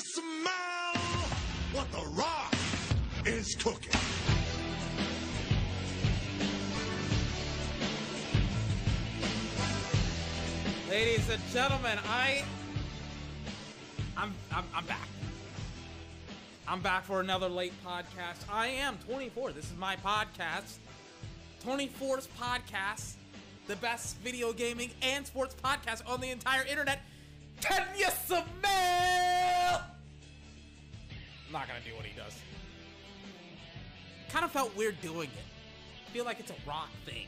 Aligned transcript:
smell 0.00 0.94
what 1.72 1.90
the 1.92 2.04
rock 2.16 2.54
is 3.26 3.54
cooking? 3.56 3.92
Ladies 10.88 11.28
and 11.28 11.42
gentlemen, 11.52 11.98
I 12.08 12.42
I'm 14.16 14.34
I'm 14.52 14.64
I'm 14.74 14.84
back. 14.86 15.08
I'm 16.66 16.80
back 16.80 17.04
for 17.04 17.20
another 17.20 17.48
late 17.48 17.72
podcast. 17.84 18.48
I 18.50 18.68
am 18.68 18.98
24. 19.06 19.52
This 19.52 19.64
is 19.66 19.76
my 19.78 19.96
podcast. 19.96 20.76
24's 21.64 22.28
podcast. 22.40 23.14
The 23.66 23.76
best 23.76 24.16
video 24.18 24.52
gaming 24.52 24.90
and 25.02 25.26
sports 25.26 25.54
podcast 25.62 26.02
on 26.08 26.20
the 26.20 26.30
entire 26.30 26.64
internet. 26.64 27.00
Can 27.60 27.84
you 27.96 28.08
smell? 28.26 28.38
I'm 31.46 31.52
not 31.52 31.66
gonna 31.66 31.80
do 31.84 31.94
what 31.96 32.04
he 32.04 32.16
does. 32.16 32.36
Kind 34.28 34.44
of 34.44 34.50
felt 34.50 34.76
weird 34.76 35.00
doing 35.00 35.28
it. 35.28 36.12
feel 36.12 36.24
like 36.24 36.40
it's 36.40 36.50
a 36.50 36.68
rock 36.68 36.90
thing. 37.06 37.26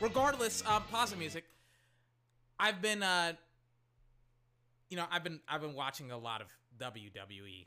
Regardless, 0.00 0.62
um, 0.66 0.82
pause 0.90 1.10
the 1.10 1.16
music. 1.16 1.44
I've 2.58 2.82
been 2.82 3.02
uh 3.02 3.34
you 4.88 4.96
know, 4.96 5.06
I've 5.10 5.24
been 5.24 5.40
I've 5.48 5.60
been 5.60 5.74
watching 5.74 6.10
a 6.10 6.18
lot 6.18 6.40
of 6.40 6.48
WWE 6.78 7.66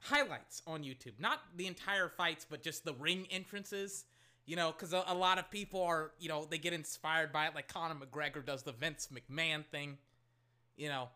highlights 0.00 0.62
on 0.66 0.82
YouTube. 0.82 1.18
Not 1.18 1.40
the 1.56 1.66
entire 1.66 2.08
fights, 2.08 2.46
but 2.48 2.62
just 2.62 2.84
the 2.84 2.94
ring 2.94 3.26
entrances. 3.30 4.04
You 4.46 4.56
know, 4.56 4.72
because 4.72 4.92
a, 4.92 5.02
a, 5.06 5.14
lot 5.14 5.38
of 5.38 5.50
people 5.50 5.82
are, 5.82 6.12
you 6.18 6.28
know, 6.28 6.46
they 6.48 6.58
get 6.58 6.74
inspired 6.74 7.32
by 7.32 7.46
it. 7.46 7.54
Like 7.54 7.72
Conor 7.72 7.94
McGregor 7.94 8.44
does 8.44 8.62
the 8.62 8.72
Vince 8.72 9.08
McMahon 9.12 9.64
thing. 9.64 9.96
You 10.76 10.88
know, 10.88 11.08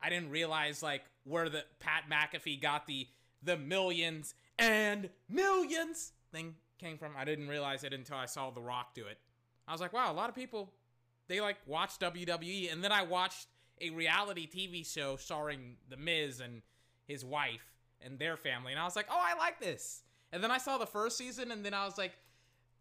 I 0.00 0.08
didn't 0.08 0.30
realize 0.30 0.82
like 0.82 1.02
where 1.24 1.48
the 1.48 1.64
Pat 1.80 2.04
McAfee 2.10 2.62
got 2.62 2.86
the 2.86 3.06
the 3.42 3.56
millions 3.56 4.34
and 4.58 5.10
millions 5.28 6.12
thing 6.32 6.54
came 6.78 6.98
from. 6.98 7.12
I 7.16 7.24
didn't 7.24 7.48
realize 7.48 7.84
it 7.84 7.92
until 7.92 8.16
I 8.16 8.26
saw 8.26 8.50
The 8.50 8.60
Rock 8.60 8.94
do 8.94 9.06
it. 9.06 9.18
I 9.66 9.72
was 9.72 9.80
like, 9.80 9.92
wow, 9.92 10.10
a 10.10 10.14
lot 10.14 10.28
of 10.28 10.34
people 10.34 10.72
they 11.28 11.40
like 11.40 11.58
watch 11.66 11.98
WWE, 11.98 12.72
and 12.72 12.82
then 12.82 12.90
I 12.90 13.02
watched 13.02 13.46
a 13.80 13.90
reality 13.90 14.48
TV 14.48 14.84
show 14.86 15.16
starring 15.16 15.76
The 15.88 15.96
Miz 15.96 16.40
and 16.40 16.62
his 17.06 17.24
wife 17.24 17.74
and 18.00 18.18
their 18.18 18.36
family, 18.36 18.72
and 18.72 18.80
I 18.80 18.84
was 18.84 18.96
like, 18.96 19.06
oh, 19.10 19.20
I 19.20 19.36
like 19.36 19.60
this. 19.60 20.02
And 20.32 20.42
then 20.42 20.50
I 20.50 20.58
saw 20.58 20.78
the 20.78 20.86
first 20.86 21.16
season, 21.16 21.50
and 21.50 21.64
then 21.64 21.74
I 21.74 21.84
was 21.84 21.96
like, 21.96 22.12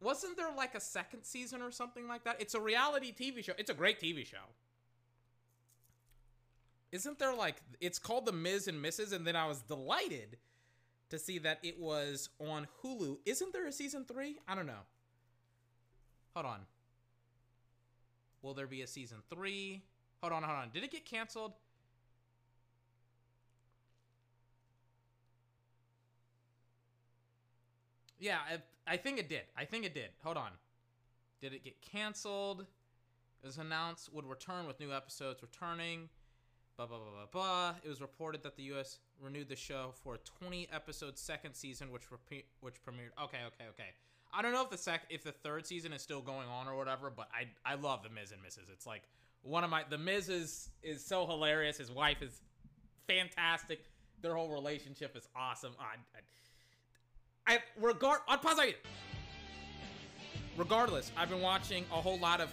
wasn't 0.02 0.38
there 0.38 0.52
like 0.56 0.76
a 0.76 0.80
second 0.80 1.24
season 1.24 1.62
or 1.62 1.72
something 1.72 2.08
like 2.08 2.24
that? 2.26 2.40
It's 2.40 2.54
a 2.54 2.62
reality 2.62 3.14
TV 3.14 3.44
show. 3.44 3.54
It's 3.58 3.70
a 3.70 3.74
great 3.74 4.00
TV 4.00 4.26
show. 4.26 4.38
Isn't 6.92 7.20
there 7.20 7.34
like 7.34 7.56
it's 7.82 8.00
called 8.00 8.26
The 8.26 8.32
Miz 8.32 8.68
and 8.68 8.84
Mrs. 8.84 9.14
And 9.14 9.26
then 9.26 9.36
I 9.36 9.48
was 9.48 9.62
delighted 9.62 10.38
to 11.10 11.18
see 11.18 11.40
that 11.40 11.60
it 11.64 11.80
was 11.80 12.30
on 12.40 12.68
Hulu. 12.84 13.18
Isn't 13.26 13.54
there 13.54 13.68
a 13.68 13.72
season 13.72 14.06
three? 14.06 14.38
I 14.48 14.56
don't 14.56 14.68
know. 14.68 14.86
Hold 16.34 16.46
on. 16.46 16.60
Will 18.42 18.54
there 18.54 18.68
be 18.68 18.82
a 18.82 18.88
season 18.88 19.18
three? 19.30 19.84
Hold 20.22 20.34
on, 20.34 20.44
hold 20.44 20.58
on. 20.58 20.70
Did 20.74 20.84
it 20.84 20.92
get 20.92 21.06
canceled? 21.06 21.54
Yeah, 28.20 28.40
I 28.86 28.98
think 28.98 29.20
it 29.20 29.30
did. 29.30 29.44
I 29.56 29.66
think 29.66 29.86
it 29.86 29.94
did. 29.94 30.10
Hold 30.24 30.38
on. 30.38 30.52
Did 31.42 31.54
it 31.54 31.64
get 31.64 31.82
canceled? 31.82 32.66
It 33.44 33.46
was 33.46 33.58
announced 33.58 34.12
would 34.14 34.26
return 34.26 34.66
with 34.66 34.80
new 34.80 34.92
episodes 34.92 35.42
returning. 35.42 36.10
Blah 36.78 36.88
blah 36.88 36.98
blah 36.98 37.12
blah 37.12 37.26
blah. 37.32 37.76
It 37.84 37.90
was 37.90 38.02
reported 38.02 38.44
that 38.44 38.56
the 38.56 38.64
U.S. 38.64 39.00
renewed 39.22 39.50
the 39.50 39.56
show 39.56 39.94
for 40.04 40.16
a 40.16 40.18
20 40.40 40.68
episode 40.72 41.18
second 41.18 41.54
season, 41.54 41.92
which 41.92 42.12
repeat, 42.12 42.46
which 42.62 42.76
premiered. 42.84 43.12
Okay, 43.24 43.40
okay, 43.48 43.70
okay. 43.70 43.90
I 44.34 44.42
don't 44.42 44.52
know 44.52 44.64
if 44.64 44.70
the 44.70 44.78
sec 44.78 45.04
if 45.10 45.24
the 45.24 45.32
third 45.32 45.66
season 45.66 45.94
is 45.94 46.02
still 46.02 46.22
going 46.22 46.48
on 46.48 46.68
or 46.68 46.76
whatever, 46.76 47.10
but 47.10 47.30
I 47.34 47.48
I 47.66 47.76
love 47.76 48.04
the 48.04 48.10
Miz 48.10 48.32
and 48.32 48.42
Mrs. 48.42 48.72
It's 48.72 48.86
like 48.86 49.04
one 49.42 49.64
of 49.64 49.70
my 49.70 49.84
the 49.90 49.98
Miz 49.98 50.30
is 50.30 50.70
is 50.84 51.04
so 51.04 51.26
hilarious. 51.26 51.78
His 51.78 51.92
wife 51.92 52.22
is 52.22 52.42
fantastic. 53.08 53.80
Their 54.22 54.36
whole 54.36 54.50
relationship 54.50 55.16
is 55.16 55.28
awesome. 55.36 55.74
I, 55.80 55.96
I, 56.16 56.20
I 57.48 57.60
regard 57.80 58.20
pause 58.28 58.60
Regardless, 60.58 61.12
I've 61.16 61.30
been 61.30 61.42
watching 61.42 61.86
a 61.92 61.96
whole 61.96 62.20
lot 62.20 62.42
of 62.42 62.50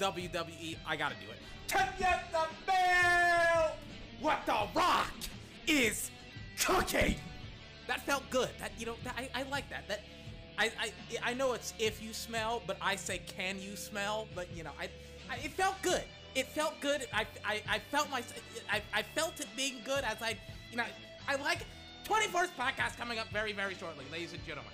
WWE. 0.00 0.76
I 0.86 0.96
gotta 0.96 1.16
do 1.16 1.30
it. 1.30 1.38
Can 1.66 1.88
get 1.98 2.32
the 2.32 2.46
mail? 2.66 3.72
What 4.20 4.46
the 4.46 4.66
Rock 4.74 5.12
is 5.66 6.10
cooking. 6.58 7.16
That 7.88 8.06
felt 8.06 8.28
good. 8.30 8.48
That 8.58 8.72
you 8.78 8.86
know, 8.86 8.94
that, 9.04 9.14
I, 9.18 9.28
I 9.40 9.42
like 9.44 9.68
that. 9.70 9.86
That 9.88 10.04
I, 10.58 10.70
I 10.80 10.92
I 11.30 11.34
know 11.34 11.52
it's 11.52 11.74
if 11.78 12.02
you 12.02 12.12
smell, 12.12 12.62
but 12.66 12.78
I 12.80 12.96
say 12.96 13.20
can 13.26 13.60
you 13.60 13.76
smell? 13.76 14.28
But 14.34 14.48
you 14.56 14.64
know, 14.64 14.72
I, 14.80 14.88
I 15.30 15.36
it 15.44 15.52
felt 15.52 15.80
good. 15.82 16.04
It 16.34 16.46
felt 16.46 16.80
good. 16.80 17.06
I, 17.12 17.26
I, 17.44 17.62
I 17.68 17.78
felt 17.90 18.10
my 18.10 18.22
I, 18.70 18.82
I 18.94 19.02
felt 19.02 19.40
it 19.40 19.48
being 19.56 19.76
good 19.84 20.04
as 20.04 20.22
I 20.22 20.38
you 20.70 20.76
know 20.76 20.84
I 21.26 21.36
like 21.36 21.60
24th 22.08 22.48
podcast 22.58 22.96
coming 22.96 23.18
up 23.18 23.28
very 23.28 23.52
very 23.52 23.74
shortly, 23.74 24.04
ladies 24.10 24.32
and 24.32 24.44
gentlemen. 24.46 24.72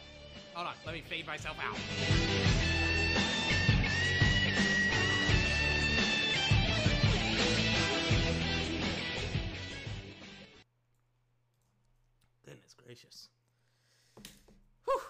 Hold 0.55 0.69
on, 0.69 0.75
let 0.87 0.95
me 0.95 1.01
fade 1.01 1.27
myself 1.27 1.57
out. 1.61 1.77
Goodness 12.45 12.75
gracious. 12.87 13.29
Whew. 14.85 15.01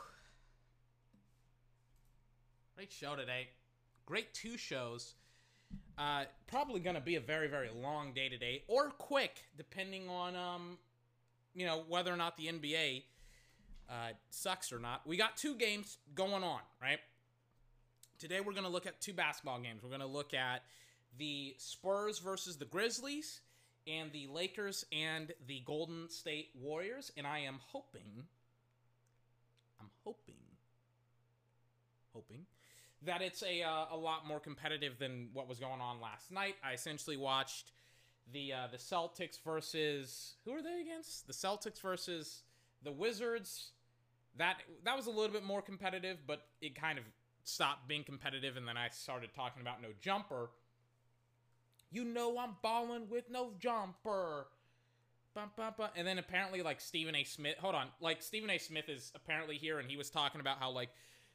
Great 2.75 2.91
show 2.91 3.17
today. 3.17 3.49
Great 4.07 4.33
two 4.33 4.57
shows. 4.57 5.15
Uh, 5.99 6.25
probably 6.47 6.81
going 6.81 6.95
to 6.97 7.03
be 7.03 7.17
a 7.17 7.21
very, 7.21 7.49
very 7.49 7.69
long 7.83 8.15
day 8.15 8.29
today, 8.31 8.63
or 8.67 8.91
quick, 8.91 9.45
depending 9.59 10.09
on, 10.09 10.35
um, 10.37 10.79
you 11.55 11.67
know, 11.67 11.85
whether 11.89 12.13
or 12.13 12.17
not 12.17 12.37
the 12.37 12.47
NBA 12.47 13.05
uh, 13.89 14.13
sucks 14.31 14.73
or 14.73 14.79
not. 14.79 15.03
We 15.07 15.17
got 15.17 15.37
two 15.37 15.55
games 15.55 15.99
going 16.15 16.43
on, 16.45 16.61
right? 16.81 16.99
Today 18.19 18.41
we're 18.41 18.53
going 18.53 18.65
to 18.65 18.71
look 18.71 18.87
at 18.87 19.01
two 19.01 19.13
basketball 19.13 19.61
games. 19.61 19.83
We're 19.83 19.91
going 19.91 20.01
to 20.01 20.07
look 20.07 20.35
at 20.35 20.63
the 21.19 21.55
Spurs 21.59 22.19
versus 22.19 22.57
the 22.57 22.65
Grizzlies 22.65 23.41
and 23.87 24.11
the 24.13 24.27
Lakers 24.29 24.85
and 24.93 25.33
the 25.47 25.63
Golden 25.67 26.09
State 26.09 26.49
Warriors. 26.61 27.13
And 27.17 27.27
I 27.27 27.41
am 27.41 27.59
hoping, 27.73 28.25
I'm 29.81 29.91
hoping, 30.05 30.35
hoping 32.13 32.47
that 33.03 33.21
it's 33.23 33.43
a 33.43 33.63
uh, 33.63 33.87
a 33.93 33.97
lot 33.97 34.27
more 34.27 34.41
competitive 34.41 34.99
than 34.99 35.29
what 35.33 35.49
was 35.49 35.59
going 35.59 35.81
on 35.81 36.01
last 36.01 36.31
night. 36.31 36.57
I 36.65 36.73
essentially 36.73 37.17
watched 37.17 37.73
the 38.33 38.53
uh, 38.53 38.67
the 38.71 38.79
Celtics 38.79 39.39
versus 39.45 40.35
who 40.45 40.53
are 40.53 40.63
they 40.63 40.81
against? 40.81 41.27
The 41.27 41.33
Celtics 41.33 41.81
versus 41.81 42.43
the 42.83 42.93
Wizards. 42.93 43.73
That 44.37 44.57
that 44.85 44.97
was 44.97 45.07
a 45.07 45.11
little 45.11 45.33
bit 45.33 45.45
more 45.45 45.63
competitive, 45.63 46.19
but 46.27 46.47
it 46.61 46.75
kind 46.75 46.99
of 46.99 47.05
stopped 47.45 47.87
being 47.87 48.05
competitive, 48.05 48.57
and 48.57 48.67
then 48.67 48.77
I 48.77 48.89
started 48.91 49.31
talking 49.35 49.63
about 49.63 49.83
no 49.83 49.89
jumper. 50.01 50.51
You 51.91 52.05
know 52.05 52.39
I'm 52.39 52.57
balling 52.63 53.09
with 53.09 53.31
no 53.31 53.53
jumper. 53.59 54.47
Bum, 55.35 55.51
bum, 55.57 55.75
bum. 55.77 55.89
And 55.97 56.07
then 56.07 56.19
apparently, 56.19 56.63
like 56.63 56.81
Stephen 56.81 57.15
A. 57.15 57.25
Smith. 57.25 57.57
Hold 57.59 57.75
on, 57.75 57.89
like 58.01 58.23
Stephen 58.23 58.51
A. 58.51 58.59
Smith 58.59 58.89
is 58.89 59.13
apparently 59.15 59.57
here, 59.57 59.79
and 59.79 59.89
he 59.89 59.97
was 59.97 60.11
talking 60.11 60.41
about 60.41 60.59
how 60.59 60.71
like 60.71 60.91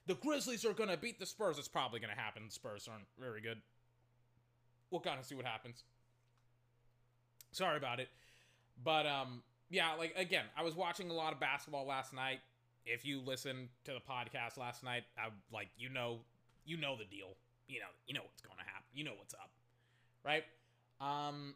the 0.07 0.15
Grizzlies 0.15 0.65
are 0.65 0.73
to 0.89 0.97
beat 0.97 1.19
the 1.19 1.25
Spurs. 1.25 1.57
It's 1.59 1.67
probably 1.67 1.99
to 2.13 2.19
happen. 2.19 2.43
The 2.47 2.51
Spurs 2.51 2.87
aren't 2.91 3.05
very 3.19 3.41
good. 3.41 3.61
We'll 4.89 5.01
kind 5.01 5.19
of 5.19 5.25
see 5.25 5.35
what 5.35 5.45
happens. 5.45 5.83
Sorry 7.51 7.77
about 7.77 7.99
it. 7.99 8.09
But, 8.83 9.05
um, 9.05 9.43
yeah, 9.69 9.93
like, 9.97 10.13
again, 10.15 10.45
I 10.57 10.63
was 10.63 10.75
watching 10.75 11.09
a 11.09 11.13
lot 11.13 11.33
of 11.33 11.39
basketball 11.39 11.85
last 11.85 12.13
night. 12.13 12.39
If 12.85 13.05
you 13.05 13.21
listened 13.21 13.69
to 13.85 13.91
the 13.91 13.99
podcast 13.99 14.57
last 14.57 14.83
night, 14.83 15.03
I, 15.17 15.29
like, 15.53 15.67
you 15.77 15.89
know, 15.89 16.19
you 16.65 16.77
know 16.77 16.95
the 16.95 17.05
deal. 17.05 17.35
You 17.67 17.79
know, 17.79 17.85
you 18.07 18.13
know 18.13 18.21
what's 18.21 18.41
going 18.41 18.57
to 18.57 18.63
happen. 18.63 18.87
You 18.93 19.03
know 19.03 19.13
what's 19.17 19.33
up. 19.33 19.51
Right? 20.25 20.43
Um, 20.99 21.55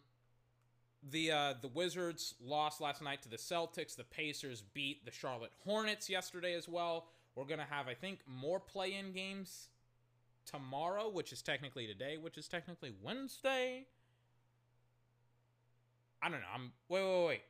the 1.12 1.31
uh, 1.31 1.54
the 1.62 1.68
Wizards 1.68 2.36
lost 2.42 2.80
last 2.80 3.01
night 3.01 3.22
to 3.24 3.30
the 3.30 3.38
Celtics. 3.38 3.96
The 3.96 4.04
Pacers 4.04 4.62
beat 4.74 5.06
the 5.06 5.12
Charlotte 5.12 5.51
Hornets 5.66 6.10
yesterday 6.10 6.54
as 6.54 6.69
well. 6.69 7.07
We're 7.36 7.46
to 7.60 7.66
have, 7.66 7.88
I 7.88 7.94
think, 7.94 8.19
more 8.28 8.60
play 8.60 8.94
in 8.94 9.12
games 9.12 9.69
tomorrow, 10.46 11.10
which 11.10 11.31
is 11.34 11.42
technically 11.42 11.88
today, 11.88 12.18
which 12.18 12.38
is 12.38 12.48
technically 12.48 12.94
Wednesday. 13.01 13.86
I 16.24 16.30
don't 16.30 16.40
know. 16.40 16.48
I'm. 16.54 16.72
Wait, 16.90 17.04
wait, 17.04 17.28
wait. 17.28 17.42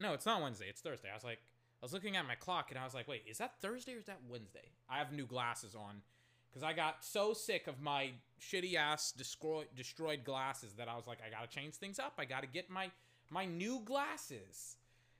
No, 0.00 0.12
it's 0.12 0.26
not 0.26 0.42
Wednesday. 0.42 0.66
It's 0.68 0.80
Thursday. 0.80 1.08
I 1.10 1.14
was 1.14 1.24
like, 1.24 1.38
I 1.38 1.84
was 1.84 1.92
looking 1.92 2.16
at 2.16 2.26
my 2.26 2.34
clock 2.34 2.70
and 2.70 2.78
I 2.78 2.84
was 2.84 2.94
like, 2.94 3.06
wait, 3.06 3.22
is 3.28 3.38
that 3.38 3.60
Thursday 3.60 3.94
or 3.94 3.98
is 3.98 4.06
that 4.06 4.18
Wednesday? 4.28 4.72
I 4.88 4.98
have 4.98 5.12
new 5.12 5.26
glasses 5.26 5.74
on 5.74 6.02
because 6.50 6.64
I 6.64 6.72
got 6.72 7.04
so 7.04 7.32
sick 7.32 7.66
of 7.66 7.80
my 7.80 8.10
shitty 8.40 8.74
ass 8.74 9.12
destroyed 9.12 9.66
destroyed 9.76 10.24
glasses 10.24 10.72
that 10.74 10.88
I 10.88 10.96
was 10.96 11.06
like, 11.06 11.18
I 11.24 11.30
gotta 11.30 11.48
change 11.48 11.74
things 11.74 11.98
up. 11.98 12.14
I 12.18 12.24
gotta 12.24 12.46
get 12.46 12.70
my 12.70 12.90
my 13.30 13.44
new 13.44 13.80
glasses, 13.84 14.76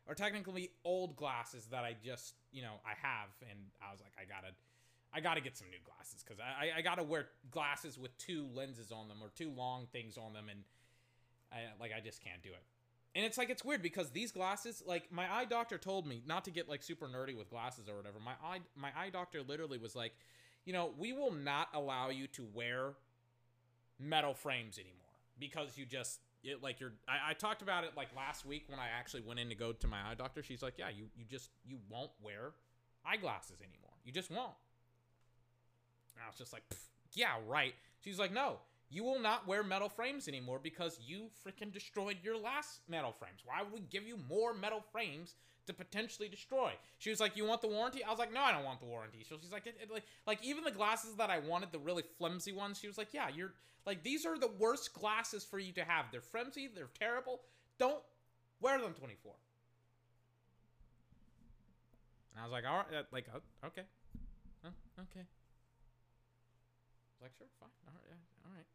or 0.07 0.15
technically 0.15 0.71
old 0.85 1.17
glasses 1.17 1.67
that 1.67 1.85
I 1.85 1.97
just 2.05 2.35
you 2.53 2.63
know 2.63 2.75
I 2.85 2.95
have, 3.07 3.29
and 3.51 3.59
I 3.87 3.93
was 3.93 4.01
like, 4.01 4.13
I 4.19 4.25
gotta. 4.25 4.53
I 5.17 5.21
gotta 5.21 5.41
get 5.41 5.57
some 5.57 5.69
new 5.71 5.79
glasses 5.85 6.25
because 6.25 6.41
I, 6.41 6.67
I, 6.67 6.79
I 6.79 6.83
gotta 6.83 7.05
wear 7.05 7.27
glasses 7.53 7.97
with 7.97 8.19
two 8.19 8.49
lenses 8.53 8.91
on 8.91 9.07
them 9.07 9.19
or 9.23 9.31
two 9.37 9.49
long 9.57 9.87
things 9.93 10.19
on 10.19 10.33
them, 10.33 10.49
and 10.51 10.65
I 11.55 11.81
like 11.81 11.93
I 11.97 12.01
just 12.01 12.23
can't 12.23 12.43
do 12.43 12.51
it. 12.51 12.63
And 13.15 13.25
it's 13.25 13.39
like 13.39 13.51
it's 13.51 13.65
weird 13.65 13.83
because 13.83 14.11
these 14.11 14.33
glasses, 14.33 14.83
like 14.87 15.13
my 15.13 15.33
eye 15.33 15.45
doctor 15.45 15.79
told 15.79 16.07
me 16.07 16.23
not 16.27 16.45
to 16.47 16.51
get 16.51 16.69
like 16.69 16.83
super 16.83 17.07
nerdy 17.07 17.37
with 17.37 17.49
glasses 17.49 17.89
or 17.89 17.97
whatever. 17.97 18.19
My 18.25 18.33
eye 18.45 18.61
my 18.77 18.91
eye 18.97 19.11
doctor 19.11 19.43
literally 19.43 19.79
was 19.79 19.95
like, 19.95 20.13
you 20.65 20.73
know, 20.73 20.91
we 20.99 21.13
will 21.13 21.33
not 21.33 21.69
allow 21.73 22.11
you 22.11 22.27
to 22.29 22.47
wear 22.53 22.95
metal 24.01 24.35
frames 24.35 24.79
anymore 24.79 24.99
because 25.39 25.79
you 25.79 25.87
just 25.87 26.21
it, 26.43 26.63
like 26.63 26.81
you're 26.81 26.93
I, 27.09 27.31
I 27.31 27.35
talked 27.35 27.63
about 27.63 27.85
it 27.85 27.93
like 27.97 28.09
last 28.17 28.45
week 28.45 28.65
when 28.69 28.81
I 28.81 28.89
actually 28.99 29.23
went 29.23 29.39
in 29.39 29.49
to 29.49 29.55
go 29.55 29.73
to 29.73 29.87
my 29.87 29.99
eye 30.11 30.15
doctor. 30.15 30.43
She's 30.43 30.63
like, 30.63 30.75
Yeah, 30.77 30.89
you 30.89 31.07
you 31.17 31.25
just 31.25 31.51
you 31.65 31.79
won't 31.89 32.11
wear 32.21 32.53
eyeglasses 33.07 33.61
anymore. 33.61 33.93
You 34.05 34.13
just 34.13 34.31
won't. 34.31 34.55
And 36.15 36.23
I 36.25 36.29
was 36.29 36.37
just 36.37 36.53
like, 36.53 36.63
yeah, 37.13 37.37
right. 37.47 37.75
She's 38.01 38.19
like, 38.19 38.33
no, 38.33 38.59
you 38.91 39.03
will 39.03 39.19
not 39.19 39.47
wear 39.47 39.63
metal 39.63 39.89
frames 39.89 40.29
anymore 40.29 40.61
because 40.63 40.99
you 41.05 41.27
freaking 41.45 41.73
destroyed 41.73 42.19
your 42.23 42.39
last 42.39 42.81
metal 42.89 43.13
frames. 43.13 43.41
Why 43.45 43.63
would 43.63 43.73
we 43.73 43.81
give 43.91 44.07
you 44.07 44.19
more 44.29 44.55
metal 44.55 44.83
frames 44.93 45.35
to 45.67 45.73
potentially 45.73 46.29
destroy? 46.29 46.73
She 46.99 47.11
was 47.11 47.21
like, 47.21 47.37
you 47.37 47.45
want 47.45 47.63
the 47.63 47.69
warranty? 47.69 48.05
I 48.05 48.11
was 48.11 48.19
like, 48.19 48.33
no, 48.33 48.41
I 48.41 48.53
don't 48.53 48.65
want 48.65 48.81
the 48.81 48.87
warranty. 48.87 49.25
So 49.29 49.37
she's 49.41 49.53
like, 49.53 49.67
it, 49.67 49.77
it, 49.83 49.91
like, 49.91 50.05
like 50.27 50.45
even 50.45 50.65
the 50.65 50.71
glasses 50.71 51.17
that 51.17 51.31
I 51.31 51.39
wanted, 51.39 51.73
the 51.73 51.79
really 51.79 52.05
flimsy 52.19 52.53
ones, 52.53 52.79
she 52.79 52.87
was 52.87 52.99
like, 52.99 53.09
yeah, 53.13 53.29
you're 53.35 53.53
like, 53.87 54.03
these 54.03 54.25
are 54.25 54.39
the 54.39 54.51
worst 54.59 54.95
glasses 54.95 55.45
for 55.45 55.59
you 55.59 55.73
to 55.73 55.85
have. 55.85 56.07
They're 56.13 56.21
flimsy, 56.21 56.69
they're 56.75 56.91
terrible. 56.99 57.41
Don't 57.79 58.03
wear 58.61 58.81
them 58.81 58.95
24. 58.95 59.33
And 62.35 62.41
I 62.41 62.45
was 62.45 62.53
like, 62.53 62.65
all 62.67 62.79
right, 62.79 62.99
uh, 62.99 63.03
like, 63.13 63.27
uh, 63.33 63.67
okay, 63.67 63.83
huh, 64.63 64.71
okay. 64.99 65.25
Like, 67.21 67.33
sure, 67.39 67.47
fine, 67.59 67.71
all 67.87 67.95
right, 67.95 68.07
yeah, 68.09 68.47
all 68.47 68.53
right. 68.55 68.67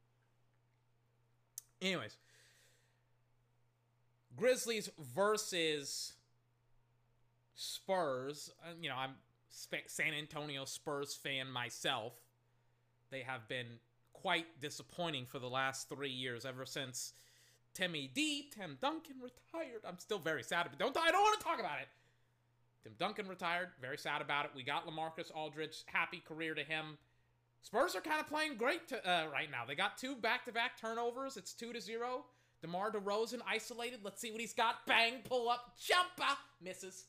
Anyways, 1.81 2.17
Grizzlies 4.35 4.89
versus 5.15 6.13
Spurs. 7.55 8.51
Uh, 8.63 8.71
you 8.81 8.89
know, 8.89 8.95
I'm 8.95 9.11
San 9.49 10.13
Antonio 10.13 10.65
Spurs 10.65 11.13
fan 11.15 11.51
myself. 11.51 12.13
They 13.11 13.21
have 13.21 13.47
been 13.47 13.79
quite 14.13 14.59
disappointing 14.61 15.25
for 15.25 15.39
the 15.39 15.49
last 15.49 15.89
three 15.89 16.11
years, 16.11 16.45
ever 16.45 16.65
since 16.65 17.13
Timmy 17.73 18.09
D, 18.13 18.49
Tim 18.53 18.77
Duncan 18.81 19.15
retired. 19.21 19.81
I'm 19.87 19.99
still 19.99 20.19
very 20.19 20.43
sad 20.43 20.65
about 20.65 20.73
it. 20.73 20.79
Don't 20.79 20.97
I 20.97 21.11
don't 21.11 21.21
want 21.21 21.39
to 21.39 21.45
talk 21.45 21.59
about 21.59 21.79
it. 21.81 21.87
Tim 22.83 22.93
Duncan 22.97 23.27
retired. 23.27 23.69
Very 23.81 23.97
sad 23.97 24.21
about 24.21 24.45
it. 24.45 24.51
We 24.55 24.63
got 24.63 24.87
Lamarcus 24.87 25.31
Aldridge. 25.33 25.83
Happy 25.85 26.21
career 26.25 26.55
to 26.55 26.63
him. 26.63 26.97
Spurs 27.61 27.95
are 27.95 28.01
kind 28.01 28.19
of 28.19 28.27
playing 28.27 28.55
great 28.55 28.87
to, 28.87 29.09
uh, 29.09 29.27
right 29.31 29.51
now. 29.51 29.63
They 29.67 29.75
got 29.75 29.97
two 29.97 30.15
back-to-back 30.15 30.79
turnovers. 30.79 31.37
It's 31.37 31.53
two 31.53 31.73
to 31.73 31.81
zero. 31.81 32.25
DeMar 32.61 32.91
DeRozan 32.91 33.39
isolated. 33.47 33.99
Let's 34.03 34.21
see 34.21 34.31
what 34.31 34.41
he's 34.41 34.53
got. 34.53 34.85
Bang, 34.85 35.15
pull 35.23 35.49
up, 35.49 35.75
jumper, 35.79 36.37
misses. 36.61 37.05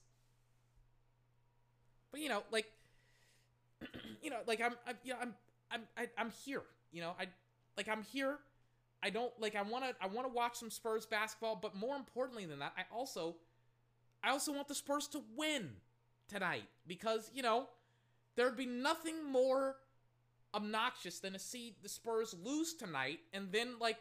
But 2.12 2.20
you 2.20 2.28
know, 2.28 2.42
like, 2.50 2.66
you 4.22 4.30
know, 4.30 4.38
like 4.46 4.60
I'm, 4.60 4.74
I'm, 4.86 4.96
you 5.04 5.12
know, 5.12 5.18
I'm, 5.20 5.34
I'm, 5.70 5.82
I, 5.96 6.08
I'm 6.18 6.30
here. 6.44 6.62
You 6.92 7.02
know, 7.02 7.14
I, 7.18 7.26
like, 7.76 7.88
I'm 7.88 8.02
here. 8.02 8.38
I 9.02 9.10
don't 9.10 9.32
like. 9.40 9.56
I 9.56 9.62
want 9.62 9.84
to. 9.84 9.94
I 10.00 10.08
want 10.08 10.28
to 10.28 10.32
watch 10.32 10.56
some 10.56 10.70
Spurs 10.70 11.06
basketball. 11.06 11.56
But 11.56 11.74
more 11.74 11.96
importantly 11.96 12.44
than 12.44 12.58
that, 12.58 12.74
I 12.76 12.82
also, 12.94 13.36
I 14.22 14.30
also 14.30 14.52
want 14.52 14.68
the 14.68 14.74
Spurs 14.74 15.08
to 15.08 15.22
win 15.36 15.70
tonight 16.28 16.64
because 16.86 17.30
you 17.34 17.42
know, 17.42 17.66
there'd 18.36 18.56
be 18.56 18.66
nothing 18.66 19.24
more 19.30 19.76
obnoxious 20.54 21.18
than 21.18 21.32
to 21.32 21.38
see 21.38 21.76
the 21.82 21.88
Spurs 21.88 22.34
lose 22.42 22.74
tonight 22.74 23.20
and 23.32 23.52
then 23.52 23.74
like 23.80 23.98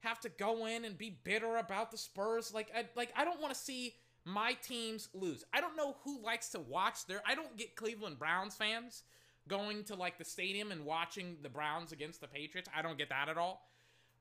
have 0.00 0.20
to 0.20 0.28
go 0.28 0.66
in 0.66 0.84
and 0.84 0.96
be 0.96 1.18
bitter 1.24 1.56
about 1.56 1.90
the 1.90 1.98
Spurs. 1.98 2.52
Like 2.52 2.68
I 2.74 2.86
like 2.96 3.12
I 3.16 3.24
don't 3.24 3.40
want 3.40 3.54
to 3.54 3.60
see 3.60 3.94
my 4.24 4.54
teams 4.54 5.08
lose. 5.14 5.44
I 5.52 5.60
don't 5.60 5.76
know 5.76 5.96
who 6.04 6.20
likes 6.22 6.50
to 6.50 6.60
watch 6.60 7.06
there. 7.06 7.22
I 7.26 7.34
don't 7.34 7.56
get 7.56 7.76
Cleveland 7.76 8.18
Browns 8.18 8.54
fans 8.54 9.02
going 9.48 9.84
to 9.84 9.94
like 9.94 10.18
the 10.18 10.24
stadium 10.24 10.72
and 10.72 10.84
watching 10.84 11.36
the 11.42 11.48
Browns 11.48 11.92
against 11.92 12.20
the 12.20 12.26
Patriots. 12.26 12.68
I 12.76 12.82
don't 12.82 12.98
get 12.98 13.08
that 13.10 13.28
at 13.28 13.38
all. 13.38 13.68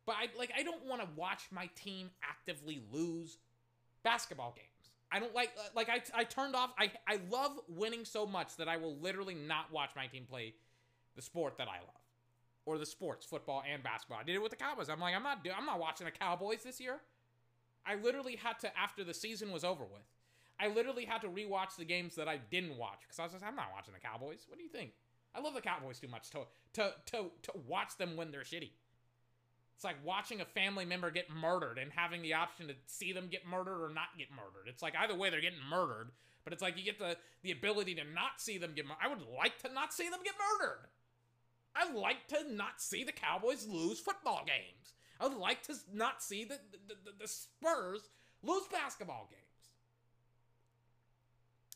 But 0.06 0.16
I 0.20 0.28
like 0.38 0.52
I 0.58 0.64
don't 0.64 0.86
want 0.86 1.02
to 1.02 1.08
watch 1.16 1.44
my 1.52 1.70
team 1.76 2.12
actively 2.24 2.82
lose 2.92 3.38
basketball 4.04 4.54
games. 4.56 4.92
I 5.12 5.20
don't 5.20 5.34
like 5.34 5.52
like 5.76 5.90
I 5.90 6.02
I 6.14 6.24
turned 6.24 6.56
off 6.56 6.72
I 6.78 6.92
I 7.08 7.20
love 7.30 7.60
winning 7.68 8.06
so 8.06 8.26
much 8.26 8.56
that 8.58 8.68
I 8.68 8.78
will 8.78 8.98
literally 8.98 9.36
not 9.36 9.72
watch 9.72 9.92
my 9.96 10.08
team 10.08 10.26
play 10.30 10.54
the 11.16 11.22
sport 11.22 11.58
that 11.58 11.68
I 11.68 11.80
love, 11.80 12.04
or 12.66 12.78
the 12.78 12.86
sports, 12.86 13.26
football 13.26 13.64
and 13.72 13.84
basketball. 13.84 14.20
I 14.20 14.24
did 14.24 14.36
it 14.36 14.42
with 14.42 14.52
the 14.52 14.58
Cowboys. 14.58 14.90
I'm 14.90 15.00
like, 15.00 15.16
I'm 15.16 15.24
not, 15.24 15.40
I'm 15.58 15.66
not 15.66 15.80
watching 15.80 16.06
the 16.06 16.12
Cowboys 16.12 16.64
this 16.64 16.80
year. 16.80 17.02
I 17.86 17.96
literally 17.96 18.36
had 18.36 18.60
to 18.60 18.78
after 18.78 19.04
the 19.04 19.14
season 19.14 19.52
was 19.52 19.64
over 19.64 19.84
with. 19.84 20.02
I 20.60 20.70
literally 20.70 21.06
had 21.06 21.22
to 21.22 21.28
rewatch 21.28 21.76
the 21.78 21.86
games 21.86 22.16
that 22.16 22.28
I 22.28 22.38
didn't 22.38 22.78
watch 22.78 23.02
because 23.02 23.20
I 23.20 23.24
was 23.24 23.34
like, 23.34 23.44
I'm 23.44 23.56
not 23.56 23.72
watching 23.74 23.94
the 23.94 24.00
Cowboys. 24.00 24.46
What 24.48 24.58
do 24.58 24.64
you 24.64 24.70
think? 24.70 24.92
I 25.36 25.42
love 25.42 25.54
the 25.54 25.62
Cowboys 25.62 26.00
too 26.00 26.08
much 26.08 26.30
to 26.32 26.46
to 26.74 26.94
to 27.08 27.32
to 27.44 27.52
watch 27.68 27.98
them 27.98 28.16
when 28.16 28.32
they're 28.32 28.42
shitty. 28.42 28.72
It's 29.76 29.84
like 29.84 29.98
watching 30.06 30.40
a 30.40 30.46
family 30.46 30.86
member 30.86 31.12
get 31.12 31.30
murdered 31.30 31.78
and 31.78 31.92
having 31.92 32.22
the 32.22 32.34
option 32.34 32.70
to 32.70 32.76
see 32.86 33.12
them 33.12 33.28
get 33.30 33.46
murdered 33.46 33.84
or 33.84 33.90
not 33.90 34.18
get 34.18 34.32
murdered. 34.32 34.70
It's 34.70 34.82
like 34.82 34.94
either 34.96 35.16
way 35.16 35.30
they're 35.30 35.42
getting 35.42 35.60
murdered, 35.70 36.12
but 36.46 36.54
it's 36.54 36.62
like 36.62 36.78
you 36.78 36.86
get 36.86 36.98
the 36.98 37.18
the 37.44 37.52
ability 37.52 37.96
to 37.96 38.04
not 38.06 38.40
see 38.40 38.58
them 38.58 38.72
get 38.74 38.86
murdered. 38.86 39.04
I 39.04 39.10
would 39.10 39.24
like 39.38 39.60
to 39.64 39.74
not 39.74 39.94
see 39.94 40.10
them 40.10 40.22
get 40.24 40.36
murdered. 40.62 40.88
I 41.76 41.92
like 41.92 42.28
to 42.28 42.54
not 42.54 42.82
see 42.82 43.04
the 43.04 43.12
Cowboys 43.12 43.68
lose 43.68 44.00
football 44.00 44.44
games. 44.46 44.94
I 45.20 45.28
would 45.28 45.38
like 45.38 45.64
to 45.64 45.76
not 45.94 46.24
see 46.24 46.44
the, 46.44 46.60
the, 46.72 46.96
the, 47.06 47.12
the 47.20 47.28
Spurs 47.28 48.10
lose 48.44 48.64
basketball 48.72 49.28
games. 49.30 49.42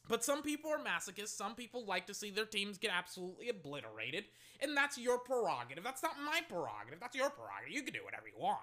But 0.07 0.23
some 0.23 0.41
people 0.41 0.71
are 0.71 0.79
masochists. 0.79 1.37
Some 1.37 1.53
people 1.53 1.85
like 1.85 2.07
to 2.07 2.13
see 2.15 2.31
their 2.31 2.45
teams 2.45 2.79
get 2.79 2.91
absolutely 2.91 3.49
obliterated. 3.49 4.25
And 4.59 4.75
that's 4.75 4.97
your 4.97 5.19
prerogative. 5.19 5.83
That's 5.83 6.01
not 6.01 6.15
my 6.25 6.41
prerogative. 6.49 6.99
That's 6.99 7.15
your 7.15 7.29
prerogative. 7.29 7.73
You 7.73 7.83
can 7.83 7.93
do 7.93 8.03
whatever 8.03 8.25
you 8.27 8.41
want. 8.41 8.59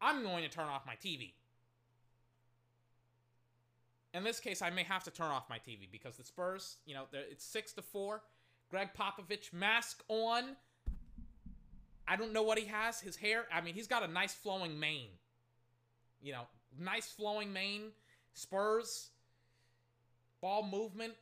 I'm 0.00 0.22
going 0.22 0.42
to 0.44 0.50
turn 0.50 0.66
off 0.66 0.86
my 0.86 0.94
TV. 0.94 1.32
In 4.14 4.24
this 4.24 4.40
case, 4.40 4.62
I 4.62 4.70
may 4.70 4.82
have 4.82 5.04
to 5.04 5.10
turn 5.10 5.28
off 5.28 5.48
my 5.48 5.58
TV 5.58 5.88
because 5.90 6.16
the 6.16 6.24
Spurs, 6.24 6.76
you 6.86 6.94
know, 6.94 7.04
it's 7.12 7.44
6 7.44 7.72
to 7.74 7.82
4. 7.82 8.22
Gregg 8.70 8.88
Popovich 8.98 9.52
mask 9.52 10.02
on. 10.08 10.56
I 12.06 12.16
don't 12.16 12.32
know 12.32 12.42
what 12.42 12.58
he 12.58 12.66
has. 12.66 13.00
His 13.00 13.16
hair, 13.16 13.44
I 13.52 13.60
mean, 13.60 13.74
he's 13.74 13.86
got 13.86 14.02
a 14.02 14.08
nice 14.08 14.34
flowing 14.34 14.78
mane. 14.80 15.10
You 16.22 16.32
know, 16.32 16.42
nice 16.78 17.06
flowing 17.06 17.52
mane. 17.52 17.90
Spurs, 18.32 19.10
ball 20.40 20.66
movement, 20.66 21.14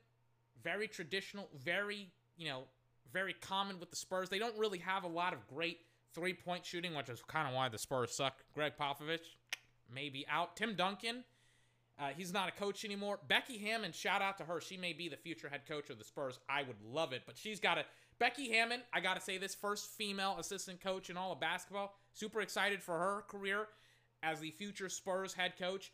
very 0.63 0.87
traditional, 0.87 1.49
very, 1.65 2.09
you 2.37 2.49
know, 2.49 2.65
very 3.13 3.33
common 3.33 3.81
with 3.81 3.91
the 3.91 3.97
Spurs. 3.97 4.29
They 4.29 4.39
don't 4.39 4.57
really 4.59 4.79
have 4.79 5.05
a 5.05 5.09
lot 5.09 5.33
of 5.33 5.47
great 5.49 5.79
three 6.15 6.35
point 6.35 6.65
shooting, 6.65 6.95
which 6.95 7.09
is 7.09 7.23
kind 7.27 7.49
of 7.49 7.55
why 7.55 7.69
the 7.69 7.79
Spurs 7.79 8.13
suck. 8.13 8.45
Gregg 8.55 8.73
Popovich, 8.79 9.35
maybe 9.93 10.27
out. 10.29 10.57
Tim 10.57 10.75
Duncan, 10.75 11.25
uh, 11.99 12.09
he's 12.17 12.33
not 12.33 12.49
a 12.49 12.53
coach 12.53 12.85
anymore. 12.85 13.19
Becky 13.27 13.57
Hammon, 13.59 13.93
shout 13.93 14.21
out 14.21 14.37
to 14.39 14.45
her. 14.45 14.61
She 14.61 14.77
may 14.77 14.93
be 14.93 15.09
the 15.09 15.17
future 15.17 15.49
head 15.49 15.63
coach 15.67 15.89
of 15.89 15.99
the 15.99 16.05
Spurs. 16.05 16.39
I 16.49 16.63
would 16.63 16.77
love 16.85 17.13
it, 17.13 17.23
but 17.27 17.39
she's 17.39 17.59
got 17.59 17.79
a 17.79 17.85
Becky 18.19 18.51
Hammon. 18.51 18.81
I 18.93 19.01
got 19.01 19.15
to 19.15 19.21
say 19.21 19.39
this 19.39 19.55
first 19.55 19.91
female 19.91 20.37
assistant 20.39 20.83
coach 20.83 21.09
in 21.09 21.17
all 21.17 21.33
of 21.33 21.41
basketball. 21.41 21.95
Super 22.13 22.41
excited 22.43 22.83
for 22.83 22.99
her 22.99 23.25
career 23.29 23.69
as 24.23 24.41
the 24.41 24.51
future 24.51 24.91
Spurs 24.91 25.33
head 25.33 25.55
coach. 25.59 25.93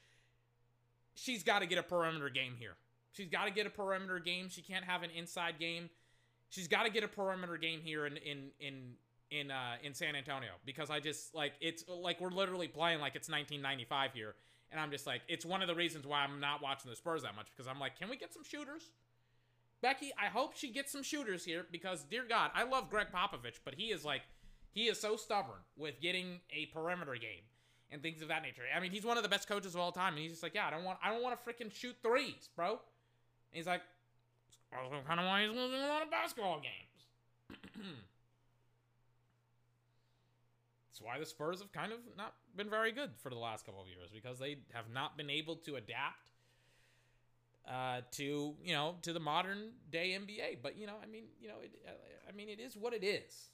She's 1.15 1.45
got 1.45 1.61
to 1.61 1.67
get 1.67 1.79
a 1.79 1.83
perimeter 1.83 2.31
game 2.31 2.55
here. 2.59 2.75
She's 3.13 3.29
got 3.29 3.45
to 3.45 3.51
get 3.51 3.67
a 3.67 3.71
perimeter 3.71 4.19
game. 4.19 4.49
She 4.49 4.63
can't 4.63 4.85
have 4.85 5.03
an 5.03 5.11
inside 5.11 5.59
game. 5.61 5.91
She's 6.49 6.67
got 6.67 6.85
to 6.85 6.91
get 6.91 7.05
a 7.05 7.09
perimeter 7.09 7.57
game 7.57 7.81
here 7.83 8.07
in 8.07 8.17
in 8.17 8.51
in 8.59 8.95
in 9.31 9.51
uh, 9.51 9.77
in 9.83 9.95
San 9.95 10.17
Antonio 10.17 10.51
because 10.65 10.91
I 10.91 11.01
just 11.01 11.35
like 11.35 11.53
it's 11.61 11.85
like 11.89 12.21
we're 12.21 12.31
literally 12.31 12.69
playing 12.69 13.01
like 13.01 13.15
it's 13.15 13.29
1995 13.29 14.13
here 14.15 14.35
and 14.73 14.81
I'm 14.81 14.91
just 14.91 15.07
like, 15.07 15.21
it's 15.29 15.45
one 15.45 15.61
of 15.63 15.69
the 15.69 15.75
reasons 15.75 16.07
why 16.07 16.21
I'm 16.21 16.41
not 16.41 16.63
watching 16.63 16.91
the 16.91 16.97
Spurs 16.97 17.23
that 17.23 17.37
much 17.37 17.47
because 17.55 17.69
I'm 17.69 17.79
like, 17.79 17.99
can 17.99 18.09
we 18.09 18.17
get 18.17 18.33
some 18.33 18.43
shooters? 18.43 18.91
Becky, 19.83 20.11
I 20.21 20.27
hope 20.27 20.57
she 20.57 20.71
gets 20.71 20.91
some 20.91 21.03
shooters 21.03 21.45
here 21.45 21.67
because, 21.71 22.05
dear 22.05 22.25
God, 22.29 22.51
I 22.55 22.63
love 22.63 22.89
Gregg 22.89 23.09
Popovich, 23.13 23.59
but 23.65 23.75
he 23.75 23.87
is 23.93 24.05
like, 24.05 24.23
he 24.71 24.85
is 24.85 24.99
so 24.99 25.17
stubborn 25.17 25.59
with 25.77 26.01
getting 26.01 26.41
a 26.51 26.67
perimeter 26.67 27.15
game 27.15 27.43
and 27.91 28.01
things 28.01 28.23
of 28.23 28.29
that 28.29 28.43
nature. 28.43 28.63
I 28.75 28.81
mean, 28.81 28.93
he's 28.93 29.05
one 29.05 29.19
of 29.19 29.23
the 29.23 29.29
best 29.29 29.47
coaches 29.49 29.75
of 29.75 29.81
all 29.81 29.93
time, 29.93 30.15
and 30.15 30.23
he's 30.23 30.31
just 30.33 30.43
like, 30.43 30.55
yeah, 30.55 30.67
I 30.67 30.71
don't 30.71 30.85
want, 30.85 30.99
I 31.05 31.11
don't 31.11 31.23
want 31.23 31.39
to 31.39 31.45
freaking 31.45 31.71
shoot 31.71 31.97
threes, 32.03 32.49
bro. 32.57 32.71
And 32.71 32.79
he's 33.53 33.67
like, 33.67 33.83
I 34.73 34.89
don't 34.89 35.07
kind 35.07 35.21
of 35.21 35.27
why 35.27 35.43
he's 35.43 35.51
losing 35.55 35.81
a 35.81 35.89
lot 35.89 36.03
of 36.03 36.11
basketball 36.11 36.61
games. 36.61 37.59
That's 40.89 41.03
why 41.03 41.19
the 41.19 41.27
Spurs 41.27 41.61
have 41.61 41.73
kind 41.73 41.93
of 41.93 41.99
not 42.17 42.35
been 42.57 42.71
very 42.71 42.93
good 42.93 43.11
for 43.19 43.31
the 43.31 43.39
last 43.39 43.67
couple 43.67 43.83
of 43.83 43.89
years 43.89 44.11
because 44.13 44.39
they 44.39 44.57
have 44.73 44.87
not 44.93 45.17
been 45.17 45.31
able 45.31 45.57
to 45.57 45.77
adapt 45.77 46.19
uh, 47.69 48.01
to 48.13 48.55
you 48.65 48.73
know 48.73 48.97
to 49.03 49.13
the 49.13 49.21
modern 49.21 49.71
day 49.91 50.17
NBA. 50.19 50.59
But 50.63 50.77
you 50.77 50.87
know, 50.87 50.97
I 51.03 51.07
mean, 51.07 51.25
you 51.41 51.49
know, 51.49 51.57
it, 51.63 51.73
I 52.29 52.33
mean, 52.33 52.49
it 52.49 52.61
is 52.61 52.77
what 52.77 52.93
it 52.93 53.05
is. 53.05 53.51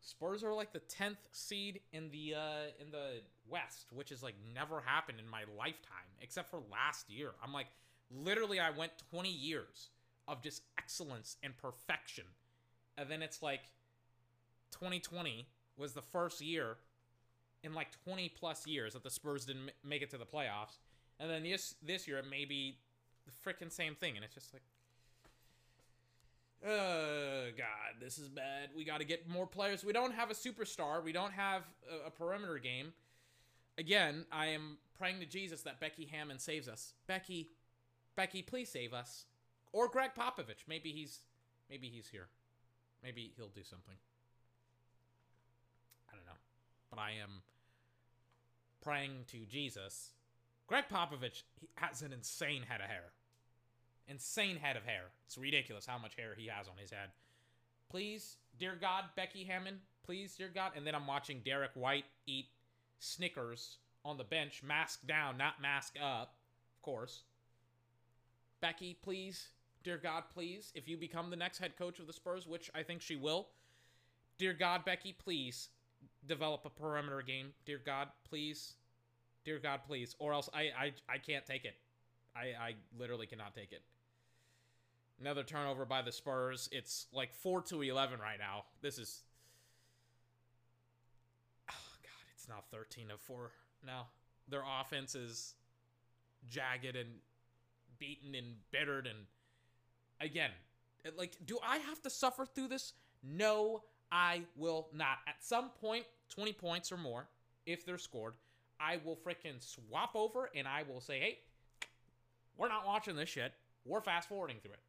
Spurs 0.00 0.42
are 0.42 0.54
like 0.54 0.72
the 0.72 0.78
tenth 0.80 1.18
seed 1.32 1.80
in 1.92 2.10
the 2.10 2.34
uh, 2.34 2.70
in 2.80 2.90
the 2.90 3.20
West, 3.48 3.88
which 3.92 4.10
has 4.10 4.22
like 4.22 4.34
never 4.54 4.80
happened 4.80 5.18
in 5.20 5.28
my 5.28 5.42
lifetime, 5.56 6.08
except 6.20 6.50
for 6.50 6.60
last 6.70 7.10
year. 7.10 7.32
I'm 7.44 7.52
like, 7.52 7.66
literally, 8.10 8.58
I 8.58 8.70
went 8.70 8.92
20 9.10 9.30
years 9.30 9.90
of 10.26 10.42
just 10.42 10.62
excellence 10.78 11.36
and 11.42 11.56
perfection, 11.56 12.24
and 12.96 13.10
then 13.10 13.22
it's 13.22 13.42
like 13.42 13.60
2020 14.72 15.46
was 15.78 15.92
the 15.92 16.02
first 16.02 16.40
year 16.40 16.76
in 17.62 17.74
like 17.74 17.88
20 18.04 18.28
plus 18.30 18.66
years 18.66 18.92
that 18.94 19.02
the 19.02 19.10
Spurs 19.10 19.44
didn't 19.44 19.70
make 19.84 20.02
it 20.02 20.10
to 20.10 20.18
the 20.18 20.26
playoffs, 20.26 20.78
and 21.18 21.30
then 21.30 21.42
this 21.42 21.74
this 21.82 22.06
year 22.06 22.18
it 22.18 22.28
may 22.28 22.44
be 22.44 22.78
the 23.26 23.50
freaking 23.50 23.72
same 23.72 23.94
thing, 23.94 24.16
and 24.16 24.24
it's 24.24 24.34
just 24.34 24.52
like 24.52 24.62
Oh 26.66 27.46
God, 27.56 28.00
this 28.00 28.18
is 28.18 28.28
bad. 28.28 28.70
We 28.76 28.84
got 28.84 28.98
to 28.98 29.04
get 29.04 29.28
more 29.28 29.46
players. 29.46 29.84
We 29.84 29.92
don't 29.92 30.12
have 30.14 30.30
a 30.30 30.34
superstar. 30.34 31.02
We 31.02 31.12
don't 31.12 31.32
have 31.32 31.62
a, 31.90 32.08
a, 32.08 32.10
perimeter 32.10 32.58
game. 32.58 32.92
Again, 33.76 34.24
I 34.32 34.46
am 34.46 34.78
praying 34.98 35.20
to 35.20 35.26
Jesus 35.26 35.62
that 35.62 35.78
Becky 35.78 36.08
Hammon 36.10 36.40
saves 36.40 36.68
us. 36.68 36.94
Becky, 37.06 37.50
Becky, 38.16 38.42
please 38.42 38.68
save 38.68 38.92
us. 38.92 39.26
Or 39.72 39.88
Gregg 39.88 40.10
Popovich. 40.18 40.66
Maybe 40.66 40.90
he's, 40.90 41.20
maybe 41.70 41.88
he's 41.88 42.08
here. 42.08 42.26
Maybe 43.04 43.32
he'll 43.36 43.48
do 43.48 43.62
something. 43.62 43.94
I 46.98 47.00
but 47.00 47.02
I 47.02 47.22
am 47.22 47.42
praying 48.82 49.24
to 49.28 49.46
Jesus. 49.46 50.10
Gregg 50.66 50.84
Popovich 50.92 51.42
has 51.76 52.02
an 52.02 52.12
insane 52.12 52.62
head 52.68 52.80
of 52.80 52.86
hair 52.88 53.12
insane 54.08 54.56
head 54.56 54.76
of 54.76 54.84
hair. 54.84 55.04
It's 55.26 55.38
ridiculous 55.38 55.86
how 55.86 55.98
much 55.98 56.16
hair 56.16 56.34
he 56.36 56.46
has 56.46 56.66
on 56.66 56.74
his 56.78 56.90
head. 56.90 57.10
Please, 57.90 58.36
dear 58.58 58.76
God, 58.80 59.04
Becky 59.16 59.44
Hammon, 59.44 59.80
please, 60.04 60.34
dear 60.34 60.50
God. 60.52 60.72
And 60.76 60.86
then 60.86 60.94
I'm 60.94 61.06
watching 61.06 61.42
Derrick 61.44 61.72
White 61.74 62.06
eat 62.26 62.46
Snickers 62.98 63.76
on 64.04 64.16
the 64.16 64.24
bench, 64.24 64.62
mask 64.66 65.06
down, 65.06 65.36
not 65.36 65.60
mask 65.60 65.94
up, 66.02 66.34
of 66.74 66.82
course. 66.82 67.22
Becky, 68.60 68.96
please, 69.02 69.48
dear 69.84 69.98
God, 69.98 70.24
please, 70.32 70.72
if 70.74 70.88
you 70.88 70.96
become 70.96 71.30
the 71.30 71.36
next 71.36 71.58
head 71.58 71.76
coach 71.76 71.98
of 71.98 72.06
the 72.06 72.12
Spurs, 72.12 72.46
which 72.46 72.70
I 72.74 72.82
think 72.82 73.02
she 73.02 73.16
will, 73.16 73.48
dear 74.38 74.52
God, 74.52 74.84
Becky, 74.84 75.12
please 75.12 75.68
develop 76.26 76.64
a 76.64 76.70
perimeter 76.70 77.22
game. 77.22 77.48
Dear 77.64 77.80
God, 77.84 78.08
please, 78.28 78.74
dear 79.44 79.58
God, 79.58 79.80
please, 79.86 80.14
or 80.18 80.32
else 80.32 80.48
I 80.54 80.70
I, 80.78 80.92
I 81.08 81.18
can't 81.18 81.46
take 81.46 81.64
it. 81.64 81.76
I, 82.36 82.66
I 82.68 82.74
literally 82.98 83.26
cannot 83.26 83.54
take 83.54 83.72
it. 83.72 83.82
Another 85.20 85.42
turnover 85.42 85.84
by 85.84 86.02
the 86.02 86.12
Spurs. 86.12 86.68
It's 86.70 87.06
like 87.12 87.34
4 87.34 87.62
to 87.62 87.82
11 87.82 88.20
right 88.20 88.38
now. 88.38 88.64
This 88.82 88.98
is 88.98 89.22
Oh 91.70 91.96
god, 92.02 92.32
it's 92.34 92.48
now 92.48 92.62
13 92.70 93.08
to 93.08 93.16
4 93.16 93.50
now. 93.84 94.06
Their 94.48 94.62
offense 94.80 95.14
is 95.14 95.54
jagged 96.48 96.96
and 96.96 97.08
beaten 97.98 98.34
and 98.34 98.54
bittered 98.70 99.06
and 99.06 99.18
again, 100.20 100.50
like 101.16 101.36
do 101.44 101.58
I 101.66 101.78
have 101.78 102.00
to 102.02 102.10
suffer 102.10 102.46
through 102.46 102.68
this? 102.68 102.92
No, 103.22 103.82
I 104.10 104.42
will 104.56 104.88
not. 104.92 105.18
At 105.26 105.44
some 105.44 105.70
point, 105.80 106.04
20 106.30 106.52
points 106.54 106.92
or 106.92 106.96
more 106.96 107.28
if 107.66 107.84
they're 107.84 107.98
scored, 107.98 108.34
I 108.80 108.98
will 109.04 109.16
freaking 109.16 109.60
swap 109.60 110.10
over 110.14 110.50
and 110.54 110.66
I 110.66 110.84
will 110.88 111.00
say, 111.00 111.18
"Hey, 111.18 111.38
we're 112.56 112.68
not 112.68 112.86
watching 112.86 113.16
this 113.16 113.28
shit. 113.28 113.52
We're 113.84 114.00
fast 114.00 114.28
forwarding 114.28 114.60
through 114.60 114.72
it." 114.72 114.80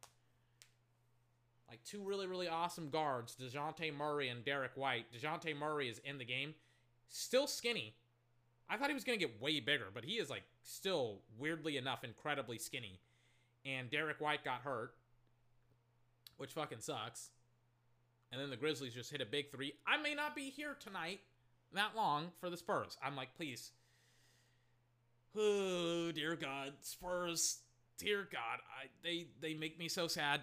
like 1.70 1.82
two 1.84 2.02
really, 2.02 2.26
really 2.26 2.48
awesome 2.48 2.90
guards, 2.90 3.36
DeJounte 3.40 3.96
Murray 3.96 4.28
and 4.28 4.44
Derrick 4.44 4.72
White. 4.74 5.06
DeJounte 5.12 5.56
Murray 5.56 5.88
is 5.88 6.00
in 6.04 6.18
the 6.18 6.24
game. 6.24 6.54
Still 7.08 7.46
skinny. 7.46 7.94
I 8.68 8.76
thought 8.76 8.88
he 8.88 8.94
was 8.94 9.04
going 9.04 9.18
to 9.18 9.24
get 9.24 9.40
way 9.40 9.60
bigger, 9.60 9.86
but 9.94 10.04
he 10.04 10.14
is 10.14 10.28
like 10.28 10.42
still 10.64 11.20
weirdly 11.38 11.76
enough 11.76 12.02
incredibly 12.02 12.58
skinny. 12.58 13.00
And 13.64 13.88
Derrick 13.88 14.20
White 14.20 14.44
got 14.44 14.62
hurt, 14.62 14.94
which 16.38 16.52
fucking 16.52 16.80
sucks. 16.80 17.30
And 18.32 18.40
then 18.40 18.50
the 18.50 18.56
Grizzlies 18.56 18.94
just 18.94 19.10
hit 19.10 19.20
a 19.20 19.26
big 19.26 19.50
three. 19.50 19.74
I 19.86 20.00
may 20.00 20.14
not 20.14 20.36
be 20.36 20.50
here 20.50 20.76
tonight 20.78 21.20
that 21.74 21.96
long 21.96 22.28
for 22.40 22.50
the 22.50 22.56
Spurs. 22.56 22.96
I'm 23.04 23.16
like, 23.16 23.34
please. 23.36 23.72
Oh, 25.36 26.12
dear 26.12 26.36
God. 26.36 26.74
Spurs. 26.80 27.58
Dear 27.98 28.28
God. 28.30 28.60
I, 28.80 28.86
they, 29.02 29.26
they 29.40 29.54
make 29.54 29.78
me 29.78 29.88
so 29.88 30.06
sad 30.06 30.40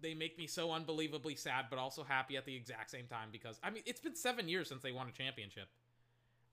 they 0.00 0.14
make 0.14 0.38
me 0.38 0.46
so 0.46 0.70
unbelievably 0.72 1.34
sad, 1.34 1.66
but 1.70 1.78
also 1.78 2.04
happy 2.04 2.36
at 2.36 2.44
the 2.44 2.54
exact 2.54 2.90
same 2.90 3.06
time 3.06 3.28
because 3.32 3.58
I 3.62 3.70
mean 3.70 3.82
it's 3.86 4.00
been 4.00 4.14
seven 4.14 4.48
years 4.48 4.68
since 4.68 4.82
they 4.82 4.92
won 4.92 5.08
a 5.08 5.12
championship. 5.12 5.68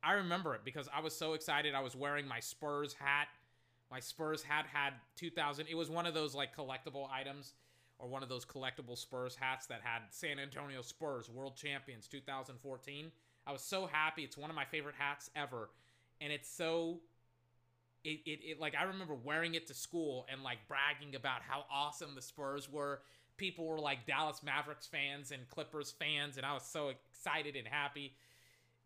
I 0.03 0.13
remember 0.13 0.55
it 0.55 0.61
because 0.63 0.87
I 0.95 1.01
was 1.01 1.15
so 1.15 1.33
excited. 1.33 1.73
I 1.73 1.81
was 1.81 1.95
wearing 1.95 2.27
my 2.27 2.39
Spurs 2.39 2.93
hat. 2.93 3.27
My 3.91 3.99
Spurs 3.99 4.43
hat 4.43 4.65
had 4.71 4.93
2000. 5.15 5.67
It 5.67 5.75
was 5.75 5.89
one 5.89 6.05
of 6.05 6.13
those 6.13 6.35
like 6.35 6.55
collectible 6.55 7.09
items 7.11 7.53
or 7.97 8.07
one 8.07 8.23
of 8.23 8.29
those 8.29 8.45
collectible 8.45 8.97
Spurs 8.97 9.35
hats 9.39 9.67
that 9.67 9.81
had 9.83 10.01
San 10.09 10.39
Antonio 10.39 10.81
Spurs 10.81 11.29
World 11.29 11.55
Champions 11.55 12.07
2014. 12.07 13.11
I 13.47 13.51
was 13.51 13.61
so 13.61 13.85
happy. 13.85 14.23
It's 14.23 14.37
one 14.37 14.49
of 14.49 14.55
my 14.55 14.65
favorite 14.65 14.95
hats 14.97 15.29
ever. 15.35 15.69
And 16.19 16.31
it's 16.31 16.49
so 16.49 17.01
it, 18.03 18.21
it, 18.25 18.39
it 18.43 18.59
like 18.59 18.75
I 18.79 18.83
remember 18.83 19.15
wearing 19.15 19.55
it 19.55 19.67
to 19.67 19.73
school 19.73 20.25
and 20.31 20.43
like 20.43 20.59
bragging 20.67 21.15
about 21.15 21.41
how 21.47 21.65
awesome 21.71 22.15
the 22.15 22.21
Spurs 22.21 22.71
were 22.71 23.01
people 23.37 23.65
were 23.65 23.79
like 23.79 24.05
Dallas 24.05 24.41
Mavericks 24.43 24.87
fans 24.87 25.31
and 25.31 25.47
Clippers 25.49 25.91
fans, 25.91 26.37
and 26.37 26.45
I 26.45 26.53
was 26.53 26.63
so 26.63 26.89
excited 26.89 27.55
and 27.55 27.67
happy. 27.67 28.13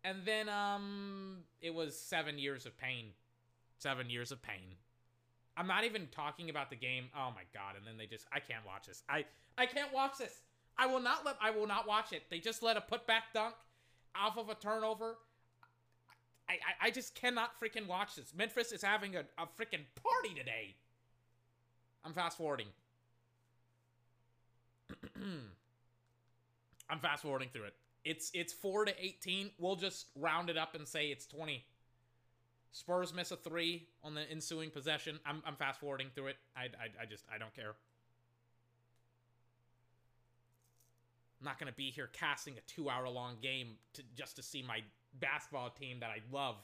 And 0.04 0.18
then 0.24 0.48
um 0.48 1.38
it 1.60 1.74
was 1.74 1.98
seven 1.98 2.38
years 2.38 2.66
of 2.66 2.76
pain. 2.78 3.06
Seven 3.78 4.10
years 4.10 4.32
of 4.32 4.42
pain. 4.42 4.76
I'm 5.60 5.66
not 5.66 5.84
even 5.84 6.08
talking 6.10 6.48
about 6.48 6.70
the 6.70 6.76
game. 6.76 7.04
Oh 7.14 7.28
my 7.34 7.42
god, 7.52 7.76
and 7.76 7.86
then 7.86 7.98
they 7.98 8.06
just 8.06 8.24
I 8.32 8.40
can't 8.40 8.64
watch 8.66 8.86
this. 8.86 9.02
I 9.10 9.26
I 9.58 9.66
can't 9.66 9.92
watch 9.92 10.16
this. 10.18 10.40
I 10.78 10.86
will 10.86 11.00
not 11.00 11.26
let 11.26 11.36
I 11.38 11.50
will 11.50 11.66
not 11.66 11.86
watch 11.86 12.14
it. 12.14 12.22
They 12.30 12.38
just 12.38 12.62
let 12.62 12.78
a 12.78 12.80
putback 12.80 13.34
dunk 13.34 13.54
off 14.16 14.38
of 14.38 14.48
a 14.48 14.54
turnover. 14.54 15.18
I, 16.48 16.54
I, 16.54 16.86
I 16.86 16.90
just 16.90 17.14
cannot 17.14 17.50
freaking 17.60 17.86
watch 17.86 18.16
this. 18.16 18.32
Memphis 18.34 18.72
is 18.72 18.82
having 18.82 19.16
a, 19.16 19.20
a 19.36 19.42
freaking 19.42 19.84
party 20.02 20.34
today. 20.34 20.76
I'm 22.06 22.14
fast 22.14 22.38
forwarding. 22.38 22.68
I'm 26.88 27.00
fast 27.00 27.20
forwarding 27.20 27.50
through 27.52 27.64
it. 27.64 27.74
It's 28.06 28.30
it's 28.32 28.54
four 28.54 28.86
to 28.86 28.94
eighteen. 28.98 29.50
We'll 29.58 29.76
just 29.76 30.06
round 30.16 30.48
it 30.48 30.56
up 30.56 30.74
and 30.74 30.88
say 30.88 31.08
it's 31.08 31.26
twenty. 31.26 31.66
Spurs 32.72 33.12
miss 33.12 33.30
a 33.30 33.36
three 33.36 33.88
on 34.04 34.14
the 34.14 34.30
ensuing 34.30 34.70
possession. 34.70 35.18
I'm 35.26 35.42
I'm 35.44 35.56
fast 35.56 35.80
forwarding 35.80 36.08
through 36.14 36.28
it. 36.28 36.36
I, 36.56 36.62
I 36.64 37.02
I 37.02 37.06
just 37.06 37.24
I 37.32 37.38
don't 37.38 37.54
care. 37.54 37.74
I'm 41.40 41.44
not 41.44 41.58
gonna 41.58 41.72
be 41.72 41.90
here 41.90 42.08
casting 42.12 42.54
a 42.58 42.60
two 42.66 42.88
hour 42.88 43.08
long 43.08 43.36
game 43.42 43.76
to 43.94 44.02
just 44.16 44.36
to 44.36 44.42
see 44.42 44.62
my 44.62 44.80
basketball 45.18 45.70
team 45.70 46.00
that 46.00 46.10
I 46.10 46.20
love 46.32 46.56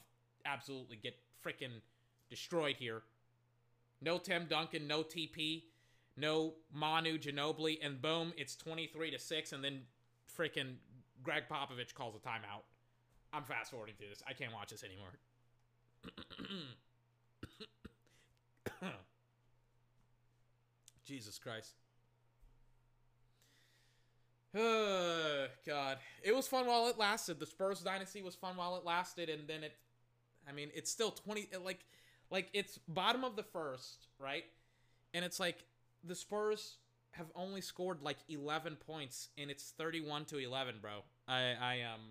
absolutely 0.45 0.95
get 0.95 1.15
freaking 1.45 1.81
destroyed 2.29 2.75
here. 2.77 3.01
No 4.01 4.17
Tim 4.17 4.45
Duncan, 4.47 4.87
no 4.87 5.03
TP 5.03 5.63
no 6.17 6.55
Manu 6.73 7.17
Ginobili, 7.17 7.77
and 7.81 8.01
boom, 8.01 8.33
it's 8.35 8.55
23 8.55 9.11
to 9.11 9.19
6, 9.19 9.53
and 9.53 9.63
then 9.63 9.81
freaking 10.37 10.75
Gregg 11.23 11.43
Popovich 11.49 11.93
calls 11.93 12.15
a 12.15 12.19
timeout. 12.19 12.63
I'm 13.31 13.43
fast 13.43 13.71
forwarding 13.71 13.95
through 13.97 14.09
this. 14.09 14.23
I 14.27 14.33
can't 14.33 14.53
watch 14.53 14.71
this 14.71 14.83
anymore. 14.83 15.19
Jesus 21.05 21.39
Christ. 21.39 21.73
Oh, 24.55 25.47
God. 25.65 25.97
It 26.23 26.35
was 26.35 26.47
fun 26.47 26.65
while 26.67 26.87
it 26.87 26.97
lasted. 26.97 27.39
The 27.39 27.45
Spurs 27.45 27.81
dynasty 27.81 28.21
was 28.21 28.35
fun 28.35 28.57
while 28.57 28.75
it 28.77 28.85
lasted, 28.85 29.29
and 29.29 29.47
then 29.47 29.63
it 29.63 29.73
I 30.47 30.53
mean, 30.53 30.69
it's 30.73 30.89
still 30.89 31.11
20 31.11 31.49
like 31.63 31.79
like 32.31 32.49
it's 32.53 32.79
bottom 32.87 33.23
of 33.23 33.35
the 33.35 33.43
first, 33.43 34.07
right? 34.19 34.45
And 35.13 35.23
it's 35.25 35.39
like 35.39 35.57
the 36.03 36.15
Spurs 36.15 36.77
have 37.11 37.27
only 37.35 37.61
scored 37.61 38.01
like 38.01 38.17
11 38.29 38.75
points 38.75 39.29
and 39.37 39.49
it's 39.49 39.71
31 39.77 40.25
to 40.25 40.37
11, 40.37 40.75
bro. 40.81 41.03
I 41.27 41.55
I 41.59 41.81
um 41.93 42.01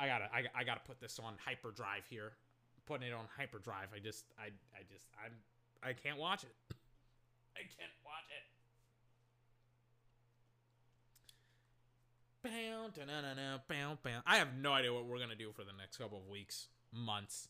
I 0.00 0.06
got 0.06 0.18
to 0.18 0.24
I, 0.24 0.44
I 0.54 0.64
got 0.64 0.82
to 0.82 0.88
put 0.88 1.00
this 1.00 1.18
on 1.18 1.34
hyperdrive 1.44 2.06
here. 2.08 2.32
Putting 2.88 3.06
it 3.06 3.12
on 3.12 3.26
hyperdrive. 3.36 3.88
I 3.94 4.00
just 4.00 4.24
I 4.38 4.46
I 4.74 4.82
just 4.90 5.04
I'm 5.22 5.32
I 5.82 5.92
can't 5.92 6.18
watch 6.18 6.42
it. 6.42 6.54
I 7.54 7.60
can't 7.60 7.92
watch 8.04 8.24
it. 8.32 8.44
I 14.26 14.36
have 14.36 14.48
no 14.60 14.72
idea 14.72 14.92
what 14.92 15.04
we're 15.04 15.18
gonna 15.18 15.36
do 15.36 15.52
for 15.52 15.64
the 15.64 15.72
next 15.78 15.98
couple 15.98 16.18
of 16.18 16.28
weeks, 16.28 16.68
months, 16.92 17.48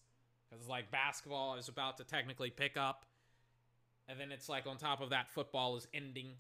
because 0.51 0.67
like 0.67 0.91
basketball 0.91 1.55
is 1.57 1.69
about 1.69 1.99
to 1.99 2.05
technically 2.05 2.51
pick 2.51 2.77
up, 2.77 3.05
and 4.09 4.19
then 4.19 4.33
it's 4.33 4.49
like 4.49 4.67
on 4.67 4.77
top 4.77 5.01
of 5.01 5.11
that, 5.11 5.29
football 5.29 5.77
is 5.77 5.87
ending. 5.95 6.33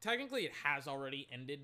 Technically, 0.00 0.44
it 0.44 0.52
has 0.64 0.88
already 0.88 1.28
ended. 1.32 1.60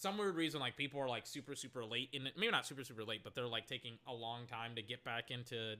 Some 0.00 0.16
weird 0.16 0.34
reason, 0.34 0.60
like 0.60 0.76
people 0.78 0.98
are 0.98 1.08
like 1.08 1.26
super 1.26 1.54
super 1.54 1.84
late 1.84 2.08
in 2.12 2.26
it. 2.26 2.32
Maybe 2.36 2.50
not 2.50 2.66
super 2.66 2.84
super 2.84 3.04
late, 3.04 3.20
but 3.22 3.34
they're 3.34 3.46
like 3.46 3.66
taking 3.66 3.98
a 4.08 4.14
long 4.14 4.46
time 4.46 4.74
to 4.76 4.82
get 4.82 5.04
back 5.04 5.30
into 5.30 5.76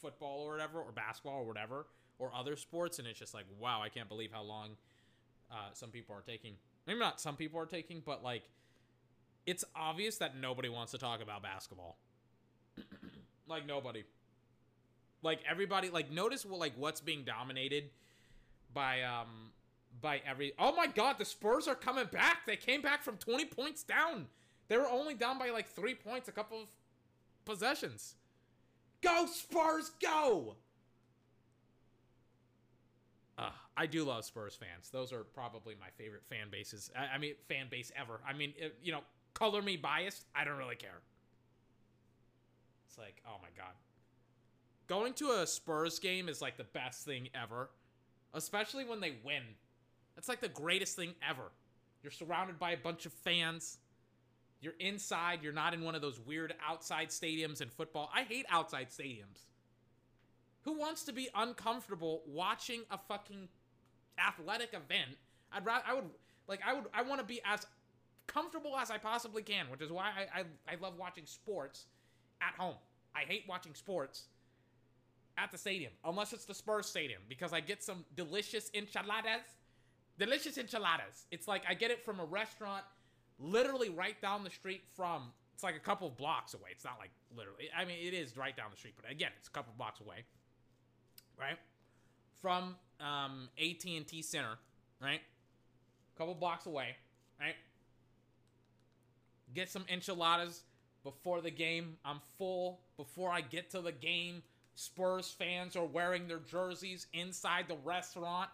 football 0.00 0.40
or 0.40 0.50
whatever, 0.50 0.80
or 0.80 0.90
basketball 0.90 1.38
or 1.38 1.44
whatever, 1.44 1.86
or 2.18 2.32
other 2.34 2.56
sports, 2.56 2.98
and 2.98 3.06
it's 3.06 3.20
just 3.20 3.32
like 3.32 3.44
wow, 3.60 3.80
I 3.80 3.88
can't 3.88 4.08
believe 4.08 4.32
how 4.32 4.42
long 4.42 4.70
uh, 5.52 5.70
some 5.72 5.90
people 5.90 6.16
are 6.16 6.22
taking 6.22 6.54
maybe 6.86 6.98
not 6.98 7.20
some 7.20 7.36
people 7.36 7.60
are 7.60 7.66
taking, 7.66 8.02
but 8.04 8.22
like 8.22 8.42
it's 9.46 9.64
obvious 9.74 10.18
that 10.18 10.36
nobody 10.36 10.68
wants 10.68 10.92
to 10.92 10.98
talk 10.98 11.22
about 11.22 11.42
basketball. 11.42 11.98
like 13.48 13.66
nobody. 13.66 14.04
Like 15.22 15.40
everybody 15.48 15.90
like 15.90 16.10
notice 16.10 16.44
what 16.44 16.58
like 16.58 16.72
what's 16.76 17.00
being 17.00 17.24
dominated 17.24 17.90
by 18.74 19.02
um 19.02 19.52
by 20.00 20.20
every 20.26 20.52
Oh 20.58 20.74
my 20.74 20.86
god, 20.86 21.16
the 21.18 21.24
Spurs 21.24 21.68
are 21.68 21.74
coming 21.74 22.06
back. 22.10 22.46
They 22.46 22.56
came 22.56 22.82
back 22.82 23.02
from 23.02 23.16
20 23.16 23.46
points 23.46 23.82
down. 23.82 24.26
They 24.68 24.76
were 24.76 24.88
only 24.88 25.14
down 25.14 25.38
by 25.38 25.50
like 25.50 25.68
3 25.68 25.94
points 25.94 26.28
a 26.28 26.32
couple 26.32 26.62
of 26.62 26.68
possessions. 27.44 28.14
Go 29.02 29.26
Spurs, 29.26 29.90
go. 30.00 30.56
Uh, 33.36 33.50
I 33.76 33.86
do 33.86 34.04
love 34.04 34.24
Spurs 34.24 34.54
fans. 34.54 34.90
Those 34.90 35.12
are 35.12 35.24
probably 35.24 35.74
my 35.80 35.88
favorite 35.96 36.22
fan 36.28 36.48
bases. 36.50 36.90
I, 36.96 37.14
I 37.14 37.18
mean, 37.18 37.34
fan 37.48 37.66
base 37.70 37.90
ever. 37.96 38.20
I 38.26 38.32
mean, 38.32 38.52
it, 38.56 38.76
you 38.82 38.92
know, 38.92 39.00
color 39.34 39.62
me 39.62 39.76
biased. 39.76 40.26
I 40.34 40.44
don't 40.44 40.58
really 40.58 40.76
care. 40.76 41.00
It's 42.88 42.98
like, 42.98 43.22
oh 43.26 43.36
my 43.40 43.48
god. 43.56 43.72
Going 44.86 45.14
to 45.14 45.30
a 45.30 45.46
Spurs 45.46 45.98
game 45.98 46.28
is 46.28 46.42
like 46.42 46.56
the 46.56 46.64
best 46.64 47.04
thing 47.04 47.28
ever, 47.34 47.70
especially 48.34 48.84
when 48.84 49.00
they 49.00 49.14
win. 49.24 49.42
That's 50.14 50.28
like 50.28 50.40
the 50.40 50.48
greatest 50.48 50.96
thing 50.96 51.14
ever. 51.28 51.52
You're 52.02 52.10
surrounded 52.10 52.58
by 52.58 52.72
a 52.72 52.76
bunch 52.76 53.06
of 53.06 53.12
fans. 53.12 53.78
You're 54.60 54.74
inside. 54.78 55.40
You're 55.42 55.52
not 55.52 55.74
in 55.74 55.82
one 55.82 55.94
of 55.94 56.02
those 56.02 56.20
weird 56.20 56.54
outside 56.66 57.08
stadiums 57.08 57.60
in 57.60 57.68
football. 57.68 58.10
I 58.14 58.22
hate 58.22 58.46
outside 58.48 58.88
stadiums. 58.90 59.46
Who 60.62 60.78
wants 60.78 61.02
to 61.04 61.12
be 61.12 61.28
uncomfortable 61.34 62.22
watching 62.26 62.82
a 62.90 62.98
fucking 62.98 63.48
athletic 64.18 64.70
event? 64.74 65.16
I'd 65.52 65.66
rather 65.66 65.84
I 65.86 65.94
would 65.94 66.04
like 66.46 66.60
I 66.64 66.74
would 66.74 66.84
I 66.94 67.02
want 67.02 67.20
to 67.20 67.26
be 67.26 67.40
as 67.44 67.66
comfortable 68.26 68.76
as 68.76 68.90
I 68.90 68.98
possibly 68.98 69.42
can, 69.42 69.66
which 69.70 69.82
is 69.82 69.90
why 69.90 70.10
I, 70.16 70.40
I 70.40 70.44
I 70.72 70.76
love 70.80 70.94
watching 70.98 71.26
sports 71.26 71.86
at 72.40 72.54
home. 72.54 72.76
I 73.14 73.20
hate 73.20 73.44
watching 73.48 73.74
sports 73.74 74.24
at 75.38 75.50
the 75.50 75.58
stadium, 75.58 75.92
unless 76.04 76.32
it's 76.32 76.44
the 76.44 76.54
Spurs 76.54 76.86
stadium, 76.86 77.22
because 77.28 77.52
I 77.52 77.60
get 77.60 77.82
some 77.82 78.04
delicious 78.16 78.70
enchiladas. 78.74 79.42
Delicious 80.18 80.58
enchiladas. 80.58 81.26
It's 81.30 81.48
like 81.48 81.62
I 81.68 81.74
get 81.74 81.90
it 81.90 82.04
from 82.04 82.20
a 82.20 82.24
restaurant 82.24 82.84
literally 83.38 83.88
right 83.90 84.20
down 84.20 84.44
the 84.44 84.50
street 84.50 84.82
from 84.94 85.32
it's 85.54 85.62
like 85.62 85.76
a 85.76 85.80
couple 85.80 86.08
of 86.08 86.16
blocks 86.16 86.54
away. 86.54 86.70
It's 86.70 86.84
not 86.84 86.98
like 86.98 87.10
literally. 87.36 87.68
I 87.76 87.84
mean, 87.84 87.96
it 88.00 88.14
is 88.14 88.36
right 88.36 88.56
down 88.56 88.66
the 88.70 88.76
street, 88.76 88.94
but 89.00 89.10
again, 89.10 89.30
it's 89.38 89.48
a 89.48 89.50
couple 89.50 89.72
of 89.72 89.78
blocks 89.78 90.00
away 90.00 90.24
right? 91.38 91.58
From 92.40 92.76
um, 93.00 93.48
AT&T 93.58 94.22
Center, 94.22 94.58
right? 95.00 95.20
A 96.14 96.18
couple 96.18 96.34
blocks 96.34 96.66
away, 96.66 96.96
right? 97.40 97.54
Get 99.54 99.70
some 99.70 99.84
enchiladas 99.88 100.62
before 101.04 101.40
the 101.40 101.50
game. 101.50 101.96
I'm 102.04 102.20
full 102.38 102.80
before 102.96 103.30
I 103.30 103.40
get 103.40 103.70
to 103.70 103.80
the 103.80 103.92
game. 103.92 104.42
Spurs 104.74 105.30
fans 105.30 105.76
are 105.76 105.84
wearing 105.84 106.26
their 106.26 106.38
jerseys 106.38 107.06
inside 107.12 107.66
the 107.68 107.76
restaurant. 107.84 108.48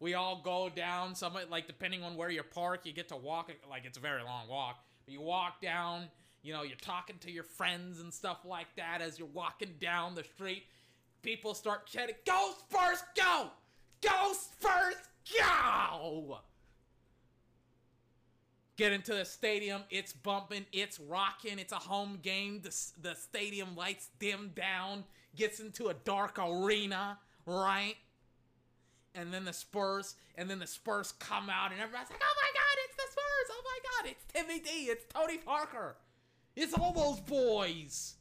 We 0.00 0.14
all 0.14 0.40
go 0.42 0.68
down. 0.74 1.14
Some 1.14 1.36
like 1.50 1.66
depending 1.66 2.02
on 2.02 2.16
where 2.16 2.30
you 2.30 2.42
park, 2.42 2.80
you 2.84 2.92
get 2.92 3.08
to 3.08 3.16
walk 3.16 3.50
like 3.68 3.84
it's 3.84 3.98
a 3.98 4.00
very 4.00 4.22
long 4.22 4.48
walk. 4.48 4.78
But 5.04 5.12
you 5.12 5.20
walk 5.20 5.60
down. 5.60 6.04
You 6.42 6.54
know, 6.54 6.62
you're 6.62 6.76
talking 6.76 7.16
to 7.20 7.30
your 7.30 7.44
friends 7.44 8.00
and 8.00 8.12
stuff 8.12 8.38
like 8.46 8.74
that 8.76 9.02
as 9.02 9.18
you're 9.18 9.28
walking 9.28 9.74
down 9.78 10.14
the 10.14 10.24
street 10.24 10.64
people 11.22 11.54
start 11.54 11.86
chanting, 11.86 12.16
go 12.26 12.52
Spurs 12.58 13.02
go! 13.16 13.50
ghost 14.00 14.54
first 14.58 15.08
go! 15.36 16.38
Get 18.76 18.92
into 18.92 19.12
the 19.12 19.26
stadium, 19.26 19.82
it's 19.90 20.14
bumping, 20.14 20.64
it's 20.72 20.98
rocking, 20.98 21.58
it's 21.58 21.72
a 21.72 21.76
home 21.76 22.18
game. 22.22 22.60
The, 22.62 22.74
the 23.02 23.14
stadium 23.14 23.76
lights 23.76 24.08
dim 24.18 24.52
down, 24.56 25.04
gets 25.36 25.60
into 25.60 25.88
a 25.88 25.94
dark 25.94 26.38
arena, 26.38 27.18
right? 27.44 27.96
And 29.14 29.34
then 29.34 29.44
the 29.44 29.52
Spurs, 29.52 30.14
and 30.36 30.48
then 30.48 30.60
the 30.60 30.66
Spurs 30.66 31.12
come 31.18 31.50
out, 31.50 31.72
and 31.72 31.80
everybody's 31.80 32.10
like, 32.10 32.22
oh 32.22 32.34
my 32.36 32.50
god, 32.54 32.76
it's 32.86 32.96
the 32.96 33.10
Spurs! 33.10 33.50
Oh 33.50 33.62
my 33.64 33.78
god, 33.82 34.10
it's 34.12 34.24
Timmy 34.32 34.60
D, 34.60 34.70
it's 34.90 35.04
Tony 35.12 35.38
Parker, 35.38 35.96
it's 36.54 36.74
all 36.74 36.92
those 36.92 37.20
boys! 37.20 38.14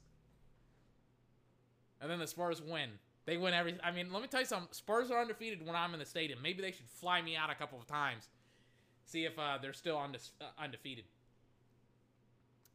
and 2.01 2.09
then 2.09 2.19
the 2.19 2.27
Spurs 2.27 2.61
win. 2.61 2.89
They 3.25 3.37
win 3.37 3.53
every. 3.53 3.75
I 3.83 3.91
mean, 3.91 4.11
let 4.11 4.21
me 4.21 4.27
tell 4.27 4.39
you 4.39 4.45
something. 4.45 4.69
Spurs 4.71 5.11
are 5.11 5.21
undefeated 5.21 5.65
when 5.65 5.75
I'm 5.75 5.93
in 5.93 5.99
the 5.99 6.05
stadium. 6.05 6.39
Maybe 6.41 6.61
they 6.61 6.71
should 6.71 6.87
fly 6.87 7.21
me 7.21 7.35
out 7.35 7.49
a 7.49 7.55
couple 7.55 7.79
of 7.79 7.85
times, 7.85 8.27
see 9.05 9.25
if 9.25 9.37
uh, 9.37 9.57
they're 9.61 9.73
still 9.73 9.97
unde- 9.97 10.31
uh, 10.41 10.45
undefeated. 10.57 11.05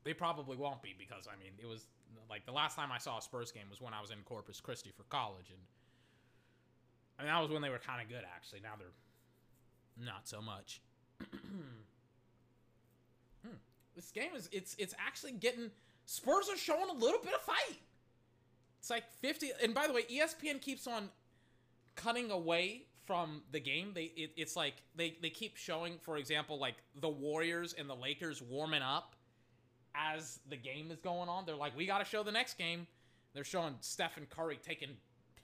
They 0.04 0.12
probably 0.12 0.56
won't 0.56 0.82
be 0.82 0.94
because 0.96 1.26
I 1.26 1.36
mean 1.42 1.52
it 1.60 1.66
was 1.66 1.86
like 2.30 2.46
the 2.46 2.52
last 2.52 2.76
time 2.76 2.92
I 2.92 2.98
saw 2.98 3.18
a 3.18 3.22
Spurs 3.22 3.50
game 3.50 3.64
was 3.70 3.80
when 3.80 3.94
I 3.94 4.00
was 4.00 4.10
in 4.10 4.18
Corpus 4.24 4.60
Christi 4.60 4.90
for 4.94 5.04
college, 5.04 5.50
and 5.50 5.58
I 7.18 7.22
mean 7.22 7.32
that 7.32 7.40
was 7.40 7.50
when 7.50 7.62
they 7.62 7.70
were 7.70 7.78
kind 7.78 8.02
of 8.02 8.08
good 8.08 8.24
actually. 8.34 8.60
Now 8.60 8.74
they're 8.78 10.04
not 10.04 10.28
so 10.28 10.40
much. 10.40 10.80
hmm. 11.20 11.30
This 13.94 14.10
game 14.10 14.34
is 14.36 14.48
it's 14.52 14.74
it's 14.78 14.94
actually 14.98 15.32
getting 15.32 15.70
Spurs 16.06 16.48
are 16.48 16.56
showing 16.56 16.90
a 16.90 16.94
little 16.94 17.20
bit 17.22 17.34
of 17.34 17.40
fight. 17.40 17.78
It's 18.80 18.90
like 18.90 19.10
50 19.20 19.50
and 19.62 19.74
by 19.74 19.86
the 19.86 19.92
way, 19.92 20.02
ESPN 20.04 20.60
keeps 20.60 20.86
on 20.86 21.08
cutting 21.94 22.30
away 22.30 22.82
from 23.06 23.42
the 23.52 23.60
game. 23.60 23.92
They 23.94 24.12
it, 24.16 24.32
it's 24.36 24.56
like 24.56 24.74
they 24.96 25.16
they 25.22 25.30
keep 25.30 25.56
showing 25.56 25.98
for 26.00 26.16
example 26.16 26.58
like 26.58 26.76
the 27.00 27.08
Warriors 27.08 27.74
and 27.78 27.88
the 27.88 27.94
Lakers 27.94 28.42
warming 28.42 28.82
up 28.82 29.14
as 29.94 30.40
the 30.48 30.56
game 30.56 30.90
is 30.90 31.00
going 31.00 31.28
on. 31.28 31.46
They're 31.46 31.54
like 31.54 31.76
we 31.76 31.86
got 31.86 31.98
to 31.98 32.04
show 32.04 32.22
the 32.22 32.32
next 32.32 32.58
game. 32.58 32.86
They're 33.34 33.44
showing 33.44 33.74
Stephen 33.80 34.26
Curry 34.28 34.58
taking 34.62 34.90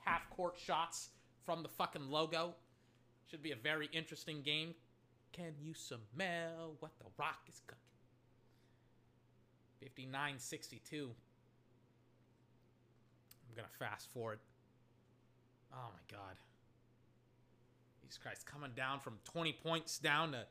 half 0.04 0.28
court 0.30 0.56
shots 0.58 1.10
from 1.44 1.62
the 1.62 1.68
fucking 1.68 2.10
logo. 2.10 2.54
Should 3.30 3.42
be 3.42 3.52
a 3.52 3.56
very 3.56 3.88
interesting 3.92 4.42
game. 4.42 4.74
Can 5.32 5.52
you 5.60 5.74
smell 5.74 6.74
what 6.80 6.92
the 6.98 7.06
rock 7.18 7.40
is 7.48 7.60
cooking? 7.66 7.82
59 9.80 10.38
62. 10.38 11.10
I'm 13.48 13.56
gonna 13.56 13.68
fast 13.78 14.12
forward. 14.12 14.40
Oh 15.72 15.88
my 15.92 16.16
god. 16.16 16.36
Jesus 18.02 18.18
Christ, 18.18 18.44
coming 18.44 18.72
down 18.76 19.00
from 19.00 19.18
20 19.24 19.52
points 19.62 19.98
down 19.98 20.32
to 20.32 20.44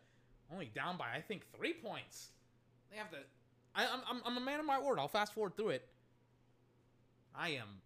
only 0.51 0.71
down 0.73 0.97
by 0.97 1.05
I 1.13 1.21
think 1.21 1.43
three 1.55 1.73
points. 1.73 2.29
They 2.89 2.97
have 2.97 3.11
to. 3.11 3.17
I, 3.75 3.83
am 3.83 4.01
I'm, 4.09 4.21
I'm 4.25 4.37
a 4.37 4.41
man 4.41 4.59
of 4.59 4.65
my 4.65 4.79
word. 4.79 4.97
I'll 4.99 5.07
fast 5.07 5.33
forward 5.33 5.55
through 5.55 5.69
it. 5.69 5.87
I 7.35 7.49
am 7.49 7.81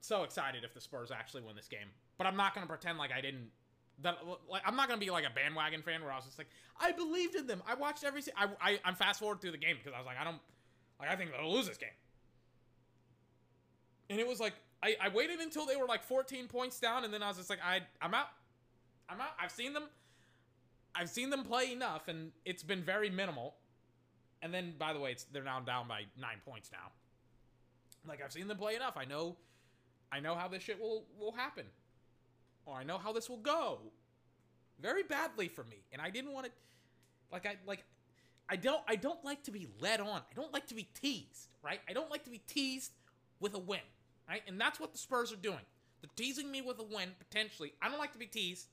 so 0.00 0.22
excited 0.22 0.64
if 0.64 0.74
the 0.74 0.80
Spurs 0.80 1.10
actually 1.10 1.42
win 1.42 1.56
this 1.56 1.68
game, 1.68 1.88
but 2.18 2.26
I'm 2.26 2.36
not 2.36 2.54
gonna 2.54 2.66
pretend 2.66 2.98
like 2.98 3.12
I 3.12 3.20
didn't. 3.20 3.50
That 4.02 4.16
like 4.48 4.62
I'm 4.64 4.76
not 4.76 4.88
gonna 4.88 5.00
be 5.00 5.10
like 5.10 5.24
a 5.26 5.34
bandwagon 5.34 5.82
fan 5.82 6.02
where 6.02 6.12
I 6.12 6.16
was 6.16 6.24
just 6.24 6.38
like 6.38 6.48
I 6.80 6.92
believed 6.92 7.34
in 7.34 7.46
them. 7.46 7.62
I 7.68 7.74
watched 7.74 8.04
every. 8.04 8.22
I, 8.36 8.48
I 8.60 8.80
I'm 8.84 8.94
fast 8.94 9.20
forward 9.20 9.40
through 9.40 9.52
the 9.52 9.58
game 9.58 9.76
because 9.76 9.92
I 9.94 9.98
was 9.98 10.06
like 10.06 10.16
I 10.18 10.24
don't 10.24 10.38
like 10.98 11.10
I 11.10 11.16
think 11.16 11.32
they'll 11.32 11.52
lose 11.52 11.68
this 11.68 11.76
game 11.78 11.90
and 14.10 14.18
it 14.18 14.26
was 14.26 14.40
like 14.40 14.54
I, 14.82 14.96
I 15.00 15.08
waited 15.08 15.40
until 15.40 15.64
they 15.64 15.76
were 15.76 15.86
like 15.86 16.02
14 16.02 16.48
points 16.48 16.80
down, 16.80 17.04
and 17.04 17.14
then 17.14 17.22
I 17.22 17.28
was 17.28 17.36
just 17.38 17.48
like, 17.48 17.60
I 17.64 17.80
I'm 18.02 18.12
out, 18.12 18.26
I'm 19.08 19.20
out. 19.20 19.30
I've 19.40 19.52
seen 19.52 19.72
them, 19.72 19.84
I've 20.94 21.08
seen 21.08 21.30
them 21.30 21.44
play 21.44 21.72
enough, 21.72 22.08
and 22.08 22.32
it's 22.44 22.62
been 22.62 22.82
very 22.82 23.08
minimal. 23.08 23.54
And 24.42 24.52
then, 24.52 24.74
by 24.78 24.92
the 24.92 24.98
way, 25.00 25.12
it's 25.12 25.24
they're 25.24 25.44
now 25.44 25.60
down 25.60 25.86
by 25.86 26.02
nine 26.18 26.38
points 26.44 26.70
now. 26.72 26.92
Like 28.06 28.20
I've 28.22 28.32
seen 28.32 28.48
them 28.48 28.56
play 28.56 28.74
enough. 28.74 28.96
I 28.96 29.04
know, 29.04 29.36
I 30.12 30.20
know 30.20 30.34
how 30.34 30.48
this 30.48 30.62
shit 30.62 30.80
will 30.80 31.04
will 31.18 31.32
happen, 31.32 31.64
or 32.66 32.76
I 32.76 32.84
know 32.84 32.98
how 32.98 33.12
this 33.12 33.28
will 33.28 33.38
go, 33.38 33.78
very 34.80 35.02
badly 35.02 35.48
for 35.48 35.64
me. 35.64 35.84
And 35.92 36.02
I 36.02 36.10
didn't 36.10 36.32
want 36.32 36.46
to, 36.46 36.52
like 37.32 37.46
I 37.46 37.56
like, 37.66 37.84
I 38.48 38.56
don't 38.56 38.82
I 38.88 38.96
don't 38.96 39.24
like 39.24 39.44
to 39.44 39.50
be 39.50 39.68
led 39.80 40.00
on. 40.00 40.20
I 40.20 40.34
don't 40.34 40.52
like 40.52 40.66
to 40.68 40.74
be 40.74 40.88
teased, 41.00 41.48
right? 41.62 41.80
I 41.88 41.92
don't 41.92 42.10
like 42.10 42.24
to 42.24 42.30
be 42.30 42.38
teased 42.46 42.92
with 43.40 43.54
a 43.54 43.58
win. 43.58 43.80
Right? 44.28 44.42
And 44.46 44.60
that's 44.60 44.78
what 44.78 44.92
the 44.92 44.98
Spurs 44.98 45.32
are 45.32 45.36
doing. 45.36 45.58
They're 46.00 46.10
teasing 46.14 46.52
me 46.52 46.62
with 46.62 46.78
a 46.78 46.84
win, 46.84 47.10
potentially. 47.18 47.72
I 47.82 47.88
don't 47.88 47.98
like 47.98 48.12
to 48.12 48.18
be 48.18 48.26
teased. 48.26 48.68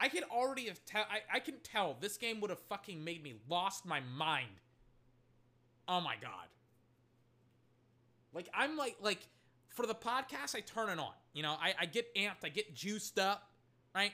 I 0.00 0.08
could 0.08 0.24
already 0.24 0.68
have 0.68 0.82
tell. 0.86 1.02
I, 1.02 1.36
I 1.36 1.38
can 1.38 1.56
tell 1.62 1.96
this 2.00 2.16
game 2.16 2.40
would 2.40 2.50
have 2.50 2.60
fucking 2.70 3.04
made 3.04 3.22
me 3.22 3.34
lost 3.48 3.84
my 3.84 4.00
mind. 4.00 4.48
Oh 5.86 6.00
my 6.00 6.14
god. 6.20 6.48
Like 8.32 8.48
I'm 8.54 8.76
like 8.76 8.96
like 9.02 9.28
for 9.74 9.86
the 9.86 9.94
podcast, 9.94 10.54
I 10.54 10.60
turn 10.60 10.88
it 10.88 10.98
on. 10.98 11.12
You 11.32 11.42
know, 11.42 11.56
I, 11.60 11.74
I 11.80 11.86
get 11.86 12.14
amped, 12.14 12.44
I 12.44 12.48
get 12.48 12.74
juiced 12.74 13.18
up, 13.18 13.50
right? 13.94 14.12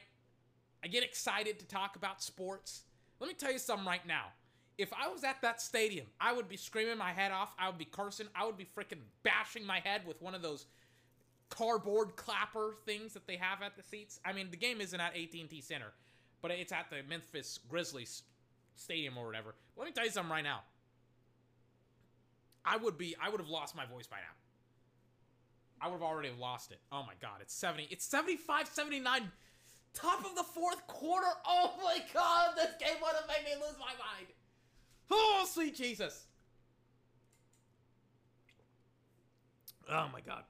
I 0.82 0.88
get 0.88 1.04
excited 1.04 1.58
to 1.60 1.66
talk 1.66 1.96
about 1.96 2.22
sports. 2.22 2.82
Let 3.20 3.28
me 3.28 3.34
tell 3.34 3.52
you 3.52 3.58
something 3.58 3.86
right 3.86 4.04
now. 4.06 4.26
If 4.78 4.90
I 4.94 5.08
was 5.08 5.24
at 5.24 5.42
that 5.42 5.60
stadium, 5.60 6.06
I 6.18 6.32
would 6.32 6.48
be 6.48 6.56
screaming 6.56 6.96
my 6.96 7.12
head 7.12 7.32
off. 7.32 7.54
I 7.58 7.68
would 7.68 7.76
be 7.76 7.84
cursing. 7.84 8.28
I 8.34 8.46
would 8.46 8.56
be 8.56 8.64
freaking 8.64 9.00
bashing 9.22 9.66
my 9.66 9.80
head 9.80 10.02
with 10.06 10.22
one 10.22 10.34
of 10.34 10.40
those 10.40 10.64
cardboard 11.50 12.16
clapper 12.16 12.76
things 12.86 13.12
that 13.12 13.26
they 13.26 13.36
have 13.36 13.60
at 13.60 13.76
the 13.76 13.82
seats. 13.82 14.20
I 14.24 14.32
mean, 14.32 14.50
the 14.50 14.56
game 14.56 14.80
isn't 14.80 14.98
at 14.98 15.14
AT&T 15.14 15.60
Center, 15.60 15.92
but 16.40 16.50
it's 16.50 16.72
at 16.72 16.88
the 16.88 17.02
Memphis 17.06 17.58
Grizzlies 17.68 18.22
stadium 18.76 19.18
or 19.18 19.26
whatever. 19.26 19.54
Let 19.76 19.84
me 19.86 19.92
tell 19.92 20.06
you 20.06 20.10
something 20.10 20.32
right 20.32 20.44
now. 20.44 20.60
I 22.64 22.76
would 22.76 22.96
be 22.96 23.16
I 23.22 23.28
would 23.28 23.40
have 23.40 23.48
lost 23.48 23.74
my 23.74 23.84
voice 23.84 24.06
by 24.06 24.18
now. 24.18 24.39
I 25.80 25.86
would 25.88 25.94
have 25.94 26.02
already 26.02 26.30
lost 26.38 26.72
it. 26.72 26.80
Oh 26.92 27.02
my 27.02 27.14
god, 27.20 27.38
it's 27.40 27.54
70. 27.54 27.88
It's 27.90 28.04
75 28.04 28.68
79 28.68 29.30
top 29.94 30.24
of 30.24 30.34
the 30.36 30.44
fourth 30.44 30.86
quarter. 30.86 31.26
Oh 31.46 31.72
my 31.82 31.98
god, 32.14 32.52
this 32.56 32.74
game 32.78 32.96
would 33.02 33.12
have 33.14 33.26
made 33.26 33.44
me 33.44 33.56
lose 33.56 33.76
my 33.78 33.86
mind. 33.86 34.26
Oh, 35.10 35.46
sweet 35.50 35.74
Jesus. 35.74 36.26
Oh 39.90 40.08
my 40.12 40.20
god. 40.20 40.44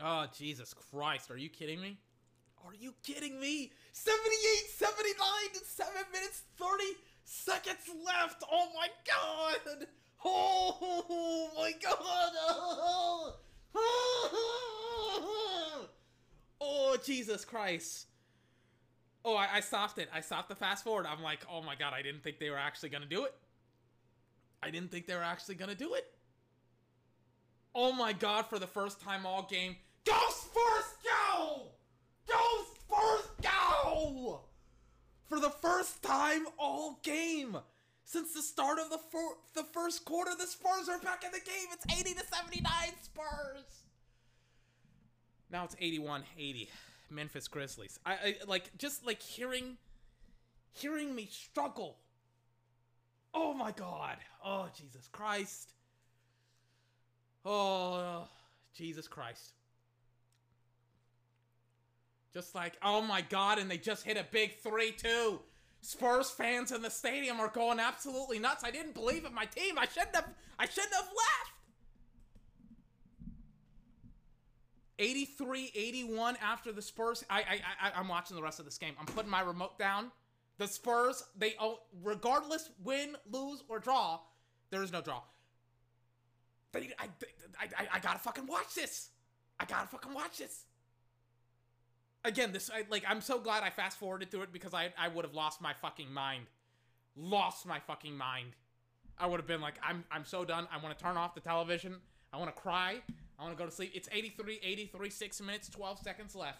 Oh, 0.00 0.26
Jesus 0.36 0.74
Christ. 0.74 1.30
Are 1.30 1.38
you 1.38 1.48
kidding 1.48 1.80
me? 1.80 1.98
Are 2.66 2.74
you 2.78 2.92
kidding 3.02 3.40
me? 3.40 3.72
78 3.92 4.70
79 4.70 5.26
and 5.54 5.64
7 5.64 5.92
minutes 6.12 6.42
30 6.58 6.84
seconds 7.24 7.88
left. 8.04 8.42
Oh 8.50 8.68
my 8.74 8.88
god. 9.06 9.86
Oh 10.24 11.50
my 11.56 11.72
god. 11.82 13.32
Oh, 16.64 16.96
Jesus 17.04 17.44
Christ. 17.44 18.06
Oh, 19.24 19.34
I, 19.34 19.48
I 19.54 19.60
stopped 19.60 19.98
it. 19.98 20.08
I 20.14 20.20
stopped 20.20 20.48
the 20.48 20.54
fast 20.54 20.84
forward. 20.84 21.06
I'm 21.06 21.22
like, 21.22 21.40
oh 21.50 21.62
my 21.62 21.74
god, 21.74 21.92
I 21.92 22.02
didn't 22.02 22.22
think 22.22 22.38
they 22.38 22.50
were 22.50 22.58
actually 22.58 22.90
gonna 22.90 23.06
do 23.06 23.24
it. 23.24 23.34
I 24.62 24.70
didn't 24.70 24.92
think 24.92 25.06
they 25.06 25.14
were 25.14 25.22
actually 25.22 25.56
gonna 25.56 25.74
do 25.74 25.94
it. 25.94 26.04
Oh 27.74 27.92
my 27.92 28.12
god, 28.12 28.46
for 28.46 28.58
the 28.58 28.66
first 28.66 29.00
time 29.00 29.26
all 29.26 29.46
game. 29.50 29.76
Go 30.04 30.18
Spurs 30.30 30.94
go! 31.04 31.62
Ghost 32.28 32.78
first 32.88 33.30
go! 33.42 34.40
For 35.28 35.40
the 35.40 35.50
first 35.50 36.02
time 36.02 36.46
all 36.58 37.00
game. 37.02 37.56
Since 38.12 38.34
the 38.34 38.42
start 38.42 38.78
of 38.78 38.90
the 38.90 38.98
fir- 38.98 39.38
the 39.54 39.64
first 39.72 40.04
quarter, 40.04 40.32
the 40.38 40.46
Spurs 40.46 40.86
are 40.86 40.98
back 40.98 41.24
in 41.24 41.30
the 41.32 41.40
game. 41.40 41.68
It's 41.72 41.98
80 41.98 42.12
to 42.12 42.26
79 42.26 42.66
Spurs. 43.00 43.84
Now 45.50 45.64
it's 45.64 45.74
81-80. 45.76 46.68
Memphis 47.08 47.48
Grizzlies. 47.48 47.98
I, 48.04 48.12
I 48.12 48.36
like 48.46 48.76
just 48.76 49.06
like 49.06 49.22
hearing 49.22 49.78
hearing 50.72 51.14
me 51.14 51.26
struggle. 51.30 51.96
Oh 53.32 53.54
my 53.54 53.70
god. 53.70 54.18
Oh 54.44 54.68
Jesus 54.76 55.08
Christ. 55.10 55.72
Oh 57.46 58.28
Jesus 58.74 59.08
Christ. 59.08 59.54
Just 62.34 62.54
like, 62.54 62.74
oh 62.82 63.00
my 63.00 63.22
god, 63.22 63.58
and 63.58 63.70
they 63.70 63.78
just 63.78 64.04
hit 64.04 64.18
a 64.18 64.26
big 64.30 64.58
3 64.58 64.92
2. 64.92 65.40
Spurs 65.82 66.30
fans 66.30 66.70
in 66.70 66.80
the 66.80 66.90
stadium 66.90 67.40
are 67.40 67.48
going 67.48 67.80
absolutely 67.80 68.38
nuts. 68.38 68.62
I 68.64 68.70
didn't 68.70 68.94
believe 68.94 69.24
in 69.24 69.34
my 69.34 69.44
team. 69.46 69.78
I 69.78 69.86
shouldn't 69.86 70.14
have 70.14 70.28
I 70.58 70.66
shouldn't 70.66 70.94
have 70.94 71.08
left. 71.08 71.52
83 74.98 75.72
81 75.74 76.36
after 76.40 76.70
the 76.70 76.80
Spurs. 76.80 77.24
I, 77.28 77.40
I, 77.40 77.88
I, 77.88 77.92
I'm 77.96 78.06
watching 78.06 78.36
the 78.36 78.42
rest 78.42 78.60
of 78.60 78.64
this 78.64 78.78
game. 78.78 78.94
I'm 79.00 79.06
putting 79.06 79.30
my 79.30 79.40
remote 79.40 79.76
down. 79.76 80.12
The 80.58 80.68
Spurs, 80.68 81.24
they, 81.36 81.54
oh, 81.58 81.80
regardless, 82.04 82.70
win, 82.84 83.16
lose, 83.30 83.64
or 83.68 83.80
draw, 83.80 84.20
there 84.70 84.82
is 84.82 84.92
no 84.92 85.00
draw. 85.00 85.22
They, 86.72 86.90
I, 86.98 87.06
I, 87.58 87.64
I, 87.76 87.88
I 87.94 87.98
gotta 87.98 88.20
fucking 88.20 88.46
watch 88.46 88.74
this. 88.76 89.08
I 89.58 89.64
gotta 89.64 89.88
fucking 89.88 90.14
watch 90.14 90.38
this. 90.38 90.66
Again, 92.24 92.52
this, 92.52 92.70
I, 92.72 92.84
like, 92.88 93.04
I'm 93.08 93.20
so 93.20 93.38
glad 93.38 93.64
I 93.64 93.70
fast 93.70 93.98
forwarded 93.98 94.30
through 94.30 94.42
it 94.42 94.52
because 94.52 94.74
I, 94.74 94.92
I 94.98 95.08
would 95.08 95.24
have 95.24 95.34
lost 95.34 95.60
my 95.60 95.72
fucking 95.74 96.12
mind. 96.12 96.44
Lost 97.16 97.66
my 97.66 97.80
fucking 97.80 98.16
mind. 98.16 98.50
I 99.18 99.26
would 99.26 99.40
have 99.40 99.46
been 99.46 99.60
like, 99.60 99.74
I'm, 99.82 100.04
I'm 100.10 100.24
so 100.24 100.44
done. 100.44 100.68
I 100.72 100.82
want 100.82 100.96
to 100.96 101.04
turn 101.04 101.16
off 101.16 101.34
the 101.34 101.40
television. 101.40 101.96
I 102.32 102.38
want 102.38 102.54
to 102.54 102.60
cry. 102.60 103.00
I 103.38 103.42
want 103.42 103.56
to 103.56 103.62
go 103.62 103.68
to 103.68 103.74
sleep. 103.74 103.92
It's 103.94 104.08
83, 104.12 104.60
83, 104.62 105.10
6 105.10 105.40
minutes, 105.42 105.68
12 105.68 105.98
seconds 105.98 106.34
left. 106.34 106.58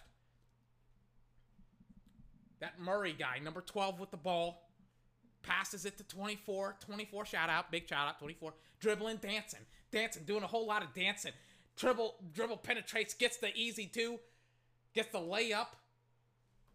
That 2.59 2.79
Murray 2.79 3.15
guy, 3.17 3.39
number 3.39 3.61
12 3.61 3.99
with 3.99 4.11
the 4.11 4.17
ball, 4.17 4.69
passes 5.43 5.85
it 5.85 5.97
to 5.97 6.03
24. 6.03 6.77
24 6.79 7.25
shout 7.25 7.49
out, 7.49 7.71
big 7.71 7.87
shout 7.87 8.07
out, 8.07 8.19
24. 8.19 8.53
Dribbling, 8.79 9.17
dancing, 9.17 9.61
dancing, 9.91 10.23
doing 10.23 10.43
a 10.43 10.47
whole 10.47 10.67
lot 10.67 10.83
of 10.83 10.93
dancing. 10.93 11.33
Dribble, 11.77 12.15
dribble 12.33 12.57
penetrates, 12.57 13.13
gets 13.13 13.37
the 13.37 13.53
easy 13.55 13.87
two, 13.87 14.19
gets 14.93 15.11
the 15.11 15.19
layup. 15.19 15.67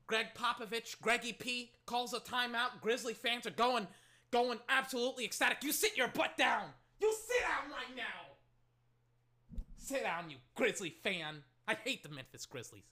Gregg 0.06 0.28
Popovich, 0.34 1.00
Greggy 1.00 1.32
P 1.32 1.70
calls 1.86 2.14
a 2.14 2.20
timeout. 2.20 2.80
Grizzly 2.80 3.14
fans 3.14 3.46
are 3.46 3.50
going, 3.50 3.86
going 4.30 4.58
absolutely 4.68 5.24
ecstatic. 5.24 5.58
You 5.62 5.72
sit 5.72 5.96
your 5.96 6.08
butt 6.08 6.36
down. 6.36 6.68
You 7.00 7.12
sit 7.12 7.42
down 7.42 7.70
right 7.70 7.96
now. 7.96 9.62
Sit 9.76 10.02
down, 10.02 10.30
you 10.30 10.36
Grizzly 10.54 10.90
fan. 10.90 11.42
I 11.66 11.74
hate 11.74 12.02
the 12.02 12.08
Memphis 12.08 12.46
Grizzlies. 12.46 12.84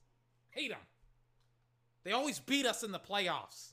Hate 0.51 0.71
them. 0.71 0.79
They 2.05 2.13
always 2.13 2.39
beat 2.39 2.67
us 2.67 2.83
in 2.83 2.93
the 2.93 2.99
playoffs. 2.99 3.73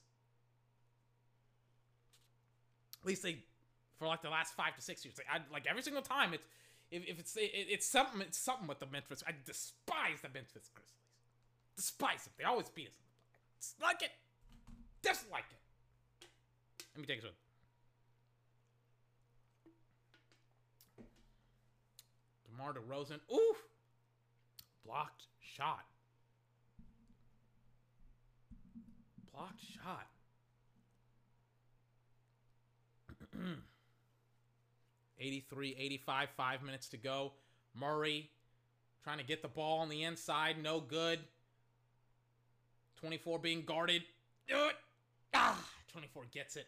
At 3.02 3.08
least 3.08 3.24
they, 3.24 3.44
for 4.00 4.08
like 4.08 4.22
the 4.22 4.30
last 4.30 4.56
five 4.56 4.76
to 4.76 4.82
six 4.82 5.04
years, 5.04 5.16
I, 5.32 5.40
like 5.52 5.68
every 5.70 5.84
single 5.84 6.02
time. 6.02 6.34
It's 6.34 6.48
if, 6.90 7.06
if 7.08 7.20
it's 7.20 7.36
it, 7.36 7.52
it's 7.54 7.86
something 7.86 8.22
it's 8.22 8.38
something 8.38 8.68
with 8.68 8.80
the 8.80 8.86
Memphis. 8.86 9.24
I 9.28 9.34
despise 9.46 10.22
the 10.22 10.30
Memphis 10.30 10.70
Grizzlies. 10.74 11.03
Despise 11.76 12.24
them. 12.24 12.34
They 12.38 12.44
always 12.44 12.70
beat 12.70 12.88
us. 12.88 12.94
Dislike 13.60 14.02
it. 14.02 14.12
Dislike 15.02 15.46
it. 15.52 16.28
Let 16.96 17.02
me 17.02 17.08
take 17.08 17.20
a 17.20 17.22
swig. 17.22 17.34
DeMar 22.52 22.74
DeRozan. 22.74 23.20
Oof. 23.34 23.58
Blocked 24.86 25.24
shot. 25.42 25.86
Blocked 29.34 29.62
shot. 29.62 30.08
Eighty-three, 35.20 35.76
eighty-five, 35.80 36.30
five 36.36 36.62
minutes 36.62 36.90
to 36.90 36.98
go. 36.98 37.32
Murray 37.74 38.30
trying 39.04 39.18
to 39.18 39.24
get 39.24 39.42
the 39.42 39.48
ball 39.48 39.80
on 39.80 39.90
the 39.90 40.04
inside, 40.04 40.62
no 40.62 40.80
good. 40.80 41.20
24 43.04 43.40
being 43.40 43.64
guarded. 43.66 44.02
Ah, 45.34 45.60
24 45.92 46.24
gets 46.32 46.56
it. 46.56 46.68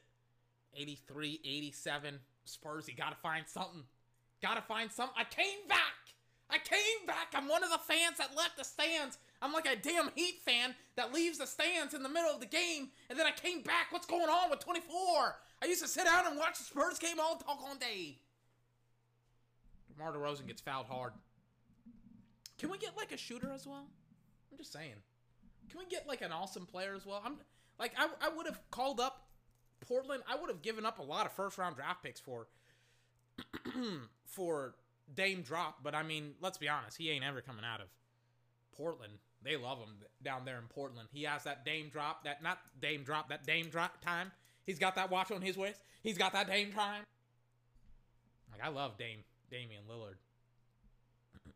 83, 0.75 1.39
87. 1.45 2.19
Spurs, 2.43 2.89
you 2.89 2.93
gotta 2.93 3.15
find 3.15 3.47
something. 3.47 3.83
Gotta 4.41 4.61
find 4.61 4.91
something. 4.91 5.15
I 5.17 5.23
came 5.23 5.65
back. 5.69 5.79
I 6.49 6.57
came 6.57 7.07
back. 7.07 7.29
I'm 7.33 7.47
one 7.47 7.63
of 7.63 7.69
the 7.69 7.77
fans 7.77 8.17
that 8.17 8.35
left 8.35 8.57
the 8.57 8.65
stands. 8.65 9.17
I'm 9.41 9.53
like 9.53 9.65
a 9.65 9.77
damn 9.77 10.09
Heat 10.13 10.41
fan 10.43 10.75
that 10.97 11.13
leaves 11.13 11.37
the 11.37 11.47
stands 11.47 11.93
in 11.93 12.03
the 12.03 12.09
middle 12.09 12.31
of 12.31 12.41
the 12.41 12.45
game, 12.47 12.89
and 13.09 13.17
then 13.17 13.25
I 13.25 13.31
came 13.31 13.61
back. 13.61 13.91
What's 13.91 14.05
going 14.05 14.29
on 14.29 14.49
with 14.49 14.59
24? 14.59 14.89
I 15.63 15.65
used 15.67 15.83
to 15.83 15.87
sit 15.87 16.03
down 16.03 16.27
and 16.27 16.37
watch 16.37 16.57
the 16.57 16.65
Spurs 16.65 16.99
game 16.99 17.17
all 17.17 17.37
doggone 17.37 17.77
day. 17.79 18.17
DeMar 19.95 20.11
DeRozan 20.11 20.47
gets 20.47 20.61
fouled 20.61 20.87
hard. 20.87 21.13
Can 22.59 22.69
we 22.69 22.77
get 22.77 22.97
like 22.97 23.13
a 23.13 23.17
shooter 23.17 23.53
as 23.55 23.65
well? 23.65 23.87
I'm 24.51 24.57
just 24.57 24.73
saying. 24.73 24.95
Can 25.69 25.79
we 25.79 25.85
get 25.85 26.07
like 26.07 26.21
an 26.21 26.31
awesome 26.31 26.65
player 26.65 26.93
as 26.95 27.05
well? 27.05 27.21
I'm 27.25 27.37
like 27.79 27.93
I, 27.97 28.07
I 28.21 28.29
would 28.29 28.45
have 28.45 28.59
called 28.71 28.99
up 28.99 29.27
Portland. 29.87 30.23
I 30.29 30.35
would 30.35 30.49
have 30.49 30.61
given 30.61 30.85
up 30.85 30.99
a 30.99 31.03
lot 31.03 31.25
of 31.25 31.31
first 31.31 31.57
round 31.57 31.75
draft 31.75 32.03
picks 32.03 32.19
for 32.19 32.47
for 34.25 34.75
Dame 35.13 35.41
drop, 35.41 35.83
but 35.83 35.93
I 35.93 36.03
mean, 36.03 36.33
let's 36.41 36.57
be 36.57 36.67
honest, 36.67 36.97
he 36.97 37.09
ain't 37.11 37.23
ever 37.23 37.41
coming 37.41 37.65
out 37.65 37.81
of 37.81 37.87
Portland. 38.75 39.13
They 39.43 39.55
love 39.57 39.77
him 39.77 39.97
down 40.23 40.45
there 40.45 40.57
in 40.57 40.65
Portland. 40.69 41.09
He 41.11 41.23
has 41.23 41.43
that 41.43 41.63
Dame 41.63 41.89
drop, 41.89 42.23
that 42.23 42.41
not 42.41 42.59
Dame 42.81 43.03
drop, 43.03 43.29
that 43.29 43.45
Dame 43.45 43.69
drop 43.69 44.01
time. 44.01 44.31
He's 44.65 44.79
got 44.79 44.95
that 44.95 45.11
watch 45.11 45.31
on 45.31 45.41
his 45.41 45.55
waist. 45.57 45.81
He's 46.01 46.17
got 46.17 46.33
that 46.33 46.47
Dame 46.47 46.71
time. 46.71 47.03
Like 48.51 48.63
I 48.63 48.69
love 48.69 48.97
Dame, 48.97 49.19
Damian 49.51 49.83
Lillard. 49.89 50.15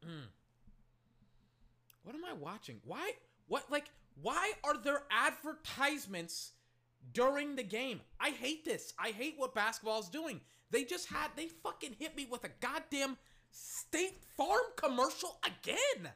what 2.03 2.15
am 2.15 2.23
I 2.23 2.33
watching? 2.33 2.79
Why? 2.85 3.13
What 3.47 3.71
like 3.71 3.85
Why 4.21 4.53
are 4.63 4.77
there 4.77 5.03
advertisements 5.11 6.51
during 7.13 7.55
the 7.55 7.63
game? 7.63 8.01
I 8.19 8.29
hate 8.29 8.65
this. 8.65 8.93
I 8.99 9.09
hate 9.09 9.35
what 9.37 9.55
basketball 9.55 9.99
is 9.99 10.09
doing. 10.09 10.41
They 10.71 10.83
just 10.83 11.07
had 11.07 11.31
they 11.35 11.47
fucking 11.47 11.95
hit 11.99 12.15
me 12.15 12.27
with 12.29 12.43
a 12.43 12.49
goddamn 12.59 13.17
State 13.51 14.23
Farm 14.37 14.61
commercial 14.75 15.37
again. 15.43 16.11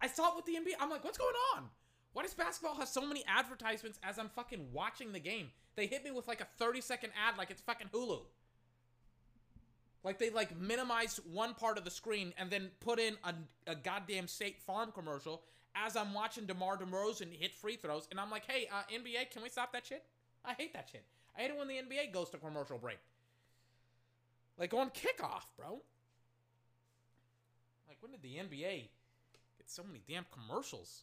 I 0.00 0.06
saw 0.06 0.30
it 0.30 0.36
with 0.36 0.44
the 0.46 0.52
NBA. 0.52 0.74
I'm 0.80 0.90
like, 0.90 1.04
what's 1.04 1.18
going 1.18 1.34
on? 1.56 1.64
Why 2.12 2.22
does 2.22 2.34
basketball 2.34 2.76
have 2.76 2.88
so 2.88 3.04
many 3.04 3.24
advertisements 3.26 3.98
as 4.02 4.18
I'm 4.18 4.28
fucking 4.28 4.68
watching 4.72 5.12
the 5.12 5.20
game? 5.20 5.48
They 5.76 5.86
hit 5.86 6.04
me 6.04 6.10
with 6.10 6.28
like 6.28 6.40
a 6.40 6.48
30 6.58 6.80
second 6.80 7.10
ad 7.16 7.36
like 7.36 7.50
it's 7.50 7.60
fucking 7.62 7.88
Hulu. 7.92 8.20
Like 10.04 10.18
they 10.18 10.30
like 10.30 10.58
minimized 10.58 11.20
one 11.30 11.54
part 11.54 11.78
of 11.78 11.84
the 11.84 11.90
screen 11.90 12.32
and 12.38 12.50
then 12.50 12.70
put 12.80 12.98
in 12.98 13.16
a, 13.24 13.34
a 13.70 13.74
goddamn 13.74 14.28
State 14.28 14.60
Farm 14.60 14.92
commercial 14.92 15.42
as 15.74 15.96
I'm 15.96 16.14
watching 16.14 16.46
DeMar 16.46 16.78
DeRozan 16.78 17.32
hit 17.32 17.54
free 17.54 17.76
throws, 17.76 18.08
and 18.10 18.18
I'm 18.20 18.30
like, 18.30 18.44
hey, 18.46 18.68
uh, 18.72 18.82
NBA, 18.92 19.30
can 19.30 19.42
we 19.42 19.48
stop 19.48 19.72
that 19.72 19.86
shit? 19.86 20.04
I 20.44 20.54
hate 20.54 20.72
that 20.72 20.88
shit. 20.90 21.04
I 21.36 21.42
hate 21.42 21.50
it 21.50 21.56
when 21.56 21.68
the 21.68 21.74
NBA 21.74 22.12
goes 22.12 22.30
to 22.30 22.38
commercial 22.38 22.78
break. 22.78 22.98
Like 24.58 24.74
on 24.74 24.90
kickoff, 24.90 25.44
bro. 25.56 25.80
Like 27.86 27.98
when 28.00 28.12
did 28.12 28.22
the 28.22 28.36
NBA 28.36 28.88
get 29.56 29.70
so 29.70 29.82
many 29.84 30.02
damn 30.08 30.26
commercials? 30.32 31.02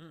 Mm. 0.00 0.04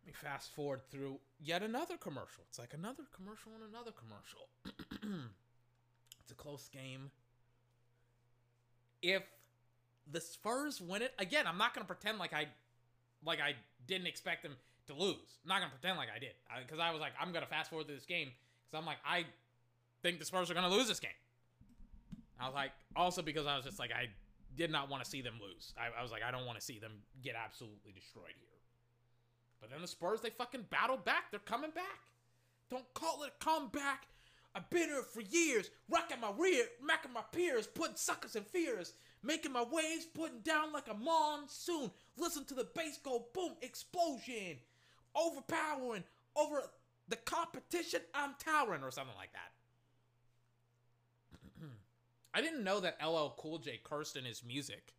Let 0.00 0.06
me 0.06 0.12
fast 0.12 0.54
forward 0.54 0.80
through 0.90 1.18
yet 1.42 1.62
another 1.62 1.96
commercial. 1.96 2.44
It's 2.48 2.58
like 2.58 2.74
another 2.74 3.04
commercial 3.14 3.52
and 3.54 3.68
another 3.72 3.92
commercial. 3.92 4.48
it's 6.20 6.32
a 6.32 6.34
close 6.34 6.68
game. 6.68 7.10
If 9.02 9.22
the 10.10 10.20
Spurs 10.20 10.80
win 10.80 11.02
it, 11.02 11.14
again, 11.18 11.46
I'm 11.46 11.58
not 11.58 11.74
going 11.74 11.84
to 11.84 11.92
pretend 11.92 12.18
like 12.18 12.32
I 12.32 12.46
like 13.24 13.40
I 13.40 13.54
didn't 13.86 14.06
expect 14.06 14.42
them 14.42 14.56
to 14.86 14.94
lose. 14.94 15.38
I'm 15.44 15.48
not 15.48 15.58
going 15.60 15.70
to 15.70 15.78
pretend 15.78 15.98
like 15.98 16.08
I 16.14 16.18
did. 16.18 16.34
Because 16.64 16.78
I, 16.78 16.88
I 16.88 16.92
was 16.92 17.00
like, 17.00 17.12
I'm 17.20 17.32
going 17.32 17.44
to 17.44 17.50
fast 17.50 17.70
forward 17.70 17.88
to 17.88 17.94
this 17.94 18.06
game. 18.06 18.28
Because 18.66 18.80
I'm 18.80 18.86
like, 18.86 18.98
I 19.04 19.24
think 20.02 20.18
the 20.18 20.24
Spurs 20.24 20.50
are 20.50 20.54
going 20.54 20.68
to 20.68 20.74
lose 20.74 20.88
this 20.88 21.00
game. 21.00 21.16
I 22.40 22.46
was 22.46 22.54
like, 22.54 22.72
also 22.96 23.22
because 23.22 23.46
I 23.46 23.56
was 23.56 23.64
just 23.64 23.78
like, 23.78 23.90
I 23.92 24.08
did 24.56 24.70
not 24.70 24.90
want 24.90 25.04
to 25.04 25.10
see 25.10 25.20
them 25.22 25.34
lose. 25.40 25.74
I, 25.76 25.98
I 25.98 26.02
was 26.02 26.10
like, 26.10 26.22
I 26.22 26.30
don't 26.30 26.46
want 26.46 26.58
to 26.58 26.64
see 26.64 26.78
them 26.78 26.92
get 27.22 27.34
absolutely 27.36 27.92
destroyed 27.92 28.34
here. 28.38 28.59
But 29.60 29.70
then 29.70 29.80
the 29.82 29.88
Spurs, 29.88 30.20
they 30.20 30.30
fucking 30.30 30.66
battled 30.70 31.04
back. 31.04 31.30
They're 31.30 31.40
coming 31.40 31.70
back. 31.70 32.00
Don't 32.70 32.92
call 32.94 33.24
it 33.24 33.32
a 33.40 33.44
comeback. 33.44 34.06
I've 34.54 34.68
been 34.70 34.88
here 34.88 35.02
for 35.02 35.20
years, 35.20 35.70
rocking 35.88 36.20
my 36.20 36.32
rear, 36.36 36.64
macking 36.82 37.12
my 37.12 37.22
peers, 37.32 37.66
putting 37.66 37.96
suckers 37.96 38.34
in 38.34 38.42
fears, 38.42 38.94
making 39.22 39.52
my 39.52 39.62
waves, 39.62 40.06
putting 40.06 40.40
down 40.40 40.72
like 40.72 40.88
a 40.88 40.94
monsoon. 40.94 41.90
Listen 42.16 42.44
to 42.46 42.54
the 42.54 42.66
bass 42.74 42.98
go 42.98 43.26
boom, 43.32 43.52
explosion, 43.62 44.58
overpowering 45.14 46.04
over 46.34 46.62
the 47.08 47.16
competition. 47.16 48.00
I'm 48.12 48.34
towering, 48.38 48.82
or 48.82 48.90
something 48.90 49.16
like 49.16 49.32
that. 49.32 49.52
I 52.34 52.40
didn't 52.40 52.64
know 52.64 52.80
that 52.80 52.98
LL 53.04 53.34
Cool 53.36 53.58
J 53.58 53.80
cursed 53.84 54.16
in 54.16 54.24
his 54.24 54.42
music 54.44 54.94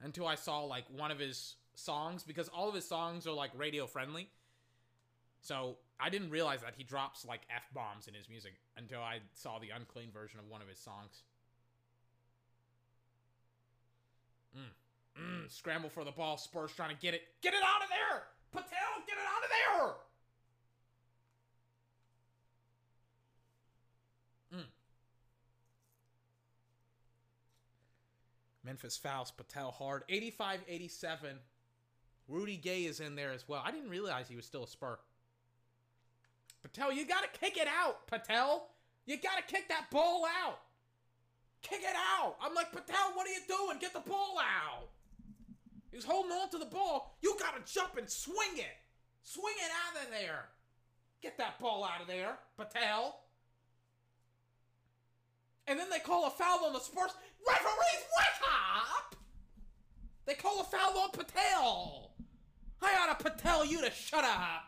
until 0.00 0.26
I 0.26 0.36
saw 0.36 0.60
like 0.60 0.84
one 0.96 1.10
of 1.10 1.18
his 1.18 1.56
songs 1.74 2.22
because 2.22 2.48
all 2.48 2.68
of 2.68 2.74
his 2.74 2.86
songs 2.86 3.26
are 3.26 3.32
like 3.32 3.50
radio 3.56 3.86
friendly. 3.86 4.28
So 5.40 5.76
I 6.00 6.08
didn't 6.08 6.30
realize 6.30 6.62
that 6.62 6.74
he 6.76 6.84
drops 6.84 7.24
like 7.26 7.42
f 7.54 7.64
bombs 7.74 8.08
in 8.08 8.14
his 8.14 8.28
music 8.28 8.54
until 8.76 9.00
I 9.00 9.18
saw 9.34 9.58
the 9.58 9.70
unclean 9.70 10.10
version 10.12 10.40
of 10.40 10.48
one 10.48 10.62
of 10.62 10.68
his 10.68 10.78
songs. 10.78 11.22
Mm. 14.56 15.20
Mm. 15.20 15.50
Scramble 15.50 15.90
for 15.90 16.04
the 16.04 16.12
ball. 16.12 16.36
Spurs 16.36 16.72
trying 16.72 16.94
to 16.94 17.00
get 17.00 17.14
it. 17.14 17.22
Get 17.42 17.54
it 17.54 17.62
out 17.62 17.82
of 17.82 17.88
there! 17.88 18.22
Poeltl, 18.54 19.06
get 19.06 19.16
it 19.16 19.26
out 19.28 19.42
of 19.44 19.50
there! 19.50 19.94
Memphis 28.64 28.96
fouls 28.96 29.30
Poeltl 29.30 29.74
hard. 29.74 30.04
85 30.08 30.60
87. 30.66 31.36
Rudy 32.28 32.56
Gay 32.56 32.84
is 32.84 33.00
in 33.00 33.16
there 33.16 33.32
as 33.32 33.48
well. 33.48 33.62
I 33.64 33.70
didn't 33.70 33.90
realize 33.90 34.28
he 34.28 34.36
was 34.36 34.46
still 34.46 34.64
a 34.64 34.68
Spur. 34.68 34.98
Poeltl, 36.66 36.94
you 36.94 37.06
got 37.06 37.22
to 37.22 37.38
kick 37.38 37.56
it 37.56 37.68
out, 37.68 38.06
Poeltl. 38.06 38.62
You 39.06 39.18
got 39.18 39.36
to 39.36 39.54
kick 39.54 39.68
that 39.68 39.90
ball 39.90 40.24
out. 40.42 40.60
Kick 41.62 41.80
it 41.82 41.96
out. 42.18 42.36
I'm 42.42 42.54
like, 42.54 42.72
Poeltl, 42.72 43.14
what 43.14 43.26
are 43.26 43.30
you 43.30 43.40
doing? 43.46 43.78
Get 43.78 43.92
the 43.92 44.00
ball 44.00 44.38
out. 44.38 44.88
He's 45.92 46.04
holding 46.04 46.32
on 46.32 46.48
to 46.50 46.58
the 46.58 46.64
ball. 46.64 47.16
You 47.22 47.36
got 47.38 47.54
to 47.54 47.72
jump 47.72 47.96
and 47.98 48.08
swing 48.08 48.56
it. 48.56 48.76
Swing 49.22 49.54
it 49.58 49.70
out 49.86 50.04
of 50.04 50.10
there. 50.10 50.46
Get 51.22 51.38
that 51.38 51.58
ball 51.60 51.84
out 51.84 52.00
of 52.00 52.06
there, 52.06 52.38
Poeltl. 52.58 53.12
And 55.66 55.78
then 55.78 55.88
they 55.90 55.98
call 55.98 56.26
a 56.26 56.30
foul 56.30 56.64
on 56.66 56.72
the 56.72 56.80
Spurs. 56.80 57.12
Referees, 57.46 58.04
wake 58.18 58.48
up! 58.50 59.16
They 60.26 60.34
call 60.34 60.60
a 60.60 60.64
foul 60.64 60.98
on 60.98 61.10
Poeltl. 61.10 62.13
I 62.84 63.08
ought 63.08 63.18
to 63.18 63.24
you 63.64 63.80
to 63.82 63.90
shut 63.90 64.24
up. 64.24 64.64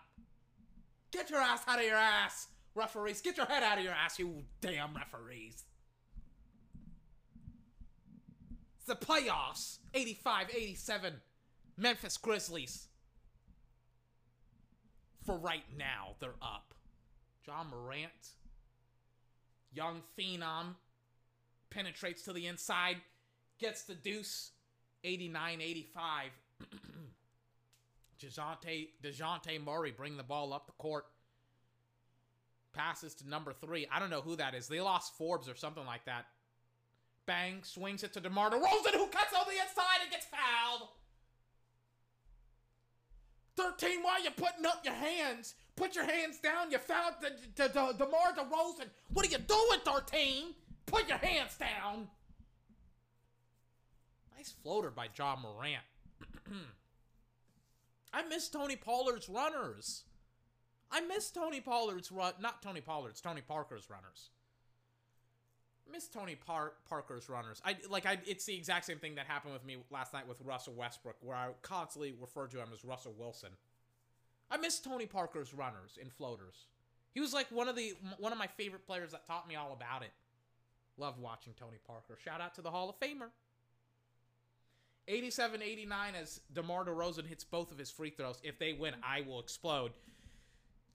Get 1.11 1.31
your 1.31 1.40
ass 1.40 1.62
out 1.66 1.79
of 1.79 1.85
your 1.85 1.96
ass, 1.96 2.48
referees. 2.74 3.20
Get 3.20 3.37
your 3.37 3.46
head 3.46 3.62
out 3.62 3.79
of 3.79 3.85
your 3.85 3.92
ass, 3.92 4.18
you 4.18 4.42
damn 4.61 4.94
referees. 4.94 5.64
It's 8.79 8.87
the 8.87 8.94
playoffs. 8.94 9.79
85 9.94 10.50
87. 10.55 11.14
Memphis 11.76 12.16
Grizzlies. 12.16 12.88
For 15.24 15.37
right 15.37 15.64
now, 15.76 16.14
they're 16.20 16.35
up. 16.40 16.74
Ja 17.46 17.64
Morant. 17.64 18.11
Young 19.72 20.02
Phenom 20.18 20.74
penetrates 21.70 22.22
to 22.22 22.33
the 22.33 22.46
inside, 22.46 22.96
gets 23.59 23.83
the 23.83 23.94
deuce, 23.94 24.52
89 25.05 25.61
85. 25.61 26.31
DeJounte, 28.20 28.88
DeJounte 29.02 29.64
Murray 29.64 29.92
bring 29.92 30.16
the 30.16 30.22
ball 30.22 30.52
up 30.52 30.66
the 30.66 30.72
court. 30.72 31.07
Passes 32.72 33.14
to 33.16 33.29
number 33.29 33.52
three. 33.52 33.87
I 33.90 33.98
don't 33.98 34.11
know 34.11 34.20
who 34.20 34.37
that 34.37 34.55
is. 34.55 34.68
They 34.68 34.81
lost 34.81 35.16
Forbes 35.16 35.48
or 35.48 35.55
something 35.55 35.87
like 35.87 36.05
that. 36.05 36.26
Bang, 37.24 37.61
swings 37.62 38.05
it 38.05 38.12
to 38.12 38.20
DeMar 38.20 38.50
DeRozan, 38.50 38.94
who 38.94 39.07
cuts 39.09 39.35
on 39.35 39.46
the 39.46 39.61
inside 39.61 40.02
and 40.02 40.11
gets 40.11 40.26
fouled. 40.26 40.88
13, 43.57 44.02
why 44.02 44.12
are 44.12 44.20
you 44.20 44.31
putting 44.31 44.66
up 44.66 44.83
your 44.85 44.94
hands? 44.94 45.55
Put 45.74 45.94
your 45.94 46.05
hands 46.05 46.38
down. 46.38 46.70
You 46.70 46.79
fouled 46.79 47.14
the, 47.20 47.33
the, 47.57 47.68
the, 47.68 48.05
DeMar 48.05 48.35
DeRozan. 48.37 48.88
What 49.12 49.26
are 49.26 49.31
you 49.31 49.38
doing, 49.38 49.81
13? 49.85 50.55
Put 50.85 51.09
your 51.09 51.18
hands 51.18 51.57
down. 51.57 52.09
Nice 54.37 54.55
floater 54.62 54.90
by 54.90 55.09
Ja 55.16 55.37
Morant. 55.37 55.83
I 58.16 58.22
miss 58.22 58.48
Tony 58.48 58.76
Pollard's 58.76 59.29
runners. 59.29 60.05
I 60.90 61.02
miss 61.02 61.31
Tony 61.31 61.61
Pollard's 61.61 62.11
run, 62.11 62.33
not 62.40 62.62
Tony 62.62 62.81
Pollard's, 62.81 63.20
Tony 63.20 63.42
Parker's 63.42 63.90
runners. 63.90 64.31
miss 65.92 66.09
Tony 66.09 66.35
Par- 66.35 66.72
Parker's 66.88 67.29
runners. 67.29 67.61
I 67.62 67.76
like 67.90 68.07
I 68.07 68.18
it's 68.26 68.46
the 68.46 68.57
exact 68.57 68.87
same 68.87 68.98
thing 68.98 69.16
that 69.16 69.26
happened 69.26 69.52
with 69.52 69.66
me 69.66 69.76
last 69.90 70.14
night 70.14 70.26
with 70.26 70.40
Russell 70.40 70.72
Westbrook 70.72 71.16
where 71.20 71.37
I 71.37 71.50
constantly 71.61 72.14
referred 72.18 72.52
to 72.52 72.59
him 72.59 72.68
as 72.72 72.87
Russell 72.87 73.14
Wilson. 73.18 73.50
I 74.50 74.57
miss 74.57 74.79
Tony 74.79 75.05
Parker's 75.05 75.52
runners 75.52 75.98
in 76.00 76.09
floaters. 76.09 76.68
He 77.12 77.20
was 77.20 77.35
like 77.35 77.48
one 77.50 77.68
of 77.68 77.76
the 77.76 77.92
one 78.16 78.33
of 78.33 78.38
my 78.38 78.46
favorite 78.46 78.87
players 78.87 79.12
that 79.12 79.26
taught 79.26 79.46
me 79.46 79.57
all 79.57 79.74
about 79.74 80.02
it. 80.02 80.12
Loved 80.96 81.20
watching 81.20 81.52
Tony 81.52 81.76
Parker. 81.87 82.16
Shout 82.24 82.40
out 82.40 82.55
to 82.55 82.62
the 82.62 82.70
Hall 82.70 82.88
of 82.88 82.98
Famer. 82.98 83.29
87 85.09 85.62
89 85.62 86.14
as 86.21 86.40
DeMar 86.53 86.85
DeRozan 86.85 87.27
hits 87.27 87.45
both 87.45 87.71
of 87.71 87.79
his 87.79 87.90
free 87.90 88.11
throws. 88.11 88.40
If 88.42 88.59
they 88.59 88.73
win, 88.73 88.95
I 89.03 89.23
will 89.23 89.40
explode. 89.40 89.92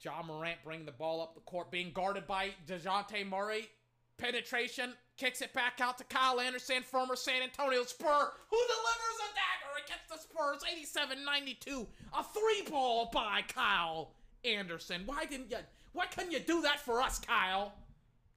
Ja 0.04 0.21
Morant 0.24 0.58
bringing 0.63 0.86
the 0.86 0.91
ball 0.91 1.21
up 1.21 1.36
the 1.36 1.41
court, 1.41 1.71
being 1.71 1.91
guarded 1.93 2.26
by 2.28 2.50
DeJounte 2.67 3.28
Murray. 3.30 3.69
Penetration, 4.17 4.93
kicks 5.17 5.41
it 5.41 5.54
back 5.54 5.80
out 5.82 5.97
to 5.97 6.04
Kyle 6.04 6.39
Anderson, 6.39 6.84
former 6.84 7.15
San 7.15 7.41
Antonio 7.41 7.84
Spur, 7.84 8.06
who 8.50 8.58
delivers 8.58 9.17
a 9.19 9.30
dagger 9.34 9.86
against 9.86 10.10
the 10.10 10.17
Spurs, 10.17 10.63
87 10.71 11.24
92. 11.24 11.88
A 12.17 12.24
three 12.24 12.69
ball 12.69 13.10
by 13.12 13.41
Kyle 13.47 14.12
Anderson. 14.43 15.04
Why 15.06 15.26
didn't 15.26 15.52
you, 15.52 15.58
why 15.93 16.08
couldn't 16.08 16.32
you 16.32 16.39
do 16.39 16.62
that 16.63 16.80
for 16.80 17.02
us, 17.02 17.19
Kyle? 17.19 17.74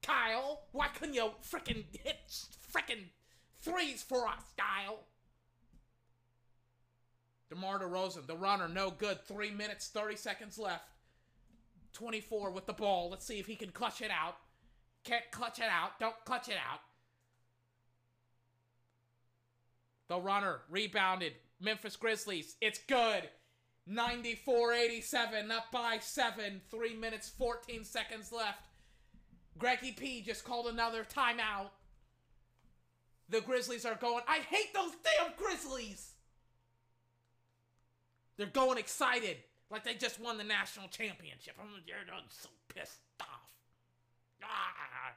Kyle, 0.02 0.62
why 0.72 0.88
couldn't 0.88 1.14
you 1.14 1.30
frickin' 1.42 1.84
hit 1.92 2.16
frickin' 2.72 3.04
threes 3.60 4.02
for 4.02 4.26
us, 4.28 4.42
Kyle? 4.58 5.00
DeMar 7.54 7.78
DeRozan, 7.80 8.26
the 8.26 8.36
runner, 8.36 8.68
no 8.68 8.90
good. 8.90 9.24
Three 9.26 9.50
minutes, 9.50 9.88
30 9.88 10.16
seconds 10.16 10.58
left. 10.58 10.88
24 11.92 12.50
with 12.50 12.66
the 12.66 12.72
ball. 12.72 13.08
Let's 13.10 13.24
see 13.24 13.38
if 13.38 13.46
he 13.46 13.54
can 13.54 13.70
clutch 13.70 14.02
it 14.02 14.10
out. 14.10 14.36
Can't 15.04 15.30
clutch 15.30 15.60
it 15.60 15.68
out. 15.70 16.00
Don't 16.00 16.16
clutch 16.24 16.48
it 16.48 16.56
out. 16.56 16.80
The 20.08 20.20
runner 20.20 20.62
rebounded. 20.68 21.34
Memphis 21.60 21.94
Grizzlies. 21.96 22.56
It's 22.60 22.80
good. 22.88 23.28
94-87, 23.88 25.50
up 25.50 25.70
by 25.70 25.98
7. 26.00 26.60
3 26.70 26.94
minutes 26.96 27.30
14 27.38 27.84
seconds 27.84 28.32
left. 28.32 28.66
Greggy 29.58 29.92
P 29.92 30.22
just 30.22 30.44
called 30.44 30.66
another 30.66 31.04
timeout. 31.04 31.70
The 33.28 33.42
Grizzlies 33.42 33.84
are 33.86 33.94
going. 33.94 34.24
I 34.26 34.38
hate 34.38 34.74
those 34.74 34.92
damn 35.04 35.32
Grizzlies. 35.36 36.13
They're 38.36 38.46
going 38.46 38.78
excited, 38.78 39.36
like 39.70 39.84
they 39.84 39.94
just 39.94 40.20
won 40.20 40.38
the 40.38 40.44
national 40.44 40.88
championship. 40.88 41.54
I'm, 41.60 41.66
I'm 41.66 42.24
so 42.28 42.48
pissed 42.68 43.00
off. 43.20 43.28
Ah. 44.42 45.12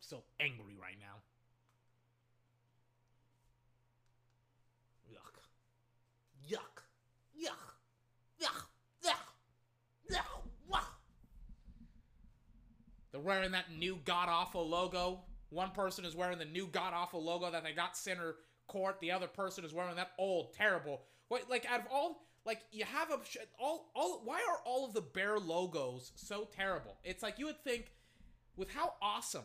So 0.00 0.22
angry 0.40 0.76
right 0.80 0.96
now. 1.00 1.22
Yuck. 5.10 5.38
Yuck. 6.50 6.82
Yuck. 7.40 7.52
Yuck. 8.42 8.66
Yuck. 9.04 9.16
Yuck. 10.10 10.16
Yuck. 10.70 10.84
They're 13.12 13.20
wearing 13.20 13.52
that 13.52 13.72
new 13.76 13.98
god 14.04 14.28
awful 14.28 14.68
logo. 14.68 15.20
One 15.50 15.70
person 15.70 16.04
is 16.04 16.14
wearing 16.14 16.38
the 16.38 16.44
new 16.44 16.66
god 16.66 16.92
awful 16.94 17.22
logo 17.22 17.50
that 17.50 17.64
they 17.64 17.72
got 17.72 17.96
center 17.96 18.36
court. 18.70 19.00
The 19.00 19.10
other 19.10 19.26
person 19.26 19.64
is 19.64 19.74
wearing 19.74 19.96
that 19.96 20.12
old 20.16 20.54
terrible. 20.54 21.02
Wait, 21.28 21.50
like 21.50 21.66
out 21.70 21.80
of 21.80 21.86
all, 21.92 22.22
like 22.46 22.60
you 22.70 22.84
have 22.84 23.10
a 23.10 23.18
all 23.58 23.90
all. 23.94 24.22
Why 24.24 24.36
are 24.48 24.60
all 24.64 24.86
of 24.86 24.94
the 24.94 25.00
bear 25.00 25.38
logos 25.38 26.12
so 26.14 26.48
terrible? 26.56 26.96
It's 27.04 27.22
like 27.22 27.38
you 27.38 27.46
would 27.46 27.62
think, 27.64 27.92
with 28.56 28.72
how 28.72 28.94
awesome 29.02 29.44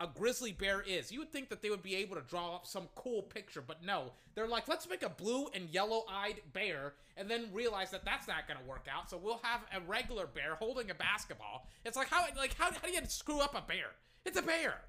a 0.00 0.08
grizzly 0.08 0.50
bear 0.50 0.80
is, 0.80 1.12
you 1.12 1.20
would 1.20 1.32
think 1.32 1.48
that 1.50 1.62
they 1.62 1.70
would 1.70 1.82
be 1.82 1.94
able 1.94 2.16
to 2.16 2.22
draw 2.22 2.56
up 2.56 2.66
some 2.66 2.88
cool 2.96 3.22
picture, 3.22 3.62
but 3.64 3.84
no. 3.84 4.12
They're 4.34 4.48
like, 4.48 4.66
let's 4.66 4.88
make 4.88 5.04
a 5.04 5.08
blue 5.08 5.46
and 5.54 5.70
yellow-eyed 5.70 6.40
bear, 6.52 6.94
and 7.16 7.30
then 7.30 7.50
realize 7.52 7.92
that 7.92 8.04
that's 8.04 8.26
not 8.26 8.48
going 8.48 8.58
to 8.58 8.66
work 8.66 8.86
out. 8.92 9.08
So 9.08 9.16
we'll 9.16 9.40
have 9.44 9.60
a 9.72 9.80
regular 9.86 10.26
bear 10.26 10.56
holding 10.56 10.90
a 10.90 10.94
basketball. 10.94 11.68
It's 11.84 11.96
like 11.96 12.08
how 12.08 12.24
like 12.36 12.54
how, 12.54 12.72
how 12.72 12.88
do 12.88 12.92
you 12.92 13.00
screw 13.06 13.40
up 13.40 13.54
a 13.54 13.62
bear? 13.66 13.92
It's 14.24 14.38
a 14.38 14.42
bear. 14.42 14.80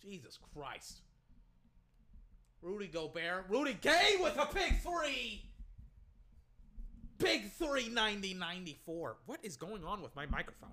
Jesus 0.00 0.38
Christ. 0.54 1.02
Rudy 2.62 2.86
Gobert. 2.86 3.46
Rudy 3.48 3.76
Gay 3.80 4.16
with 4.20 4.36
a 4.38 4.48
big 4.54 4.80
three. 4.80 5.42
Big 7.18 7.50
three, 7.52 7.88
90 7.88 8.34
94. 8.34 9.16
What 9.26 9.40
is 9.42 9.56
going 9.56 9.84
on 9.84 10.00
with 10.02 10.14
my 10.16 10.26
microphone? 10.26 10.70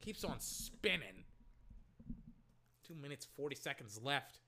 Keeps 0.00 0.24
on 0.24 0.36
spinning. 0.38 1.24
Two 2.86 2.94
minutes, 2.94 3.26
40 3.36 3.56
seconds 3.56 4.00
left. 4.02 4.38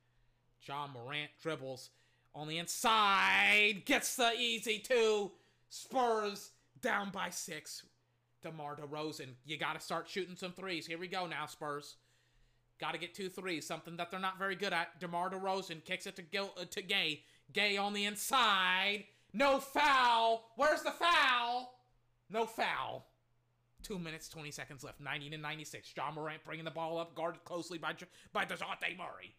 Ja 0.66 0.87
Morant 0.87 1.30
dribbles 1.42 1.90
on 2.35 2.48
the 2.48 2.59
inside. 2.59 3.83
Gets 3.85 4.16
the 4.16 4.33
easy 4.38 4.78
two. 4.78 5.30
Spurs 5.68 6.50
down 6.80 7.11
by 7.11 7.30
six. 7.30 7.85
DeMar 8.42 8.76
DeRozan. 8.76 9.35
You 9.44 9.59
got 9.59 9.74
to 9.74 9.80
start 9.80 10.09
shooting 10.09 10.37
some 10.37 10.52
threes. 10.52 10.87
Here 10.87 10.98
we 10.98 11.09
go 11.09 11.26
now, 11.26 11.46
Spurs. 11.46 11.96
Got 12.80 12.92
to 12.92 12.98
get 12.98 13.14
two 13.14 13.28
threes, 13.28 13.66
something 13.66 13.96
that 13.98 14.10
they're 14.10 14.18
not 14.20 14.38
very 14.38 14.56
good 14.56 14.72
at. 14.72 14.98
DeMar 15.00 15.30
DeRozan 15.30 15.84
kicks 15.84 16.06
it 16.06 16.16
to, 16.16 16.22
Gil- 16.22 16.54
uh, 16.58 16.64
to 16.70 16.82
Gay. 16.82 17.22
Gay 17.52 17.76
on 17.76 17.92
the 17.92 18.06
inside. 18.06 19.04
No 19.32 19.58
foul. 19.58 20.50
Where's 20.56 20.82
the 20.82 20.92
foul? 20.92 21.74
No 22.30 22.46
foul. 22.46 23.06
Two 23.82 23.98
minutes, 23.98 24.28
20 24.28 24.50
seconds 24.50 24.82
left. 24.82 25.00
90 25.00 25.30
to 25.30 25.38
96. 25.38 25.92
Ja 25.96 26.10
Morant 26.10 26.44
bringing 26.44 26.64
the 26.64 26.70
ball 26.70 26.98
up, 26.98 27.14
guarded 27.14 27.44
closely 27.44 27.78
by, 27.78 27.94
by 28.32 28.44
Dejounte 28.44 28.96
Murray. 28.96 29.34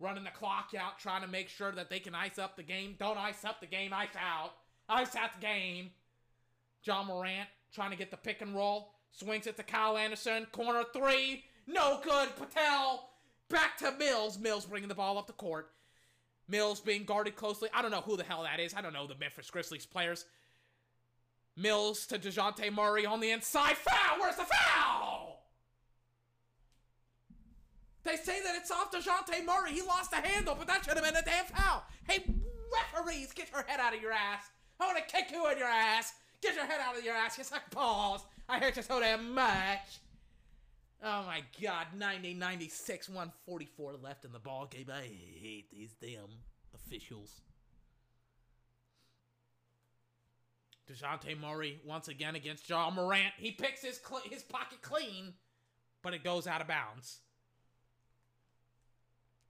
Running 0.00 0.24
the 0.24 0.30
clock 0.30 0.70
out, 0.78 0.98
trying 0.98 1.22
to 1.22 1.28
make 1.28 1.48
sure 1.48 1.72
that 1.72 1.88
they 1.88 2.00
can 2.00 2.14
ice 2.14 2.38
up 2.38 2.56
the 2.56 2.62
game. 2.62 2.96
Don't 2.98 3.18
ice 3.18 3.44
up 3.44 3.60
the 3.60 3.66
game, 3.66 3.92
ice 3.92 4.08
out. 4.18 4.52
Ice 4.88 5.14
out 5.16 5.30
the 5.34 5.46
game. 5.46 5.90
Ja 6.84 7.02
Morant 7.02 7.48
trying 7.72 7.90
to 7.90 7.96
get 7.96 8.10
the 8.10 8.16
pick 8.16 8.42
and 8.42 8.54
roll. 8.54 8.90
Swings 9.12 9.46
it 9.46 9.56
to 9.56 9.62
Kyle 9.62 9.96
Anderson. 9.96 10.46
Corner 10.52 10.84
three. 10.92 11.44
No 11.66 12.00
good. 12.02 12.28
Poeltl. 12.36 13.00
Back 13.48 13.78
to 13.78 13.92
Mills. 13.92 14.38
Mills 14.38 14.66
bringing 14.66 14.88
the 14.88 14.94
ball 14.94 15.18
up 15.18 15.26
the 15.26 15.32
court. 15.32 15.70
Mills 16.48 16.80
being 16.80 17.04
guarded 17.04 17.36
closely. 17.36 17.68
I 17.72 17.82
don't 17.82 17.90
know 17.90 18.02
who 18.02 18.16
the 18.16 18.24
hell 18.24 18.42
that 18.42 18.60
is. 18.60 18.74
I 18.74 18.80
don't 18.80 18.92
know 18.92 19.06
the 19.06 19.14
Memphis 19.14 19.50
Grizzlies 19.50 19.86
players. 19.86 20.26
Mills 21.56 22.06
to 22.06 22.18
Dejounte 22.18 22.72
Murray 22.72 23.06
on 23.06 23.20
the 23.20 23.30
inside. 23.30 23.76
Foul! 23.76 24.20
Where's 24.20 24.36
the 24.36 24.44
foul? 24.44 25.42
They 28.02 28.16
say 28.16 28.42
that 28.42 28.56
it's 28.56 28.70
off 28.70 28.92
Dejounte 28.92 29.44
Murray. 29.46 29.72
He 29.72 29.82
lost 29.82 30.10
the 30.10 30.16
handle, 30.16 30.54
but 30.58 30.66
that 30.66 30.84
should 30.84 30.94
have 30.94 31.04
been 31.04 31.16
a 31.16 31.22
damn 31.22 31.46
foul. 31.46 31.84
Hey, 32.06 32.24
referees, 32.72 33.32
get 33.32 33.50
your 33.50 33.62
head 33.62 33.80
out 33.80 33.94
of 33.94 34.02
your 34.02 34.12
ass. 34.12 34.50
I 34.78 34.86
want 34.86 34.98
to 34.98 35.04
kick 35.04 35.30
you 35.30 35.48
in 35.50 35.56
your 35.56 35.68
ass. 35.68 36.12
Get 36.42 36.56
your 36.56 36.66
head 36.66 36.80
out 36.82 36.98
of 36.98 37.04
your 37.04 37.14
ass. 37.14 37.38
You 37.38 37.44
suck 37.44 37.70
balls. 37.70 38.26
I 38.48 38.58
hate 38.58 38.76
you 38.76 38.82
so 38.82 39.00
damn 39.00 39.32
much. 39.32 40.00
Oh 41.06 41.22
my 41.26 41.42
god, 41.62 41.88
90 41.98 42.32
96, 42.32 43.10
144 43.10 43.92
left 44.02 44.24
in 44.24 44.32
the 44.32 44.38
ball 44.38 44.66
game. 44.66 44.86
I 44.90 45.02
hate 45.02 45.66
these 45.70 45.94
damn 46.00 46.40
officials. 46.74 47.42
Dejounte 50.90 51.38
Murray 51.38 51.78
once 51.84 52.08
again 52.08 52.36
against 52.36 52.66
Ja 52.70 52.88
Morant. 52.88 53.34
He 53.36 53.50
picks 53.50 53.82
his 53.82 54.00
cl- 54.02 54.22
his 54.30 54.42
pocket 54.42 54.80
clean, 54.80 55.34
but 56.02 56.14
it 56.14 56.24
goes 56.24 56.46
out 56.46 56.62
of 56.62 56.68
bounds. 56.68 57.18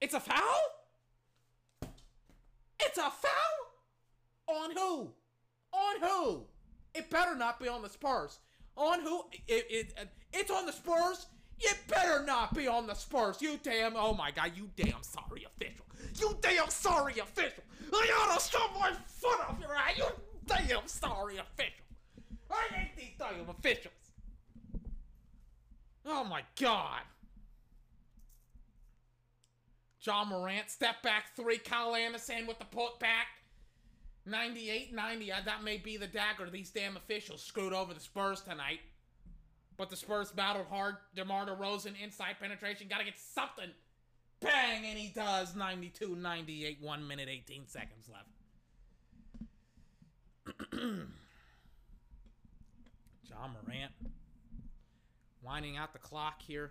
It's 0.00 0.14
a 0.14 0.20
foul? 0.20 0.60
It's 2.80 2.98
a 2.98 3.10
foul? 3.10 4.48
On 4.48 4.70
who? 4.72 5.10
On 5.72 6.00
who? 6.00 6.42
It 6.96 7.10
better 7.10 7.36
not 7.36 7.60
be 7.60 7.68
on 7.68 7.82
the 7.82 7.88
Spurs. 7.88 8.40
On 8.76 9.00
who? 9.00 9.22
It, 9.46 9.66
it, 9.70 10.08
it's 10.32 10.50
on 10.50 10.66
the 10.66 10.72
Spurs. 10.72 11.26
It 11.60 11.78
better 11.88 12.24
not 12.24 12.54
be 12.54 12.66
on 12.66 12.86
the 12.86 12.94
Spurs. 12.94 13.40
You 13.40 13.58
damn, 13.62 13.96
oh 13.96 14.14
my 14.14 14.30
god, 14.30 14.52
you 14.54 14.68
damn 14.76 15.02
sorry 15.02 15.46
official. 15.46 15.84
You 16.18 16.36
damn 16.40 16.68
sorry 16.68 17.18
official. 17.18 17.64
I 17.92 18.28
ought 18.30 18.38
to 18.38 18.50
shove 18.50 18.70
my 18.78 18.92
foot 19.06 19.40
off 19.40 19.58
your 19.60 19.74
eye. 19.74 19.94
You 19.96 20.06
damn 20.46 20.86
sorry 20.86 21.38
official. 21.38 21.84
I 22.50 22.74
hate 22.74 22.96
these 22.96 23.14
damn 23.18 23.48
officials. 23.48 23.94
Oh 26.06 26.24
my 26.24 26.42
god. 26.60 27.02
Ja 30.04 30.24
Morant, 30.24 30.70
step 30.70 31.02
back 31.02 31.34
three. 31.34 31.58
Kyle 31.58 31.94
Anderson 31.94 32.46
with 32.46 32.58
the 32.58 32.66
put 32.66 32.98
back. 33.00 33.26
98 34.26 34.94
90. 34.94 35.32
Uh, 35.32 35.36
that 35.44 35.62
may 35.62 35.76
be 35.78 35.96
the 35.96 36.06
dagger. 36.06 36.48
These 36.50 36.70
damn 36.70 36.96
officials 36.96 37.42
screwed 37.42 37.72
over 37.72 37.94
the 37.94 38.00
Spurs 38.00 38.40
tonight. 38.40 38.80
But 39.76 39.90
the 39.90 39.96
Spurs 39.96 40.30
battled 40.30 40.66
hard. 40.70 40.96
DeMar 41.16 41.46
DeRozan, 41.46 41.94
inside 42.02 42.36
penetration. 42.40 42.86
Got 42.88 42.98
to 42.98 43.04
get 43.04 43.18
something. 43.18 43.70
Bang! 44.40 44.84
And 44.86 44.98
he 44.98 45.08
does. 45.08 45.56
92 45.56 46.16
98. 46.16 46.78
1 46.80 47.08
minute, 47.08 47.28
18 47.28 47.66
seconds 47.66 48.08
left. 48.12 48.28
Ja 53.28 53.48
Morant. 53.48 53.90
Winding 55.42 55.76
out 55.76 55.92
the 55.92 55.98
clock 55.98 56.40
here. 56.40 56.70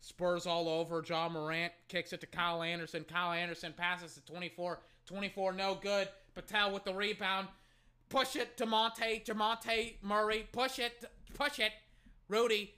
Spurs 0.00 0.46
all 0.46 0.68
over. 0.68 1.02
Ja 1.06 1.28
Morant 1.28 1.72
kicks 1.88 2.12
it 2.12 2.20
to 2.20 2.26
Kyle 2.26 2.62
Anderson. 2.62 3.04
Kyle 3.04 3.32
Anderson 3.32 3.74
passes 3.76 4.14
to 4.14 4.24
24. 4.24 4.78
24, 5.06 5.52
no 5.52 5.74
good. 5.74 6.08
Poeltl 6.36 6.72
with 6.72 6.84
the 6.84 6.94
rebound. 6.94 7.48
Push 8.08 8.36
it 8.36 8.56
to 8.56 8.66
Monte. 8.66 9.24
Dejounte 9.26 9.94
Murray. 10.02 10.46
Push 10.52 10.78
it. 10.78 11.04
Push 11.34 11.58
it. 11.58 11.72
Rudy 12.28 12.74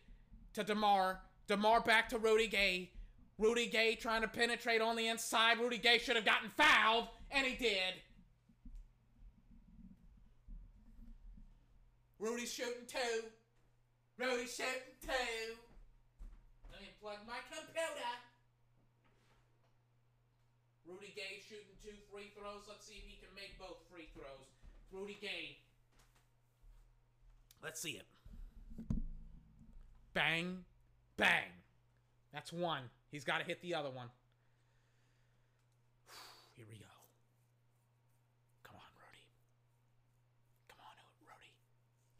to 0.55 0.65
DeMar. 0.65 1.21
DeMar 1.47 1.81
back 1.81 2.09
to 2.11 2.19
Rudy 2.19 2.47
Gay. 2.47 2.91
Rudy 3.39 3.67
Gay 3.67 3.95
trying 3.95 4.23
to 4.23 4.29
penetrate 4.29 4.81
on 4.81 4.97
the 4.97 5.07
inside. 5.07 5.59
Rudy 5.61 5.79
Gay 5.79 5.99
should 5.99 6.17
have 6.17 6.25
gotten 6.25 6.51
fouled, 6.51 7.07
and 7.31 7.47
he 7.47 7.55
did. 7.57 7.95
Rudy's 12.19 12.53
shooting 12.53 12.87
two. 12.89 13.23
Rudy's 14.19 14.55
shooting 14.55 14.99
two. 15.01 15.55
Let 16.73 16.81
me 16.83 16.89
plug 17.01 17.19
my 17.29 17.39
computer. 17.49 18.13
Rudy 20.85 21.13
Gay 21.15 21.39
shooting 21.47 21.79
two 21.81 21.95
free 22.11 22.33
throws. 22.35 22.67
Let's 22.67 22.89
see 22.89 22.99
if 22.99 23.07
he 23.07 23.21
can 23.23 23.31
make 23.37 23.57
both 23.61 23.79
free 23.89 24.09
throws. 24.17 24.58
Rudy 24.93 25.19
Gay. 25.21 25.59
Let's 27.63 27.81
see 27.81 27.93
it. 27.93 28.07
Bang. 30.15 30.65
Bang. 31.17 31.51
That's 32.33 32.53
one. 32.53 32.83
He's 33.11 33.25
got 33.25 33.39
to 33.39 33.45
hit 33.45 33.61
the 33.63 33.75
other 33.75 33.91
one. 33.91 34.09
Here 36.57 36.67
we 36.69 36.77
go. 36.77 36.85
Come 38.63 38.77
on, 38.77 38.91
Rudy. 38.97 39.25
Come 40.69 40.79
on, 40.81 40.95
Rudy. 41.23 41.53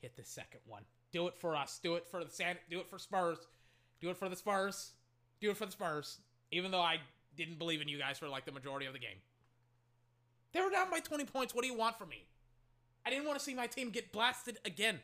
hit 0.01 0.17
the 0.17 0.25
second 0.25 0.61
one. 0.67 0.83
Do 1.13 1.27
it 1.27 1.35
for 1.39 1.57
us. 1.57 1.81
Do 1.83 1.95
it 1.95 2.07
for 2.07 2.25
the 2.25 2.31
San. 2.31 2.57
Do 2.71 2.81
it 2.81 2.89
for 2.89 2.99
Spurs. 2.99 3.39
Do 4.01 4.11
it 4.11 4.17
for 4.17 4.29
the 4.29 4.37
Spurs. 4.37 4.93
Do 5.41 5.51
it 5.51 5.57
for 5.57 5.67
the 5.67 5.73
Spurs. 5.73 6.19
Even 6.51 6.71
though 6.71 6.81
I 6.81 6.99
didn't 7.37 7.59
believe 7.59 7.81
in 7.81 7.89
you 7.89 7.99
guys 7.99 8.19
for 8.19 8.29
like 8.29 8.45
the 8.45 8.53
majority 8.53 8.87
of 8.87 8.93
the 8.93 8.99
game. 8.99 9.19
They 10.53 10.61
were 10.61 10.71
down 10.71 10.91
by 10.91 11.01
20 11.01 11.25
points. 11.25 11.55
What 11.55 11.63
do 11.63 11.69
you 11.69 11.77
want 11.77 11.99
from 11.99 12.09
me? 12.09 12.28
I 13.09 13.11
didn't 13.11 13.25
want 13.25 13.39
to 13.39 13.45
see 13.45 13.55
my 13.55 13.67
team 13.67 13.89
get 13.89 14.13
blasted 14.13 14.59
again. 14.67 14.99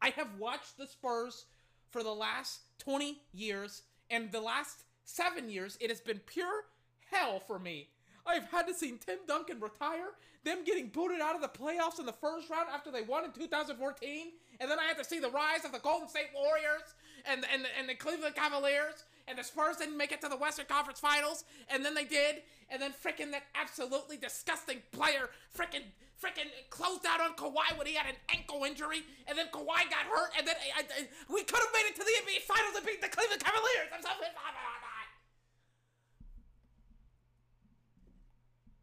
I 0.00 0.08
have 0.16 0.28
watched 0.38 0.78
the 0.78 0.86
Spurs 0.86 1.44
for 1.90 2.02
the 2.02 2.10
last 2.10 2.60
20 2.78 3.18
years, 3.34 3.82
and 4.08 4.32
the 4.32 4.40
last 4.40 4.84
seven 5.04 5.50
years, 5.50 5.76
it 5.78 5.90
has 5.90 6.00
been 6.00 6.20
pure 6.20 6.64
hell 7.10 7.38
for 7.38 7.58
me. 7.58 7.88
I've 8.24 8.46
had 8.50 8.66
to 8.66 8.72
see 8.72 8.96
Tim 9.04 9.18
Duncan 9.28 9.60
retire, 9.60 10.08
them 10.42 10.64
getting 10.64 10.86
booted 10.86 11.20
out 11.20 11.34
of 11.34 11.42
the 11.42 11.48
playoffs 11.48 12.00
in 12.00 12.06
the 12.06 12.14
first 12.14 12.48
round 12.48 12.68
after 12.72 12.90
they 12.90 13.02
won 13.02 13.26
in 13.26 13.32
2014, 13.32 14.28
and 14.58 14.70
then 14.70 14.78
I 14.78 14.84
had 14.84 14.96
to 14.96 15.04
see 15.04 15.18
the 15.18 15.28
rise 15.28 15.66
of 15.66 15.72
the 15.72 15.80
Golden 15.80 16.08
State 16.08 16.30
Warriors 16.34 16.94
and 17.26 17.44
and 17.52 17.66
and 17.78 17.90
the 17.90 17.94
Cleveland 17.94 18.36
Cavaliers, 18.36 19.04
and 19.28 19.38
the 19.38 19.44
Spurs 19.44 19.76
didn't 19.76 19.96
make 19.96 20.12
it 20.12 20.20
to 20.22 20.28
the 20.28 20.36
Western 20.36 20.66
Conference 20.66 21.00
Finals, 21.00 21.44
and 21.68 21.84
then 21.84 21.94
they 21.94 22.04
did, 22.04 22.42
and 22.70 22.80
then 22.80 22.92
freaking 22.92 23.30
that 23.32 23.44
absolutely 23.54 24.16
disgusting 24.16 24.78
player 24.92 25.30
freaking 25.56 25.84
freaking 26.20 26.52
closed 26.68 27.06
out 27.08 27.20
on 27.20 27.32
Kawhi 27.34 27.76
when 27.78 27.86
he 27.86 27.94
had 27.94 28.06
an 28.06 28.16
ankle 28.28 28.64
injury, 28.64 29.02
and 29.26 29.38
then 29.38 29.46
Kawhi 29.46 29.88
got 29.88 30.04
hurt, 30.04 30.30
and 30.36 30.46
then 30.46 30.54
I, 30.76 30.82
I, 30.82 31.08
we 31.32 31.42
could 31.44 31.58
have 31.58 31.72
made 31.72 31.88
it 31.88 31.96
to 31.96 32.04
the 32.04 32.12
NBA 32.24 32.42
Finals 32.42 32.76
and 32.76 32.84
beat 32.84 33.00
the 33.00 33.08
Cleveland 33.08 33.42
Cavaliers. 33.42 33.88
I'm 33.94 34.02
so 34.02 34.10
off 34.10 34.18
about 34.18 34.80
that. 34.84 35.08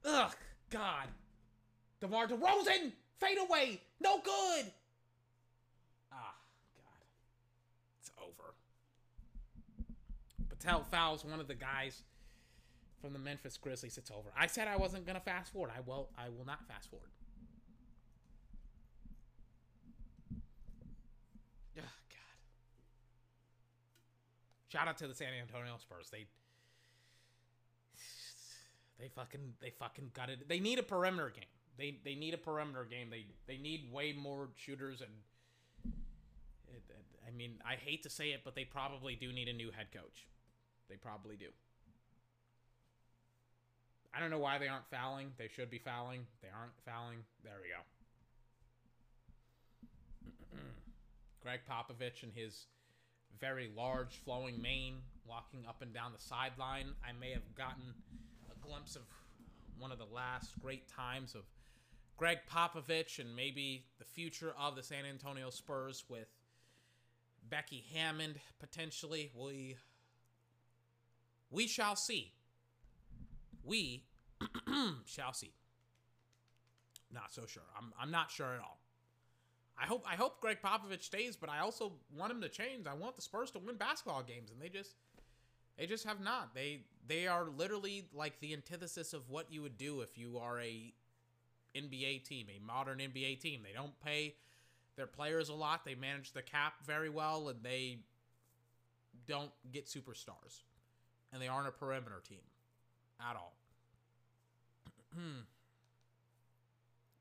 Ugh, 0.09 0.35
God. 0.71 1.07
DeMar 1.99 2.27
DeRozan, 2.27 2.91
fade 3.19 3.37
away, 3.37 3.81
no 3.99 4.19
good. 4.19 4.71
Ah, 6.11 6.35
God, 6.75 7.03
it's 7.99 8.11
over. 8.17 8.53
Poeltl 10.67 10.85
fouls 10.87 11.23
one 11.23 11.39
of 11.39 11.47
the 11.47 11.55
guys 11.55 12.03
from 13.01 13.13
the 13.13 13.19
Memphis 13.19 13.57
Grizzlies. 13.57 13.97
It's 13.97 14.11
over. 14.11 14.29
I 14.37 14.47
said 14.47 14.67
I 14.67 14.75
wasn't 14.75 15.05
gonna 15.05 15.19
fast 15.19 15.53
forward. 15.53 15.71
I 15.75 15.81
will. 15.81 16.09
I 16.17 16.29
will 16.29 16.45
not 16.45 16.67
fast 16.67 16.89
forward. 16.89 17.09
Oh, 21.77 21.81
God. 21.81 22.37
Shout 24.69 24.87
out 24.87 24.97
to 24.97 25.07
the 25.07 25.15
San 25.15 25.29
Antonio 25.39 25.75
Spurs. 25.79 26.09
They 26.11 26.25
they 28.99 29.09
fucking 29.09 29.53
they 29.61 29.69
fucking 29.69 30.11
it. 30.29 30.49
They 30.49 30.59
need 30.59 30.79
a 30.79 30.83
perimeter 30.83 31.29
game. 31.29 31.45
They 31.77 31.99
they 32.03 32.15
need 32.15 32.33
a 32.33 32.37
perimeter 32.37 32.83
game. 32.83 33.09
They 33.09 33.27
they 33.45 33.57
need 33.57 33.91
way 33.93 34.13
more 34.13 34.49
shooters 34.55 35.01
and 35.01 35.11
I 37.27 37.31
mean, 37.31 37.55
I 37.65 37.75
hate 37.75 38.03
to 38.03 38.09
say 38.09 38.29
it, 38.29 38.41
but 38.45 38.55
they 38.55 38.63
probably 38.63 39.15
do 39.15 39.33
need 39.33 39.49
a 39.49 39.53
new 39.53 39.69
head 39.71 39.87
coach. 39.91 40.27
They 40.89 40.95
probably 40.95 41.35
do. 41.35 41.47
I 44.13 44.19
don't 44.19 44.31
know 44.31 44.39
why 44.39 44.57
they 44.57 44.67
aren't 44.67 44.89
fouling. 44.89 45.31
They 45.37 45.47
should 45.47 45.69
be 45.69 45.77
fouling. 45.77 46.25
They 46.41 46.47
aren't 46.49 46.73
fouling. 46.85 47.19
There 47.43 47.59
we 47.61 47.69
go. 50.57 50.57
Gregg 51.43 51.59
Popovich 51.69 52.23
and 52.23 52.33
his 52.33 52.65
very 53.39 53.69
large 53.75 54.15
flowing 54.23 54.61
mane 54.61 54.95
walking 55.27 55.65
up 55.67 55.81
and 55.81 55.93
down 55.93 56.13
the 56.13 56.21
sideline. 56.21 56.87
I 57.07 57.11
may 57.19 57.31
have 57.31 57.53
gotten 57.55 57.93
a 58.51 58.67
glimpse 58.67 58.95
of 58.95 59.03
one 59.77 59.91
of 59.91 59.99
the 59.99 60.05
last 60.05 60.59
great 60.59 60.87
times 60.87 61.35
of 61.35 61.43
Gregg 62.15 62.39
Popovich 62.51 63.19
and 63.19 63.35
maybe 63.35 63.85
the 63.99 64.05
future 64.05 64.53
of 64.59 64.75
the 64.75 64.81
San 64.81 65.05
Antonio 65.05 65.51
Spurs 65.51 66.03
with 66.09 66.27
Becky 67.47 67.85
Hammon 67.93 68.35
potentially. 68.59 69.29
We 69.35 69.75
we 71.49 71.67
shall 71.67 71.95
see. 71.95 72.33
We 73.63 74.03
shall 75.05 75.33
see. 75.33 75.53
Not 77.11 77.33
so 77.33 77.45
sure. 77.45 77.63
I'm 77.77 77.93
I'm 77.99 78.11
not 78.11 78.31
sure 78.31 78.53
at 78.53 78.59
all. 78.59 78.79
I 79.79 79.85
hope 79.85 80.05
I 80.09 80.15
hope 80.15 80.41
Gregg 80.41 80.57
Popovich 80.63 81.03
stays, 81.03 81.35
but 81.35 81.49
I 81.49 81.59
also 81.59 81.93
want 82.15 82.31
him 82.31 82.41
to 82.41 82.49
change. 82.49 82.87
I 82.87 82.93
want 82.93 83.15
the 83.15 83.21
Spurs 83.21 83.51
to 83.51 83.59
win 83.59 83.77
basketball 83.77 84.23
games, 84.23 84.51
and 84.51 84.61
they 84.61 84.69
just 84.69 84.95
they 85.77 85.85
just 85.85 86.05
have 86.05 86.19
not. 86.19 86.53
They 86.55 86.81
they 87.07 87.27
are 87.27 87.45
literally 87.45 88.05
like 88.13 88.39
the 88.39 88.53
antithesis 88.53 89.13
of 89.13 89.29
what 89.29 89.51
you 89.51 89.61
would 89.61 89.77
do 89.77 90.01
if 90.01 90.17
you 90.17 90.39
are 90.39 90.59
a 90.59 90.93
NBA 91.75 92.23
team, 92.23 92.47
a 92.55 92.65
modern 92.65 92.97
NBA 92.99 93.39
team. 93.39 93.61
They 93.63 93.73
don't 93.73 93.97
pay 94.03 94.35
their 94.95 95.07
players 95.07 95.49
a 95.49 95.53
lot. 95.53 95.85
They 95.85 95.95
manage 95.95 96.33
the 96.33 96.41
cap 96.41 96.73
very 96.85 97.09
well, 97.09 97.49
and 97.49 97.63
they 97.63 97.99
don't 99.27 99.51
get 99.71 99.85
superstars. 99.85 100.61
And 101.33 101.41
they 101.41 101.47
aren't 101.47 101.67
a 101.67 101.71
perimeter 101.71 102.21
team 102.27 102.39
at 103.19 103.35
all. 103.35 103.53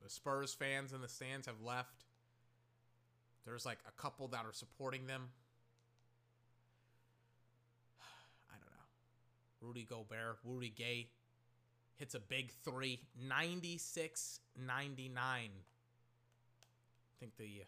the 0.03 0.11
Spurs 0.11 0.55
fans 0.55 0.93
in 0.93 1.01
the 1.01 1.09
stands 1.09 1.47
have 1.47 1.61
left. 1.65 2.05
There's 3.45 3.65
like 3.65 3.79
a 3.87 3.93
couple 4.01 4.29
that 4.29 4.45
are 4.45 4.53
supporting 4.53 5.07
them. 5.07 5.29
I 8.51 8.55
don't 8.59 8.71
know. 8.71 9.67
Rudy 9.67 9.87
Gobert, 9.89 10.39
Rudy 10.45 10.71
Gay 10.71 11.09
hits 11.97 12.15
a 12.15 12.21
big 12.21 12.53
three, 12.65 13.01
96 13.29 14.41
99. 14.67 15.21
I 15.23 15.49
think 17.19 17.37
the, 17.39 17.65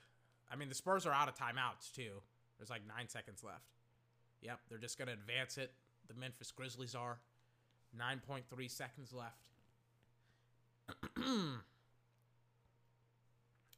I 0.50 0.56
mean, 0.56 0.68
the 0.68 0.74
Spurs 0.74 1.06
are 1.06 1.12
out 1.12 1.28
of 1.28 1.34
timeouts 1.34 1.92
too. 1.94 2.22
There's 2.58 2.70
like 2.70 2.82
nine 2.86 3.08
seconds 3.08 3.42
left. 3.44 3.64
Yep, 4.42 4.60
they're 4.68 4.78
just 4.78 4.98
going 4.98 5.08
to 5.08 5.14
advance 5.14 5.58
it. 5.58 5.72
The 6.08 6.14
Memphis 6.14 6.50
Grizzlies 6.50 6.94
are. 6.94 7.18
9.3 7.98 8.70
seconds 8.70 9.12
left. 9.12 9.48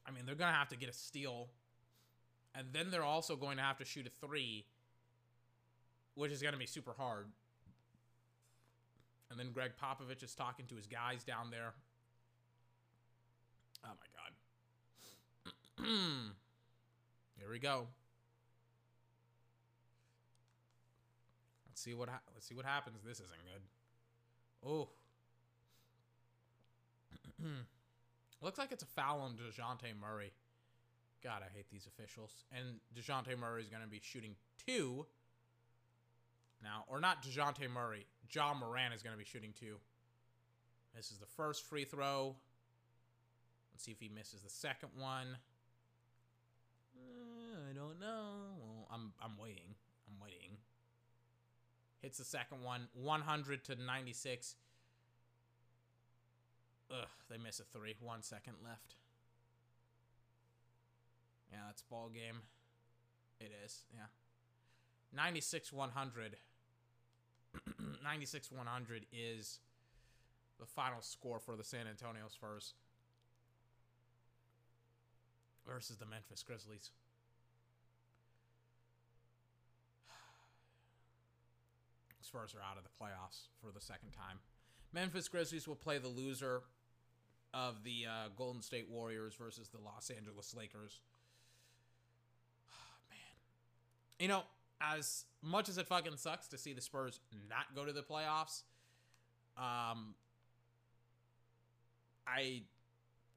I 0.06 0.10
mean, 0.12 0.26
they're 0.26 0.34
going 0.34 0.52
to 0.52 0.58
have 0.58 0.68
to 0.70 0.76
get 0.76 0.88
a 0.88 0.92
steal. 0.92 1.48
And 2.54 2.68
then 2.72 2.90
they're 2.90 3.04
also 3.04 3.36
going 3.36 3.58
to 3.58 3.62
have 3.62 3.78
to 3.78 3.84
shoot 3.84 4.06
a 4.06 4.26
three, 4.26 4.64
which 6.14 6.32
is 6.32 6.42
going 6.42 6.52
to 6.52 6.58
be 6.58 6.66
super 6.66 6.92
hard. 6.96 7.26
And 9.30 9.38
then 9.38 9.52
Gregg 9.52 9.72
Popovich 9.80 10.24
is 10.24 10.34
talking 10.34 10.66
to 10.66 10.74
his 10.74 10.88
guys 10.88 11.22
down 11.22 11.50
there. 11.50 11.72
Oh 13.84 13.88
my 13.88 14.06
god. 15.86 15.86
Here 17.38 17.50
we 17.50 17.60
go. 17.60 17.86
Let's 21.80 21.86
see 21.86 21.94
what 21.94 22.10
ha- 22.10 22.20
let's 22.34 22.46
see 22.46 22.54
what 22.54 22.66
happens. 22.66 22.98
This 23.02 23.20
isn't 23.20 23.30
good. 23.30 23.62
Oh. 24.68 24.90
Looks 28.42 28.58
like 28.58 28.70
it's 28.70 28.82
a 28.82 28.86
foul 28.86 29.22
on 29.22 29.32
Dejounte 29.32 29.98
Murray. 29.98 30.30
God, 31.24 31.40
I 31.42 31.48
hate 31.56 31.70
these 31.72 31.86
officials. 31.86 32.44
And 32.54 32.80
Dejounte 32.94 33.34
Murray 33.38 33.62
is 33.62 33.70
going 33.70 33.82
to 33.82 33.88
be 33.88 33.98
shooting 34.02 34.34
two. 34.66 35.06
Now, 36.62 36.84
or 36.86 37.00
not 37.00 37.22
Dejounte 37.22 37.70
Murray. 37.70 38.04
John 38.28 38.58
Moran 38.58 38.92
is 38.92 39.02
going 39.02 39.14
to 39.14 39.18
be 39.18 39.24
shooting 39.24 39.54
two. 39.58 39.76
This 40.94 41.10
is 41.10 41.16
the 41.16 41.24
first 41.24 41.64
free 41.64 41.86
throw. 41.86 42.36
Let's 43.72 43.84
see 43.84 43.92
if 43.92 44.00
he 44.00 44.10
misses 44.14 44.42
the 44.42 44.50
second 44.50 44.90
one. 44.98 45.38
Uh, 46.94 47.70
I 47.70 47.72
don't 47.72 47.98
know. 47.98 48.34
Well, 48.58 48.86
I'm 48.92 49.12
I'm. 49.22 49.30
I'm 49.32 49.38
waiting. 49.42 49.76
Hits 52.02 52.18
the 52.18 52.24
second 52.24 52.62
one, 52.62 52.88
100 52.94 53.64
to 53.64 53.76
96. 53.76 54.56
Ugh, 56.90 57.06
they 57.28 57.36
miss 57.36 57.60
a 57.60 57.64
three. 57.64 57.94
One 58.00 58.22
second 58.22 58.54
left. 58.64 58.94
Yeah, 61.52 61.58
that's 61.66 61.82
ball 61.82 62.10
game. 62.12 62.40
It 63.38 63.52
is, 63.64 63.84
yeah. 63.94 64.06
96 65.14 65.72
100. 65.72 66.36
96 68.04 68.52
100 68.52 69.06
is 69.12 69.60
the 70.58 70.66
final 70.66 71.00
score 71.00 71.38
for 71.38 71.56
the 71.56 71.64
San 71.64 71.86
Antonio 71.88 72.24
Spurs 72.28 72.74
versus 75.66 75.96
the 75.96 76.06
Memphis 76.06 76.42
Grizzlies. 76.42 76.90
Spurs 82.30 82.54
are 82.54 82.62
out 82.62 82.78
of 82.78 82.84
the 82.84 82.90
playoffs 82.90 83.48
for 83.60 83.72
the 83.72 83.80
second 83.80 84.12
time. 84.12 84.38
Memphis 84.92 85.26
Grizzlies 85.26 85.66
will 85.66 85.74
play 85.74 85.98
the 85.98 86.08
loser 86.08 86.62
of 87.52 87.82
the 87.82 88.06
uh, 88.06 88.28
Golden 88.36 88.62
State 88.62 88.88
Warriors 88.88 89.34
versus 89.34 89.68
the 89.68 89.78
Los 89.84 90.10
Angeles 90.10 90.54
Lakers. 90.56 91.00
Oh, 92.72 92.76
man, 93.10 93.18
you 94.20 94.28
know, 94.28 94.42
as 94.80 95.24
much 95.42 95.68
as 95.68 95.76
it 95.76 95.88
fucking 95.88 96.16
sucks 96.16 96.46
to 96.48 96.58
see 96.58 96.72
the 96.72 96.80
Spurs 96.80 97.18
not 97.48 97.74
go 97.74 97.84
to 97.84 97.92
the 97.92 98.02
playoffs, 98.02 98.62
um, 99.58 100.14
I 102.28 102.62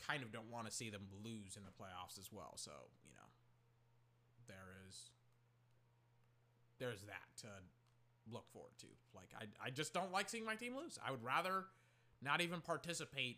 kind 0.07 0.21
of 0.21 0.31
don't 0.31 0.51
want 0.51 0.67
to 0.67 0.71
see 0.71 0.91
them 0.91 1.01
lose 1.23 1.57
in 1.57 1.63
the 1.63 1.71
playoffs 1.71 2.19
as 2.19 2.31
well. 2.31 2.53
So 2.57 2.71
you 3.07 3.15
know, 3.15 3.27
there 4.47 4.85
is 4.87 5.09
there's 6.77 7.01
that 7.01 7.41
to 7.41 7.47
look 8.31 8.49
forward 8.51 8.73
to. 8.79 8.87
Like 9.15 9.29
I 9.37 9.67
I 9.67 9.69
just 9.69 9.93
don't 9.93 10.11
like 10.11 10.29
seeing 10.29 10.45
my 10.45 10.55
team 10.55 10.75
lose. 10.75 10.97
I 11.05 11.11
would 11.11 11.23
rather 11.23 11.65
not 12.21 12.41
even 12.41 12.61
participate 12.61 13.37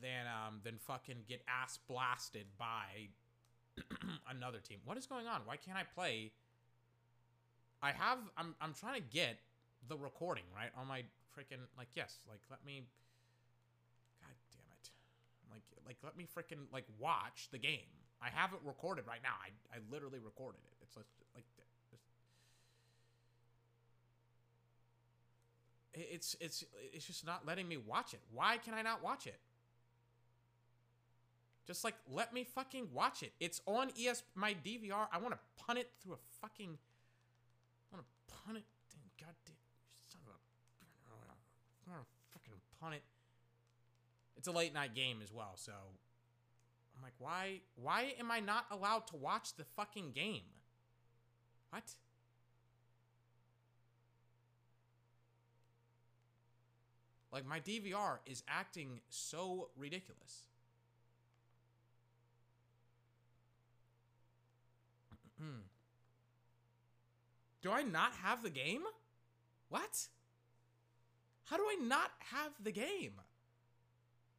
than 0.00 0.26
um 0.26 0.60
than 0.64 0.78
fucking 0.78 1.24
get 1.28 1.42
ass 1.48 1.78
blasted 1.88 2.46
by 2.58 3.08
another 4.30 4.58
team. 4.58 4.78
What 4.84 4.96
is 4.96 5.06
going 5.06 5.26
on? 5.26 5.42
Why 5.44 5.56
can't 5.56 5.78
I 5.78 5.84
play? 5.84 6.32
I 7.82 7.92
have 7.92 8.18
I'm 8.36 8.54
I'm 8.60 8.74
trying 8.74 9.00
to 9.00 9.06
get 9.08 9.38
the 9.88 9.96
recording, 9.96 10.44
right? 10.54 10.70
On 10.78 10.86
my 10.86 11.04
freaking 11.36 11.64
like 11.76 11.88
yes, 11.94 12.20
like 12.28 12.40
let 12.50 12.64
me 12.64 12.84
God 14.20 14.36
damn 14.52 14.68
it. 14.76 14.90
Like 15.50 15.62
like 15.86 15.96
let 16.04 16.16
me 16.16 16.26
freaking 16.26 16.68
like 16.72 16.84
watch 16.98 17.48
the 17.50 17.58
game. 17.58 17.88
I 18.22 18.28
have 18.28 18.52
it 18.52 18.60
recorded 18.64 19.06
right 19.06 19.22
now. 19.22 19.36
I 19.40 19.50
I 19.74 19.80
literally 19.90 20.18
recorded 20.18 20.60
it. 20.64 20.76
It's 20.82 20.96
like 20.96 21.08
like 21.34 21.44
it's 25.94 26.36
it's 26.40 26.64
it's 26.92 27.06
just 27.06 27.26
not 27.26 27.46
letting 27.46 27.68
me 27.68 27.76
watch 27.76 28.14
it. 28.14 28.20
Why 28.32 28.58
can 28.58 28.74
I 28.74 28.82
not 28.82 29.02
watch 29.02 29.26
it? 29.26 29.38
Just 31.66 31.84
like 31.84 31.94
let 32.10 32.32
me 32.32 32.44
fucking 32.44 32.88
watch 32.92 33.22
it. 33.22 33.32
It's 33.40 33.60
on 33.66 33.90
ES 34.00 34.22
my 34.34 34.54
DVR. 34.64 35.06
I 35.12 35.18
want 35.18 35.34
to 35.34 35.64
punt 35.64 35.78
it 35.78 35.90
through 36.02 36.14
a 36.14 36.18
fucking 36.40 36.78
I 37.92 37.96
want 37.96 38.06
to 38.06 38.34
punt 38.34 38.58
it. 38.58 38.64
God 39.18 39.34
damn 39.44 39.54
son 40.08 40.20
of 40.26 40.32
a 40.32 40.38
I 41.86 41.92
want 41.92 42.02
to 42.02 42.08
fucking 42.32 42.60
punt 42.80 42.94
it. 42.94 43.02
It's 44.36 44.48
a 44.48 44.52
late 44.52 44.72
night 44.72 44.94
game 44.94 45.18
as 45.22 45.32
well, 45.32 45.52
so 45.56 45.72
I'm 46.96 47.02
like, 47.02 47.12
why 47.18 47.60
why 47.76 48.14
am 48.18 48.30
I 48.30 48.40
not 48.40 48.66
allowed 48.70 49.06
to 49.08 49.16
watch 49.16 49.54
the 49.56 49.64
fucking 49.76 50.12
game? 50.12 50.42
What? 51.70 51.82
Like 57.32 57.46
my 57.46 57.60
DVR 57.60 58.18
is 58.26 58.42
acting 58.48 59.00
so 59.08 59.68
ridiculous. 59.76 60.46
Do 67.62 67.70
I 67.70 67.82
not 67.82 68.12
have 68.22 68.42
the 68.42 68.50
game? 68.50 68.82
What? 69.68 70.08
How 71.44 71.56
do 71.56 71.62
I 71.64 71.76
not 71.80 72.10
have 72.32 72.52
the 72.62 72.72
game? 72.72 73.20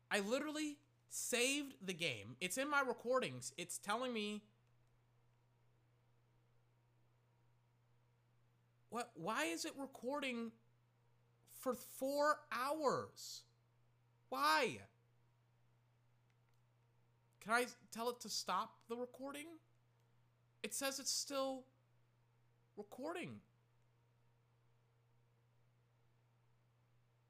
I 0.09 0.19
literally 0.19 0.77
saved 1.09 1.75
the 1.85 1.93
game. 1.93 2.35
It's 2.41 2.57
in 2.57 2.69
my 2.69 2.81
recordings. 2.81 3.53
It's 3.57 3.77
telling 3.77 4.13
me 4.13 4.41
What 8.91 9.09
why 9.15 9.45
is 9.45 9.63
it 9.63 9.71
recording 9.79 10.51
for 11.61 11.75
4 11.75 12.39
hours? 12.51 13.43
Why? 14.29 14.79
Can 17.39 17.53
I 17.53 17.65
tell 17.91 18.09
it 18.09 18.19
to 18.21 18.29
stop 18.29 18.73
the 18.89 18.95
recording? 18.95 19.45
It 20.63 20.73
says 20.73 20.99
it's 20.99 21.11
still 21.11 21.63
recording. 22.77 23.39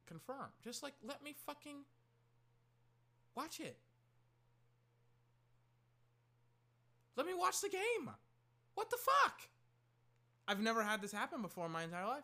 Confirm. 0.06 0.48
Just 0.64 0.84
like 0.84 0.94
let 1.06 1.24
me 1.24 1.34
fucking 1.46 1.86
watch 3.36 3.60
it. 3.60 3.78
Let 7.16 7.26
me 7.26 7.34
watch 7.34 7.62
the 7.62 7.70
game. 7.70 8.10
What 8.76 8.90
the 8.90 8.98
fuck? 8.98 9.42
I've 10.48 10.62
never 10.62 10.84
had 10.84 11.02
this 11.02 11.12
happen 11.12 11.42
before 11.42 11.66
in 11.66 11.72
my 11.72 11.84
entire 11.84 12.06
life. 12.06 12.24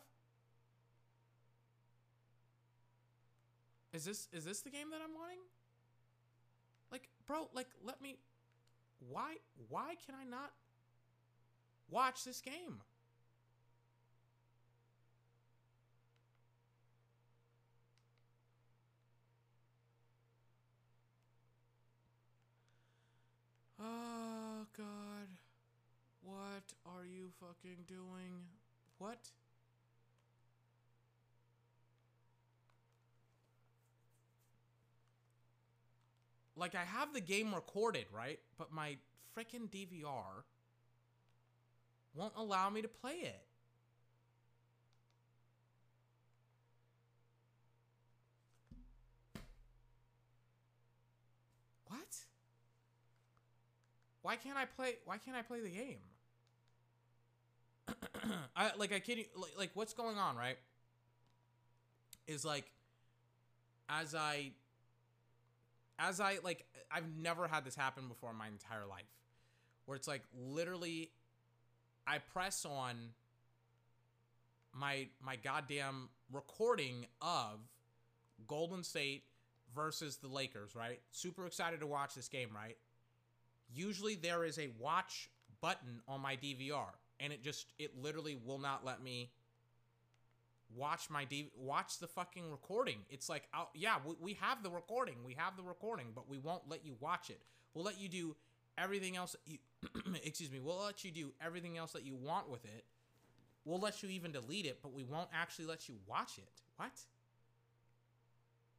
Is 3.97 4.05
this 4.05 4.27
is 4.31 4.45
this 4.45 4.61
the 4.61 4.69
game 4.69 4.91
that 4.91 4.99
I'm 5.03 5.15
wanting? 5.15 5.39
Like, 6.91 7.09
bro, 7.25 7.49
like 7.55 7.65
let 7.83 7.99
me 7.99 8.19
why 9.09 9.37
why 9.69 9.95
can 10.05 10.13
I 10.13 10.23
not 10.23 10.51
watch 11.89 12.23
this 12.23 12.39
game? 12.39 12.83
Oh 23.81 24.67
god. 24.77 25.27
What 26.21 26.71
are 26.85 27.03
you 27.03 27.31
fucking 27.39 27.85
doing? 27.87 28.45
What? 28.99 29.31
Like 36.57 36.73
I 36.73 36.83
have 36.83 37.13
the 37.13 37.21
game 37.21 37.53
recorded, 37.53 38.05
right? 38.11 38.39
But 38.57 38.73
my 38.73 38.97
freaking 39.37 39.69
DVR 39.69 40.43
won't 42.15 42.33
allow 42.35 42.69
me 42.69 42.81
to 42.81 42.87
play 42.87 43.13
it. 43.13 43.41
What? 51.85 51.99
Why 54.23 54.35
can't 54.35 54.57
I 54.57 54.65
play 54.65 54.95
why 55.05 55.17
can't 55.19 55.37
I 55.37 55.43
play 55.43 55.61
the 55.61 55.69
game? 55.69 55.99
I 58.55 58.71
like 58.77 58.91
I 58.91 59.01
you 59.05 59.25
like, 59.35 59.51
like 59.57 59.71
what's 59.75 59.93
going 59.93 60.17
on, 60.17 60.35
right? 60.35 60.57
Is 62.25 62.43
like 62.43 62.71
as 63.89 64.15
I 64.15 64.51
as 65.99 66.19
I 66.19 66.37
like 66.43 66.65
I've 66.91 67.07
never 67.17 67.47
had 67.47 67.65
this 67.65 67.75
happen 67.75 68.07
before 68.07 68.31
in 68.31 68.35
my 68.35 68.47
entire 68.47 68.85
life. 68.85 69.05
Where 69.85 69.95
it's 69.95 70.07
like 70.07 70.23
literally 70.37 71.11
I 72.05 72.19
press 72.19 72.65
on 72.65 72.95
my 74.73 75.07
my 75.21 75.35
goddamn 75.35 76.09
recording 76.31 77.05
of 77.21 77.59
Golden 78.47 78.83
State 78.83 79.23
versus 79.75 80.17
the 80.17 80.27
Lakers, 80.27 80.75
right? 80.75 80.99
Super 81.11 81.45
excited 81.45 81.79
to 81.81 81.87
watch 81.87 82.15
this 82.15 82.27
game, 82.27 82.49
right? 82.55 82.77
Usually 83.73 84.15
there 84.15 84.43
is 84.45 84.57
a 84.57 84.69
watch 84.79 85.29
button 85.61 86.01
on 86.07 86.21
my 86.21 86.35
DVR 86.35 86.87
and 87.19 87.33
it 87.33 87.43
just 87.43 87.73
it 87.79 87.91
literally 88.01 88.37
will 88.45 88.59
not 88.59 88.85
let 88.85 89.01
me 89.01 89.31
watch 90.75 91.09
my 91.09 91.25
D 91.25 91.49
watch 91.57 91.99
the 91.99 92.07
fucking 92.07 92.49
recording. 92.49 92.99
It's 93.09 93.29
like, 93.29 93.43
oh, 93.53 93.69
yeah, 93.73 93.95
we, 94.05 94.15
we 94.19 94.33
have 94.41 94.63
the 94.63 94.69
recording, 94.69 95.15
we 95.25 95.35
have 95.37 95.55
the 95.55 95.63
recording, 95.63 96.07
but 96.13 96.29
we 96.29 96.37
won't 96.37 96.63
let 96.67 96.85
you 96.85 96.95
watch 96.99 97.29
it. 97.29 97.39
We'll 97.73 97.85
let 97.85 97.99
you 97.99 98.09
do 98.09 98.35
everything 98.77 99.15
else. 99.15 99.35
You, 99.45 99.57
excuse 100.23 100.51
me. 100.51 100.59
We'll 100.59 100.83
let 100.83 101.03
you 101.03 101.11
do 101.11 101.31
everything 101.43 101.77
else 101.77 101.91
that 101.93 102.05
you 102.05 102.15
want 102.15 102.49
with 102.49 102.65
it. 102.65 102.85
We'll 103.65 103.79
let 103.79 104.01
you 104.01 104.09
even 104.09 104.31
delete 104.31 104.65
it, 104.65 104.79
but 104.81 104.93
we 104.93 105.03
won't 105.03 105.29
actually 105.33 105.65
let 105.65 105.89
you 105.89 105.95
watch 106.07 106.37
it. 106.37 106.61
What? 106.77 106.91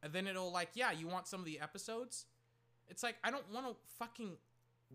And 0.01 0.13
then 0.13 0.27
it'll 0.27 0.51
like, 0.51 0.69
yeah, 0.73 0.91
you 0.91 1.07
want 1.07 1.27
some 1.27 1.39
of 1.39 1.45
the 1.45 1.59
episodes? 1.59 2.25
It's 2.87 3.03
like 3.03 3.17
I 3.23 3.31
don't 3.31 3.49
want 3.53 3.67
to 3.67 3.75
fucking 3.99 4.31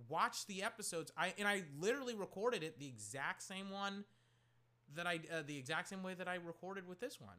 watch 0.08 0.46
the 0.46 0.62
episodes. 0.62 1.12
I 1.16 1.32
and 1.38 1.46
I 1.46 1.62
literally 1.78 2.14
recorded 2.14 2.62
it 2.62 2.78
the 2.78 2.86
exact 2.86 3.42
same 3.42 3.70
one 3.70 4.04
that 4.94 5.06
I 5.06 5.20
uh, 5.32 5.42
the 5.46 5.56
exact 5.56 5.88
same 5.88 6.02
way 6.02 6.14
that 6.14 6.28
I 6.28 6.36
recorded 6.36 6.86
with 6.88 7.00
this 7.00 7.20
one. 7.20 7.36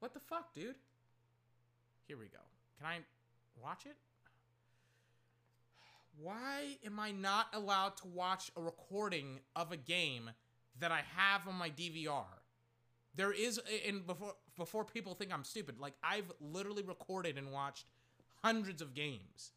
What 0.00 0.14
the 0.14 0.20
fuck, 0.20 0.54
dude? 0.54 0.76
Here 2.06 2.16
we 2.16 2.26
go. 2.26 2.38
Can 2.78 2.86
I 2.86 2.98
watch 3.60 3.86
it? 3.86 3.96
Why 6.20 6.76
am 6.84 6.98
I 6.98 7.12
not 7.12 7.46
allowed 7.52 7.96
to 7.98 8.08
watch 8.08 8.50
a 8.56 8.60
recording 8.60 9.40
of 9.54 9.72
a 9.72 9.76
game 9.76 10.30
that 10.80 10.90
I 10.90 11.02
have 11.16 11.46
on 11.46 11.54
my 11.54 11.70
DVR? 11.70 12.24
There 13.14 13.32
is 13.32 13.60
and 13.86 14.06
before 14.06 14.34
before 14.56 14.84
people 14.84 15.14
think 15.14 15.32
I'm 15.32 15.44
stupid, 15.44 15.78
like 15.78 15.94
I've 16.02 16.30
literally 16.40 16.82
recorded 16.82 17.36
and 17.38 17.52
watched 17.52 17.86
hundreds 18.42 18.80
of 18.80 18.94
games 18.94 19.52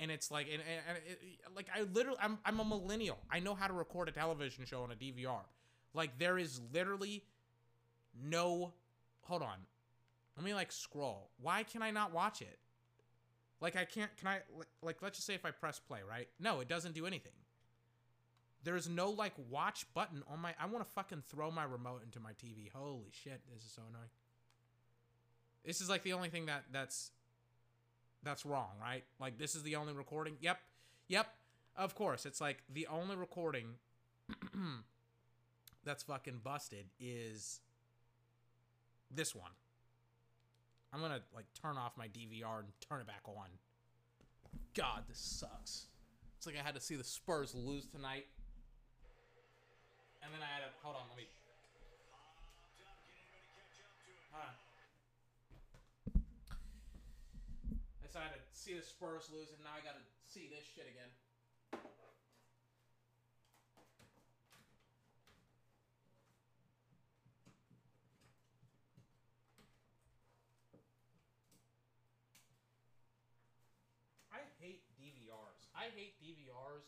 and 0.00 0.10
it's 0.10 0.30
like 0.30 0.46
and, 0.46 0.60
and, 0.60 0.80
and 0.88 0.98
it, 1.06 1.18
like 1.54 1.68
I 1.74 1.82
literally 1.92 2.18
I'm 2.20 2.38
I'm 2.44 2.60
a 2.60 2.64
millennial. 2.64 3.18
I 3.30 3.40
know 3.40 3.54
how 3.54 3.66
to 3.66 3.72
record 3.72 4.08
a 4.08 4.12
television 4.12 4.64
show 4.64 4.82
on 4.82 4.90
a 4.90 4.94
DVR. 4.94 5.42
Like 5.92 6.18
there 6.18 6.38
is 6.38 6.60
literally 6.72 7.24
no 8.22 8.72
hold 9.22 9.42
on. 9.42 9.58
Let 10.36 10.44
me 10.44 10.54
like 10.54 10.72
scroll. 10.72 11.30
Why 11.40 11.62
can 11.62 11.82
I 11.82 11.90
not 11.90 12.12
watch 12.12 12.42
it? 12.42 12.58
Like 13.60 13.76
I 13.76 13.84
can't 13.84 14.14
can 14.16 14.28
I 14.28 14.38
like 14.82 15.00
let's 15.00 15.18
just 15.18 15.26
say 15.26 15.34
if 15.34 15.44
I 15.44 15.50
press 15.50 15.78
play, 15.78 16.00
right? 16.08 16.28
No, 16.40 16.60
it 16.60 16.68
doesn't 16.68 16.94
do 16.94 17.06
anything. 17.06 17.32
There's 18.64 18.88
no 18.88 19.10
like 19.10 19.34
watch 19.50 19.86
button 19.94 20.22
on 20.30 20.40
my 20.40 20.54
I 20.60 20.66
want 20.66 20.84
to 20.84 20.90
fucking 20.92 21.22
throw 21.28 21.50
my 21.50 21.64
remote 21.64 22.02
into 22.02 22.18
my 22.18 22.32
TV. 22.32 22.70
Holy 22.72 23.10
shit, 23.10 23.40
this 23.52 23.64
is 23.64 23.70
so 23.70 23.82
annoying. 23.88 24.10
This 25.64 25.80
is 25.80 25.88
like 25.88 26.02
the 26.02 26.12
only 26.14 26.28
thing 26.28 26.46
that 26.46 26.64
that's 26.72 27.10
that's 28.24 28.46
wrong, 28.46 28.70
right? 28.80 29.04
Like 29.20 29.38
this 29.38 29.54
is 29.54 29.62
the 29.62 29.76
only 29.76 29.92
recording. 29.92 30.36
Yep. 30.40 30.58
Yep. 31.08 31.26
Of 31.76 31.94
course. 31.94 32.26
It's 32.26 32.40
like 32.40 32.62
the 32.72 32.86
only 32.86 33.16
recording 33.16 33.66
that's 35.84 36.02
fucking 36.02 36.40
busted 36.42 36.86
is 36.98 37.60
this 39.10 39.34
one. 39.34 39.50
I'm 40.92 41.00
gonna 41.00 41.20
like 41.34 41.46
turn 41.60 41.76
off 41.76 41.92
my 41.96 42.06
DVR 42.06 42.60
and 42.60 42.68
turn 42.88 43.00
it 43.00 43.06
back 43.06 43.22
on. 43.26 43.48
God, 44.74 45.02
this 45.08 45.18
sucks. 45.18 45.86
It's 46.38 46.46
like 46.46 46.56
I 46.56 46.64
had 46.64 46.74
to 46.74 46.80
see 46.80 46.94
the 46.94 47.04
Spurs 47.04 47.54
lose 47.54 47.86
tonight. 47.86 48.26
And 50.22 50.32
then 50.32 50.40
I 50.40 50.48
had 50.48 50.64
to 50.64 50.70
hold 50.82 50.96
on, 50.96 51.02
let 51.10 51.18
me 51.18 51.26
I 58.16 58.22
had 58.22 58.34
to 58.34 58.40
see 58.52 58.74
the 58.74 58.82
Spurs 58.82 59.28
lose 59.32 59.50
and 59.50 59.58
now 59.64 59.74
I 59.74 59.82
gotta 59.82 60.04
see 60.22 60.46
this 60.46 60.62
shit 60.62 60.86
again. 60.86 61.10
I 74.30 74.46
hate 74.60 74.82
DVRs. 74.94 75.66
I 75.74 75.90
hate 75.96 76.14
DVRs 76.22 76.86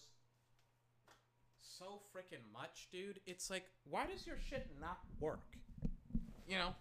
so 1.59 2.01
freaking 2.15 2.45
much, 2.53 2.89
dude. 2.93 3.21
It's 3.27 3.51
like, 3.51 3.65
why 3.91 4.07
does 4.07 4.27
your 4.27 4.37
shit 4.49 4.69
not 4.81 5.01
work? 5.21 5.57
You 6.49 6.59
know? 6.59 6.75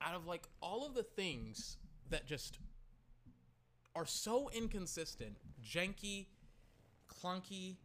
Out 0.00 0.14
of 0.14 0.26
like 0.26 0.46
all 0.60 0.86
of 0.86 0.94
the 0.94 1.02
things 1.02 1.76
that 2.10 2.26
just 2.26 2.58
are 3.94 4.06
so 4.06 4.48
inconsistent, 4.54 5.36
janky, 5.64 6.26
clunky, 7.08 7.76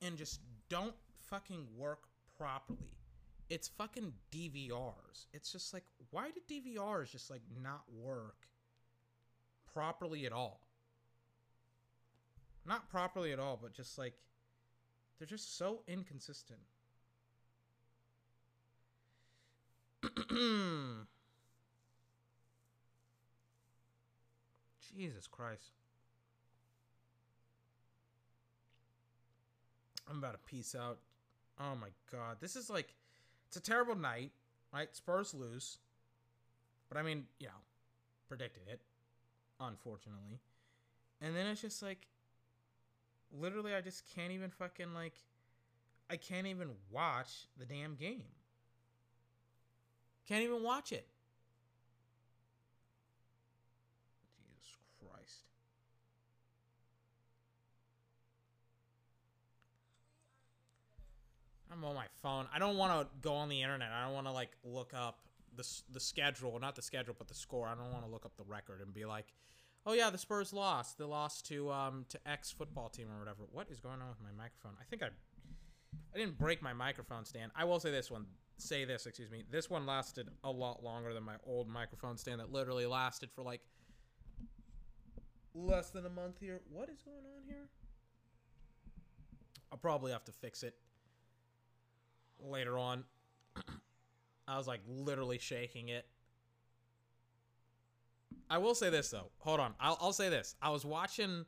and 0.00 0.16
just 0.16 0.40
don't 0.68 0.94
fucking 1.28 1.66
work 1.76 2.04
properly. 2.38 2.78
It's 3.48 3.68
fucking 3.68 4.12
DVRs. 4.30 5.26
It's 5.32 5.50
just 5.50 5.74
like, 5.74 5.84
why 6.10 6.30
did 6.30 6.46
DVRs 6.48 7.10
just 7.10 7.30
like 7.30 7.42
not 7.62 7.82
work 7.92 8.46
properly 9.72 10.24
at 10.24 10.32
all? 10.32 10.60
Not 12.64 12.88
properly 12.88 13.32
at 13.32 13.40
all, 13.40 13.58
but 13.60 13.72
just 13.72 13.98
like 13.98 14.14
they're 15.18 15.26
just 15.26 15.58
so 15.58 15.82
inconsistent. 15.88 16.60
Jesus 24.96 25.26
Christ. 25.26 25.72
I'm 30.08 30.18
about 30.18 30.32
to 30.32 30.38
peace 30.50 30.74
out. 30.74 30.98
Oh 31.60 31.74
my 31.80 31.88
god. 32.10 32.38
This 32.40 32.56
is 32.56 32.68
like 32.68 32.94
it's 33.48 33.56
a 33.56 33.60
terrible 33.60 33.94
night, 33.94 34.32
right? 34.72 34.94
Spurs 34.94 35.34
lose. 35.34 35.78
But 36.88 36.98
I 36.98 37.02
mean, 37.02 37.24
you 37.38 37.46
know, 37.46 37.52
predicted 38.28 38.64
it, 38.68 38.80
unfortunately. 39.60 40.40
And 41.20 41.36
then 41.36 41.46
it's 41.46 41.60
just 41.60 41.82
like 41.82 42.06
literally 43.32 43.74
I 43.74 43.80
just 43.80 44.02
can't 44.14 44.32
even 44.32 44.50
fucking 44.50 44.92
like 44.94 45.14
I 46.10 46.16
can't 46.16 46.46
even 46.46 46.70
watch 46.90 47.46
the 47.56 47.64
damn 47.64 47.94
game. 47.94 48.24
Can't 50.26 50.42
even 50.42 50.62
watch 50.62 50.92
it. 50.92 51.06
Jesus 54.62 54.76
Christ. 54.98 55.44
I'm 61.72 61.84
on 61.84 61.94
my 61.94 62.06
phone. 62.22 62.46
I 62.54 62.58
don't 62.58 62.76
want 62.76 63.00
to 63.00 63.08
go 63.20 63.34
on 63.34 63.48
the 63.48 63.62
internet. 63.62 63.90
I 63.92 64.04
don't 64.04 64.14
want 64.14 64.26
to 64.26 64.32
like 64.32 64.50
look 64.64 64.92
up 64.94 65.20
the 65.56 65.66
the 65.92 66.00
schedule, 66.00 66.58
not 66.60 66.74
the 66.76 66.82
schedule, 66.82 67.14
but 67.16 67.28
the 67.28 67.34
score. 67.34 67.68
I 67.68 67.74
don't 67.74 67.92
want 67.92 68.04
to 68.04 68.10
look 68.10 68.24
up 68.24 68.36
the 68.36 68.44
record 68.44 68.80
and 68.80 68.92
be 68.92 69.04
like, 69.04 69.26
"Oh 69.86 69.92
yeah, 69.92 70.10
the 70.10 70.18
Spurs 70.18 70.52
lost. 70.52 70.98
They 70.98 71.04
lost 71.04 71.46
to 71.48 71.70
um 71.70 72.06
to 72.08 72.18
X 72.28 72.50
football 72.50 72.88
team 72.88 73.08
or 73.14 73.18
whatever." 73.18 73.44
What 73.52 73.70
is 73.70 73.80
going 73.80 74.00
on 74.00 74.08
with 74.08 74.20
my 74.20 74.32
microphone? 74.36 74.72
I 74.80 74.84
think 74.84 75.02
I 75.02 75.08
I 76.14 76.18
didn't 76.18 76.38
break 76.38 76.62
my 76.62 76.72
microphone 76.72 77.24
stand. 77.24 77.52
I 77.54 77.64
will 77.64 77.80
say 77.80 77.90
this 77.90 78.10
one. 78.10 78.26
Say 78.58 78.84
this, 78.84 79.06
excuse 79.06 79.30
me. 79.30 79.42
This 79.50 79.70
one 79.70 79.86
lasted 79.86 80.28
a 80.44 80.50
lot 80.50 80.84
longer 80.84 81.14
than 81.14 81.22
my 81.22 81.36
old 81.46 81.66
microphone 81.66 82.18
stand 82.18 82.40
that 82.40 82.52
literally 82.52 82.84
lasted 82.84 83.30
for 83.30 83.42
like 83.42 83.62
less 85.54 85.90
than 85.90 86.04
a 86.04 86.10
month 86.10 86.36
here. 86.40 86.60
What 86.70 86.90
is 86.90 87.00
going 87.00 87.24
on 87.36 87.42
here? 87.46 87.68
I'll 89.72 89.78
probably 89.78 90.12
have 90.12 90.24
to 90.24 90.32
fix 90.32 90.62
it 90.62 90.74
later 92.44 92.78
on. 92.78 93.04
I 94.48 94.56
was 94.56 94.66
like 94.66 94.80
literally 94.88 95.38
shaking 95.38 95.88
it. 95.88 96.06
I 98.48 98.58
will 98.58 98.74
say 98.74 98.90
this 98.90 99.10
though. 99.10 99.30
Hold 99.38 99.60
on. 99.60 99.74
I'll, 99.78 99.96
I'll 100.00 100.12
say 100.12 100.28
this. 100.28 100.56
I 100.60 100.70
was 100.70 100.84
watching 100.84 101.44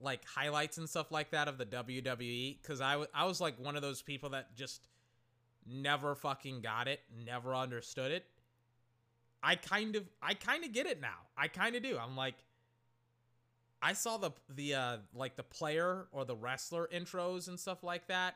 like 0.00 0.24
highlights 0.26 0.78
and 0.78 0.88
stuff 0.88 1.10
like 1.10 1.30
that 1.30 1.48
of 1.48 1.58
the 1.58 1.64
WWE 1.64 2.60
because 2.60 2.80
I, 2.80 2.92
w- 2.92 3.08
I 3.14 3.24
was 3.24 3.40
like 3.40 3.58
one 3.58 3.76
of 3.76 3.82
those 3.82 4.02
people 4.02 4.30
that 4.30 4.54
just 4.54 4.88
never 5.66 6.14
fucking 6.14 6.60
got 6.60 6.88
it, 6.88 7.00
never 7.24 7.54
understood 7.54 8.12
it. 8.12 8.26
I 9.42 9.56
kind 9.56 9.96
of 9.96 10.04
I 10.22 10.34
kind 10.34 10.64
of 10.64 10.72
get 10.72 10.86
it 10.86 11.00
now. 11.00 11.26
I 11.36 11.48
kind 11.48 11.74
of 11.74 11.82
do. 11.82 11.98
I'm 11.98 12.16
like 12.16 12.34
I 13.80 13.92
saw 13.94 14.16
the 14.18 14.30
the 14.48 14.74
uh 14.74 14.96
like 15.14 15.36
the 15.36 15.42
player 15.42 16.06
or 16.12 16.24
the 16.24 16.36
wrestler 16.36 16.88
intros 16.94 17.48
and 17.48 17.58
stuff 17.58 17.82
like 17.82 18.06
that. 18.08 18.34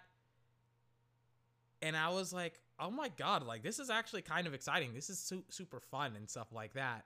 And 1.82 1.96
I 1.96 2.08
was 2.08 2.32
like, 2.32 2.60
"Oh 2.78 2.90
my 2.90 3.08
god, 3.08 3.42
like 3.42 3.62
this 3.62 3.78
is 3.78 3.90
actually 3.90 4.22
kind 4.22 4.46
of 4.46 4.54
exciting. 4.54 4.94
This 4.94 5.10
is 5.10 5.18
su- 5.18 5.44
super 5.48 5.80
fun 5.80 6.16
and 6.16 6.28
stuff 6.28 6.52
like 6.52 6.74
that." 6.74 7.04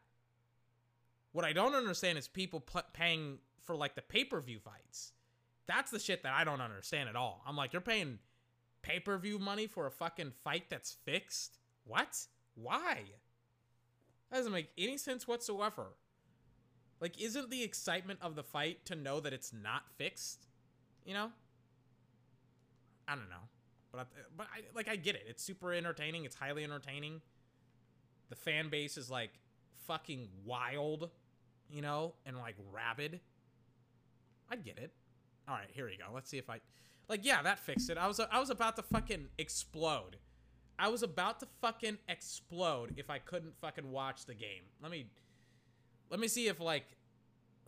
What 1.33 1.45
I 1.45 1.53
don't 1.53 1.75
understand 1.75 2.19
is 2.19 2.29
people 2.29 2.61
pl- 2.61 2.83
paying 2.93 3.39
for 3.63 3.77
like 3.77 3.95
the 3.95 4.03
pay-per-view 4.03 4.61
fights. 4.61 5.13
That's 5.67 5.91
the 5.91 5.99
shit 5.99 6.23
that 6.25 6.33
I 6.33 6.45
don't 6.45 6.61
understand 6.61 7.09
at 7.09 7.17
all. 7.17 7.43
I'm 7.47 7.57
like, 7.57 7.73
"You're 7.73 7.83
paying 7.83 8.19
pay-per-view 8.83 9.39
money 9.39 9.67
for 9.67 9.87
a 9.87 9.91
fucking 9.91 10.33
fight 10.45 10.71
that's 10.71 10.93
fixed?" 10.93 11.59
What? 11.85 12.27
Why? 12.55 13.05
That 14.31 14.39
doesn't 14.39 14.53
make 14.53 14.71
any 14.79 14.97
sense 14.97 15.27
whatsoever. 15.27 15.97
Like, 17.01 17.21
isn't 17.21 17.51
the 17.51 17.63
excitement 17.63 18.21
of 18.23 18.37
the 18.37 18.43
fight 18.43 18.85
to 18.87 18.95
know 18.95 19.21
that 19.21 19.33
it's 19.33 19.53
not 19.53 19.91
fixed? 19.97 20.47
You 21.05 21.15
know? 21.15 21.33
I 23.09 23.17
don't 23.17 23.31
know, 23.31 23.49
but 23.93 24.09
but 24.37 24.47
I 24.55 24.63
like 24.75 24.89
I 24.89 24.97
get 24.97 25.15
it. 25.15 25.25
It's 25.29 25.43
super 25.43 25.73
entertaining. 25.73 26.25
It's 26.25 26.37
highly 26.37 26.65
entertaining. 26.65 27.21
The 28.29 28.37
fan 28.37 28.69
base 28.69 28.97
is 28.97 29.11
like 29.11 29.31
fucking 29.87 30.29
wild, 30.45 31.11
you 31.69 31.83
know, 31.83 32.15
and 32.25 32.37
like 32.39 32.57
rabid. 32.73 33.21
I 34.51 34.57
get 34.57 34.79
it. 34.79 34.93
All 35.49 35.55
right, 35.55 35.69
here 35.73 35.87
we 35.87 35.97
go. 35.97 36.05
Let's 36.15 36.31
see 36.31 36.39
if 36.39 36.49
I 36.49 36.61
like. 37.09 37.25
Yeah, 37.25 37.43
that 37.43 37.59
fixed 37.59 37.91
it. 37.91 37.99
I 37.99 38.07
was 38.07 38.21
I 38.21 38.39
was 38.39 38.51
about 38.51 38.77
to 38.77 38.83
fucking 38.83 39.27
explode. 39.39 40.17
I 40.79 40.89
was 40.89 41.03
about 41.03 41.41
to 41.41 41.47
fucking 41.61 41.99
explode 42.09 42.95
if 42.97 43.11
I 43.11 43.19
couldn't 43.19 43.55
fucking 43.61 43.91
watch 43.91 44.27
the 44.27 44.35
game. 44.35 44.63
Let 44.81 44.91
me 44.91 45.07
let 46.09 46.21
me 46.21 46.29
see 46.29 46.49
if 46.49 46.61
like 46.61 46.87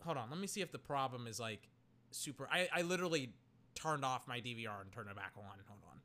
hold 0.03 0.17
on, 0.17 0.29
let 0.29 0.39
me 0.39 0.47
see 0.47 0.61
if 0.61 0.71
the 0.71 0.79
problem 0.79 1.27
is 1.27 1.39
like 1.39 1.67
super 2.11 2.47
I, 2.51 2.67
I 2.73 2.81
literally 2.81 3.33
turned 3.75 4.05
off 4.05 4.27
my 4.27 4.39
DVR 4.39 4.81
and 4.81 4.91
turned 4.91 5.09
it 5.09 5.15
back 5.15 5.33
on. 5.37 5.43
Hold 5.67 5.79
on. 5.91 5.99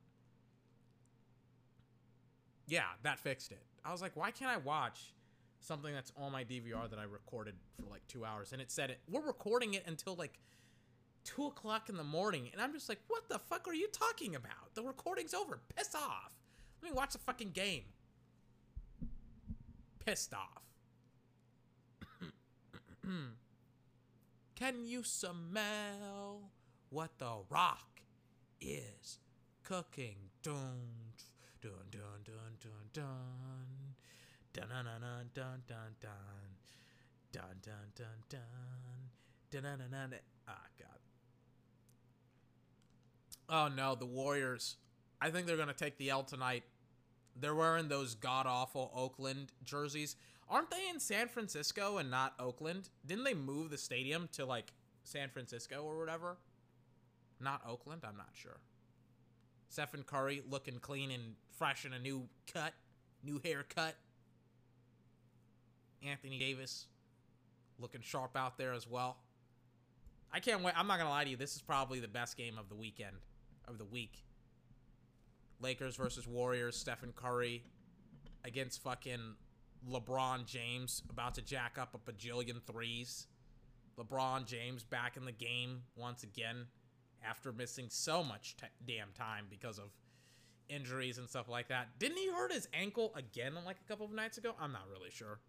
Yeah, 2.69 2.83
that 3.03 3.19
fixed 3.19 3.51
it. 3.51 3.62
I 3.85 3.93
was 3.93 4.03
like, 4.03 4.14
why 4.14 4.31
can't 4.31 4.51
I 4.51 4.59
watch 4.59 5.14
something 5.61 5.93
that's 5.93 6.12
on 6.16 6.31
my 6.31 6.45
DVR 6.45 6.89
that 6.91 6.99
I 6.99 7.05
recorded 7.05 7.55
for 7.77 7.89
like 7.91 8.07
two 8.07 8.25
hours? 8.25 8.53
And 8.53 8.61
it 8.61 8.71
said 8.71 8.91
it 8.91 9.01
we're 9.11 9.27
recording 9.27 9.75
it 9.75 9.85
until 9.87 10.14
like 10.14 10.39
two 11.25 11.47
o'clock 11.47 11.89
in 11.89 11.97
the 11.97 12.05
morning, 12.05 12.51
and 12.53 12.61
I'm 12.61 12.73
just 12.73 12.89
like, 12.89 13.01
what 13.09 13.29
the 13.29 13.39
fuck 13.39 13.66
are 13.69 13.75
you 13.75 13.89
talking 13.89 14.35
about? 14.35 14.75
The 14.75 14.83
recording's 14.83 15.35
over. 15.35 15.61
Piss 15.75 15.95
off. 15.95 16.35
Let 16.83 16.93
me 16.93 16.97
watch 16.97 17.12
the 17.12 17.19
fucking 17.19 17.51
game. 17.51 17.85
Pissed 20.05 20.35
off. 20.35 20.62
Can 24.55 24.87
you 24.87 25.03
smell 25.03 26.51
what 26.91 27.19
the 27.19 27.39
rock 27.51 28.01
is 28.61 29.19
cooking? 29.64 30.16
Dun 30.43 30.99
Dun 31.61 31.73
dun 31.91 32.01
dun 32.25 32.57
dun 32.61 32.89
dun. 32.93 33.95
Dun 34.53 34.69
dun 34.69 34.85
dun 34.85 35.31
dun 35.35 35.63
dun 35.67 35.95
dun. 36.01 36.11
Dun 37.33 37.43
dun 37.63 37.93
dun 37.95 38.07
dun. 38.29 38.41
Dun 39.51 39.63
dun 39.63 39.79
dun 39.79 40.11
dun. 40.11 40.21
Ah, 40.47 40.67
God. 40.79 40.99
Oh 43.49 43.69
no, 43.75 43.95
the 43.95 44.07
Warriors. 44.07 44.77
I 45.21 45.31
think 45.31 45.47
they're 45.47 45.57
gonna 45.57 45.73
take 45.73 45.99
the 45.99 46.11
L 46.11 46.23
tonight. 46.23 46.65
They're 47.35 47.55
wearing 47.55 47.89
those 47.89 48.15
god 48.15 48.47
awful 48.47 48.93
Oakland 48.95 49.53
jerseys. 49.65 50.17
Aren't 50.49 50.71
they 50.71 50.89
in 50.89 51.01
San 51.01 51.29
Francisco 51.29 51.99
and 51.99 52.11
not 52.11 52.35
Oakland? 52.39 52.89
Didn't 53.05 53.25
they 53.25 53.35
move 53.35 53.71
the 53.71 53.79
stadium 53.79 54.29
to 54.33 54.47
like 54.47 54.73
San 55.05 55.29
Francisco 55.31 55.83
or 55.83 55.99
whatever? 55.99 56.37
Not 57.41 57.63
Oakland? 57.67 58.03
I'm 58.07 58.17
not 58.17 58.31
sure. 58.35 58.59
Stephen 59.69 60.03
Curry 60.03 60.43
looking 60.49 60.79
clean 60.79 61.11
and 61.11 61.35
fresh 61.57 61.85
in 61.85 61.93
a 61.93 61.99
new 61.99 62.29
cut, 62.53 62.73
new 63.23 63.41
haircut. 63.45 63.95
Anthony 66.03 66.39
Davis 66.39 66.87
looking 67.79 68.01
sharp 68.01 68.37
out 68.37 68.57
there 68.57 68.73
as 68.73 68.89
well. 68.89 69.19
I 70.33 70.41
can't 70.41 70.62
wait. 70.62 70.75
I'm 70.77 70.87
not 70.87 70.99
gonna 70.99 71.11
lie 71.11 71.25
to 71.25 71.31
you. 71.31 71.37
This 71.37 71.57
is 71.57 71.62
probably 71.62 72.01
the 72.01 72.09
best 72.09 72.37
game 72.37 72.59
of 72.59 72.69
the 72.69 72.75
weekend, 72.75 73.16
of 73.66 73.79
the 73.79 73.85
week. 73.85 74.25
Lakers 75.61 75.97
versus 75.97 76.27
Warriors. 76.27 76.77
Stephen 76.77 77.12
Curry 77.14 77.64
against 78.45 78.83
fucking 78.83 79.35
LeBron 79.89 80.47
James, 80.47 81.03
about 81.09 81.35
to 81.35 81.43
jack 81.43 81.79
up 81.79 81.95
a 81.95 82.11
bajillion 82.11 82.62
threes. 82.62 83.27
LeBron 83.99 84.47
James 84.47 84.85
back 84.85 85.16
in 85.16 85.25
the 85.25 85.33
game 85.33 85.83
once 85.97 86.23
again 86.23 86.66
after 87.25 87.53
missing 87.53 87.87
so 87.89 88.23
much 88.23 88.57
t- 88.57 88.66
damn 88.87 89.12
time 89.12 89.47
because 89.51 89.79
of 89.79 89.91
injuries 90.69 91.19
and 91.19 91.29
stuff 91.29 91.49
like 91.49 91.69
that. 91.69 91.99
Didn't 91.99 92.19
he 92.19 92.31
hurt 92.31 92.53
his 92.53 92.69
ankle 92.73 93.12
again 93.16 93.55
like 93.64 93.77
a 93.85 93.89
couple 93.89 94.07
of 94.07 94.12
nights 94.12 94.39
ago? 94.39 94.55
I'm 94.61 94.73
not 94.73 94.85
really 94.93 95.11
sure. 95.11 95.41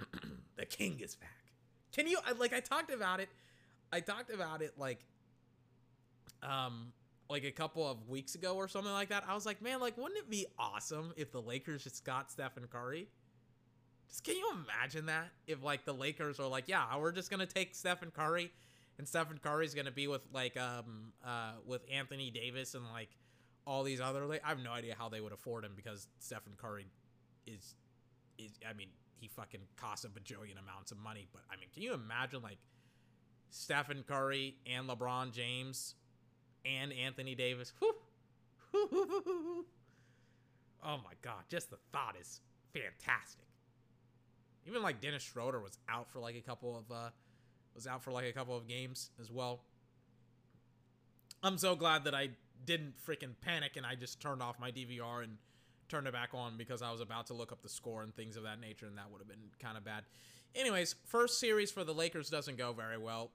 the 0.56 0.66
king 0.66 1.00
is 1.02 1.16
back. 1.16 1.30
Can 1.92 2.06
you 2.06 2.18
like 2.38 2.52
I 2.52 2.60
talked 2.60 2.92
about 2.92 3.20
it 3.20 3.28
I 3.92 4.00
talked 4.00 4.32
about 4.32 4.62
it 4.62 4.74
like 4.76 5.04
um 6.42 6.92
like 7.30 7.44
a 7.44 7.50
couple 7.50 7.88
of 7.88 8.08
weeks 8.08 8.34
ago 8.34 8.56
or 8.56 8.68
something 8.68 8.92
like 8.92 9.10
that. 9.10 9.22
I 9.28 9.34
was 9.34 9.44
like, 9.44 9.60
man, 9.60 9.80
like 9.80 9.96
wouldn't 9.96 10.18
it 10.18 10.30
be 10.30 10.46
awesome 10.58 11.12
if 11.16 11.32
the 11.32 11.42
Lakers 11.42 11.84
just 11.84 12.04
got 12.04 12.30
Stephen 12.30 12.66
Curry? 12.70 13.08
Just 14.08 14.24
can 14.24 14.36
you 14.36 14.50
imagine 14.52 15.06
that? 15.06 15.28
If 15.46 15.62
like 15.62 15.84
the 15.84 15.92
Lakers 15.94 16.38
are 16.40 16.48
like, 16.48 16.64
yeah, 16.68 16.96
we're 16.96 17.12
just 17.12 17.30
gonna 17.30 17.46
take 17.46 17.74
Stephen 17.74 18.10
Curry 18.10 18.50
and 18.98 19.06
Stephen 19.06 19.38
Curry's 19.42 19.74
gonna 19.74 19.90
be 19.90 20.08
with 20.08 20.22
like 20.32 20.56
um 20.56 21.12
uh 21.24 21.52
with 21.66 21.82
Anthony 21.90 22.30
Davis 22.30 22.74
and 22.74 22.84
like 22.92 23.10
all 23.66 23.82
these 23.82 24.00
other 24.00 24.26
like 24.26 24.42
I 24.44 24.48
have 24.48 24.62
no 24.62 24.72
idea 24.72 24.94
how 24.98 25.08
they 25.08 25.20
would 25.20 25.32
afford 25.32 25.64
him 25.64 25.72
because 25.76 26.08
Stephen 26.18 26.54
Curry 26.56 26.86
is 27.46 27.74
is 28.38 28.52
I 28.68 28.72
mean 28.72 28.88
he 29.20 29.28
fucking 29.28 29.60
costs 29.76 30.04
a 30.04 30.08
bajillion 30.08 30.58
amounts 30.62 30.92
of 30.92 30.98
money. 30.98 31.26
But 31.32 31.42
I 31.50 31.56
mean, 31.56 31.68
can 31.72 31.82
you 31.82 31.92
imagine 31.92 32.42
like 32.42 32.58
Stephen 33.50 34.04
Curry 34.06 34.56
and 34.66 34.88
LeBron 34.88 35.32
James 35.32 35.94
and 36.64 36.92
Anthony 36.92 37.34
Davis? 37.34 37.72
Whew. 37.78 37.94
oh 38.74 39.64
my 40.84 41.14
god, 41.22 41.44
just 41.48 41.70
the 41.70 41.78
thought 41.92 42.16
is 42.20 42.40
fantastic. 42.72 43.46
Even 44.66 44.82
like 44.82 45.00
Dennis 45.00 45.22
Schroeder 45.22 45.60
was 45.60 45.78
out 45.88 46.10
for 46.10 46.20
like 46.20 46.36
a 46.36 46.42
couple 46.42 46.76
of 46.76 46.90
uh 46.94 47.10
was 47.78 47.86
out 47.86 48.02
for 48.02 48.10
like 48.10 48.26
a 48.26 48.32
couple 48.32 48.56
of 48.56 48.66
games 48.66 49.10
as 49.20 49.30
well. 49.30 49.60
I'm 51.44 51.58
so 51.58 51.76
glad 51.76 52.02
that 52.04 52.14
I 52.14 52.30
didn't 52.66 52.94
freaking 53.06 53.34
panic 53.40 53.76
and 53.76 53.86
I 53.86 53.94
just 53.94 54.20
turned 54.20 54.42
off 54.42 54.58
my 54.58 54.72
DVR 54.72 55.22
and 55.22 55.36
turned 55.88 56.08
it 56.08 56.12
back 56.12 56.30
on 56.34 56.56
because 56.56 56.82
I 56.82 56.90
was 56.90 57.00
about 57.00 57.28
to 57.28 57.34
look 57.34 57.52
up 57.52 57.62
the 57.62 57.68
score 57.68 58.02
and 58.02 58.12
things 58.16 58.36
of 58.36 58.42
that 58.42 58.60
nature, 58.60 58.86
and 58.86 58.98
that 58.98 59.04
would 59.12 59.20
have 59.20 59.28
been 59.28 59.38
kind 59.60 59.76
of 59.76 59.84
bad. 59.84 60.02
Anyways, 60.56 60.96
first 61.06 61.38
series 61.38 61.70
for 61.70 61.84
the 61.84 61.94
Lakers 61.94 62.28
doesn't 62.28 62.58
go 62.58 62.72
very 62.72 62.98
well. 62.98 63.30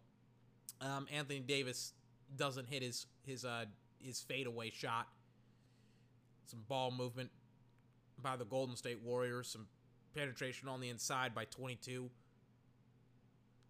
Um, 0.81 1.07
Anthony 1.09 1.39
Davis 1.39 1.93
doesn't 2.35 2.67
hit 2.67 2.83
his 2.83 3.05
his 3.25 3.45
uh 3.45 3.63
his 3.99 4.19
fadeaway 4.19 4.71
shot. 4.71 5.07
Some 6.47 6.59
ball 6.67 6.91
movement 6.91 7.29
by 8.21 8.35
the 8.35 8.45
Golden 8.45 8.75
State 8.75 8.99
Warriors. 9.01 9.47
Some 9.47 9.67
penetration 10.13 10.67
on 10.67 10.81
the 10.81 10.89
inside 10.89 11.33
by 11.33 11.45
22. 11.45 12.09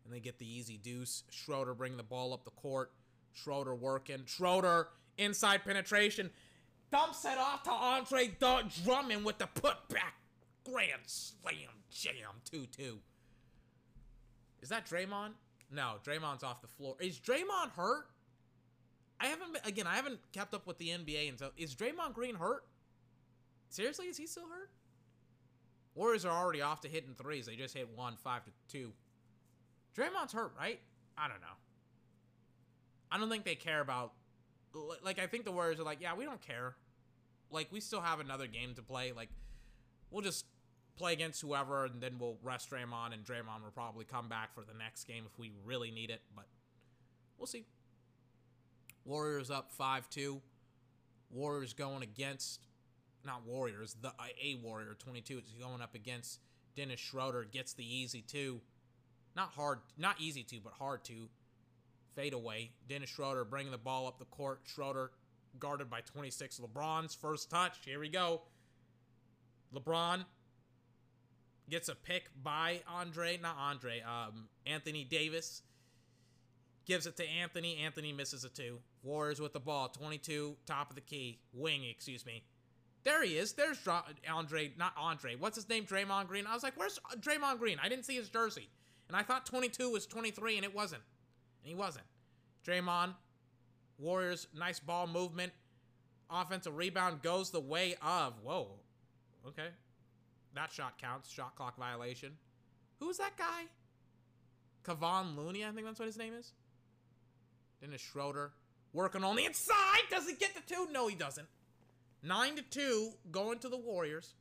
And 0.05 0.13
they 0.13 0.19
get 0.19 0.39
the 0.39 0.51
easy 0.51 0.77
deuce. 0.77 1.23
Schroeder 1.31 1.73
bringing 1.73 1.97
the 1.97 2.03
ball 2.03 2.33
up 2.33 2.43
the 2.43 2.51
court. 2.51 2.91
Schroeder 3.33 3.75
working. 3.75 4.23
Schroeder 4.25 4.89
inside 5.17 5.63
penetration 5.63 6.29
dumps 6.91 7.25
it 7.25 7.37
off 7.37 7.63
to 7.63 7.71
Andre 7.71 8.31
Drummond 8.83 9.25
with 9.25 9.39
the 9.39 9.47
putback 9.47 10.13
grand 10.63 11.01
slam 11.05 11.55
jam 11.89 12.41
2-2. 12.51 12.97
Is 14.61 14.69
that 14.69 14.87
Draymond? 14.87 15.31
No, 15.71 15.95
Draymond's 16.05 16.43
off 16.43 16.61
the 16.61 16.67
floor. 16.67 16.95
Is 16.99 17.19
Draymond 17.19 17.71
hurt? 17.75 18.05
I 19.19 19.27
haven't 19.27 19.53
been, 19.53 19.61
again, 19.65 19.87
I 19.87 19.95
haven't 19.95 20.19
kept 20.33 20.53
up 20.53 20.67
with 20.67 20.77
the 20.77 20.89
NBA 20.89 21.29
and 21.29 21.39
so 21.39 21.49
is 21.57 21.75
Draymond 21.75 22.13
Green 22.13 22.35
hurt? 22.35 22.63
Seriously, 23.69 24.05
is 24.05 24.17
he 24.17 24.27
still 24.27 24.47
hurt? 24.47 24.69
Warriors 25.95 26.25
are 26.25 26.37
already 26.37 26.61
off 26.61 26.81
to 26.81 26.87
hitting 26.87 27.15
threes. 27.15 27.45
They 27.45 27.55
just 27.55 27.75
hit 27.75 27.89
one, 27.95 28.15
five 28.17 28.43
to 28.45 28.51
two. 28.67 28.93
Draymond's 29.97 30.33
hurt, 30.33 30.53
right? 30.57 30.79
I 31.17 31.27
don't 31.27 31.41
know. 31.41 31.47
I 33.11 33.17
don't 33.17 33.29
think 33.29 33.45
they 33.45 33.55
care 33.55 33.81
about 33.81 34.13
like 35.03 35.19
I 35.19 35.27
think 35.27 35.45
the 35.45 35.51
Warriors 35.51 35.79
are 35.79 35.83
like, 35.83 36.01
yeah, 36.01 36.15
we 36.15 36.25
don't 36.25 36.41
care 36.41 36.75
like 37.53 37.71
we 37.71 37.79
still 37.79 38.01
have 38.01 38.19
another 38.19 38.47
game 38.47 38.73
to 38.75 38.81
play. 38.81 39.13
Like 39.15 39.29
we'll 40.09 40.23
just 40.23 40.45
play 40.97 41.13
against 41.13 41.41
whoever, 41.41 41.85
and 41.85 42.01
then 42.01 42.15
we'll 42.19 42.37
rest 42.43 42.69
Draymond, 42.71 43.13
and 43.13 43.23
Draymond 43.23 43.63
will 43.63 43.71
probably 43.73 44.05
come 44.05 44.27
back 44.27 44.53
for 44.53 44.61
the 44.61 44.77
next 44.77 45.05
game 45.05 45.23
if 45.31 45.39
we 45.39 45.51
really 45.63 45.91
need 45.91 46.09
it. 46.09 46.21
But 46.35 46.45
we'll 47.37 47.47
see. 47.47 47.65
Warriors 49.05 49.51
up 49.51 49.71
five 49.71 50.09
two. 50.09 50.41
Warriors 51.29 51.73
going 51.73 52.03
against 52.03 52.59
not 53.25 53.45
Warriors, 53.45 53.95
the 54.01 54.09
uh, 54.09 54.25
a 54.43 54.55
Warrior 54.61 54.95
22 54.99 55.37
is 55.37 55.53
going 55.59 55.81
up 55.81 55.95
against 55.95 56.39
Dennis 56.75 56.99
Schroeder 56.99 57.45
gets 57.45 57.73
the 57.73 57.85
easy 57.85 58.21
two. 58.21 58.59
Not 59.35 59.49
hard, 59.49 59.79
not 59.97 60.19
easy 60.19 60.43
to, 60.43 60.59
but 60.63 60.73
hard 60.73 61.03
to 61.05 61.27
fade 62.15 62.33
away. 62.33 62.71
Dennis 62.87 63.09
Schroeder 63.09 63.43
bringing 63.45 63.71
the 63.71 63.77
ball 63.77 64.07
up 64.07 64.19
the 64.19 64.25
court. 64.25 64.61
Schroeder 64.65 65.11
guarded 65.59 65.89
by 65.89 66.01
26. 66.01 66.59
LeBron's 66.59 67.15
first 67.15 67.49
touch. 67.49 67.77
Here 67.85 67.99
we 67.99 68.09
go. 68.09 68.41
LeBron 69.73 70.25
gets 71.69 71.89
a 71.89 71.95
pick 71.95 72.29
by 72.43 72.81
Andre, 72.87 73.39
not 73.41 73.55
Andre, 73.57 74.01
um, 74.01 74.47
Anthony 74.65 75.03
Davis. 75.03 75.63
Gives 76.85 77.07
it 77.07 77.15
to 77.17 77.27
Anthony. 77.27 77.77
Anthony 77.77 78.11
misses 78.11 78.43
a 78.43 78.49
two. 78.49 78.79
Warriors 79.03 79.39
with 79.39 79.53
the 79.53 79.59
ball. 79.59 79.87
22, 79.87 80.57
top 80.65 80.89
of 80.89 80.95
the 80.95 81.01
key. 81.01 81.39
Wing, 81.53 81.85
excuse 81.85 82.25
me. 82.25 82.43
There 83.05 83.23
he 83.23 83.37
is. 83.37 83.53
There's 83.53 83.79
Andre, 84.29 84.73
not 84.77 84.93
Andre. 84.97 85.35
What's 85.35 85.55
his 85.55 85.67
name? 85.67 85.85
Draymond 85.85 86.27
Green. 86.27 86.45
I 86.45 86.53
was 86.53 86.63
like, 86.63 86.77
where's 86.77 86.99
Draymond 87.19 87.59
Green? 87.59 87.77
I 87.81 87.89
didn't 87.89 88.05
see 88.05 88.15
his 88.15 88.29
jersey. 88.29 88.69
And 89.13 89.19
I 89.19 89.23
thought 89.23 89.45
22 89.45 89.91
was 89.91 90.07
23, 90.07 90.55
and 90.55 90.65
it 90.65 90.73
wasn't. 90.73 91.03
And 91.61 91.69
he 91.69 91.75
wasn't. 91.75 92.05
Draymond 92.67 93.13
Warriors, 93.99 94.47
nice 94.57 94.79
ball 94.79 95.05
movement. 95.05 95.53
Offensive 96.31 96.75
rebound 96.75 97.21
goes 97.21 97.51
the 97.51 97.59
way 97.59 97.95
of. 98.01 98.33
Whoa. 98.41 98.71
Okay. 99.47 99.67
That 100.55 100.71
shot 100.71 100.97
counts. 100.97 101.31
Shot 101.31 101.55
clock 101.55 101.77
violation. 101.77 102.31
Who's 102.99 103.17
that 103.19 103.37
guy? 103.37 103.65
Kevon 104.83 105.37
Looney, 105.37 105.63
I 105.63 105.69
think 105.69 105.85
that's 105.85 105.99
what 105.99 106.07
his 106.07 106.17
name 106.17 106.33
is. 106.33 106.51
Dennis 107.81 108.01
Schroeder. 108.01 108.51
Working 108.93 109.23
on 109.23 109.35
the 109.35 109.45
inside. 109.45 110.09
Does 110.09 110.27
he 110.27 110.33
get 110.33 110.55
the 110.55 110.61
two? 110.65 110.87
No, 110.91 111.05
he 111.05 111.13
doesn't. 111.13 111.47
9 112.23 112.55
to 112.55 112.61
2 112.63 113.11
going 113.31 113.59
to 113.59 113.69
the 113.69 113.77
Warriors. 113.77 114.33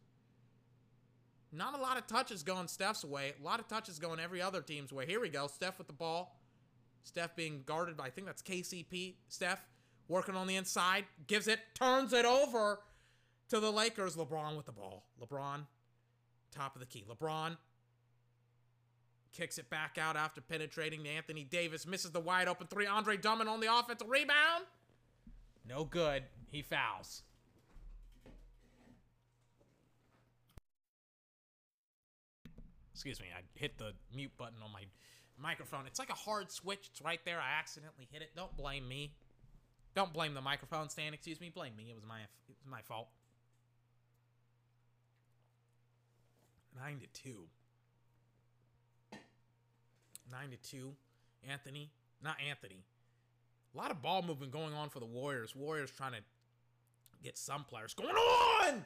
Not 1.53 1.79
a 1.79 1.83
lot 1.83 1.99
of 1.99 2.07
touches 2.07 2.43
going 2.43 2.67
Steph's 2.67 3.05
way. 3.05 3.35
A 3.39 3.45
lot 3.45 3.61
of 3.61 3.69
touches 3.69 3.99
going 3.99 4.19
every 4.19 4.41
other 4.41 4.63
team's 4.63 4.93
way. 4.93 5.05
Here 5.07 5.21
we 5.21 5.29
go. 5.29 5.47
Steph 5.47 5.77
with 5.77 5.87
the 5.87 5.93
ball. 5.93 6.41
Steph 7.05 7.37
being 7.37 7.63
guarded 7.67 7.97
by, 7.97 8.07
I 8.07 8.11
think 8.11 8.27
that's 8.27 8.43
KCP. 8.43 9.17
Steph 9.29 9.61
working 10.09 10.35
on 10.35 10.47
the 10.47 10.57
inside, 10.57 11.05
gives 11.27 11.49
it, 11.49 11.59
turns 11.75 12.13
it 12.13 12.25
over 12.25 12.81
to 13.51 13.61
the 13.61 13.71
Lakers. 13.71 14.17
LeBron 14.17 14.57
with 14.57 14.67
the 14.67 14.73
ball. 14.73 15.05
LeBron, 15.21 15.67
top 16.55 16.75
of 16.75 16.81
the 16.81 16.87
key. 16.87 17.05
LeBron 17.11 17.57
kicks 19.33 19.59
it 19.59 19.69
back 19.69 19.99
out 20.01 20.17
after 20.17 20.41
penetrating 20.41 21.03
to 21.05 21.11
Anthony 21.11 21.45
Davis, 21.45 21.87
misses 21.87 22.13
the 22.13 22.21
wide 22.21 22.49
open 22.49 22.67
three. 22.67 22.87
Andre 22.87 23.17
Drummond 23.17 23.49
on 23.49 23.61
the 23.61 23.75
offensive 23.75 24.09
rebound. 24.09 24.65
No 25.69 25.85
good. 25.85 26.25
He 26.51 26.63
fouls. 26.63 27.23
Excuse 33.03 33.21
me, 33.21 33.27
I 33.37 33.43
hit 33.59 33.79
the 33.79 33.95
mute 34.15 34.31
button 34.39 34.59
on 34.65 34.71
my 34.71 34.85
microphone. 35.37 35.89
It's 35.89 35.99
like 35.99 36.11
a 36.11 36.15
hard 36.15 36.53
switch. 36.53 36.89
It's 36.93 37.03
right 37.03 37.19
there. 37.25 37.41
I 37.41 37.59
accidentally 37.59 38.07
hit 38.13 38.23
it. 38.23 38.31
Don't 38.37 38.57
blame 38.57 38.89
me. 38.89 39.13
Don't 39.97 40.13
blame 40.13 40.35
the 40.35 40.41
microphone 40.41 40.89
stand. 40.89 41.13
Excuse 41.13 41.41
me. 41.41 41.51
Blame 41.53 41.75
me. 41.77 41.87
It 41.91 41.97
was 41.97 42.05
my 42.07 42.21
it 42.21 42.55
was 42.61 42.71
my 42.71 42.81
fault. 42.83 43.09
Nine 46.79 47.01
to 47.01 47.09
two. 47.09 47.49
Nine 50.31 50.51
to 50.53 50.57
two. 50.59 50.93
Anthony, 51.51 51.91
not 52.23 52.37
Anthony. 52.49 52.85
A 53.75 53.79
lot 53.79 53.91
of 53.91 54.01
ball 54.01 54.23
movement 54.23 54.53
going 54.53 54.75
on 54.75 54.91
for 54.91 55.01
the 55.01 55.07
Warriors. 55.07 55.57
Warriors 55.57 55.91
trying 55.91 56.13
to 56.13 56.21
get 57.25 57.37
some 57.37 57.65
players 57.65 57.95
going 57.95 58.15
on. 58.15 58.85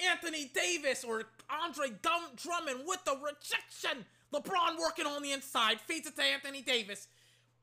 Anthony 0.00 0.50
Davis 0.54 1.04
or 1.04 1.24
Andre 1.48 1.88
Drummond 2.02 2.80
with 2.86 3.04
the 3.04 3.12
rejection. 3.12 4.04
LeBron 4.32 4.78
working 4.78 5.06
on 5.06 5.22
the 5.22 5.32
inside, 5.32 5.80
feeds 5.80 6.06
it 6.06 6.16
to 6.16 6.22
Anthony 6.22 6.62
Davis. 6.62 7.08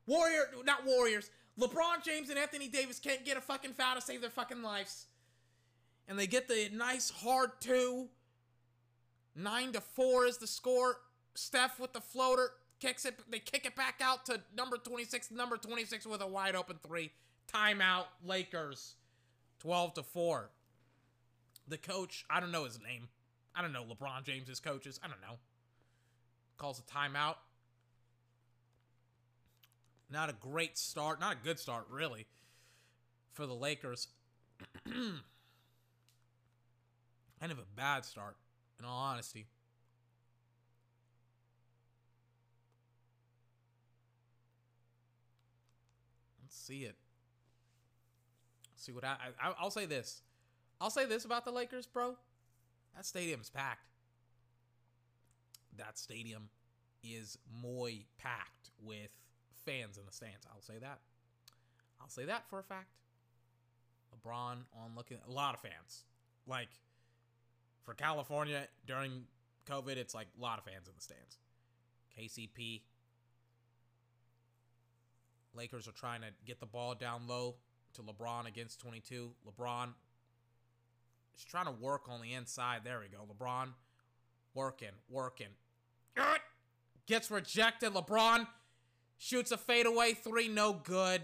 Warrior, 0.06 0.48
not 0.64 0.84
Warriors. 0.86 1.30
LeBron 1.60 2.02
James 2.04 2.30
and 2.30 2.38
Anthony 2.38 2.68
Davis 2.68 2.98
can't 2.98 3.24
get 3.24 3.36
a 3.36 3.40
fucking 3.40 3.74
foul 3.74 3.96
to 3.96 4.00
save 4.00 4.20
their 4.20 4.30
fucking 4.30 4.62
lives. 4.62 5.06
And 6.08 6.18
they 6.18 6.26
get 6.26 6.48
the 6.48 6.70
nice 6.72 7.10
hard 7.10 7.50
two. 7.60 8.08
Nine 9.36 9.72
to 9.72 9.80
four 9.80 10.26
is 10.26 10.38
the 10.38 10.46
score. 10.46 10.96
Steph 11.34 11.78
with 11.78 11.92
the 11.92 12.00
floater 12.00 12.50
kicks 12.80 13.04
it. 13.04 13.18
They 13.30 13.38
kick 13.38 13.64
it 13.64 13.76
back 13.76 14.00
out 14.02 14.26
to 14.26 14.40
number 14.56 14.76
26. 14.76 15.30
Number 15.30 15.56
26 15.56 16.06
with 16.06 16.20
a 16.20 16.26
wide 16.26 16.56
open 16.56 16.78
three. 16.86 17.12
Timeout, 17.52 18.06
Lakers. 18.24 18.96
12 19.60 19.94
to 19.94 20.02
4. 20.02 20.50
The 21.68 21.78
coach, 21.78 22.24
I 22.28 22.40
don't 22.40 22.52
know 22.52 22.64
his 22.64 22.80
name. 22.80 23.08
I 23.54 23.62
don't 23.62 23.72
know 23.72 23.84
LeBron 23.84 24.24
James's 24.24 24.60
coaches. 24.60 24.98
I 25.02 25.08
don't 25.08 25.20
know. 25.20 25.38
Calls 26.58 26.80
a 26.80 26.82
timeout. 26.82 27.36
Not 30.10 30.28
a 30.28 30.34
great 30.34 30.76
start. 30.76 31.20
Not 31.20 31.34
a 31.34 31.44
good 31.44 31.58
start, 31.58 31.86
really, 31.90 32.26
for 33.32 33.46
the 33.46 33.54
Lakers. 33.54 34.08
kind 34.84 35.22
of 37.50 37.58
a 37.58 37.64
bad 37.76 38.04
start, 38.04 38.36
in 38.78 38.84
all 38.84 38.98
honesty. 38.98 39.46
Let's 46.42 46.56
see 46.56 46.84
it. 46.84 46.96
see 48.76 48.92
what 48.92 49.04
I, 49.04 49.16
I 49.42 49.54
I'll 49.58 49.70
say 49.70 49.86
this. 49.86 50.22
I'll 50.82 50.90
say 50.90 51.06
this 51.06 51.24
about 51.24 51.44
the 51.44 51.52
Lakers, 51.52 51.86
bro. 51.86 52.16
That 52.96 53.06
stadium's 53.06 53.48
packed. 53.48 53.86
That 55.78 55.96
stadium 55.96 56.48
is 57.04 57.38
moy 57.62 58.00
packed 58.18 58.72
with 58.82 59.10
fans 59.64 59.96
in 59.96 60.04
the 60.06 60.12
stands. 60.12 60.44
I'll 60.52 60.60
say 60.60 60.80
that. 60.80 60.98
I'll 62.00 62.08
say 62.08 62.24
that 62.24 62.48
for 62.50 62.58
a 62.58 62.64
fact. 62.64 62.96
LeBron 64.12 64.56
on 64.74 64.96
looking 64.96 65.18
a 65.24 65.30
lot 65.30 65.54
of 65.54 65.60
fans. 65.60 66.02
Like 66.48 66.70
for 67.84 67.94
California 67.94 68.66
during 68.84 69.22
COVID, 69.70 69.96
it's 69.96 70.16
like 70.16 70.26
a 70.36 70.42
lot 70.42 70.58
of 70.58 70.64
fans 70.64 70.88
in 70.88 70.94
the 70.96 71.00
stands. 71.00 71.38
KCP. 72.18 72.82
Lakers 75.54 75.86
are 75.86 75.92
trying 75.92 76.22
to 76.22 76.28
get 76.44 76.58
the 76.58 76.66
ball 76.66 76.96
down 76.96 77.28
low 77.28 77.54
to 77.94 78.02
LeBron 78.02 78.48
against 78.48 78.80
22. 78.80 79.30
LeBron 79.46 79.90
is 81.36 81.44
trying 81.44 81.66
to 81.66 81.72
work 81.72 82.02
on 82.08 82.20
the 82.20 82.32
inside. 82.32 82.80
There 82.84 83.00
we 83.00 83.08
go. 83.08 83.24
LeBron 83.32 83.68
working, 84.54 84.88
working. 85.08 85.48
Gets 87.06 87.30
rejected. 87.30 87.92
LeBron 87.94 88.46
Shoots 89.24 89.52
a 89.52 89.56
fadeaway 89.56 90.14
three, 90.14 90.48
no 90.48 90.72
good. 90.72 91.22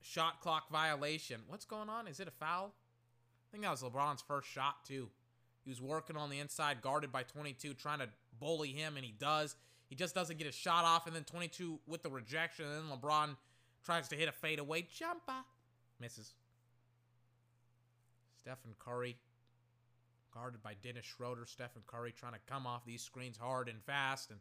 Shot 0.00 0.40
clock 0.40 0.68
violation. 0.68 1.42
What's 1.46 1.64
going 1.64 1.88
on? 1.88 2.08
Is 2.08 2.18
it 2.18 2.26
a 2.26 2.32
foul? 2.32 2.74
I 2.74 3.46
think 3.52 3.62
that 3.62 3.70
was 3.70 3.84
LeBron's 3.84 4.20
first 4.20 4.48
shot, 4.48 4.84
too. 4.84 5.08
He 5.62 5.70
was 5.70 5.80
working 5.80 6.16
on 6.16 6.30
the 6.30 6.40
inside, 6.40 6.82
guarded 6.82 7.12
by 7.12 7.22
22, 7.22 7.74
trying 7.74 8.00
to 8.00 8.08
bully 8.40 8.70
him, 8.70 8.96
and 8.96 9.04
he 9.04 9.14
does. 9.16 9.54
He 9.88 9.94
just 9.94 10.16
doesn't 10.16 10.36
get 10.36 10.48
a 10.48 10.52
shot 10.52 10.84
off, 10.84 11.06
and 11.06 11.14
then 11.14 11.22
22 11.22 11.78
with 11.86 12.02
the 12.02 12.10
rejection, 12.10 12.64
and 12.64 12.90
then 12.90 12.98
LeBron 12.98 13.36
tries 13.84 14.08
to 14.08 14.16
hit 14.16 14.28
a 14.28 14.32
fadeaway 14.32 14.88
jumper. 14.92 15.44
Misses. 16.00 16.32
Stephen 18.44 18.74
Curry, 18.78 19.16
guarded 20.34 20.62
by 20.62 20.74
Dennis 20.82 21.06
Schroeder. 21.06 21.46
Stephen 21.46 21.82
Curry 21.86 22.12
trying 22.12 22.34
to 22.34 22.38
come 22.46 22.66
off 22.66 22.84
these 22.84 23.00
screens 23.00 23.38
hard 23.38 23.70
and 23.70 23.82
fast, 23.82 24.30
and 24.30 24.38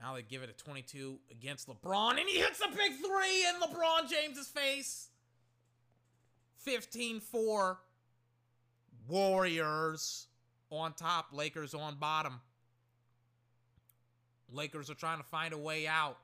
now 0.00 0.14
they 0.14 0.22
give 0.22 0.44
it 0.44 0.48
a 0.48 0.52
22 0.52 1.18
against 1.32 1.68
LeBron, 1.68 2.10
and 2.10 2.28
he 2.28 2.38
hits 2.38 2.60
a 2.60 2.68
big 2.68 2.92
three 2.92 3.46
in 3.48 3.60
LeBron 3.60 4.08
James's 4.08 4.46
face. 4.46 5.08
15 6.58 7.18
4. 7.18 7.78
Warriors 9.08 10.28
on 10.70 10.92
top, 10.92 11.26
Lakers 11.32 11.74
on 11.74 11.96
bottom. 11.96 12.40
Lakers 14.52 14.88
are 14.88 14.94
trying 14.94 15.18
to 15.18 15.24
find 15.24 15.52
a 15.52 15.58
way 15.58 15.88
out. 15.88 16.18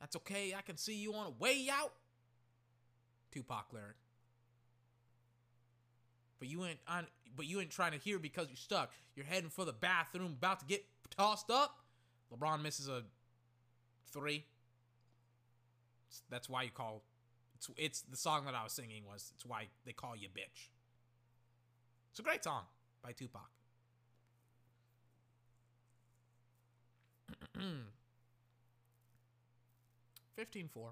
That's 0.00 0.16
okay. 0.16 0.54
I 0.56 0.62
can 0.62 0.78
see 0.78 0.94
you 0.94 1.12
on 1.12 1.26
a 1.26 1.30
way 1.38 1.68
out. 1.70 1.92
Tupac 3.30 3.66
lyric. 3.70 3.96
But 6.44 6.50
you 6.50 6.62
ain't 6.66 6.80
on 6.86 7.06
but 7.34 7.46
you 7.46 7.58
ain't 7.58 7.70
trying 7.70 7.92
to 7.92 7.98
hear 7.98 8.18
because 8.18 8.48
you're 8.48 8.56
stuck. 8.56 8.92
You're 9.16 9.24
heading 9.24 9.48
for 9.48 9.64
the 9.64 9.72
bathroom, 9.72 10.36
about 10.36 10.60
to 10.60 10.66
get 10.66 10.84
tossed 11.08 11.50
up. 11.50 11.78
LeBron 12.30 12.60
misses 12.60 12.86
a 12.86 13.02
three. 14.12 14.44
That's 16.28 16.50
why 16.50 16.64
you 16.64 16.70
call 16.70 17.02
it's 17.54 17.70
it's 17.78 18.02
the 18.02 18.18
song 18.18 18.44
that 18.44 18.54
I 18.54 18.62
was 18.62 18.74
singing 18.74 19.04
was 19.06 19.32
it's 19.34 19.46
why 19.46 19.68
they 19.86 19.94
call 19.94 20.14
you 20.14 20.28
bitch. 20.28 20.68
It's 22.10 22.20
a 22.20 22.22
great 22.22 22.44
song 22.44 22.64
by 23.02 23.12
Tupac. 23.12 23.48
Fifteen 30.36 30.68
four. 30.68 30.90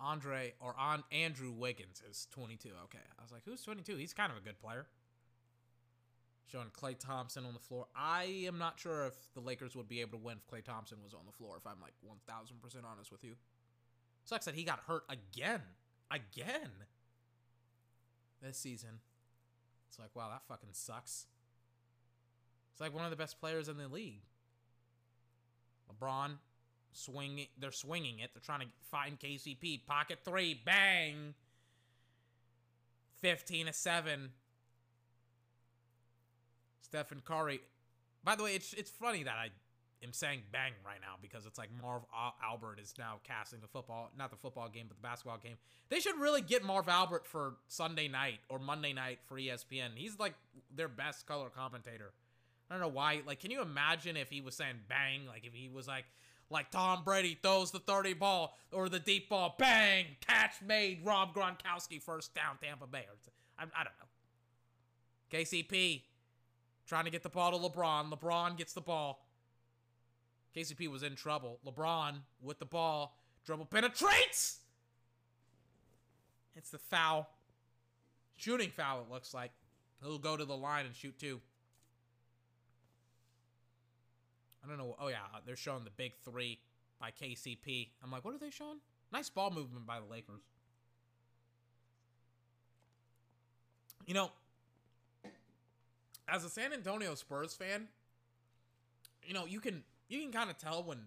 Andre 0.00 0.54
or 0.60 0.74
on 0.78 1.04
Andrew 1.12 1.50
Wiggins 1.50 2.02
is 2.08 2.26
22. 2.32 2.68
Okay. 2.84 2.98
I 3.18 3.22
was 3.22 3.32
like, 3.32 3.42
who's 3.44 3.62
22? 3.62 3.96
He's 3.96 4.12
kind 4.12 4.32
of 4.32 4.38
a 4.38 4.40
good 4.40 4.60
player 4.60 4.86
showing 6.50 6.68
Klay 6.68 6.98
Thompson 6.98 7.44
on 7.44 7.52
the 7.52 7.60
floor. 7.60 7.86
I 7.94 8.44
am 8.46 8.58
not 8.58 8.80
sure 8.80 9.06
if 9.06 9.14
the 9.34 9.40
Lakers 9.40 9.76
would 9.76 9.88
be 9.88 10.00
able 10.00 10.18
to 10.18 10.24
win 10.24 10.38
if 10.38 10.46
Klay 10.46 10.64
Thompson 10.64 10.98
was 11.04 11.12
on 11.12 11.20
the 11.26 11.32
floor, 11.32 11.56
if 11.58 11.66
I'm 11.66 11.80
like 11.80 11.92
1000% 12.04 12.84
honest 12.90 13.12
with 13.12 13.22
you. 13.22 13.34
Sucks 14.24 14.46
that 14.46 14.54
he 14.54 14.64
got 14.64 14.80
hurt 14.86 15.04
again. 15.08 15.60
Again. 16.10 16.70
This 18.42 18.56
season. 18.56 19.00
It's 19.88 19.98
like, 19.98 20.14
wow, 20.14 20.28
that 20.30 20.42
fucking 20.48 20.70
sucks. 20.72 21.26
It's 22.72 22.80
like 22.80 22.94
one 22.94 23.04
of 23.04 23.10
the 23.10 23.16
best 23.16 23.40
players 23.40 23.68
in 23.68 23.76
the 23.76 23.88
league. 23.88 24.22
LeBron 25.92 26.38
swinging, 26.98 27.46
they're 27.58 27.72
swinging 27.72 28.18
it. 28.20 28.30
They're 28.34 28.42
trying 28.42 28.60
to 28.60 28.66
find 28.90 29.18
KCP. 29.18 29.86
Pocket 29.86 30.18
three, 30.24 30.60
bang. 30.64 31.34
15 33.20 33.66
to 33.66 33.72
7. 33.72 34.30
Stephen 36.82 37.22
Curry. 37.24 37.60
By 38.24 38.36
the 38.36 38.44
way, 38.44 38.54
it's 38.54 38.72
it's 38.72 38.90
funny 38.90 39.22
that 39.24 39.34
I 39.34 39.50
am 40.02 40.12
saying 40.12 40.42
bang 40.52 40.72
right 40.84 41.00
now 41.00 41.14
because 41.20 41.46
it's 41.46 41.58
like 41.58 41.68
Marv 41.82 42.02
Albert 42.42 42.78
is 42.80 42.94
now 42.98 43.20
casting 43.24 43.60
the 43.60 43.66
football, 43.66 44.10
not 44.16 44.30
the 44.30 44.36
football 44.36 44.68
game, 44.68 44.86
but 44.88 44.96
the 44.96 45.02
basketball 45.02 45.38
game. 45.38 45.56
They 45.88 46.00
should 46.00 46.18
really 46.18 46.40
get 46.40 46.64
Marv 46.64 46.88
Albert 46.88 47.26
for 47.26 47.54
Sunday 47.68 48.08
night 48.08 48.38
or 48.48 48.58
Monday 48.58 48.92
night 48.92 49.18
for 49.26 49.36
ESPN. 49.36 49.90
He's 49.96 50.18
like 50.18 50.34
their 50.74 50.88
best 50.88 51.26
color 51.26 51.48
commentator. 51.50 52.12
I 52.70 52.74
don't 52.74 52.82
know 52.82 52.88
why. 52.88 53.22
Like, 53.26 53.40
can 53.40 53.50
you 53.50 53.62
imagine 53.62 54.16
if 54.16 54.28
he 54.28 54.40
was 54.40 54.54
saying 54.54 54.76
bang? 54.88 55.26
Like, 55.26 55.46
if 55.46 55.54
he 55.54 55.68
was 55.68 55.88
like, 55.88 56.04
like 56.50 56.70
Tom 56.70 57.02
Brady 57.04 57.38
throws 57.42 57.70
the 57.70 57.78
30 57.78 58.14
ball 58.14 58.56
or 58.72 58.88
the 58.88 58.98
deep 58.98 59.28
ball, 59.28 59.54
bang, 59.58 60.06
catch 60.26 60.62
made, 60.66 61.00
Rob 61.04 61.34
Gronkowski 61.34 62.02
first 62.02 62.34
down, 62.34 62.56
Tampa 62.62 62.86
Bay. 62.86 63.04
I, 63.58 63.64
I 63.64 63.84
don't 63.84 63.92
know. 63.98 64.08
KCP, 65.38 66.02
trying 66.86 67.04
to 67.04 67.10
get 67.10 67.22
the 67.22 67.28
ball 67.28 67.52
to 67.52 67.58
LeBron. 67.58 68.10
LeBron 68.10 68.56
gets 68.56 68.72
the 68.72 68.80
ball. 68.80 69.26
KCP 70.56 70.90
was 70.90 71.02
in 71.02 71.14
trouble. 71.14 71.58
LeBron 71.66 72.14
with 72.42 72.58
the 72.58 72.64
ball. 72.64 73.18
Dribble 73.44 73.66
penetrates. 73.66 74.60
It's 76.56 76.70
the 76.70 76.78
foul. 76.78 77.28
Shooting 78.36 78.70
foul, 78.70 79.00
it 79.00 79.12
looks 79.12 79.34
like. 79.34 79.52
He'll 80.02 80.18
go 80.18 80.36
to 80.36 80.44
the 80.44 80.56
line 80.56 80.86
and 80.86 80.94
shoot 80.94 81.18
two. 81.18 81.40
I 84.64 84.68
don't 84.68 84.78
know. 84.78 84.96
Oh, 85.00 85.08
yeah. 85.08 85.16
Uh, 85.34 85.38
they're 85.44 85.56
showing 85.56 85.84
the 85.84 85.90
big 85.90 86.12
three 86.24 86.58
by 87.00 87.10
KCP. 87.10 87.88
I'm 88.02 88.10
like, 88.10 88.24
what 88.24 88.34
are 88.34 88.38
they 88.38 88.50
showing? 88.50 88.78
Nice 89.12 89.30
ball 89.30 89.50
movement 89.50 89.86
by 89.86 90.00
the 90.00 90.06
Lakers. 90.06 90.42
You 94.06 94.14
know, 94.14 94.30
as 96.28 96.44
a 96.44 96.48
San 96.48 96.72
Antonio 96.72 97.14
Spurs 97.14 97.54
fan, 97.54 97.88
you 99.22 99.34
know, 99.34 99.44
you 99.44 99.60
can 99.60 99.82
you 100.08 100.20
can 100.20 100.32
kind 100.32 100.50
of 100.50 100.56
tell 100.56 100.82
when 100.82 100.98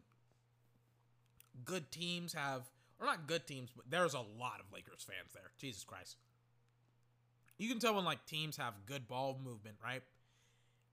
good 1.66 1.92
teams 1.92 2.34
have 2.34 2.64
or 3.00 3.08
not 3.08 3.26
good 3.28 3.48
teams, 3.48 3.72
but 3.76 3.90
there's 3.90 4.14
a 4.14 4.20
lot 4.20 4.60
of 4.60 4.72
Lakers 4.72 5.04
fans 5.04 5.34
there. 5.34 5.52
Jesus 5.58 5.84
Christ. 5.84 6.18
You 7.58 7.68
can 7.68 7.80
tell 7.80 7.96
when 7.96 8.06
like 8.06 8.26
teams 8.26 8.58
have 8.58 8.74
good 8.86 9.08
ball 9.08 9.40
movement, 9.44 9.78
right? 9.84 10.02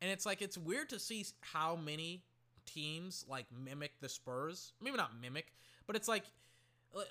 And 0.01 0.11
it's 0.11 0.25
like 0.25 0.41
it's 0.41 0.57
weird 0.57 0.89
to 0.91 0.99
see 0.99 1.27
how 1.41 1.77
many 1.77 2.25
teams 2.69 3.25
like 3.29 3.47
mimic 3.53 3.93
the 4.01 4.09
Spurs. 4.09 4.73
Maybe 4.81 4.97
not 4.97 5.13
mimic, 5.21 5.53
but 5.87 5.97
it's 5.97 6.09
like 6.09 6.25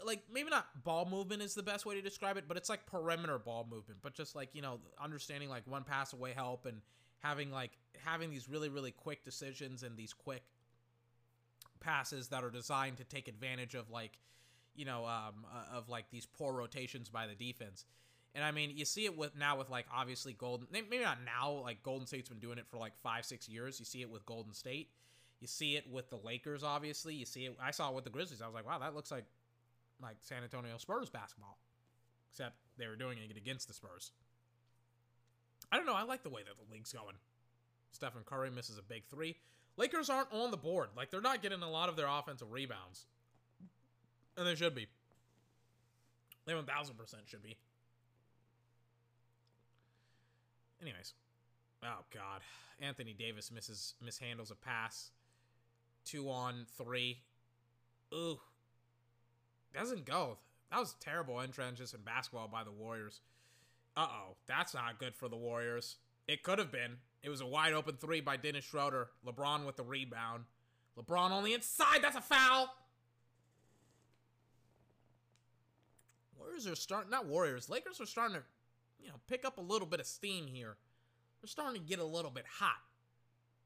like 0.05 0.23
maybe 0.33 0.49
not 0.49 0.65
ball 0.83 1.07
movement 1.09 1.41
is 1.41 1.53
the 1.53 1.63
best 1.63 1.85
way 1.85 1.95
to 1.95 2.01
describe 2.01 2.37
it, 2.37 2.45
but 2.47 2.57
it's 2.57 2.69
like 2.69 2.85
perimeter 2.85 3.37
ball 3.37 3.67
movement, 3.69 3.99
but 4.01 4.13
just 4.13 4.35
like, 4.35 4.49
you 4.53 4.61
know, 4.61 4.79
understanding 5.01 5.49
like 5.49 5.67
one 5.67 5.83
pass 5.83 6.13
away 6.13 6.33
help 6.33 6.65
and 6.65 6.81
having 7.19 7.51
like 7.51 7.71
having 8.03 8.29
these 8.29 8.49
really 8.49 8.69
really 8.69 8.91
quick 8.91 9.23
decisions 9.23 9.83
and 9.83 9.97
these 9.97 10.13
quick 10.13 10.43
passes 11.79 12.29
that 12.29 12.43
are 12.43 12.49
designed 12.49 12.97
to 12.97 13.03
take 13.03 13.27
advantage 13.27 13.75
of 13.75 13.89
like, 13.89 14.17
you 14.75 14.85
know, 14.85 15.05
um, 15.05 15.45
uh, 15.45 15.77
of 15.77 15.89
like 15.89 16.09
these 16.11 16.25
poor 16.25 16.53
rotations 16.53 17.09
by 17.09 17.27
the 17.27 17.35
defense. 17.35 17.85
And 18.35 18.43
I 18.43 18.51
mean, 18.51 18.71
you 18.75 18.85
see 18.85 19.05
it 19.05 19.17
with 19.17 19.35
now 19.35 19.57
with 19.57 19.69
like 19.69 19.85
obviously 19.93 20.33
Golden, 20.33 20.67
maybe 20.71 20.99
not 20.99 21.19
now. 21.25 21.51
Like 21.63 21.81
Golden 21.83 22.05
State's 22.07 22.29
been 22.29 22.39
doing 22.39 22.57
it 22.57 22.67
for 22.67 22.77
like 22.77 22.93
five, 23.01 23.25
six 23.25 23.47
years. 23.47 23.79
You 23.79 23.85
see 23.85 24.01
it 24.01 24.09
with 24.09 24.25
Golden 24.25 24.53
State. 24.53 24.89
You 25.39 25.47
see 25.47 25.75
it 25.75 25.85
with 25.91 26.09
the 26.09 26.17
Lakers. 26.17 26.63
Obviously, 26.63 27.13
you 27.13 27.25
see 27.25 27.45
it. 27.45 27.57
I 27.61 27.71
saw 27.71 27.89
it 27.89 27.95
with 27.95 28.03
the 28.03 28.09
Grizzlies. 28.09 28.41
I 28.41 28.45
was 28.47 28.55
like, 28.55 28.65
wow, 28.65 28.79
that 28.79 28.95
looks 28.95 29.11
like 29.11 29.25
like 30.01 30.17
San 30.21 30.43
Antonio 30.43 30.77
Spurs 30.77 31.09
basketball, 31.09 31.57
except 32.31 32.55
they 32.77 32.87
were 32.87 32.95
doing 32.95 33.17
it 33.17 33.37
against 33.37 33.67
the 33.67 33.73
Spurs. 33.73 34.11
I 35.71 35.77
don't 35.77 35.85
know. 35.85 35.95
I 35.95 36.03
like 36.03 36.23
the 36.23 36.29
way 36.29 36.41
that 36.43 36.53
the 36.57 36.73
league's 36.73 36.93
going. 36.93 37.15
Stephen 37.91 38.21
Curry 38.25 38.51
misses 38.51 38.77
a 38.77 38.81
big 38.81 39.03
three. 39.09 39.35
Lakers 39.75 40.09
aren't 40.09 40.31
on 40.31 40.51
the 40.51 40.57
board. 40.57 40.89
Like 40.95 41.11
they're 41.11 41.21
not 41.21 41.41
getting 41.41 41.61
a 41.61 41.69
lot 41.69 41.89
of 41.89 41.95
their 41.95 42.07
offensive 42.07 42.51
rebounds, 42.51 43.05
and 44.35 44.47
they 44.47 44.55
should 44.55 44.75
be. 44.75 44.87
They 46.45 46.55
one 46.55 46.65
thousand 46.65 46.95
percent 46.95 47.23
should 47.25 47.43
be. 47.43 47.57
Anyways, 50.81 51.13
oh 51.83 52.05
god, 52.13 52.41
Anthony 52.79 53.13
Davis 53.13 53.51
misses 53.51 53.95
mishandles 54.03 54.51
a 54.51 54.55
pass. 54.55 55.11
Two 56.07 56.29
on 56.29 56.65
three. 56.77 57.19
Ooh, 58.13 58.39
doesn't 59.75 60.05
go. 60.05 60.37
That 60.71 60.79
was 60.79 60.95
terrible 61.01 61.41
entrances 61.41 61.93
in 61.93 61.99
basketball 62.01 62.47
by 62.47 62.63
the 62.63 62.71
Warriors. 62.71 63.19
Uh 63.97 64.07
oh, 64.09 64.35
that's 64.47 64.73
not 64.73 64.99
good 64.99 65.15
for 65.15 65.27
the 65.27 65.35
Warriors. 65.35 65.97
It 66.25 66.43
could 66.43 66.59
have 66.59 66.71
been. 66.71 66.97
It 67.23 67.29
was 67.29 67.41
a 67.41 67.45
wide 67.45 67.73
open 67.73 67.97
three 67.97 68.21
by 68.21 68.37
Dennis 68.37 68.63
Schroeder. 68.63 69.09
LeBron 69.25 69.65
with 69.65 69.75
the 69.75 69.83
rebound. 69.83 70.45
LeBron 70.97 71.31
on 71.31 71.43
the 71.43 71.53
inside. 71.53 72.01
That's 72.01 72.15
a 72.15 72.21
foul. 72.21 72.73
Warriors 76.39 76.67
are 76.67 76.75
starting, 76.75 77.11
not 77.11 77.25
Warriors. 77.25 77.69
Lakers 77.69 77.99
are 77.99 78.05
starting 78.05 78.37
to, 78.37 78.43
you 79.01 79.09
know, 79.09 79.15
pick 79.27 79.43
up 79.43 79.57
a 79.57 79.61
little 79.61 79.87
bit 79.87 79.99
of 79.99 80.05
steam 80.05 80.47
here. 80.47 80.77
They're 81.41 81.49
starting 81.49 81.81
to 81.81 81.87
get 81.87 81.99
a 81.99 82.05
little 82.05 82.31
bit 82.31 82.45
hot. 82.59 82.77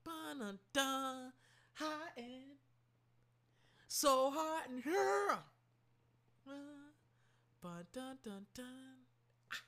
Ba-da-da, 0.03 1.29
and 2.17 2.57
so 3.87 4.31
hot 4.31 4.69
in 4.69 4.81
here. 4.81 5.37
Ba-da-da-da. 7.61 8.63
Ah. 9.51 9.61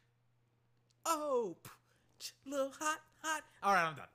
Oh, 1.05 1.57
little 2.45 2.71
hot, 2.79 3.01
hot. 3.21 3.43
All 3.61 3.73
right, 3.73 3.85
I'm 3.85 3.95
done. 3.95 4.07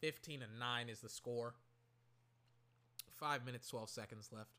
15 0.00 0.42
and 0.42 0.58
9 0.58 0.88
is 0.88 1.00
the 1.00 1.08
score. 1.08 1.54
5 3.18 3.44
minutes, 3.44 3.68
12 3.68 3.88
seconds 3.90 4.30
left. 4.32 4.50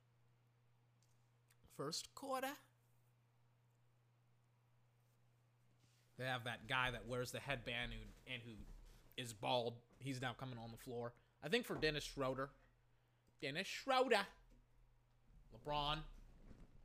First 1.76 2.14
quarter. 2.16 2.55
They 6.18 6.26
have 6.26 6.43
that 6.43 6.68
guy 6.68 6.91
that 6.91 7.07
wears 7.07 7.32
the 7.32 7.39
headband 7.39 7.91
and 8.32 8.41
who 8.45 8.51
is 9.18 9.34
bald. 9.34 9.74
He's 9.97 10.22
now 10.22 10.34
coming 10.39 10.59
on 10.64 10.70
the 10.72 10.78
floor. 10.78 11.14
I 11.44 11.50
think 11.50 11.66
for 11.66 11.76
Dennis 11.76 12.04
Schroeder. 12.04 12.50
Dennis 13.42 13.68
Schroeder. 13.68 14.26
LeBron 15.56 15.98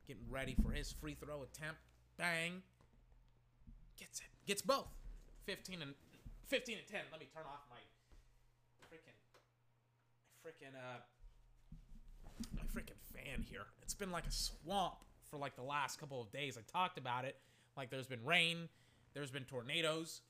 getting 0.07 0.23
ready 0.29 0.55
for 0.63 0.71
his 0.71 0.91
free 0.91 1.15
throw 1.15 1.43
attempt. 1.43 1.79
Bang. 2.17 2.63
Gets 3.99 4.19
it. 4.19 4.27
Gets 4.45 4.61
both. 4.61 4.87
15 5.45 5.81
and 5.81 5.93
15 6.47 6.77
and 6.77 6.87
10. 6.87 6.99
Let 7.11 7.19
me 7.19 7.27
turn 7.33 7.43
off 7.45 7.61
my 7.69 7.77
freaking 8.87 9.15
freaking 10.45 10.75
uh 10.75 10.99
my 12.55 12.63
freaking 12.63 12.99
fan 13.13 13.45
here. 13.49 13.65
It's 13.81 13.93
been 13.93 14.11
like 14.11 14.25
a 14.25 14.31
swamp 14.31 14.95
for 15.29 15.37
like 15.37 15.55
the 15.55 15.63
last 15.63 15.99
couple 15.99 16.21
of 16.21 16.31
days. 16.31 16.57
I 16.57 16.61
talked 16.71 16.97
about 16.97 17.25
it. 17.25 17.35
Like 17.75 17.89
there's 17.89 18.07
been 18.07 18.23
rain, 18.25 18.69
there's 19.13 19.31
been 19.31 19.43
tornadoes. 19.43 20.21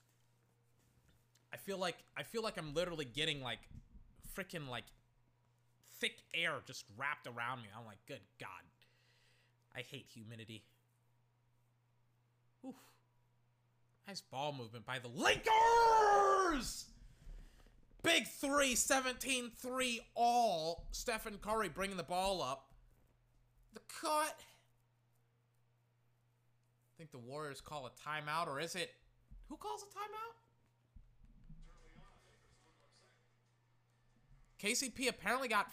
I 1.52 1.56
feel 1.56 1.78
like 1.78 1.96
I 2.16 2.22
feel 2.22 2.42
like 2.42 2.58
I'm 2.58 2.74
literally 2.74 3.04
getting 3.04 3.42
like 3.42 3.60
freaking 4.38 4.68
like 4.68 4.84
thick 6.00 6.22
air 6.34 6.54
just 6.66 6.84
wrapped 6.96 7.26
around 7.26 7.62
me. 7.62 7.68
I'm 7.76 7.86
like, 7.86 7.98
good 8.06 8.20
God. 8.38 8.48
I 9.74 9.80
hate 9.80 10.06
humidity. 10.12 10.64
Oof. 12.66 12.74
Nice 14.06 14.20
ball 14.20 14.52
movement 14.52 14.86
by 14.86 14.98
the 14.98 15.08
Lakers! 15.08 16.86
Big 18.02 18.26
three, 18.26 18.74
17 18.74 19.50
3 19.56 20.00
all. 20.14 20.86
Stephen 20.92 21.38
Curry 21.42 21.68
bringing 21.68 21.96
the 21.96 22.02
ball 22.02 22.42
up. 22.42 22.72
The 23.74 23.80
cut. 24.00 24.40
I 24.40 24.44
think 26.96 27.10
the 27.10 27.18
Warriors 27.18 27.60
call 27.60 27.86
a 27.86 27.90
timeout, 27.90 28.48
or 28.48 28.60
is 28.60 28.74
it. 28.74 28.90
Who 29.48 29.56
calls 29.56 29.82
a 29.82 29.86
timeout? 29.86 30.47
KCP 34.62 35.08
apparently 35.08 35.48
got. 35.48 35.70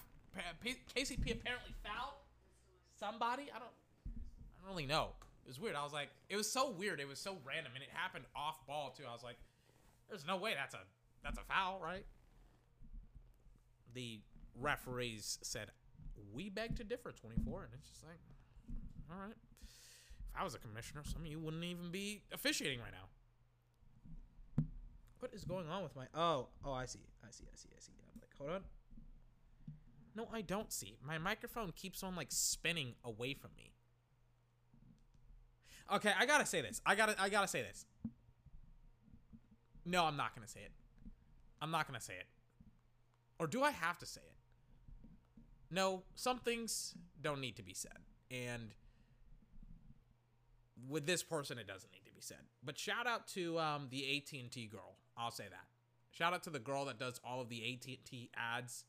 KCP 0.95 1.31
apparently 1.31 1.73
fouled 1.83 2.15
somebody. 2.99 3.43
I 3.53 3.59
don't. 3.59 3.71
I 4.07 4.61
don't 4.61 4.69
really 4.69 4.85
know. 4.85 5.09
It 5.45 5.49
was 5.49 5.59
weird. 5.59 5.75
I 5.75 5.83
was 5.83 5.93
like, 5.93 6.09
it 6.29 6.35
was 6.35 6.51
so 6.51 6.71
weird. 6.71 6.99
It 6.99 7.07
was 7.07 7.19
so 7.19 7.37
random, 7.45 7.73
and 7.75 7.83
it 7.83 7.89
happened 7.93 8.25
off 8.35 8.65
ball 8.65 8.93
too. 8.97 9.03
I 9.07 9.13
was 9.13 9.23
like, 9.23 9.37
there's 10.09 10.25
no 10.25 10.37
way 10.37 10.53
that's 10.55 10.73
a 10.73 10.79
that's 11.23 11.37
a 11.37 11.43
foul, 11.43 11.79
right? 11.83 12.05
The 13.93 14.19
referees 14.59 15.39
said, 15.41 15.71
we 16.33 16.49
beg 16.49 16.75
to 16.77 16.83
differ, 16.83 17.11
24, 17.11 17.63
and 17.63 17.73
it's 17.73 17.89
just 17.89 18.03
like, 18.03 18.19
all 19.09 19.25
right. 19.25 19.35
If 19.63 20.39
I 20.39 20.43
was 20.43 20.53
a 20.53 20.59
commissioner, 20.59 21.01
some 21.05 21.21
of 21.21 21.27
you 21.27 21.39
wouldn't 21.39 21.63
even 21.63 21.91
be 21.91 22.23
officiating 22.33 22.79
right 22.79 22.91
now. 22.91 24.65
What 25.19 25.33
is 25.33 25.43
going 25.43 25.69
on 25.69 25.81
with 25.81 25.95
my? 25.95 26.05
Oh, 26.13 26.47
oh, 26.63 26.73
I 26.73 26.85
see, 26.85 26.99
I 27.23 27.31
see, 27.31 27.45
I 27.51 27.55
see, 27.55 27.69
I 27.75 27.79
see. 27.79 27.93
I'm 28.13 28.21
like, 28.21 28.31
hold 28.37 28.51
on. 28.51 28.61
No, 30.15 30.27
I 30.31 30.41
don't 30.41 30.71
see. 30.71 30.97
My 31.05 31.17
microphone 31.17 31.73
keeps 31.75 32.01
on 32.01 32.15
like 32.15 32.31
spinning 32.31 32.95
away 33.03 33.33
from 33.33 33.51
me. 33.57 33.73
Okay, 35.93 36.11
I 36.17 36.25
gotta 36.25 36.45
say 36.45 36.61
this. 36.61 36.81
I 36.85 36.95
gotta 36.95 37.15
I 37.21 37.29
gotta 37.29 37.47
say 37.47 37.61
this. 37.61 37.85
No, 39.85 40.05
I'm 40.05 40.17
not 40.17 40.33
gonna 40.33 40.47
say 40.47 40.61
it. 40.61 40.71
I'm 41.61 41.69
not 41.69 41.85
gonna 41.85 41.99
say 41.99 42.13
it. 42.13 42.27
Or 43.39 43.47
do 43.47 43.61
I 43.61 43.71
have 43.71 43.97
to 43.99 44.05
say 44.05 44.21
it? 44.21 44.35
No, 45.69 46.03
some 46.15 46.39
things 46.39 46.95
don't 47.21 47.41
need 47.41 47.57
to 47.57 47.63
be 47.63 47.73
said. 47.73 47.97
And 48.31 48.71
with 50.87 51.05
this 51.05 51.23
person 51.23 51.57
it 51.57 51.67
doesn't 51.67 51.91
need 51.91 52.05
to 52.05 52.13
be 52.13 52.21
said. 52.21 52.37
But 52.63 52.77
shout 52.79 53.05
out 53.05 53.27
to 53.29 53.59
um, 53.59 53.87
the 53.91 54.17
AT&T 54.17 54.67
girl. 54.67 54.95
I'll 55.17 55.31
say 55.31 55.45
that. 55.49 55.67
Shout 56.11 56.33
out 56.33 56.43
to 56.43 56.49
the 56.49 56.59
girl 56.59 56.85
that 56.85 56.97
does 56.97 57.19
all 57.25 57.41
of 57.41 57.49
the 57.49 57.73
AT&T 57.73 58.31
ads. 58.35 58.85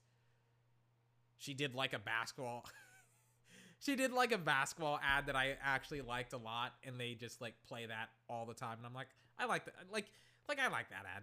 She 1.39 1.55
did 1.55 1.75
like 1.75 1.93
a 1.93 1.99
basketball 1.99 2.65
she 3.79 3.97
did 3.97 4.13
like 4.13 4.33
a 4.33 4.39
basketball 4.39 4.99
ad 5.03 5.27
that 5.27 5.37
I 5.37 5.57
actually 5.63 6.01
liked 6.01 6.33
a 6.33 6.39
lot, 6.39 6.73
and 6.85 6.99
they 6.99 7.15
just 7.15 7.41
like 7.41 7.55
play 7.69 7.87
that 7.87 8.09
all 8.29 8.47
the 8.47 8.55
time. 8.55 8.79
And 8.79 8.87
I'm 8.87 8.95
like, 8.95 9.09
I 9.39 9.47
like 9.47 9.65
that. 9.67 9.75
Like, 9.93 10.07
like 10.49 10.59
I 10.59 10.69
like 10.69 10.91
that 10.91 11.05
ad. 11.15 11.23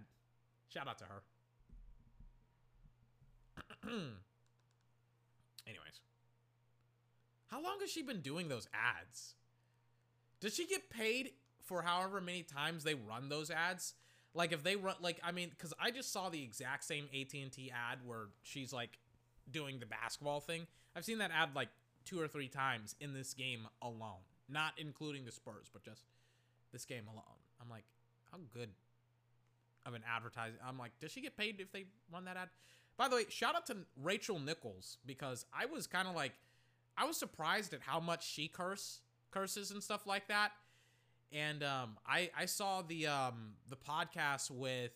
Shout 0.69 0.87
out 0.87 0.97
to 0.99 1.05
her. 1.05 1.23
Anyways, 5.67 5.99
how 7.47 7.61
long 7.61 7.77
has 7.81 7.91
she 7.91 8.01
been 8.01 8.21
doing 8.21 8.47
those 8.49 8.67
ads? 8.73 9.35
Does 10.39 10.55
she 10.55 10.65
get 10.67 10.89
paid 10.89 11.31
for 11.63 11.81
however 11.81 12.21
many 12.21 12.43
times 12.43 12.83
they 12.83 12.95
run 12.95 13.29
those 13.29 13.49
ads? 13.49 13.93
Like 14.33 14.51
if 14.51 14.63
they 14.63 14.75
run, 14.75 14.95
like 15.01 15.19
I 15.23 15.31
mean, 15.31 15.49
because 15.49 15.73
I 15.79 15.91
just 15.91 16.11
saw 16.11 16.29
the 16.29 16.41
exact 16.43 16.83
same 16.83 17.05
AT 17.13 17.33
and 17.33 17.51
T 17.51 17.71
ad 17.71 17.99
where 18.05 18.27
she's 18.41 18.73
like 18.73 18.97
doing 19.51 19.79
the 19.79 19.85
basketball 19.85 20.39
thing. 20.39 20.67
I've 20.95 21.05
seen 21.05 21.17
that 21.19 21.31
ad 21.31 21.49
like 21.55 21.69
two 22.05 22.19
or 22.19 22.27
three 22.27 22.47
times 22.47 22.95
in 22.99 23.13
this 23.13 23.33
game 23.33 23.67
alone, 23.81 24.23
not 24.49 24.73
including 24.77 25.25
the 25.25 25.31
Spurs, 25.31 25.69
but 25.71 25.83
just 25.83 26.03
this 26.71 26.85
game 26.85 27.07
alone. 27.07 27.39
I'm 27.61 27.69
like, 27.69 27.85
how 28.31 28.39
good 28.53 28.69
of 29.85 29.93
an 29.93 30.03
advertising? 30.09 30.57
I'm 30.65 30.77
like, 30.77 30.91
does 30.99 31.11
she 31.11 31.21
get 31.21 31.37
paid 31.37 31.59
if 31.59 31.71
they 31.71 31.85
run 32.11 32.25
that 32.25 32.37
ad? 32.37 32.49
By 32.97 33.07
the 33.07 33.15
way, 33.15 33.23
shout 33.29 33.55
out 33.55 33.65
to 33.67 33.77
Rachel 34.01 34.39
Nichols 34.39 34.97
because 35.05 35.45
I 35.53 35.65
was 35.65 35.87
kind 35.87 36.07
of 36.07 36.15
like, 36.15 36.33
I 36.97 37.05
was 37.05 37.17
surprised 37.17 37.73
at 37.73 37.81
how 37.81 37.99
much 37.99 38.29
she 38.29 38.47
curse 38.47 38.99
curses 39.31 39.71
and 39.71 39.81
stuff 39.81 40.05
like 40.05 40.27
that. 40.27 40.51
And 41.31 41.63
um, 41.63 41.97
I 42.07 42.29
I 42.37 42.45
saw 42.45 42.83
the 42.83 43.07
um, 43.07 43.53
the 43.67 43.75
podcast 43.75 44.51
with 44.51 44.91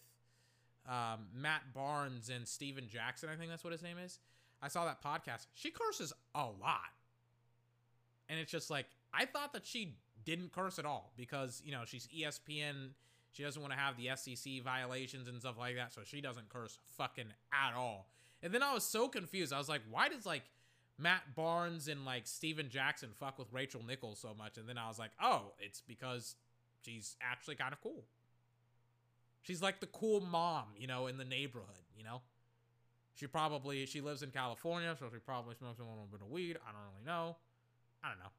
um, 0.88 1.28
Matt 1.34 1.74
Barnes 1.74 2.30
and 2.30 2.48
Steven 2.48 2.88
Jackson. 2.88 3.30
I 3.30 3.36
think 3.36 3.50
that's 3.50 3.64
what 3.64 3.74
his 3.74 3.82
name 3.82 3.98
is. 3.98 4.20
I 4.62 4.68
saw 4.68 4.86
that 4.86 5.04
podcast. 5.04 5.48
She 5.54 5.72
curses 5.72 6.14
a 6.36 6.46
lot 6.46 6.92
and 8.30 8.40
it's 8.40 8.52
just 8.52 8.70
like 8.70 8.86
I 9.14 9.26
thought 9.26 9.54
that 9.54 9.66
she 9.66 9.96
didn't 10.26 10.52
curse 10.52 10.80
at 10.80 10.86
all 10.86 11.14
because 11.16 11.62
you 11.66 11.72
know 11.72 11.84
she's 11.86 12.08
ESPN. 12.08 12.90
She 13.32 13.44
doesn't 13.44 13.62
want 13.62 13.74
to 13.74 13.80
have 13.80 13.98
the 13.98 14.08
FCC 14.08 14.64
violations 14.64 15.28
and 15.28 15.40
stuff 15.40 15.58
like 15.60 15.76
that, 15.76 15.94
so 15.94 16.02
she 16.04 16.22
doesn't 16.22 16.50
curse 16.50 16.80
fucking 16.98 17.28
at 17.54 17.76
all. 17.76 18.10
And 18.42 18.54
then 18.54 18.64
I 18.64 18.74
was 18.74 18.84
so 18.84 19.08
confused. 19.08 19.54
I 19.54 19.58
was 19.60 19.70
like, 19.70 19.82
why 19.92 20.10
does 20.10 20.26
like 20.26 20.44
Matt 20.98 21.36
Barnes 21.36 21.88
and 21.88 22.04
like 22.04 22.26
Steven 22.26 22.70
Jackson 22.70 23.10
fuck 23.20 23.38
with 23.38 23.48
Rachel 23.52 23.84
Nichols 23.86 24.20
so 24.20 24.34
much? 24.36 24.58
And 24.58 24.68
then 24.68 24.78
I 24.78 24.88
was 24.88 24.98
like, 24.98 25.12
oh, 25.22 25.54
it's 25.60 25.82
because 25.82 26.36
she's 26.84 27.16
actually 27.22 27.56
kind 27.56 27.74
of 27.74 27.82
cool. 27.82 28.06
She's 29.44 29.62
like 29.62 29.80
the 29.82 29.88
cool 29.88 30.20
mom, 30.20 30.66
you 30.76 30.88
know, 30.88 31.08
in 31.08 31.18
the 31.18 31.26
neighborhood, 31.26 31.86
you 31.96 32.04
know? 32.04 32.22
She 33.18 33.26
probably 33.26 33.86
she 33.88 34.00
lives 34.00 34.22
in 34.22 34.30
California, 34.30 34.96
so 35.00 35.08
she 35.12 35.18
probably 35.18 35.56
smokes 35.56 35.80
a 35.80 35.84
little 35.84 36.08
bit 36.12 36.22
of 36.22 36.30
weed. 36.30 36.58
I 36.68 36.72
don't 36.72 36.82
really 36.82 37.06
know. 37.06 37.36
I 38.04 38.10
don't 38.10 38.20
know. 38.20 38.30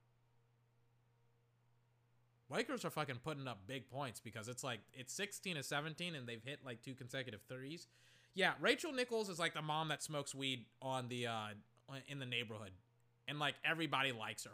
Lakers 2.49 2.85
are 2.85 2.91
fucking 2.91 3.19
putting 3.25 3.49
up 3.49 3.67
big 3.67 3.91
points 3.91 4.21
because 4.21 4.47
it's 4.47 4.63
like 4.63 4.79
it's 4.95 5.13
16 5.13 5.57
to 5.57 5.63
17 5.65 6.15
and 6.15 6.29
they've 6.29 6.43
hit 6.45 6.61
like 6.65 6.81
two 6.81 6.95
consecutive 6.95 7.41
threes. 7.49 7.89
Yeah, 8.35 8.53
Rachel 8.61 8.93
Nichols 8.93 9.29
is 9.29 9.41
like 9.41 9.53
the 9.53 9.63
mom 9.63 9.89
that 9.89 10.01
smokes 10.01 10.33
weed 10.33 10.65
on 10.81 11.09
the 11.09 11.27
uh 11.27 11.49
in 12.07 12.21
the 12.21 12.27
neighborhood. 12.27 12.71
And 13.27 13.41
like 13.41 13.57
everybody 13.65 14.13
likes 14.13 14.45
her. 14.45 14.53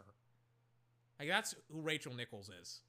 Like 1.21 1.29
that's 1.29 1.55
who 1.71 1.83
Rachel 1.83 2.15
Nichols 2.15 2.51
is. 2.63 2.81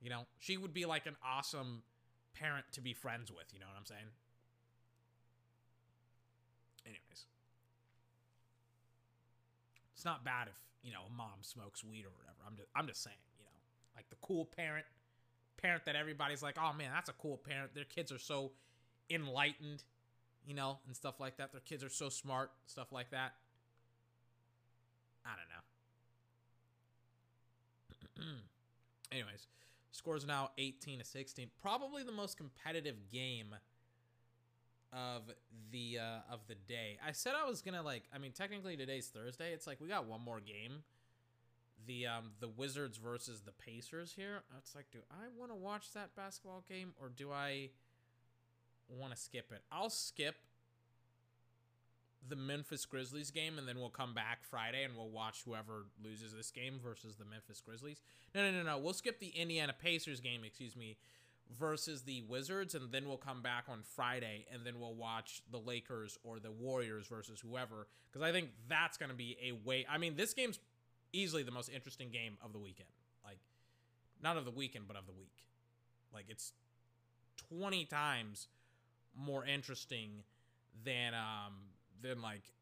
You 0.00 0.08
know, 0.08 0.22
she 0.38 0.56
would 0.56 0.72
be 0.72 0.86
like 0.86 1.04
an 1.04 1.16
awesome 1.22 1.82
parent 2.34 2.64
to 2.72 2.80
be 2.80 2.94
friends 2.94 3.30
with, 3.30 3.52
you 3.52 3.60
know 3.60 3.66
what 3.66 3.76
I'm 3.78 3.84
saying? 3.84 4.06
Anyways. 6.88 7.26
It's 9.94 10.04
not 10.04 10.24
bad 10.24 10.48
if, 10.48 10.54
you 10.82 10.92
know, 10.92 11.02
a 11.06 11.12
mom 11.12 11.42
smokes 11.42 11.84
weed 11.84 12.04
or 12.04 12.12
whatever. 12.16 12.38
I'm 12.46 12.56
just 12.56 12.68
I'm 12.74 12.86
just 12.86 13.02
saying, 13.02 13.16
you 13.36 13.44
know. 13.44 13.50
Like 13.94 14.08
the 14.10 14.16
cool 14.22 14.44
parent 14.44 14.86
parent 15.60 15.84
that 15.86 15.96
everybody's 15.96 16.42
like, 16.42 16.56
"Oh 16.58 16.72
man, 16.72 16.90
that's 16.94 17.08
a 17.08 17.14
cool 17.14 17.36
parent. 17.36 17.74
Their 17.74 17.84
kids 17.84 18.12
are 18.12 18.18
so 18.18 18.52
enlightened." 19.10 19.82
You 20.46 20.54
know, 20.54 20.78
and 20.86 20.96
stuff 20.96 21.20
like 21.20 21.36
that. 21.36 21.52
Their 21.52 21.60
kids 21.60 21.84
are 21.84 21.90
so 21.90 22.08
smart, 22.08 22.50
stuff 22.66 22.90
like 22.90 23.10
that. 23.10 23.34
I 25.26 25.30
don't 28.16 28.24
know. 28.24 28.32
Anyways, 29.12 29.46
scores 29.90 30.24
now 30.26 30.50
18 30.56 31.00
to 31.00 31.04
16. 31.04 31.50
Probably 31.60 32.02
the 32.02 32.12
most 32.12 32.38
competitive 32.38 33.10
game 33.12 33.54
of 34.92 35.22
the 35.70 35.98
uh, 35.98 36.32
of 36.32 36.40
the 36.48 36.54
day. 36.54 36.98
I 37.06 37.12
said 37.12 37.32
I 37.40 37.48
was 37.48 37.62
gonna 37.62 37.82
like. 37.82 38.04
I 38.14 38.18
mean, 38.18 38.32
technically 38.32 38.76
today's 38.76 39.08
Thursday. 39.08 39.52
It's 39.52 39.66
like 39.66 39.80
we 39.80 39.88
got 39.88 40.06
one 40.06 40.20
more 40.20 40.40
game. 40.40 40.82
The 41.86 42.06
um 42.06 42.32
the 42.40 42.48
Wizards 42.48 42.98
versus 42.98 43.42
the 43.42 43.52
Pacers 43.52 44.14
here. 44.16 44.42
It's 44.58 44.74
like, 44.74 44.86
do 44.90 44.98
I 45.10 45.26
want 45.38 45.50
to 45.50 45.56
watch 45.56 45.92
that 45.92 46.14
basketball 46.16 46.64
game 46.68 46.92
or 47.00 47.08
do 47.08 47.30
I 47.32 47.70
want 48.88 49.14
to 49.14 49.18
skip 49.18 49.52
it? 49.52 49.62
I'll 49.70 49.90
skip 49.90 50.36
the 52.26 52.36
Memphis 52.36 52.84
Grizzlies 52.84 53.30
game 53.30 53.58
and 53.58 53.68
then 53.68 53.78
we'll 53.78 53.90
come 53.90 54.12
back 54.14 54.40
Friday 54.42 54.84
and 54.84 54.96
we'll 54.96 55.10
watch 55.10 55.42
whoever 55.44 55.86
loses 56.02 56.32
this 56.32 56.50
game 56.50 56.80
versus 56.82 57.16
the 57.16 57.24
Memphis 57.24 57.60
Grizzlies. 57.60 58.02
No, 58.34 58.42
no, 58.42 58.56
no, 58.56 58.62
no. 58.62 58.78
We'll 58.78 58.92
skip 58.92 59.20
the 59.20 59.28
Indiana 59.28 59.74
Pacers 59.78 60.20
game, 60.20 60.42
excuse 60.44 60.76
me, 60.76 60.96
versus 61.56 62.02
the 62.02 62.22
Wizards 62.22 62.74
and 62.74 62.92
then 62.92 63.06
we'll 63.06 63.16
come 63.16 63.42
back 63.42 63.64
on 63.68 63.80
Friday 63.82 64.46
and 64.52 64.64
then 64.64 64.78
we'll 64.78 64.94
watch 64.94 65.42
the 65.50 65.58
Lakers 65.58 66.18
or 66.22 66.38
the 66.38 66.50
Warriors 66.50 67.06
versus 67.06 67.40
whoever 67.40 67.86
cuz 68.12 68.22
I 68.22 68.32
think 68.32 68.50
that's 68.68 68.96
going 68.96 69.10
to 69.10 69.16
be 69.16 69.36
a 69.42 69.52
way 69.52 69.86
I 69.88 69.98
mean, 69.98 70.16
this 70.16 70.34
game's 70.34 70.58
easily 71.12 71.42
the 71.42 71.50
most 71.50 71.70
interesting 71.70 72.10
game 72.10 72.36
of 72.42 72.52
the 72.52 72.58
weekend. 72.58 72.90
Like 73.24 73.40
not 74.22 74.36
of 74.36 74.44
the 74.44 74.50
weekend, 74.50 74.86
but 74.86 74.96
of 74.96 75.06
the 75.06 75.12
week. 75.12 75.44
Like 76.12 76.26
it's 76.28 76.52
20 77.48 77.84
times 77.86 78.48
more 79.16 79.44
interesting 79.44 80.22
than 80.84 81.14
um 81.14 81.54
than 82.00 82.20
like 82.20 82.52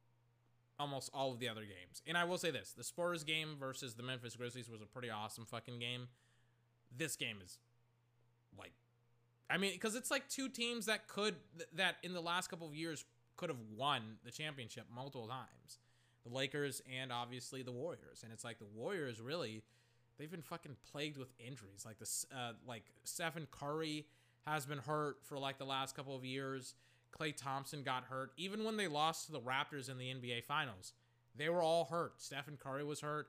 almost 0.79 1.11
all 1.15 1.33
of 1.33 1.39
the 1.39 1.49
other 1.49 1.63
games. 1.63 2.03
And 2.07 2.17
I 2.17 2.25
will 2.25 2.39
say 2.39 2.51
this, 2.51 2.73
the 2.73 2.85
Spurs 2.85 3.25
game 3.25 3.57
versus 3.59 3.95
the 3.95 4.03
Memphis 4.03 4.37
Grizzlies 4.37 4.69
was 4.69 4.83
a 4.83 4.87
pretty 4.87 5.11
awesome 5.11 5.45
fucking 5.47 5.79
game. 5.79 6.09
This 6.95 7.17
game 7.17 7.39
is 7.45 7.59
I 9.49 9.59
mean, 9.59 9.79
cuz 9.79 9.95
it's 9.95 10.11
like 10.11 10.29
two 10.29 10.49
teams 10.49 10.87
that 10.87 11.09
could 11.09 11.37
that 11.73 11.97
in 12.03 12.13
the 12.13 12.21
last 12.21 12.49
couple 12.49 12.67
of 12.67 12.75
years 12.75 13.05
could 13.37 13.51
have 13.51 13.61
won 13.75 14.19
the 14.25 14.31
championship 14.31 14.87
multiple 14.93 15.29
times. 15.29 15.79
The 16.25 16.35
Lakers 16.35 16.83
and 16.93 17.13
obviously 17.13 17.63
the 17.63 17.73
Warriors. 17.73 18.23
And 18.25 18.33
it's 18.33 18.45
like 18.45 18.59
the 18.59 18.67
Warriors 18.67 19.21
really 19.21 19.63
they've 20.19 20.31
been 20.31 20.43
fucking 20.43 20.77
plagued 20.91 21.19
with 21.19 21.29
injuries. 21.39 21.85
Like 21.85 21.99
this 21.99 22.27
uh 22.35 22.53
like 22.67 22.85
Stephen 23.05 23.47
Curry 23.51 24.07
has 24.47 24.67
been 24.67 24.79
hurt 24.79 25.19
for 25.23 25.39
like 25.39 25.59
the 25.59 25.67
last 25.67 25.95
couple 25.95 26.17
of 26.17 26.25
years. 26.25 26.75
Klay 27.19 27.35
Thompson 27.35 27.83
got 27.83 28.05
hurt. 28.05 28.33
Even 28.37 28.65
when 28.65 28.77
they 28.77 28.89
lost 28.89 29.27
to 29.27 29.33
the 29.33 29.41
Raptors 29.41 29.89
in 29.89 29.99
the 29.99 30.07
NBA 30.07 30.45
Finals, 30.45 30.93
they 31.35 31.49
were 31.49 31.63
all 31.63 31.85
hurt. 31.87 32.21
Stephen 32.21 32.57
Curry 32.59 32.85
was 32.85 33.01
hurt. 33.01 33.29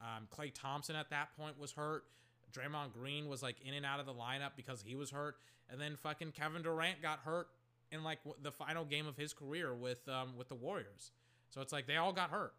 Um, 0.00 0.26
Klay 0.30 0.52
Thompson 0.52 0.96
at 0.96 1.10
that 1.10 1.36
point 1.36 1.58
was 1.58 1.72
hurt. 1.72 2.04
Draymond 2.52 2.92
Green 2.92 3.28
was 3.28 3.42
like 3.42 3.56
in 3.64 3.74
and 3.74 3.84
out 3.84 4.00
of 4.00 4.06
the 4.06 4.14
lineup 4.14 4.50
because 4.56 4.82
he 4.86 4.94
was 4.94 5.10
hurt. 5.10 5.36
And 5.70 5.80
then 5.80 5.96
fucking 5.96 6.32
Kevin 6.32 6.62
Durant 6.62 7.00
got 7.00 7.20
hurt 7.20 7.48
in 7.90 8.02
like 8.02 8.18
the 8.42 8.52
final 8.52 8.84
game 8.84 9.06
of 9.06 9.16
his 9.16 9.32
career 9.32 9.74
with 9.74 10.06
um, 10.08 10.36
with 10.36 10.48
the 10.48 10.54
Warriors. 10.54 11.12
So 11.50 11.60
it's 11.60 11.72
like 11.72 11.86
they 11.86 11.96
all 11.96 12.12
got 12.12 12.30
hurt. 12.30 12.54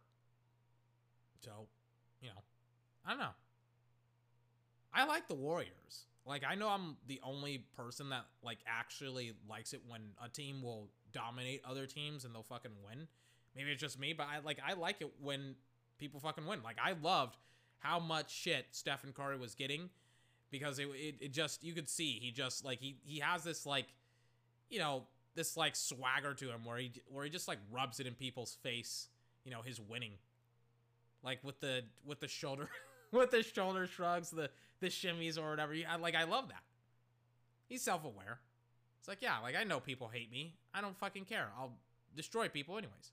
So, 1.41 1.51
you 2.21 2.29
know, 2.29 2.41
I 3.05 3.09
don't 3.09 3.19
know. 3.19 3.35
I 4.93 5.05
like 5.05 5.27
the 5.27 5.35
Warriors. 5.35 6.05
Like 6.25 6.43
I 6.47 6.55
know 6.55 6.69
I'm 6.69 6.95
the 7.07 7.19
only 7.23 7.65
person 7.75 8.09
that 8.09 8.25
like 8.43 8.59
actually 8.67 9.33
likes 9.49 9.73
it 9.73 9.81
when 9.87 10.01
a 10.23 10.29
team 10.29 10.61
will 10.61 10.89
dominate 11.11 11.61
other 11.69 11.85
teams 11.85 12.23
and 12.23 12.33
they'll 12.33 12.43
fucking 12.43 12.71
win. 12.87 13.07
Maybe 13.55 13.71
it's 13.71 13.81
just 13.81 13.99
me, 13.99 14.13
but 14.13 14.27
I 14.27 14.39
like 14.39 14.59
I 14.65 14.73
like 14.73 15.01
it 15.01 15.11
when 15.21 15.55
people 15.99 16.19
fucking 16.19 16.45
win. 16.45 16.61
Like 16.63 16.77
I 16.83 16.93
loved 17.01 17.37
how 17.83 17.99
much 17.99 18.33
shit 18.33 18.67
Stephen 18.71 19.13
Curry 19.13 19.37
was 19.37 19.55
getting 19.55 19.89
because 20.49 20.79
it, 20.79 20.87
it, 20.93 21.15
it 21.19 21.33
just 21.33 21.63
you 21.63 21.73
could 21.73 21.89
see 21.89 22.19
he 22.21 22.31
just 22.31 22.63
like 22.63 22.79
he 22.79 22.95
he 23.03 23.19
has 23.19 23.43
this 23.43 23.65
like 23.65 23.87
you 24.69 24.79
know 24.79 25.03
this 25.35 25.57
like 25.57 25.75
swagger 25.75 26.33
to 26.33 26.49
him 26.49 26.63
where 26.63 26.77
he 26.77 26.91
where 27.09 27.23
he 27.23 27.29
just 27.29 27.47
like 27.47 27.57
rubs 27.71 27.99
it 27.99 28.07
in 28.07 28.13
people's 28.13 28.55
face, 28.61 29.07
you 29.43 29.51
know, 29.51 29.61
his 29.61 29.79
winning. 29.81 30.13
Like 31.23 31.39
with 31.43 31.59
the 31.59 31.83
with 32.05 32.19
the 32.19 32.27
shoulder 32.27 32.69
with 33.11 33.31
the 33.31 33.43
shoulder 33.43 33.87
shrugs, 33.87 34.29
the 34.29 34.49
the 34.79 34.87
shimmies 34.87 35.37
or 35.37 35.49
whatever. 35.49 35.73
I 35.89 35.95
like 35.97 36.15
I 36.15 36.23
love 36.23 36.49
that. 36.49 36.63
He's 37.67 37.81
self-aware. 37.81 38.39
It's 38.99 39.07
like, 39.07 39.21
yeah, 39.21 39.39
like 39.39 39.55
I 39.55 39.63
know 39.63 39.79
people 39.79 40.07
hate 40.07 40.31
me. 40.31 40.55
I 40.73 40.81
don't 40.81 40.97
fucking 40.97 41.25
care. 41.25 41.49
I'll 41.57 41.73
destroy 42.15 42.47
people 42.47 42.77
anyways. 42.77 43.11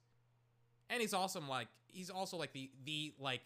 And 0.89 1.01
he's 1.01 1.15
also 1.15 1.41
like 1.41 1.69
he's 1.87 2.11
also 2.11 2.37
like 2.37 2.53
the 2.53 2.71
the 2.85 3.15
like 3.19 3.43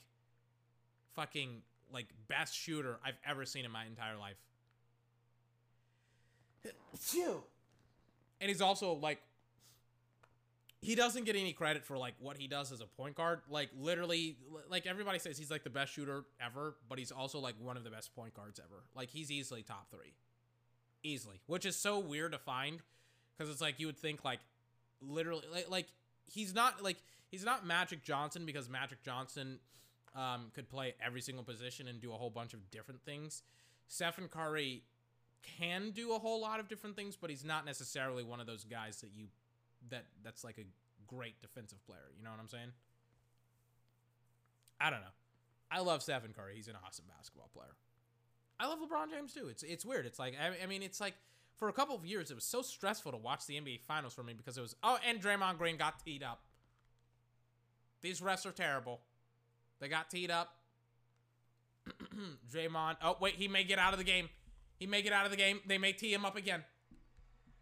fucking 1.14 1.62
like 1.92 2.06
best 2.28 2.54
shooter 2.54 2.98
I've 3.04 3.18
ever 3.28 3.44
seen 3.44 3.64
in 3.64 3.70
my 3.70 3.84
entire 3.84 4.16
life. 4.16 4.36
Phew. 6.98 7.42
And 8.40 8.48
he's 8.48 8.60
also 8.60 8.94
like 8.94 9.20
he 10.84 10.94
doesn't 10.94 11.24
get 11.24 11.34
any 11.34 11.54
credit 11.54 11.82
for 11.82 11.96
like 11.96 12.14
what 12.18 12.36
he 12.36 12.46
does 12.46 12.70
as 12.70 12.82
a 12.82 12.86
point 12.86 13.14
guard. 13.14 13.40
Like 13.48 13.70
literally, 13.78 14.36
like 14.68 14.86
everybody 14.86 15.18
says 15.18 15.38
he's 15.38 15.50
like 15.50 15.64
the 15.64 15.70
best 15.70 15.92
shooter 15.92 16.24
ever, 16.44 16.76
but 16.88 16.98
he's 16.98 17.10
also 17.10 17.38
like 17.38 17.54
one 17.58 17.78
of 17.78 17.84
the 17.84 17.90
best 17.90 18.14
point 18.14 18.34
guards 18.34 18.60
ever. 18.60 18.82
Like 18.94 19.08
he's 19.08 19.30
easily 19.30 19.62
top 19.62 19.90
three, 19.90 20.12
easily, 21.02 21.40
which 21.46 21.64
is 21.64 21.74
so 21.74 21.98
weird 21.98 22.32
to 22.32 22.38
find 22.38 22.80
because 23.36 23.50
it's 23.50 23.62
like 23.62 23.80
you 23.80 23.86
would 23.86 23.98
think 23.98 24.24
like 24.24 24.40
literally 25.00 25.44
like 25.50 25.70
like 25.70 25.86
he's 26.26 26.54
not 26.54 26.82
like 26.82 26.98
he's 27.30 27.44
not 27.44 27.66
Magic 27.66 28.04
Johnson 28.04 28.44
because 28.44 28.68
Magic 28.68 29.02
Johnson 29.02 29.60
um, 30.14 30.50
could 30.54 30.68
play 30.68 30.94
every 31.04 31.20
single 31.20 31.44
position 31.44 31.88
and 31.88 32.00
do 32.00 32.12
a 32.12 32.16
whole 32.16 32.30
bunch 32.30 32.54
of 32.54 32.70
different 32.70 33.04
things. 33.04 33.42
Stephen 33.88 34.28
Curry 34.28 34.82
can 35.42 35.90
do 35.90 36.14
a 36.14 36.18
whole 36.18 36.40
lot 36.40 36.60
of 36.60 36.68
different 36.68 36.96
things, 36.96 37.16
but 37.16 37.30
he's 37.30 37.44
not 37.44 37.66
necessarily 37.66 38.22
one 38.22 38.40
of 38.40 38.46
those 38.46 38.64
guys 38.64 39.00
that 39.00 39.10
you 39.14 39.26
that 39.90 40.06
that's 40.22 40.44
like 40.44 40.58
a 40.58 40.64
great 41.06 41.40
defensive 41.42 41.84
player. 41.86 42.10
You 42.16 42.24
know 42.24 42.30
what 42.30 42.40
I'm 42.40 42.48
saying? 42.48 42.72
I 44.80 44.90
don't 44.90 45.00
know. 45.00 45.14
I 45.70 45.80
love 45.80 46.02
Stephen 46.02 46.32
Curry. 46.32 46.54
He's 46.56 46.68
an 46.68 46.74
awesome 46.86 47.04
basketball 47.16 47.50
player. 47.52 47.74
I 48.58 48.66
love 48.66 48.78
LeBron 48.78 49.10
James 49.10 49.32
too. 49.32 49.48
It's 49.48 49.62
it's 49.62 49.84
weird. 49.84 50.06
It's 50.06 50.18
like 50.18 50.34
I, 50.40 50.62
I 50.62 50.66
mean, 50.66 50.82
it's 50.82 51.00
like 51.00 51.14
for 51.56 51.68
a 51.68 51.72
couple 51.72 51.94
of 51.94 52.04
years 52.04 52.30
it 52.30 52.34
was 52.34 52.44
so 52.44 52.62
stressful 52.62 53.12
to 53.12 53.18
watch 53.18 53.46
the 53.46 53.54
NBA 53.54 53.80
Finals 53.82 54.14
for 54.14 54.22
me 54.22 54.32
because 54.32 54.56
it 54.56 54.60
was 54.60 54.76
oh, 54.82 54.98
and 55.06 55.20
Draymond 55.20 55.58
Green 55.58 55.76
got 55.76 56.04
teed 56.04 56.22
up. 56.22 56.42
These 58.02 58.20
refs 58.20 58.46
are 58.46 58.52
terrible. 58.52 59.00
They 59.80 59.88
got 59.88 60.10
teed 60.10 60.30
up. 60.30 60.56
Draymond. 62.52 62.96
Oh 63.02 63.16
wait, 63.20 63.34
he 63.34 63.48
may 63.48 63.64
get 63.64 63.78
out 63.78 63.92
of 63.92 63.98
the 63.98 64.04
game. 64.04 64.28
He 64.78 64.86
may 64.86 65.02
get 65.02 65.12
out 65.12 65.24
of 65.24 65.30
the 65.30 65.36
game. 65.36 65.60
They 65.66 65.78
may 65.78 65.92
tee 65.92 66.12
him 66.12 66.24
up 66.24 66.36
again. 66.36 66.64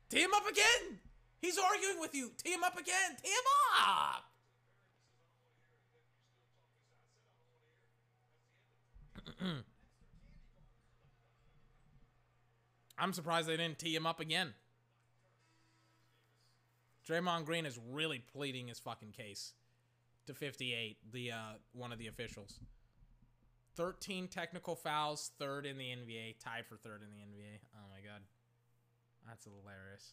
Tee 0.09 0.23
him 0.23 0.35
up 0.35 0.47
again. 0.47 0.99
He's 1.41 1.59
arguing 1.59 1.99
with 2.01 2.15
you. 2.15 2.31
Tee 2.43 2.53
him 2.53 2.63
up 2.63 2.79
again. 2.79 3.17
Tee 3.23 3.31
him 3.31 3.45
up. 3.81 4.25
I'm 12.99 13.13
surprised 13.13 13.49
they 13.49 13.57
didn't 13.57 13.79
tee 13.81 13.95
him 13.95 14.07
up 14.07 14.21
again. 14.21 14.55
Draymond 17.09 17.47
Green 17.47 17.67
is 17.67 17.79
really 17.91 18.21
pleading 18.21 18.69
his 18.69 18.79
fucking 18.79 19.11
case 19.11 19.55
to 20.27 20.35
58, 20.35 20.97
the 21.13 21.33
uh, 21.33 21.53
one 21.73 21.93
of 21.93 21.99
the 21.99 22.07
officials. 22.07 22.59
13 23.77 24.29
technical 24.29 24.77
fouls, 24.77 25.33
third 25.39 25.65
in 25.65 25.79
the 25.79 25.85
NBA, 25.85 26.37
tied 26.43 26.67
for 26.67 26.77
third 26.77 27.03
in 27.03 27.09
the 27.11 27.17
NBA. 27.17 27.59
Oh 27.75 27.89
my 27.91 28.01
god. 28.07 28.21
That's 29.27 29.45
hilarious. 29.45 30.13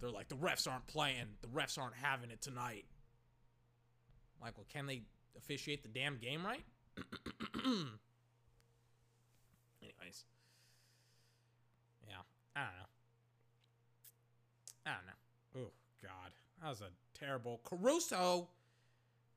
They're 0.00 0.10
like, 0.10 0.28
the 0.28 0.36
refs 0.36 0.70
aren't 0.70 0.86
playing. 0.86 1.26
The 1.42 1.48
refs 1.48 1.78
aren't 1.78 1.94
having 1.94 2.30
it 2.30 2.40
tonight. 2.40 2.84
Like, 4.40 4.56
well, 4.56 4.66
can 4.72 4.86
they 4.86 5.02
officiate 5.36 5.82
the 5.82 5.88
damn 5.88 6.16
game 6.18 6.46
right? 6.46 6.64
Anyways. 9.82 10.24
Yeah. 12.06 12.22
I 12.54 12.60
don't 12.60 12.76
know. 12.76 12.88
I 14.86 14.90
don't 14.90 15.06
know. 15.06 15.66
Oh, 15.66 15.72
God. 16.02 16.32
That 16.62 16.68
was 16.70 16.80
a 16.80 16.90
terrible. 17.18 17.60
Caruso 17.64 18.48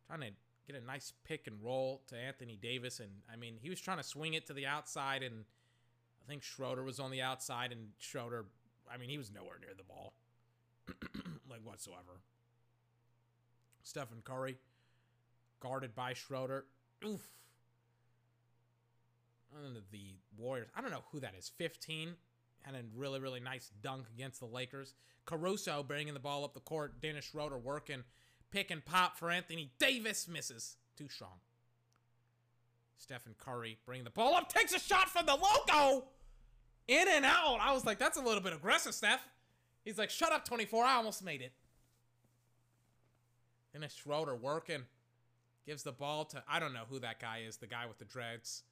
trying 0.08 0.22
to 0.22 0.28
get 0.68 0.82
a 0.82 0.86
nice 0.86 1.14
pick 1.24 1.48
and 1.48 1.58
roll 1.62 2.02
to 2.08 2.16
Anthony 2.16 2.58
Davis. 2.62 2.99
And, 2.99 3.10
I 3.32 3.36
mean, 3.36 3.56
he 3.62 3.70
was 3.70 3.80
trying 3.80 3.98
to 3.98 4.03
swing 4.03 4.34
it 4.34 4.48
to 4.48 4.53
the 4.53 4.66
outside, 4.66 5.24
and 5.24 5.45
I 6.24 6.28
think 6.28 6.44
Schroeder 6.44 6.84
was 6.84 6.99
on 6.99 7.12
the 7.12 7.22
outside, 7.22 7.72
and 7.72 7.90
Schroeder, 7.99 8.45
I 8.91 8.98
mean, 8.98 9.10
he 9.10 9.18
was 9.18 9.32
nowhere 9.32 9.58
near 9.60 9.74
the 9.76 9.84
ball. 9.84 10.14
like, 11.49 11.62
whatsoever. 11.64 12.22
Stephen 13.84 14.22
Curry, 14.24 14.58
guarded 15.60 15.95
by 15.95 16.14
Schroeder. 16.14 16.66
Oof. 17.06 17.22
The 19.91 20.16
Warriors, 20.38 20.70
I 20.76 20.82
don't 20.82 20.91
know 20.91 21.03
who 21.12 21.20
that 21.20 21.34
is. 21.38 21.52
15 21.58 22.14
had 22.64 22.76
a 22.76 22.84
really, 22.96 23.20
really 23.20 23.40
nice 23.40 23.72
dunk 23.82 24.06
against 24.14 24.40
the 24.40 24.46
Lakers. 24.46 24.94
Caruso 25.26 25.84
bringing 25.84 26.14
the 26.14 26.20
ball 26.20 26.44
up 26.44 26.54
the 26.54 26.60
court. 26.60 27.02
Dennis 27.02 27.26
Schroeder 27.26 27.58
working. 27.58 28.04
Pick 28.52 28.72
and 28.72 28.84
pop 28.84 29.18
for 29.18 29.32
Anthony 29.32 29.72
Davis. 29.80 30.28
Misses. 30.28 30.78
Too 30.98 31.08
strong. 31.08 31.40
Stephen 32.98 33.36
Curry 33.38 33.78
bringing 33.86 34.04
the 34.04 34.12
ball 34.12 34.36
up. 34.36 34.50
Takes 34.50 34.74
a 34.74 34.80
shot 34.80 35.10
from 35.10 35.26
the 35.26 35.36
logo. 35.36 36.06
In 36.88 37.08
and 37.08 37.26
out. 37.26 37.60
I 37.62 37.74
was 37.74 37.86
like, 37.86 38.00
that's 38.00 38.18
a 38.18 38.22
little 38.22 38.42
bit 38.42 38.54
aggressive, 38.54 38.94
Steph. 38.94 39.26
He's 39.84 39.98
like, 39.98 40.10
shut 40.10 40.32
up, 40.32 40.46
24. 40.46 40.84
I 40.84 40.96
almost 40.96 41.24
made 41.24 41.42
it. 41.42 41.54
Dennis 43.74 43.94
Schroeder 43.94 44.36
working. 44.36 44.84
Gives 45.66 45.84
the 45.84 45.92
ball 45.92 46.26
to, 46.26 46.44
I 46.50 46.60
don't 46.60 46.74
know 46.74 46.86
who 46.90 47.00
that 47.00 47.20
guy 47.20 47.44
is, 47.48 47.58
the 47.58 47.68
guy 47.68 47.86
with 47.86 48.00
the 48.00 48.06
dreads. 48.06 48.64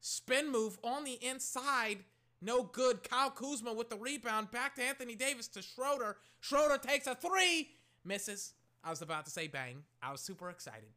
Spin 0.00 0.50
move 0.50 0.78
on 0.82 1.04
the 1.04 1.18
inside. 1.24 1.98
No 2.42 2.64
good. 2.64 3.08
Kyle 3.08 3.30
Kuzma 3.30 3.72
with 3.72 3.88
the 3.88 3.96
rebound. 3.96 4.50
Back 4.50 4.74
to 4.74 4.82
Anthony 4.82 5.14
Davis 5.14 5.46
to 5.48 5.62
Schroeder. 5.62 6.16
Schroeder 6.40 6.76
takes 6.76 7.06
a 7.06 7.14
three. 7.14 7.68
Misses. 8.04 8.54
I 8.82 8.90
was 8.90 9.00
about 9.00 9.24
to 9.26 9.30
say 9.30 9.46
bang. 9.46 9.84
I 10.02 10.10
was 10.10 10.20
super 10.20 10.50
excited. 10.50 10.88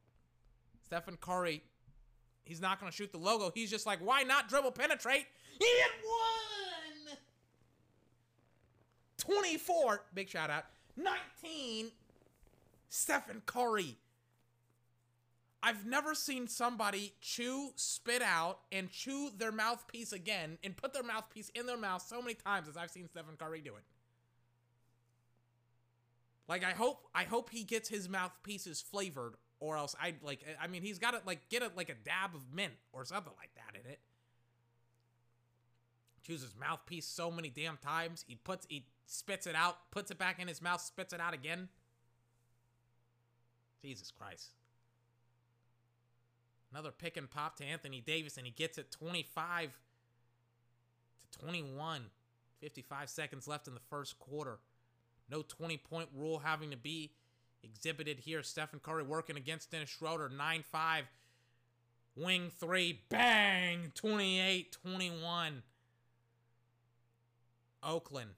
Stephen 0.83 1.17
Curry, 1.21 1.61
he's 2.43 2.59
not 2.59 2.79
going 2.79 2.91
to 2.91 2.95
shoot 2.95 3.11
the 3.11 3.19
logo. 3.19 3.51
He's 3.53 3.69
just 3.69 3.85
like, 3.85 3.99
why 3.99 4.23
not 4.23 4.49
dribble 4.49 4.71
penetrate? 4.71 5.27
He 5.59 5.67
had 5.81 5.91
one. 6.03 7.17
24. 9.19 10.03
Big 10.15 10.29
shout 10.29 10.49
out. 10.49 10.65
19. 10.97 11.91
Stephen 12.89 13.41
Curry. 13.45 13.97
I've 15.65 15.83
never 15.83 16.13
seen 16.13 16.47
somebody 16.47 17.15
chew, 17.21 17.71
spit 17.75 18.21
out, 18.21 18.59
and 18.71 18.91
chew 18.91 19.31
their 19.35 19.51
mouthpiece 19.51 20.13
again 20.13 20.59
and 20.63 20.77
put 20.77 20.93
their 20.93 21.01
mouthpiece 21.01 21.49
in 21.55 21.65
their 21.65 21.75
mouth 21.75 22.03
so 22.03 22.21
many 22.21 22.35
times 22.35 22.69
as 22.69 22.77
I've 22.77 22.91
seen 22.91 23.07
Stephen 23.07 23.35
Curry 23.35 23.61
do 23.61 23.75
it. 23.75 23.83
Like 26.47 26.63
I 26.63 26.69
hope 26.69 27.07
I 27.15 27.23
hope 27.23 27.49
he 27.49 27.63
gets 27.63 27.89
his 27.89 28.07
mouthpieces 28.07 28.79
flavored 28.79 29.33
or 29.59 29.75
else 29.75 29.95
I 29.99 30.13
like 30.21 30.45
I 30.61 30.67
mean 30.67 30.83
he's 30.83 30.99
got 30.99 31.11
to 31.11 31.21
like 31.25 31.49
get 31.49 31.63
it 31.63 31.75
like 31.75 31.89
a 31.89 31.95
dab 31.95 32.35
of 32.35 32.41
mint 32.53 32.73
or 32.93 33.03
something 33.03 33.33
like 33.35 33.49
that 33.55 33.73
in 33.73 33.89
it. 33.89 33.99
Chews 36.21 36.43
his 36.43 36.53
mouthpiece 36.55 37.07
so 37.07 37.31
many 37.31 37.49
damn 37.49 37.77
times. 37.77 38.23
He 38.27 38.35
puts 38.35 38.67
he 38.69 38.85
spits 39.07 39.47
it 39.47 39.55
out, 39.55 39.89
puts 39.89 40.11
it 40.11 40.19
back 40.19 40.39
in 40.39 40.47
his 40.47 40.61
mouth, 40.61 40.81
spits 40.81 41.11
it 41.11 41.19
out 41.19 41.33
again. 41.33 41.69
Jesus 43.81 44.11
Christ. 44.11 44.51
Another 46.75 46.91
pick 46.91 47.15
and 47.15 47.31
pop 47.31 47.55
to 47.55 47.63
Anthony 47.63 48.01
Davis, 48.05 48.35
and 48.35 48.45
he 48.45 48.51
gets 48.51 48.77
it 48.77 48.91
25 48.91 49.69
to 51.31 51.39
21. 51.39 52.01
55 52.59 53.09
seconds 53.09 53.47
left 53.47 53.69
in 53.69 53.73
the 53.73 53.79
first 53.89 54.19
quarter. 54.19 54.59
No 55.31 55.41
20 55.41 55.77
point 55.77 56.09
rule 56.13 56.39
having 56.39 56.71
to 56.71 56.77
be 56.77 57.13
exhibited 57.63 58.19
here. 58.19 58.43
Stephen 58.43 58.81
Curry 58.83 59.03
working 59.03 59.37
against 59.37 59.71
Dennis 59.71 59.87
Schroeder. 59.87 60.27
9 60.27 60.65
5. 60.69 61.05
Wing 62.17 62.51
three. 62.59 63.03
Bang! 63.07 63.93
28 63.95 64.73
21. 64.73 65.63
Oakland. 67.83 68.31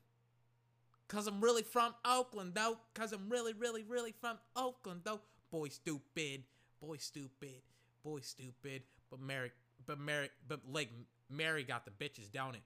Cause 1.07 1.25
I'm 1.25 1.41
really 1.41 1.63
from 1.63 1.95
Oakland, 2.05 2.53
though. 2.53 2.77
Cause 2.93 3.13
I'm 3.13 3.29
really, 3.29 3.53
really, 3.53 3.81
really 3.81 4.11
from 4.11 4.37
Oakland, 4.55 5.01
though. 5.05 5.21
Boy, 5.49 5.69
stupid. 5.69 6.43
Boy, 6.79 6.97
stupid 6.97 7.63
boy 8.07 8.19
stupid, 8.21 8.83
but 9.09 9.19
Mary, 9.19 9.51
but 9.85 9.99
Mary, 9.99 10.29
but 10.47 10.61
like 10.71 10.89
Mary 11.29 11.63
got 11.63 11.85
the 11.85 11.91
bitches, 11.91 12.31
don't 12.31 12.55
it? 12.55 12.61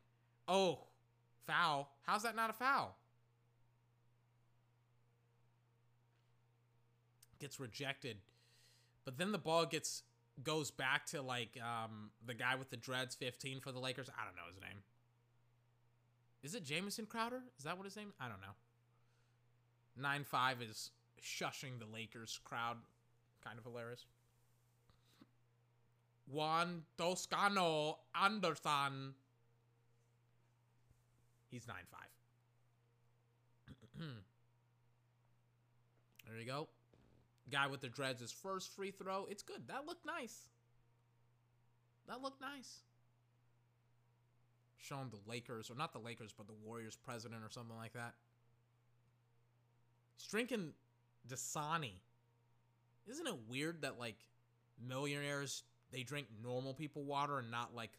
Oh, 0.48 0.80
foul. 1.48 1.90
How's 2.04 2.24
that 2.24 2.36
not 2.36 2.50
a 2.50 2.54
foul? 2.54 2.98
Gets 7.40 7.60
rejected, 7.60 8.18
but 9.04 9.18
then 9.18 9.32
the 9.32 9.40
ball 9.40 9.66
gets 9.66 10.04
goes 10.44 10.72
back 10.72 11.06
to 11.08 11.22
like 11.22 11.58
um 11.62 12.12
the 12.26 12.34
guy 12.34 12.56
with 12.56 12.70
the 12.70 12.78
dreads, 12.78 13.16
15 13.16 13.62
for 13.62 13.72
the 13.72 13.80
Lakers. 13.80 14.10
I 14.10 14.26
don't 14.26 14.36
know 14.36 14.48
his 14.48 14.62
name. 14.62 14.84
Is 16.44 16.56
it 16.56 16.64
Jamison 16.64 17.06
Crowder? 17.06 17.42
Is 17.58 17.64
that 17.64 17.78
what 17.78 17.86
his 17.86 17.96
name? 17.96 18.14
I 18.20 18.28
don't 18.28 18.42
know. 18.42 18.56
Nine 19.98 20.24
five 20.24 20.62
is 20.62 20.92
shushing 21.22 21.80
the 21.80 21.92
Lakers 21.92 22.40
crowd. 22.44 22.78
Kind 23.44 23.58
of 23.58 23.64
hilarious. 23.64 24.06
Juan 26.32 26.84
Toscano 26.98 28.00
Anderson. 28.16 29.14
He's 31.50 31.68
9 31.68 31.76
5. 31.92 32.00
there 36.28 36.40
you 36.40 36.46
go. 36.46 36.70
Guy 37.52 37.68
with 37.68 37.82
the 37.82 37.90
dreads, 37.90 38.22
his 38.22 38.32
first 38.32 38.74
free 38.74 38.92
throw. 38.92 39.28
It's 39.30 39.44
good. 39.44 39.68
That 39.68 39.86
looked 39.86 40.06
nice. 40.06 40.50
That 42.08 42.22
looked 42.22 42.40
nice. 42.40 42.80
Showing 44.78 45.10
the 45.10 45.20
Lakers, 45.30 45.70
or 45.70 45.76
not 45.76 45.92
the 45.92 46.00
Lakers, 46.00 46.34
but 46.36 46.48
the 46.48 46.54
Warriors 46.66 46.96
president 46.96 47.44
or 47.44 47.50
something 47.52 47.76
like 47.76 47.94
that. 47.94 48.14
He's 50.16 50.28
drinking 50.28 50.72
Dasani. 51.28 52.00
Isn't 53.08 53.28
it 53.28 53.36
weird 53.50 53.82
that, 53.82 54.00
like, 54.00 54.16
millionaires 54.88 55.64
they 55.92 56.04
drink 56.04 56.28
normal 56.44 56.74
people 56.74 57.04
water 57.04 57.40
and 57.40 57.52
not 57.52 57.76
like 57.76 57.92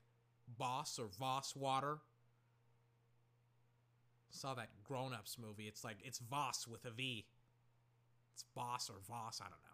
Boss 0.58 0.98
or 0.98 1.06
Voss 1.18 1.54
water. 1.54 1.98
Saw 4.30 4.54
that 4.54 4.70
Grown 4.84 5.12
Ups 5.12 5.36
movie. 5.38 5.68
It's 5.68 5.84
like 5.84 5.96
it's 6.02 6.18
Voss 6.18 6.66
with 6.66 6.84
a 6.84 6.90
V. 6.90 7.26
It's 8.32 8.44
Boss 8.54 8.88
or 8.88 8.96
Voss. 9.06 9.40
I 9.40 9.44
don't 9.44 9.52
know. 9.52 9.72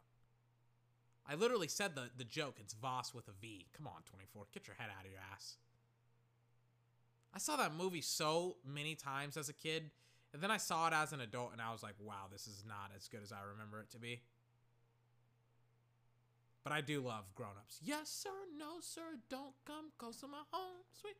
I 1.30 1.34
literally 1.36 1.68
said 1.68 1.94
the 1.94 2.10
the 2.16 2.24
joke. 2.24 2.56
It's 2.58 2.74
Voss 2.74 3.14
with 3.14 3.28
a 3.28 3.32
V. 3.40 3.66
Come 3.76 3.86
on, 3.86 4.02
24. 4.10 4.46
Get 4.52 4.66
your 4.66 4.76
head 4.76 4.88
out 4.96 5.04
of 5.04 5.10
your 5.10 5.20
ass. 5.32 5.56
I 7.32 7.38
saw 7.38 7.56
that 7.56 7.74
movie 7.74 8.00
so 8.00 8.56
many 8.64 8.94
times 8.94 9.36
as 9.36 9.48
a 9.48 9.52
kid, 9.52 9.90
and 10.32 10.42
then 10.42 10.50
I 10.50 10.56
saw 10.56 10.88
it 10.88 10.94
as 10.94 11.12
an 11.12 11.20
adult, 11.20 11.52
and 11.52 11.60
I 11.60 11.72
was 11.72 11.82
like, 11.82 11.94
wow, 12.00 12.26
this 12.32 12.46
is 12.46 12.64
not 12.66 12.90
as 12.96 13.06
good 13.06 13.22
as 13.22 13.32
I 13.32 13.42
remember 13.52 13.80
it 13.80 13.90
to 13.90 13.98
be. 13.98 14.22
But 16.68 16.74
I 16.74 16.82
do 16.82 17.00
love 17.00 17.34
Grown 17.34 17.56
Ups. 17.58 17.80
Yes, 17.82 18.10
sir. 18.10 18.28
No, 18.58 18.80
sir. 18.82 19.00
Don't 19.30 19.54
come 19.64 19.86
close 19.96 20.18
to 20.18 20.26
my 20.26 20.42
home. 20.50 20.82
Sweet. 21.00 21.16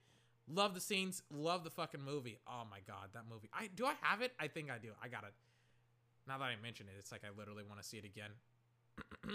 Love 0.47 0.75
the 0.75 0.81
scenes. 0.81 1.23
Love 1.31 1.65
the 1.65 1.71
fucking 1.71 2.03
movie. 2.03 2.39
Oh 2.47 2.65
my 2.71 2.81
god, 2.87 3.09
that 3.15 3.23
movie. 3.31 3.49
I 3.59 3.71
do 3.75 3.87
I 3.87 3.95
have 4.03 4.21
it? 4.21 4.33
I 4.39 4.49
think 4.49 4.71
I 4.71 4.77
do. 4.77 4.91
I 5.03 5.09
got 5.09 5.25
it. 5.25 5.33
Now 6.27 6.37
that 6.37 6.45
I 6.45 6.57
mention 6.63 6.85
it, 6.87 6.97
it's 6.99 7.11
like 7.11 7.23
I 7.25 7.29
literally 7.39 7.63
want 7.67 7.81
to 7.81 7.89
see 7.89 7.97
it 7.97 8.05
again. 8.05 8.33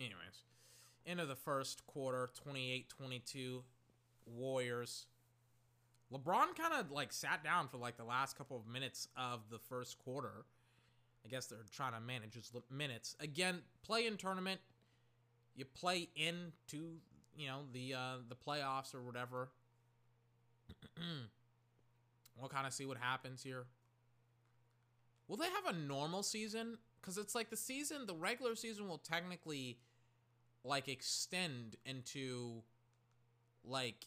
Anyways, 0.00 0.44
end 1.06 1.20
of 1.20 1.28
the 1.28 1.36
first 1.36 1.86
quarter, 1.86 2.30
28-22 2.48 3.60
Warriors. 4.24 5.04
LeBron 6.10 6.56
kind 6.56 6.72
of 6.80 6.90
like 6.90 7.12
sat 7.12 7.44
down 7.44 7.68
for 7.68 7.76
like 7.76 7.98
the 7.98 8.04
last 8.04 8.38
couple 8.38 8.56
of 8.56 8.66
minutes 8.66 9.08
of 9.18 9.50
the 9.50 9.58
first 9.58 9.98
quarter 9.98 10.46
I 11.26 11.28
guess 11.28 11.46
they're 11.46 11.58
trying 11.74 11.92
to 11.92 12.00
manage 12.00 12.34
his 12.34 12.52
minutes. 12.70 13.16
Again, 13.20 13.60
play 13.84 14.06
in 14.06 14.16
tournament. 14.16 14.60
You 15.56 15.64
play 15.64 16.08
into 16.14 16.98
you 17.36 17.48
know 17.48 17.62
the 17.72 17.94
uh, 17.94 18.16
the 18.28 18.36
playoffs 18.36 18.94
or 18.94 19.02
whatever. 19.02 19.48
We'll 22.38 22.50
kind 22.50 22.66
of 22.66 22.74
see 22.74 22.84
what 22.84 22.98
happens 22.98 23.42
here. 23.42 23.64
Will 25.26 25.38
they 25.38 25.48
have 25.48 25.74
a 25.74 25.78
normal 25.78 26.22
season? 26.22 26.76
Because 27.00 27.16
it's 27.16 27.34
like 27.34 27.48
the 27.48 27.56
season, 27.56 28.06
the 28.06 28.14
regular 28.14 28.54
season 28.54 28.88
will 28.88 28.98
technically 28.98 29.78
like 30.62 30.86
extend 30.86 31.76
into 31.86 32.62
like 33.64 34.06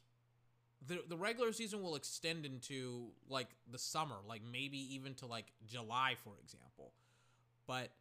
the 0.86 1.02
the 1.08 1.18
regular 1.18 1.52
season 1.52 1.82
will 1.82 1.96
extend 1.96 2.46
into 2.46 3.08
like 3.30 3.50
the 3.70 3.80
summer, 3.80 4.18
like 4.28 4.42
maybe 4.50 4.78
even 4.94 5.16
to 5.16 5.26
like 5.26 5.48
July, 5.66 6.16
for 6.24 6.34
example. 6.42 6.94
But 7.70 7.92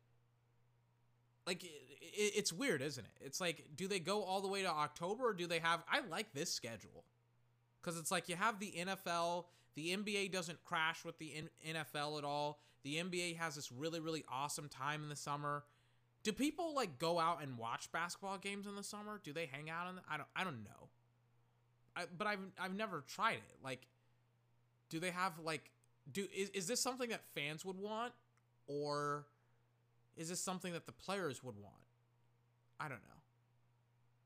like 1.46 1.62
it, 1.62 1.68
it, 2.00 2.32
it's 2.36 2.54
weird, 2.54 2.80
isn't 2.80 3.04
it? 3.04 3.12
It's 3.20 3.38
like, 3.38 3.66
do 3.76 3.86
they 3.86 3.98
go 3.98 4.22
all 4.22 4.40
the 4.40 4.48
way 4.48 4.62
to 4.62 4.68
October, 4.68 5.28
or 5.28 5.32
do 5.34 5.46
they 5.46 5.58
have? 5.58 5.82
I 5.92 6.00
like 6.08 6.32
this 6.32 6.50
schedule 6.50 7.04
because 7.82 7.98
it's 7.98 8.10
like 8.10 8.30
you 8.30 8.36
have 8.36 8.58
the 8.60 8.72
NFL, 8.78 9.44
the 9.74 9.94
NBA 9.94 10.32
doesn't 10.32 10.64
crash 10.64 11.04
with 11.04 11.18
the 11.18 11.44
NFL 11.68 12.16
at 12.16 12.24
all. 12.24 12.60
The 12.82 12.94
NBA 12.96 13.36
has 13.36 13.56
this 13.56 13.70
really 13.70 14.00
really 14.00 14.24
awesome 14.26 14.70
time 14.70 15.02
in 15.02 15.10
the 15.10 15.16
summer. 15.16 15.64
Do 16.22 16.32
people 16.32 16.74
like 16.74 16.98
go 16.98 17.18
out 17.18 17.42
and 17.42 17.58
watch 17.58 17.92
basketball 17.92 18.38
games 18.38 18.66
in 18.66 18.74
the 18.74 18.82
summer? 18.82 19.20
Do 19.22 19.34
they 19.34 19.44
hang 19.44 19.68
out 19.68 19.90
in? 19.90 19.96
The, 19.96 20.02
I 20.10 20.16
don't. 20.16 20.28
I 20.34 20.44
don't 20.44 20.64
know. 20.64 20.88
I, 21.94 22.04
but 22.16 22.26
I've 22.26 22.40
I've 22.58 22.74
never 22.74 23.04
tried 23.06 23.34
it. 23.34 23.58
Like, 23.62 23.86
do 24.88 24.98
they 24.98 25.10
have 25.10 25.32
like 25.44 25.70
do 26.10 26.26
is 26.34 26.48
is 26.50 26.66
this 26.66 26.80
something 26.80 27.10
that 27.10 27.20
fans 27.34 27.66
would 27.66 27.78
want, 27.78 28.14
or 28.66 29.26
is 30.18 30.28
this 30.28 30.40
something 30.40 30.72
that 30.72 30.84
the 30.84 30.92
players 30.92 31.42
would 31.42 31.56
want? 31.56 31.74
I 32.78 32.88
don't 32.88 32.98
know. 32.98 33.22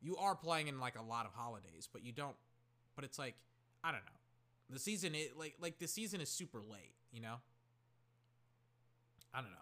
You 0.00 0.16
are 0.16 0.34
playing 0.34 0.66
in 0.66 0.80
like 0.80 0.98
a 0.98 1.02
lot 1.02 1.26
of 1.26 1.32
holidays, 1.32 1.88
but 1.92 2.04
you 2.04 2.12
don't. 2.12 2.34
But 2.96 3.04
it's 3.04 3.18
like 3.18 3.34
I 3.84 3.92
don't 3.92 4.04
know. 4.04 4.18
The 4.70 4.80
season 4.80 5.14
it 5.14 5.38
like 5.38 5.54
like 5.60 5.78
the 5.78 5.86
season 5.86 6.20
is 6.20 6.28
super 6.28 6.58
late. 6.58 6.94
You 7.12 7.20
know. 7.20 7.36
I 9.34 9.40
don't 9.40 9.50
know. 9.50 9.56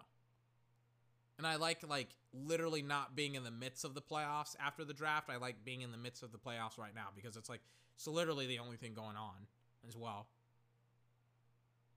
And 1.37 1.47
I 1.47 1.57
like 1.57 1.87
like 1.87 2.09
literally 2.33 2.81
not 2.81 3.15
being 3.15 3.35
in 3.35 3.43
the 3.43 3.51
midst 3.51 3.83
of 3.83 3.93
the 3.93 4.01
playoffs 4.01 4.55
after 4.59 4.85
the 4.85 4.93
draft. 4.93 5.29
I 5.29 5.37
like 5.37 5.63
being 5.65 5.81
in 5.81 5.91
the 5.91 5.97
midst 5.97 6.23
of 6.23 6.31
the 6.31 6.37
playoffs 6.37 6.77
right 6.77 6.95
now 6.95 7.07
because 7.15 7.35
it's 7.35 7.49
like 7.49 7.61
it's 7.95 8.07
literally 8.07 8.47
the 8.47 8.59
only 8.59 8.77
thing 8.77 8.93
going 8.93 9.17
on 9.17 9.35
as 9.87 9.95
well. 9.97 10.27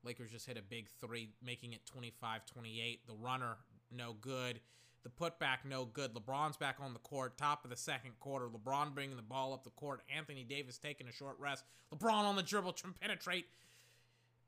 Lakers 0.05 0.31
just 0.31 0.47
hit 0.47 0.59
a 0.59 0.63
big 0.63 0.87
three, 1.01 1.31
making 1.43 1.73
it 1.73 1.81
25 1.87 2.45
28. 2.47 3.07
The 3.07 3.15
runner, 3.15 3.57
no 3.91 4.15
good. 4.21 4.61
The 5.03 5.11
putback, 5.11 5.59
no 5.67 5.85
good. 5.85 6.15
LeBron's 6.15 6.57
back 6.57 6.77
on 6.81 6.95
the 6.95 6.99
court, 7.01 7.37
top 7.37 7.65
of 7.65 7.71
the 7.71 7.77
second 7.77 8.13
quarter. 8.21 8.47
LeBron 8.47 8.95
bringing 8.95 9.17
the 9.17 9.23
ball 9.23 9.53
up 9.53 9.63
the 9.63 9.71
court. 9.71 10.01
Anthony 10.15 10.45
Davis 10.45 10.79
taking 10.79 11.07
a 11.09 11.13
short 11.13 11.39
rest. 11.39 11.65
LeBron 11.95 12.25
on 12.25 12.37
the 12.37 12.43
dribble, 12.43 12.73
trying 12.73 12.95
penetrate. 12.99 13.47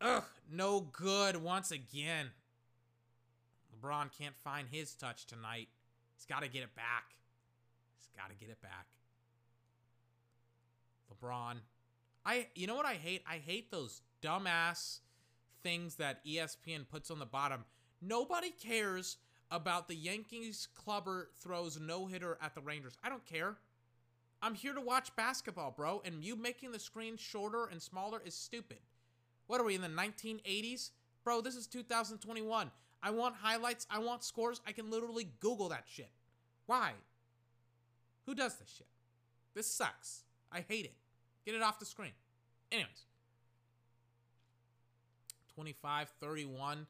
Ugh, 0.00 0.24
no 0.50 0.80
good 0.80 1.36
once 1.36 1.70
again. 1.70 2.30
LeBron 3.74 4.10
can't 4.16 4.36
find 4.42 4.68
his 4.70 4.94
touch 4.94 5.26
tonight. 5.26 5.68
He's 6.14 6.24
got 6.24 6.42
to 6.42 6.48
get 6.48 6.62
it 6.62 6.74
back. 6.74 7.14
He's 7.98 8.08
got 8.16 8.30
to 8.30 8.36
get 8.36 8.48
it 8.48 8.60
back. 8.62 8.86
LeBron. 11.12 11.56
I 12.24 12.48
you 12.54 12.66
know 12.66 12.74
what 12.74 12.86
I 12.86 12.94
hate? 12.94 13.22
I 13.28 13.36
hate 13.36 13.70
those 13.70 14.00
dumbass 14.22 15.00
things 15.62 15.96
that 15.96 16.24
ESPN 16.24 16.88
puts 16.88 17.10
on 17.10 17.18
the 17.18 17.26
bottom. 17.26 17.64
Nobody 18.00 18.50
cares 18.50 19.18
about 19.50 19.88
the 19.88 19.94
Yankees 19.94 20.68
Kluber 20.76 21.26
throws 21.40 21.78
no 21.80 22.06
hitter 22.06 22.36
at 22.42 22.54
the 22.54 22.60
Rangers. 22.60 22.96
I 23.02 23.08
don't 23.08 23.24
care. 23.24 23.56
I'm 24.42 24.54
here 24.54 24.74
to 24.74 24.80
watch 24.80 25.14
basketball, 25.16 25.70
bro, 25.70 26.02
and 26.04 26.22
you 26.22 26.36
making 26.36 26.72
the 26.72 26.78
screen 26.78 27.16
shorter 27.16 27.66
and 27.66 27.80
smaller 27.80 28.20
is 28.24 28.34
stupid. 28.34 28.78
What 29.46 29.60
are 29.60 29.64
we 29.64 29.74
in 29.74 29.80
the 29.80 29.88
1980s? 29.88 30.90
Bro, 31.24 31.40
this 31.42 31.56
is 31.56 31.66
2021. 31.66 32.70
I 33.02 33.10
want 33.10 33.36
highlights, 33.36 33.86
I 33.90 33.98
want 33.98 34.24
scores. 34.24 34.60
I 34.66 34.72
can 34.72 34.90
literally 34.90 35.28
Google 35.40 35.68
that 35.70 35.84
shit. 35.86 36.10
Why? 36.66 36.92
Who 38.26 38.34
does 38.34 38.56
this 38.56 38.74
shit? 38.76 38.88
This 39.54 39.66
sucks. 39.66 40.22
I 40.52 40.64
hate 40.68 40.84
it. 40.84 40.94
Get 41.44 41.54
it 41.54 41.62
off 41.62 41.78
the 41.78 41.86
screen. 41.86 42.12
Anyways. 42.70 43.06
25 45.54 46.10
31. 46.20 46.86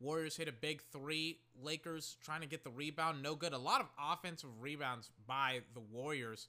Warriors 0.00 0.36
hit 0.36 0.48
a 0.48 0.52
big 0.52 0.82
three. 0.92 1.40
Lakers 1.60 2.16
trying 2.22 2.42
to 2.42 2.46
get 2.46 2.62
the 2.62 2.70
rebound. 2.70 3.22
No 3.22 3.34
good. 3.34 3.52
A 3.52 3.58
lot 3.58 3.80
of 3.80 3.88
offensive 4.00 4.50
rebounds 4.60 5.10
by 5.26 5.60
the 5.74 5.80
Warriors. 5.80 6.48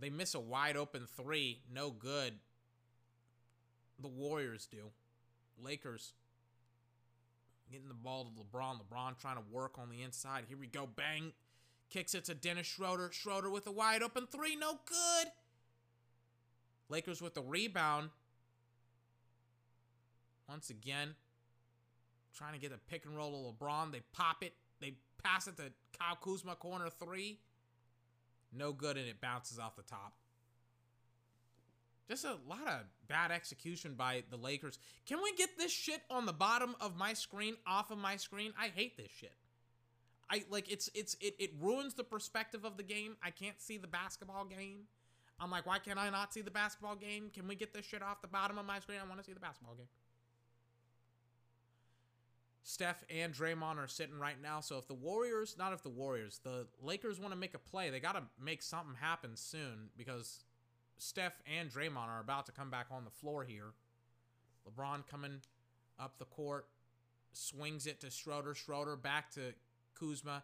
They 0.00 0.10
miss 0.10 0.34
a 0.34 0.40
wide 0.40 0.76
open 0.76 1.06
three. 1.16 1.62
No 1.72 1.90
good. 1.90 2.34
The 4.00 4.08
Warriors 4.08 4.68
do. 4.70 4.90
Lakers 5.60 6.12
getting 7.70 7.88
the 7.88 7.94
ball 7.94 8.24
to 8.24 8.30
LeBron. 8.30 8.80
LeBron 8.80 9.18
trying 9.18 9.36
to 9.36 9.42
work 9.50 9.78
on 9.78 9.88
the 9.88 10.02
inside. 10.02 10.44
Here 10.48 10.58
we 10.58 10.66
go. 10.66 10.86
Bang. 10.86 11.32
Kicks 11.90 12.14
it 12.14 12.26
to 12.26 12.34
Dennis 12.34 12.66
Schroeder. 12.66 13.10
Schroeder 13.10 13.50
with 13.50 13.66
a 13.66 13.72
wide 13.72 14.02
open 14.02 14.26
three. 14.26 14.54
No 14.54 14.78
good. 14.86 15.28
Lakers 16.90 17.22
with 17.22 17.34
the 17.34 17.42
rebound. 17.42 18.10
Once 20.48 20.70
again, 20.70 21.14
trying 22.34 22.54
to 22.54 22.58
get 22.58 22.72
a 22.72 22.78
pick 22.90 23.04
and 23.04 23.16
roll 23.16 23.32
to 23.32 23.64
LeBron. 23.64 23.92
They 23.92 24.02
pop 24.12 24.42
it. 24.42 24.52
They 24.80 24.94
pass 25.22 25.46
it 25.46 25.56
to 25.56 25.72
Kyle 25.98 26.16
Kuzma, 26.16 26.56
corner 26.56 26.88
three. 26.90 27.38
No 28.52 28.72
good, 28.72 28.96
and 28.96 29.06
it 29.06 29.20
bounces 29.20 29.58
off 29.58 29.76
the 29.76 29.82
top. 29.82 30.14
Just 32.08 32.24
a 32.24 32.36
lot 32.48 32.66
of 32.66 32.86
bad 33.06 33.30
execution 33.30 33.92
by 33.94 34.22
the 34.30 34.38
Lakers. 34.38 34.78
Can 35.06 35.18
we 35.22 35.34
get 35.34 35.58
this 35.58 35.70
shit 35.70 36.00
on 36.08 36.24
the 36.24 36.32
bottom 36.32 36.74
of 36.80 36.96
my 36.96 37.12
screen, 37.12 37.56
off 37.66 37.90
of 37.90 37.98
my 37.98 38.16
screen? 38.16 38.54
I 38.58 38.68
hate 38.68 38.96
this 38.96 39.10
shit. 39.14 39.34
I 40.30 40.44
like 40.50 40.70
it's 40.70 40.90
it's 40.94 41.16
it, 41.20 41.34
it 41.38 41.50
ruins 41.60 41.94
the 41.94 42.04
perspective 42.04 42.64
of 42.64 42.76
the 42.76 42.82
game. 42.82 43.16
I 43.22 43.30
can't 43.30 43.60
see 43.60 43.76
the 43.76 43.86
basketball 43.86 44.44
game. 44.44 44.84
I'm 45.40 45.50
like, 45.50 45.66
why 45.66 45.78
can't 45.78 45.98
I 45.98 46.10
not 46.10 46.32
see 46.32 46.40
the 46.40 46.50
basketball 46.50 46.96
game? 46.96 47.30
Can 47.32 47.46
we 47.46 47.54
get 47.54 47.72
this 47.72 47.86
shit 47.86 48.02
off 48.02 48.20
the 48.22 48.28
bottom 48.28 48.58
of 48.58 48.66
my 48.66 48.80
screen? 48.80 48.98
I 49.02 49.08
want 49.08 49.20
to 49.20 49.24
see 49.24 49.32
the 49.32 49.40
basketball 49.40 49.74
game. 49.74 49.86
Steph 52.68 53.02
and 53.08 53.32
Draymond 53.32 53.78
are 53.78 53.88
sitting 53.88 54.18
right 54.18 54.36
now. 54.42 54.60
So 54.60 54.76
if 54.76 54.86
the 54.86 54.92
Warriors, 54.92 55.56
not 55.58 55.72
if 55.72 55.82
the 55.82 55.88
Warriors, 55.88 56.38
the 56.44 56.66
Lakers 56.82 57.18
want 57.18 57.32
to 57.32 57.38
make 57.38 57.54
a 57.54 57.58
play, 57.58 57.88
they 57.88 57.98
got 57.98 58.12
to 58.12 58.24
make 58.38 58.60
something 58.60 58.94
happen 59.00 59.36
soon 59.36 59.88
because 59.96 60.44
Steph 60.98 61.40
and 61.46 61.70
Draymond 61.70 62.08
are 62.08 62.20
about 62.20 62.44
to 62.44 62.52
come 62.52 62.68
back 62.68 62.88
on 62.90 63.06
the 63.06 63.10
floor 63.10 63.42
here. 63.42 63.72
LeBron 64.68 65.06
coming 65.06 65.40
up 65.98 66.18
the 66.18 66.26
court, 66.26 66.66
swings 67.32 67.86
it 67.86 68.02
to 68.02 68.10
Schroeder. 68.10 68.54
Schroeder 68.54 68.96
back 68.96 69.30
to 69.30 69.54
Kuzma. 69.98 70.42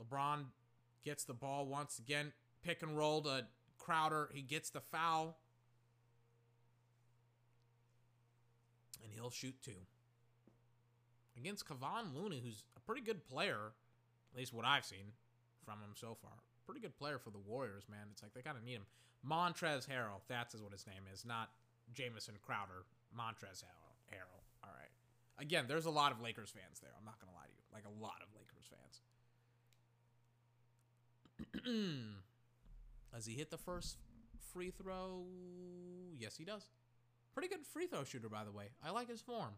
LeBron 0.00 0.44
gets 1.04 1.24
the 1.24 1.34
ball 1.34 1.66
once 1.66 1.98
again. 1.98 2.32
Pick 2.62 2.80
and 2.84 2.96
roll 2.96 3.22
to 3.22 3.46
Crowder. 3.76 4.30
He 4.32 4.42
gets 4.42 4.70
the 4.70 4.80
foul. 4.80 5.36
And 9.02 9.12
he'll 9.12 9.30
shoot 9.30 9.56
two. 9.64 9.72
Against 11.40 11.66
Kevon 11.66 12.14
Looney, 12.14 12.42
who's 12.44 12.64
a 12.76 12.80
pretty 12.80 13.00
good 13.00 13.24
player, 13.24 13.72
at 14.32 14.38
least 14.38 14.52
what 14.52 14.66
I've 14.66 14.84
seen 14.84 15.16
from 15.64 15.80
him 15.80 15.94
so 15.94 16.14
far. 16.20 16.32
Pretty 16.66 16.82
good 16.82 16.96
player 16.98 17.18
for 17.18 17.30
the 17.30 17.38
Warriors, 17.38 17.84
man. 17.90 18.08
It's 18.12 18.22
like 18.22 18.34
they 18.34 18.42
kind 18.42 18.58
of 18.58 18.64
need 18.64 18.74
him. 18.74 18.86
Montrez 19.26 19.88
Harrell, 19.88 20.20
that's 20.28 20.54
what 20.54 20.72
his 20.72 20.86
name 20.86 21.04
is, 21.12 21.24
not 21.24 21.48
Jamison 21.94 22.34
Crowder. 22.44 22.84
Montrez 23.16 23.64
Harrell. 23.64 23.96
Harrell. 24.12 24.44
All 24.62 24.70
right. 24.78 24.90
Again, 25.38 25.64
there's 25.66 25.86
a 25.86 25.90
lot 25.90 26.12
of 26.12 26.20
Lakers 26.20 26.50
fans 26.50 26.80
there. 26.80 26.90
I'm 26.98 27.06
not 27.06 27.18
to 27.20 27.26
lie 27.26 27.46
to 27.46 27.52
you. 27.56 27.64
Like 27.72 27.84
a 27.86 28.02
lot 28.02 28.20
of 28.20 28.28
Lakers 28.36 28.68
fans. 28.68 29.00
Does 33.14 33.26
he 33.26 33.34
hit 33.34 33.50
the 33.50 33.58
first 33.58 33.96
free 34.52 34.70
throw? 34.70 35.24
Yes, 36.18 36.36
he 36.36 36.44
does. 36.44 36.68
Pretty 37.32 37.48
good 37.48 37.64
free 37.64 37.86
throw 37.86 38.04
shooter, 38.04 38.28
by 38.28 38.44
the 38.44 38.52
way. 38.52 38.66
I 38.84 38.90
like 38.90 39.08
his 39.08 39.20
form. 39.20 39.54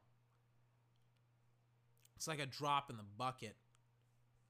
It's 2.22 2.28
like 2.28 2.38
a 2.38 2.46
drop 2.46 2.88
in 2.88 2.96
the 2.96 3.02
bucket 3.18 3.56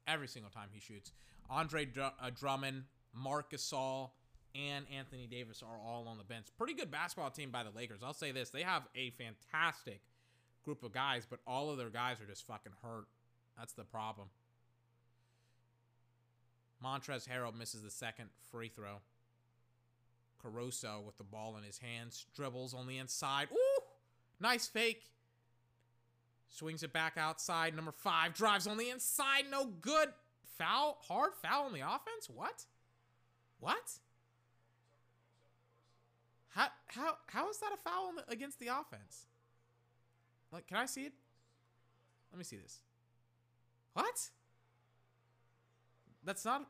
every 0.06 0.28
single 0.28 0.50
time 0.50 0.68
he 0.72 0.78
shoots. 0.78 1.10
Andre 1.48 1.86
Dr- 1.86 2.12
uh, 2.20 2.28
Drummond, 2.38 2.82
Marc 3.14 3.50
Gasol, 3.50 4.10
and 4.54 4.84
Anthony 4.94 5.26
Davis 5.26 5.62
are 5.62 5.78
all 5.78 6.06
on 6.06 6.18
the 6.18 6.24
bench. 6.24 6.48
Pretty 6.58 6.74
good 6.74 6.90
basketball 6.90 7.30
team 7.30 7.50
by 7.50 7.62
the 7.62 7.70
Lakers. 7.70 8.00
I'll 8.04 8.12
say 8.12 8.30
this: 8.30 8.50
they 8.50 8.60
have 8.60 8.82
a 8.94 9.08
fantastic 9.12 10.02
group 10.66 10.82
of 10.82 10.92
guys, 10.92 11.26
but 11.28 11.40
all 11.46 11.70
of 11.70 11.78
their 11.78 11.88
guys 11.88 12.20
are 12.20 12.26
just 12.26 12.46
fucking 12.46 12.72
hurt. 12.82 13.06
That's 13.56 13.72
the 13.72 13.84
problem. 13.84 14.28
Montrez 16.84 17.26
Harrell 17.26 17.56
misses 17.58 17.82
the 17.82 17.90
second 17.90 18.28
free 18.50 18.68
throw. 18.68 19.00
Caruso 20.42 21.02
with 21.06 21.16
the 21.16 21.24
ball 21.24 21.56
in 21.56 21.64
his 21.64 21.78
hands 21.78 22.26
dribbles 22.36 22.74
on 22.74 22.86
the 22.86 22.98
inside. 22.98 23.48
Ooh, 23.50 23.80
nice 24.40 24.66
fake. 24.66 25.04
Swings 26.52 26.82
it 26.82 26.92
back 26.92 27.16
outside. 27.16 27.74
Number 27.74 27.92
five 27.92 28.34
drives 28.34 28.66
on 28.66 28.76
the 28.76 28.90
inside. 28.90 29.44
No 29.50 29.64
good. 29.80 30.10
Foul. 30.58 30.98
Hard 31.08 31.32
foul 31.34 31.64
on 31.64 31.72
the 31.72 31.80
offense. 31.80 32.28
What? 32.32 32.66
What? 33.58 33.98
How 36.50 36.68
how 36.88 37.16
how 37.26 37.48
is 37.48 37.56
that 37.58 37.70
a 37.72 37.78
foul 37.78 38.12
the, 38.16 38.30
against 38.30 38.60
the 38.60 38.68
offense? 38.68 39.26
Like, 40.52 40.66
can 40.66 40.76
I 40.76 40.84
see 40.84 41.06
it? 41.06 41.14
Let 42.30 42.38
me 42.38 42.44
see 42.44 42.56
this. 42.56 42.80
What? 43.94 44.28
That's 46.22 46.44
not. 46.44 46.68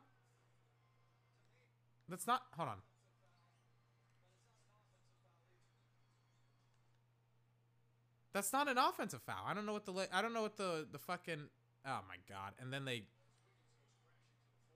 That's 2.08 2.28
not. 2.28 2.42
Hold 2.56 2.68
on. 2.68 2.76
That's 8.32 8.52
not 8.52 8.68
an 8.68 8.78
offensive 8.78 9.22
foul. 9.22 9.44
I 9.46 9.54
don't 9.54 9.66
know 9.66 9.74
what 9.74 9.84
the 9.84 10.08
I 10.12 10.22
don't 10.22 10.32
know 10.32 10.42
what 10.42 10.56
the 10.56 10.86
the 10.90 10.98
fucking 10.98 11.48
oh 11.86 12.00
my 12.08 12.16
god. 12.28 12.52
And 12.60 12.72
then 12.72 12.84
they 12.84 13.04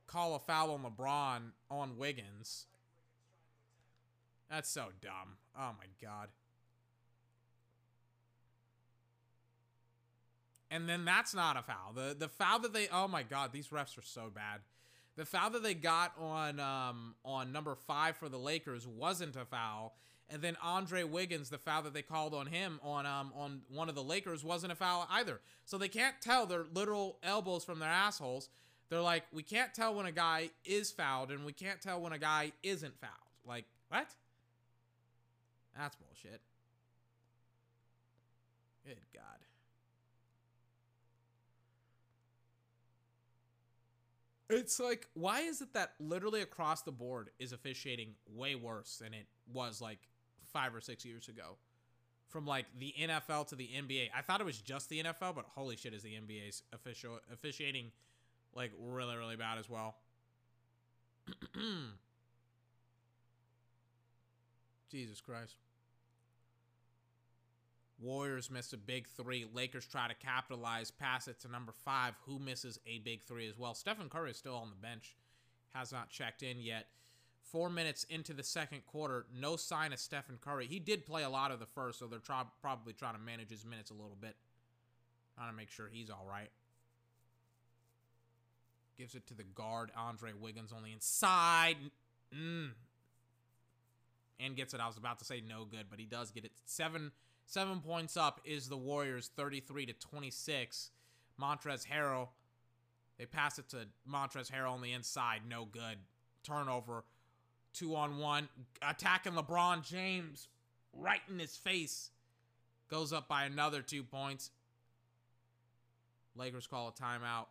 call 0.06 0.34
a 0.34 0.38
foul 0.38 0.72
on 0.72 0.82
LeBron 0.82 1.52
on 1.70 1.96
Wiggins. 1.96 2.66
That's 4.50 4.68
so 4.68 4.86
dumb. 5.00 5.38
Oh 5.58 5.72
my 5.78 5.86
god. 6.00 6.28
And 10.70 10.88
then 10.88 11.04
that's 11.04 11.34
not 11.34 11.56
a 11.56 11.62
foul. 11.62 11.92
The 11.94 12.14
the 12.18 12.28
foul 12.28 12.58
that 12.60 12.74
they 12.74 12.88
oh 12.92 13.08
my 13.08 13.22
god, 13.22 13.52
these 13.52 13.68
refs 13.68 13.96
are 13.96 14.02
so 14.02 14.30
bad. 14.32 14.60
The 15.16 15.24
foul 15.24 15.48
that 15.50 15.62
they 15.62 15.74
got 15.74 16.12
on 16.20 16.60
um 16.60 17.14
on 17.24 17.52
number 17.52 17.74
5 17.74 18.16
for 18.16 18.28
the 18.28 18.38
Lakers 18.38 18.86
wasn't 18.86 19.34
a 19.36 19.46
foul 19.46 19.94
and 20.28 20.42
then 20.42 20.56
Andre 20.62 21.04
Wiggins, 21.04 21.50
the 21.50 21.58
foul 21.58 21.82
that 21.82 21.94
they 21.94 22.02
called 22.02 22.34
on 22.34 22.46
him 22.46 22.80
on 22.82 23.06
um 23.06 23.32
on 23.36 23.60
one 23.72 23.88
of 23.88 23.94
the 23.94 24.02
Lakers 24.02 24.44
wasn't 24.44 24.72
a 24.72 24.76
foul 24.76 25.06
either. 25.10 25.40
So 25.64 25.78
they 25.78 25.88
can't 25.88 26.14
tell 26.20 26.46
their 26.46 26.64
literal 26.74 27.18
elbows 27.22 27.64
from 27.64 27.78
their 27.78 27.88
assholes. 27.88 28.48
They're 28.88 29.00
like, 29.00 29.24
we 29.32 29.42
can't 29.42 29.74
tell 29.74 29.94
when 29.94 30.06
a 30.06 30.12
guy 30.12 30.50
is 30.64 30.92
fouled 30.92 31.30
and 31.30 31.44
we 31.44 31.52
can't 31.52 31.80
tell 31.80 32.00
when 32.00 32.12
a 32.12 32.18
guy 32.18 32.52
isn't 32.62 32.98
fouled. 33.00 33.12
Like, 33.44 33.64
what? 33.88 34.06
That's 35.76 35.96
bullshit. 35.96 36.40
Good 38.84 38.98
God. 39.12 39.22
It's 44.48 44.78
like, 44.78 45.08
why 45.14 45.40
is 45.40 45.60
it 45.60 45.72
that 45.74 45.94
literally 45.98 46.40
across 46.40 46.82
the 46.82 46.92
board 46.92 47.30
is 47.40 47.52
officiating 47.52 48.14
way 48.32 48.54
worse 48.54 48.98
than 48.98 49.12
it 49.12 49.26
was 49.52 49.80
like 49.80 49.98
five 50.56 50.74
or 50.74 50.80
six 50.80 51.04
years 51.04 51.28
ago. 51.28 51.58
From 52.28 52.46
like 52.46 52.64
the 52.78 52.94
NFL 52.98 53.48
to 53.48 53.56
the 53.56 53.68
NBA. 53.68 54.08
I 54.16 54.22
thought 54.22 54.40
it 54.40 54.44
was 54.44 54.58
just 54.58 54.88
the 54.88 55.02
NFL, 55.02 55.34
but 55.34 55.44
holy 55.54 55.76
shit, 55.76 55.92
is 55.92 56.02
the 56.02 56.14
NBA's 56.14 56.62
official 56.72 57.20
officiating 57.32 57.92
like 58.54 58.72
really, 58.80 59.16
really 59.16 59.36
bad 59.36 59.58
as 59.58 59.68
well. 59.68 59.96
Jesus 64.90 65.20
Christ. 65.20 65.56
Warriors 68.00 68.50
miss 68.50 68.72
a 68.72 68.76
big 68.76 69.06
three. 69.08 69.46
Lakers 69.54 69.86
try 69.86 70.08
to 70.08 70.14
capitalize, 70.14 70.90
pass 70.90 71.28
it 71.28 71.40
to 71.40 71.48
number 71.50 71.72
five, 71.84 72.14
who 72.26 72.38
misses 72.38 72.78
a 72.86 72.98
big 72.98 73.22
three 73.24 73.48
as 73.48 73.58
well. 73.58 73.74
Stephen 73.74 74.08
Curry 74.08 74.30
is 74.30 74.36
still 74.36 74.56
on 74.56 74.70
the 74.70 74.76
bench, 74.76 75.16
has 75.74 75.92
not 75.92 76.10
checked 76.10 76.42
in 76.42 76.60
yet. 76.60 76.86
Four 77.52 77.70
minutes 77.70 78.04
into 78.10 78.34
the 78.34 78.42
second 78.42 78.84
quarter, 78.86 79.26
no 79.32 79.54
sign 79.54 79.92
of 79.92 80.00
Stephen 80.00 80.38
Curry. 80.40 80.66
He 80.66 80.80
did 80.80 81.06
play 81.06 81.22
a 81.22 81.30
lot 81.30 81.52
of 81.52 81.60
the 81.60 81.66
first, 81.66 82.00
so 82.00 82.06
they're 82.06 82.18
probably 82.18 82.92
trying 82.92 83.14
to 83.14 83.20
manage 83.20 83.50
his 83.50 83.64
minutes 83.64 83.90
a 83.90 83.94
little 83.94 84.16
bit. 84.20 84.34
Trying 85.36 85.50
to 85.50 85.56
make 85.56 85.70
sure 85.70 85.88
he's 85.88 86.10
all 86.10 86.26
right. 86.28 86.50
Gives 88.98 89.14
it 89.14 89.26
to 89.28 89.34
the 89.34 89.44
guard, 89.44 89.92
Andre 89.96 90.32
Wiggins, 90.32 90.72
on 90.72 90.82
the 90.82 90.90
inside. 90.92 91.76
Mm. 92.34 92.70
And 94.40 94.56
gets 94.56 94.74
it. 94.74 94.80
I 94.80 94.88
was 94.88 94.96
about 94.96 95.20
to 95.20 95.24
say 95.24 95.40
no 95.46 95.64
good, 95.64 95.86
but 95.88 96.00
he 96.00 96.06
does 96.06 96.32
get 96.32 96.44
it. 96.44 96.52
Seven 96.64 97.12
seven 97.46 97.80
points 97.80 98.16
up 98.16 98.40
is 98.44 98.68
the 98.68 98.76
Warriors, 98.76 99.30
33 99.36 99.86
to 99.86 99.92
26. 99.92 100.90
Montrez 101.40 101.86
Harrell. 101.86 102.28
They 103.18 103.26
pass 103.26 103.58
it 103.58 103.68
to 103.68 103.86
Montrez 104.10 104.50
Harrell 104.50 104.72
on 104.72 104.82
the 104.82 104.92
inside. 104.92 105.42
No 105.48 105.64
good. 105.64 105.98
Turnover 106.42 107.04
two 107.76 107.94
on 107.94 108.18
one, 108.18 108.48
attacking 108.82 109.32
LeBron 109.32 109.86
James 109.86 110.48
right 110.92 111.20
in 111.30 111.38
his 111.38 111.56
face. 111.56 112.10
Goes 112.88 113.12
up 113.12 113.28
by 113.28 113.44
another 113.44 113.82
two 113.82 114.04
points. 114.04 114.50
Lakers 116.36 116.66
call 116.66 116.88
a 116.88 116.92
timeout. 116.92 117.46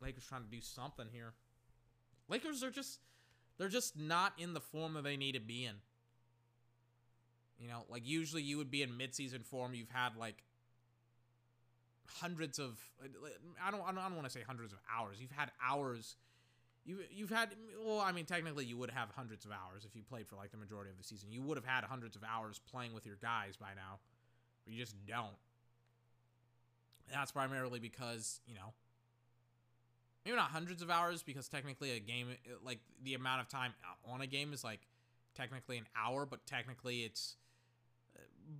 Lakers 0.00 0.24
trying 0.26 0.42
to 0.42 0.50
do 0.50 0.60
something 0.60 1.06
here. 1.12 1.32
Lakers 2.28 2.64
are 2.64 2.70
just 2.70 3.00
they're 3.58 3.68
just 3.68 3.98
not 3.98 4.32
in 4.38 4.54
the 4.54 4.60
form 4.60 4.94
that 4.94 5.04
they 5.04 5.16
need 5.16 5.32
to 5.32 5.40
be 5.40 5.64
in. 5.64 5.74
You 7.58 7.68
know, 7.68 7.84
like 7.88 8.06
usually 8.06 8.42
you 8.42 8.58
would 8.58 8.70
be 8.70 8.82
in 8.82 8.90
midseason 8.90 9.44
form. 9.44 9.74
You've 9.74 9.90
had 9.90 10.16
like 10.16 10.42
hundreds 12.08 12.58
of 12.58 12.78
I 13.64 13.70
don't 13.70 13.80
I 13.82 13.92
don't, 13.92 14.14
want 14.14 14.24
to 14.24 14.30
say 14.30 14.40
hundreds 14.46 14.72
of 14.72 14.78
hours. 14.94 15.18
You've 15.20 15.30
had 15.30 15.50
hours 15.64 16.16
you 16.86 16.98
you've 17.10 17.30
had 17.30 17.50
well, 17.84 18.00
I 18.00 18.12
mean, 18.12 18.24
technically 18.24 18.64
you 18.64 18.78
would 18.78 18.90
have 18.90 19.10
hundreds 19.10 19.44
of 19.44 19.50
hours 19.50 19.84
if 19.84 19.94
you 19.94 20.02
played 20.02 20.28
for 20.28 20.36
like 20.36 20.52
the 20.52 20.56
majority 20.56 20.90
of 20.90 20.96
the 20.96 21.02
season. 21.02 21.32
You 21.32 21.42
would 21.42 21.56
have 21.56 21.66
had 21.66 21.84
hundreds 21.84 22.16
of 22.16 22.22
hours 22.22 22.60
playing 22.70 22.94
with 22.94 23.04
your 23.04 23.16
guys 23.20 23.56
by 23.56 23.70
now, 23.74 23.98
but 24.64 24.72
you 24.72 24.80
just 24.80 24.94
don't. 25.06 25.36
That's 27.12 27.32
primarily 27.32 27.80
because 27.80 28.40
you 28.46 28.54
know, 28.54 28.72
maybe 30.24 30.36
not 30.36 30.50
hundreds 30.50 30.80
of 30.80 30.88
hours 30.88 31.22
because 31.24 31.48
technically 31.48 31.90
a 31.90 32.00
game, 32.00 32.28
like 32.64 32.78
the 33.02 33.14
amount 33.14 33.40
of 33.40 33.48
time 33.48 33.72
on 34.08 34.20
a 34.20 34.26
game 34.26 34.52
is 34.52 34.62
like 34.62 34.80
technically 35.34 35.78
an 35.78 35.86
hour, 35.96 36.24
but 36.24 36.46
technically 36.46 37.00
it's, 37.00 37.36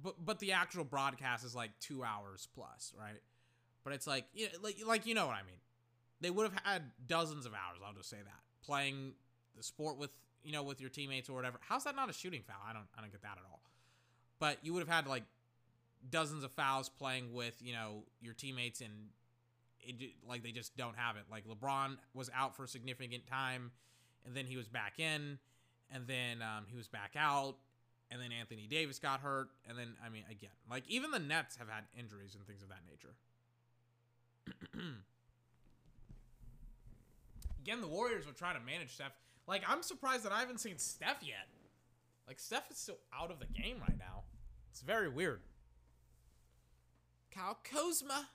but 0.03 0.17
but 0.25 0.41
the 0.41 0.51
actual 0.53 0.83
broadcast 0.83 1.45
is 1.45 1.55
like 1.55 1.71
two 1.79 2.03
hours 2.03 2.49
plus, 2.55 2.93
right? 2.99 3.21
But 3.85 3.93
it's 3.93 4.07
like, 4.09 4.25
you 4.35 4.47
know, 4.47 4.59
like 4.63 4.77
like 4.85 5.07
you 5.07 5.15
know 5.15 5.29
what 5.29 5.37
I 5.37 5.43
mean 5.47 5.61
they 6.27 6.31
would 6.31 6.43
have 6.51 6.61
had 6.65 6.83
dozens 7.07 7.47
of 7.47 7.53
hours. 7.53 7.79
I'll 7.87 7.95
just 7.95 8.11
say 8.11 8.17
that 8.17 8.41
playing 8.65 9.13
the 9.57 9.63
sport 9.63 9.97
with 9.97 10.11
you 10.43 10.51
know 10.51 10.65
with 10.65 10.81
your 10.81 10.91
teammates 10.91 11.29
or 11.29 11.35
whatever. 11.35 11.59
How's 11.61 11.85
that 11.85 11.95
not 11.95 12.11
a 12.11 12.13
shooting 12.13 12.43
foul? 12.45 12.57
I 12.69 12.73
don't 12.73 12.87
I 12.99 13.01
don't 13.01 13.13
get 13.13 13.23
that 13.23 13.39
at 13.39 13.45
all. 13.49 13.61
But 14.41 14.59
you 14.63 14.75
would 14.75 14.81
have 14.81 14.89
had 14.89 15.07
like 15.07 15.23
dozens 16.11 16.43
of 16.43 16.51
fouls 16.51 16.89
playing 16.89 17.33
with 17.33 17.55
you 17.61 17.73
know 17.73 18.03
your 18.21 18.35
teammates 18.35 18.81
and 18.81 18.91
it 19.79 20.15
like 20.29 20.43
they 20.43 20.51
just 20.51 20.77
don't 20.77 20.97
have 20.97 21.15
it. 21.15 21.23
Like 21.31 21.45
LeBron 21.47 21.97
was 22.13 22.29
out 22.35 22.57
for 22.57 22.65
a 22.65 22.69
significant 22.69 23.29
time, 23.29 23.71
and 24.25 24.35
then 24.35 24.47
he 24.47 24.57
was 24.57 24.67
back 24.67 24.99
in, 24.99 25.39
and 25.93 26.09
then 26.09 26.43
um, 26.43 26.65
he 26.67 26.77
was 26.77 26.89
back 26.89 27.13
out, 27.17 27.55
and 28.11 28.21
then 28.21 28.33
Anthony 28.33 28.67
Davis 28.69 28.99
got 28.99 29.21
hurt, 29.21 29.51
and 29.69 29.79
then 29.79 29.95
I 30.05 30.09
mean 30.09 30.25
again, 30.29 30.51
like 30.69 30.83
even 30.89 31.13
the 31.13 31.21
Nets 31.21 31.55
have 31.55 31.69
had 31.69 31.85
injuries 31.97 32.35
and 32.35 32.45
things 32.45 32.63
of 32.65 32.69
that 32.71 32.81
nature. 32.91 33.15
again, 37.67 37.81
the 37.81 37.89
Warriors 37.89 38.27
were 38.27 38.33
trying 38.33 38.55
to 38.55 38.65
manage 38.65 38.95
Steph. 38.95 39.13
Like, 39.47 39.63
I'm 39.69 39.83
surprised 39.83 40.25
that 40.25 40.33
I 40.33 40.41
haven't 40.41 40.61
seen 40.61 40.79
Steph 40.79 41.23
yet. 41.23 41.49
Like, 42.27 42.39
Steph 42.39 42.71
is 42.71 42.79
still 42.79 42.99
out 43.15 43.31
of 43.31 43.39
the 43.41 43.47
game 43.47 43.79
right 43.81 43.99
now. 43.99 44.23
It's 44.71 44.83
very 44.83 45.09
weird. 45.09 45.41
Kyle 47.35 47.59
Kuzma 47.65 48.29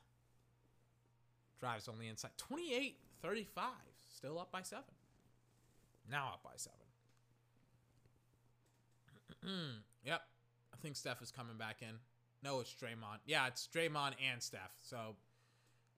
drives 1.60 1.88
on 1.88 1.98
the 2.00 2.08
inside. 2.08 2.32
28 2.38 2.98
35. 3.22 3.72
Still 4.10 4.40
up 4.40 4.52
by 4.52 4.62
seven. 4.64 4.84
Now 6.10 6.32
up 6.34 6.44
by 6.44 6.52
seven. 6.56 6.78
yep. 10.06 10.22
I 10.74 10.78
think 10.82 10.96
Steph 10.96 11.22
is 11.22 11.32
coming 11.32 11.58
back 11.58 11.78
in. 11.82 11.96
No, 12.44 12.60
it's 12.60 12.74
Draymond. 12.74 13.20
Yeah, 13.26 13.48
it's 13.48 13.70
Draymond 13.74 14.14
and 14.32 14.42
Steph. 14.42 14.74
So 14.82 15.16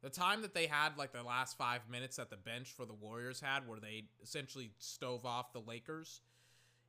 the 0.04 0.10
time 0.10 0.42
that 0.42 0.54
they 0.54 0.68
had 0.68 0.98
like 0.98 1.14
the 1.14 1.24
last 1.24 1.58
five 1.58 1.82
minutes 1.90 2.18
that 2.18 2.30
the 2.30 2.38
bench 2.38 2.70
for 2.70 2.86
the 2.86 2.94
Warriors 2.94 3.40
had, 3.40 3.68
where 3.68 3.80
they 3.80 4.04
essentially 4.22 4.70
stove 4.78 5.26
off 5.26 5.54
the 5.54 5.62
Lakers, 5.62 6.22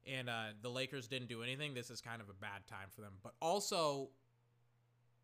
and 0.07 0.28
uh, 0.28 0.47
the 0.61 0.69
Lakers 0.69 1.07
didn't 1.07 1.28
do 1.28 1.43
anything. 1.43 1.73
This 1.73 1.91
is 1.91 2.01
kind 2.01 2.20
of 2.20 2.28
a 2.28 2.35
bad 2.35 2.66
time 2.69 2.89
for 2.95 3.01
them. 3.01 3.12
But 3.23 3.35
also, 3.41 4.09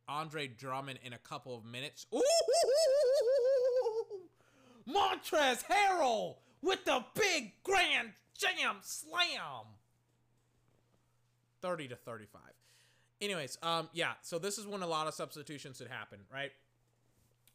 Andre 0.09 0.47
Drummond 0.47 1.01
in 1.03 1.13
a 1.13 1.19
couple 1.19 1.55
of 1.57 1.65
minutes. 1.65 2.07
Ooh! 2.15 2.23
Montrezl 4.89 5.65
Harrell 5.65 6.37
with 6.63 6.85
the 6.85 7.05
big 7.15 7.53
grand 7.65 8.13
jam 8.39 8.77
slam. 8.83 9.67
30 11.61 11.89
to 11.89 11.97
35. 11.97 12.41
Anyways, 13.21 13.59
um, 13.63 13.89
yeah, 13.93 14.13
so 14.23 14.39
this 14.39 14.57
is 14.59 14.67
when 14.67 14.83
a 14.83 14.87
lot 14.87 15.07
of 15.07 15.15
substitutions 15.15 15.79
had 15.79 15.89
happened, 15.89 16.23
right? 16.33 16.53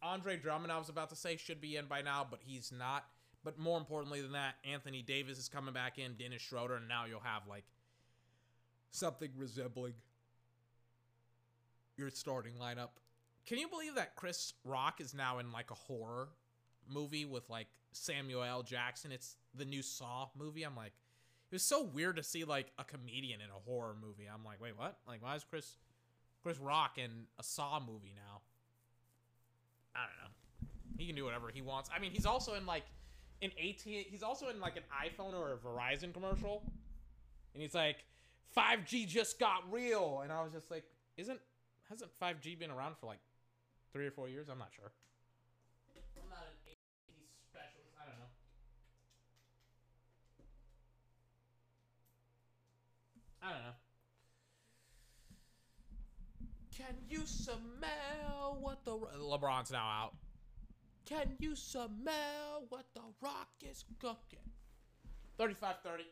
Andre 0.06 0.38
Drummond, 0.38 0.72
I 0.72 0.78
was 0.78 0.90
about 0.90 1.10
to 1.10 1.16
say, 1.16 1.36
should 1.36 1.60
be 1.60 1.78
in 1.78 1.86
by 1.86 2.02
now, 2.02 2.26
but 2.30 2.40
he's 2.46 2.72
not. 2.72 3.06
But 3.44 3.58
more 3.60 3.78
importantly 3.78 4.22
than 4.22 4.34
that, 4.34 4.56
Anthony 4.64 5.02
Davis 5.02 5.38
is 5.38 5.50
coming 5.50 5.74
back 5.74 5.98
in, 5.98 6.14
Dennis 6.14 6.42
Schroeder, 6.42 6.76
and 6.76 6.88
now 6.88 7.06
you'll 7.06 7.20
have 7.20 7.44
like 7.48 7.64
something 8.92 9.30
resembling 9.36 9.94
your 11.98 12.10
starting 12.10 12.54
lineup. 12.62 12.90
Can 13.46 13.58
you 13.58 13.68
believe 13.68 13.96
that 13.96 14.16
Chris 14.16 14.54
Rock 14.64 15.00
is 15.00 15.14
now 15.14 15.40
in 15.40 15.52
like 15.52 15.70
a 15.70 15.76
horror 15.76 16.30
movie 16.90 17.26
with 17.26 17.50
like 17.50 17.68
Samuel 17.92 18.44
L. 18.44 18.64
Jackson? 18.64 19.12
It's 19.12 19.36
the 19.54 19.66
new 19.66 19.84
Saw 19.84 20.30
movie. 20.38 20.64
I'm 20.64 20.76
like, 20.76 20.94
it 21.52 21.56
was 21.56 21.64
so 21.64 21.84
weird 21.84 22.16
to 22.16 22.24
see 22.24 22.44
like 22.44 22.72
a 22.80 22.84
comedian 22.84 23.42
in 23.42 23.50
a 23.50 23.70
horror 23.70 23.96
movie. 24.02 24.28
I'm 24.32 24.44
like, 24.44 24.62
wait, 24.62 24.78
what? 24.78 24.98
Like, 25.08 25.22
why 25.22 25.36
is 25.36 25.44
Chris 25.44 25.78
Chris 26.42 26.58
Rock 26.60 26.98
in 26.98 27.28
a 27.40 27.44
Saw 27.44 27.80
movie 27.80 28.14
now? 28.16 28.42
I 29.96 30.06
don't 30.08 30.18
know. 30.22 30.32
He 30.98 31.08
can 31.08 31.16
do 31.16 31.26
whatever 31.26 31.50
he 31.54 31.62
wants. 31.62 31.90
I 31.96 32.00
mean, 32.00 32.12
he's 32.12 32.26
also 32.26 32.54
in 32.54 32.66
like 32.66 32.84
an 33.42 33.52
AT. 33.58 33.82
He's 33.82 34.24
also 34.24 34.50
in 34.50 34.60
like 34.60 34.78
an 34.78 34.84
iPhone 34.92 35.34
or 35.34 35.54
a 35.54 35.58
Verizon 35.58 36.14
commercial, 36.14 36.64
and 37.54 37.62
he's 37.62 37.74
like, 37.74 38.04
"5G 38.56 39.08
just 39.08 39.40
got 39.40 39.72
real," 39.72 40.22
and 40.24 40.32
I 40.32 40.44
was 40.44 40.54
just 40.54 40.70
like, 40.72 40.84
"Isn't 41.18 41.40
hasn't 41.90 42.12
5G 42.20 42.56
been 42.56 42.72
around 42.72 42.98
for 42.98 43.08
like 43.08 43.20
three 43.94 44.06
or 44.06 44.12
four 44.12 44.30
years? 44.30 44.50
I'm 44.50 44.60
not 44.60 44.72
sure." 44.76 44.92
I'm 45.96 46.30
not 46.30 46.44
an 46.44 46.58
AT 46.66 46.78
specialist. 47.50 47.94
I 48.02 48.06
don't 48.06 48.20
know. 48.20 48.32
I 53.42 53.52
don't 53.52 53.62
know. 53.62 53.85
Can 56.78 56.96
you 57.10 57.26
smell 57.26 58.58
what 58.60 58.84
the 58.84 58.92
LeBron's 58.92 59.72
now 59.72 59.86
out? 59.86 60.14
Can 61.06 61.38
you 61.40 61.56
smell 61.56 62.66
what 62.68 62.88
the 62.94 63.00
rock 63.22 63.48
is 63.62 63.86
cooking? 64.00 64.52
35 65.38 65.76
30. 65.84 66.04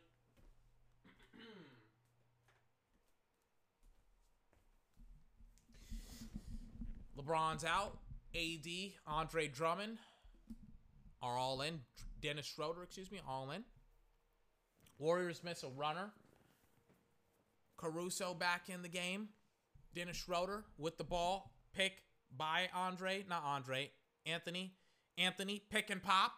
LeBron's 7.18 7.66
out. 7.66 7.98
AD, 8.36 8.68
Andre 9.06 9.48
Drummond 9.48 10.00
are 11.22 11.38
all 11.38 11.62
in. 11.62 11.82
Dennis 12.22 12.48
Schroeder, 12.48 12.82
excuse 12.84 13.12
me, 13.12 13.20
all 13.28 13.52
in. 13.52 13.64
Warriors 14.98 15.44
miss 15.44 15.62
a 15.64 15.68
runner. 15.68 16.12
Caruso 17.78 18.34
back 18.34 18.70
in 18.70 18.82
the 18.82 18.88
game. 18.88 19.28
Dennis 19.96 20.18
Schroeder 20.18 20.66
with 20.78 20.98
the 20.98 21.04
ball. 21.04 21.52
Pick 21.74 22.04
by 22.36 22.70
Andre, 22.74 23.26
not 23.28 23.44
Andre, 23.44 23.92
Anthony. 24.26 24.74
Anthony, 25.18 25.62
pick 25.70 25.90
and 25.90 26.02
pop. 26.02 26.34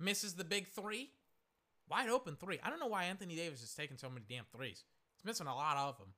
Misses 0.00 0.34
the 0.34 0.44
big 0.44 0.68
three. 0.68 1.10
Wide 1.88 2.08
open 2.08 2.36
three. 2.36 2.60
I 2.62 2.70
don't 2.70 2.80
know 2.80 2.86
why 2.86 3.04
Anthony 3.04 3.34
Davis 3.34 3.62
is 3.62 3.74
taking 3.74 3.96
so 3.96 4.08
many 4.08 4.24
damn 4.28 4.44
threes. 4.54 4.84
He's 5.16 5.24
missing 5.24 5.46
a 5.46 5.54
lot 5.54 5.76
of 5.76 5.98
them. 5.98 6.08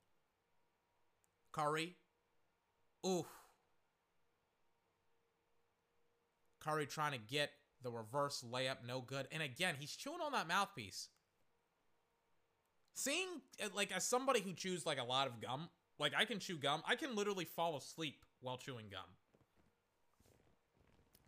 Curry. 1.53 1.97
Oof. 3.07 3.27
Curry 6.61 6.87
trying 6.87 7.13
to 7.13 7.19
get 7.19 7.51
the 7.83 7.91
reverse 7.91 8.45
layup, 8.51 8.77
no 8.87 9.01
good. 9.01 9.27
And 9.33 9.43
again, 9.43 9.75
he's 9.79 9.97
chewing 9.97 10.21
on 10.21 10.33
that 10.33 10.47
mouthpiece. 10.47 11.09
Seeing, 12.93 13.29
like, 13.75 13.93
as 13.93 14.05
somebody 14.07 14.41
who 14.41 14.53
chews, 14.53 14.85
like, 14.85 14.99
a 14.99 15.05
lot 15.05 15.27
of 15.27 15.41
gum, 15.41 15.71
like, 16.01 16.13
I 16.17 16.25
can 16.25 16.39
chew 16.39 16.57
gum. 16.57 16.83
I 16.89 16.97
can 16.97 17.15
literally 17.15 17.45
fall 17.45 17.77
asleep 17.77 18.25
while 18.41 18.57
chewing 18.57 18.87
gum. 18.91 19.03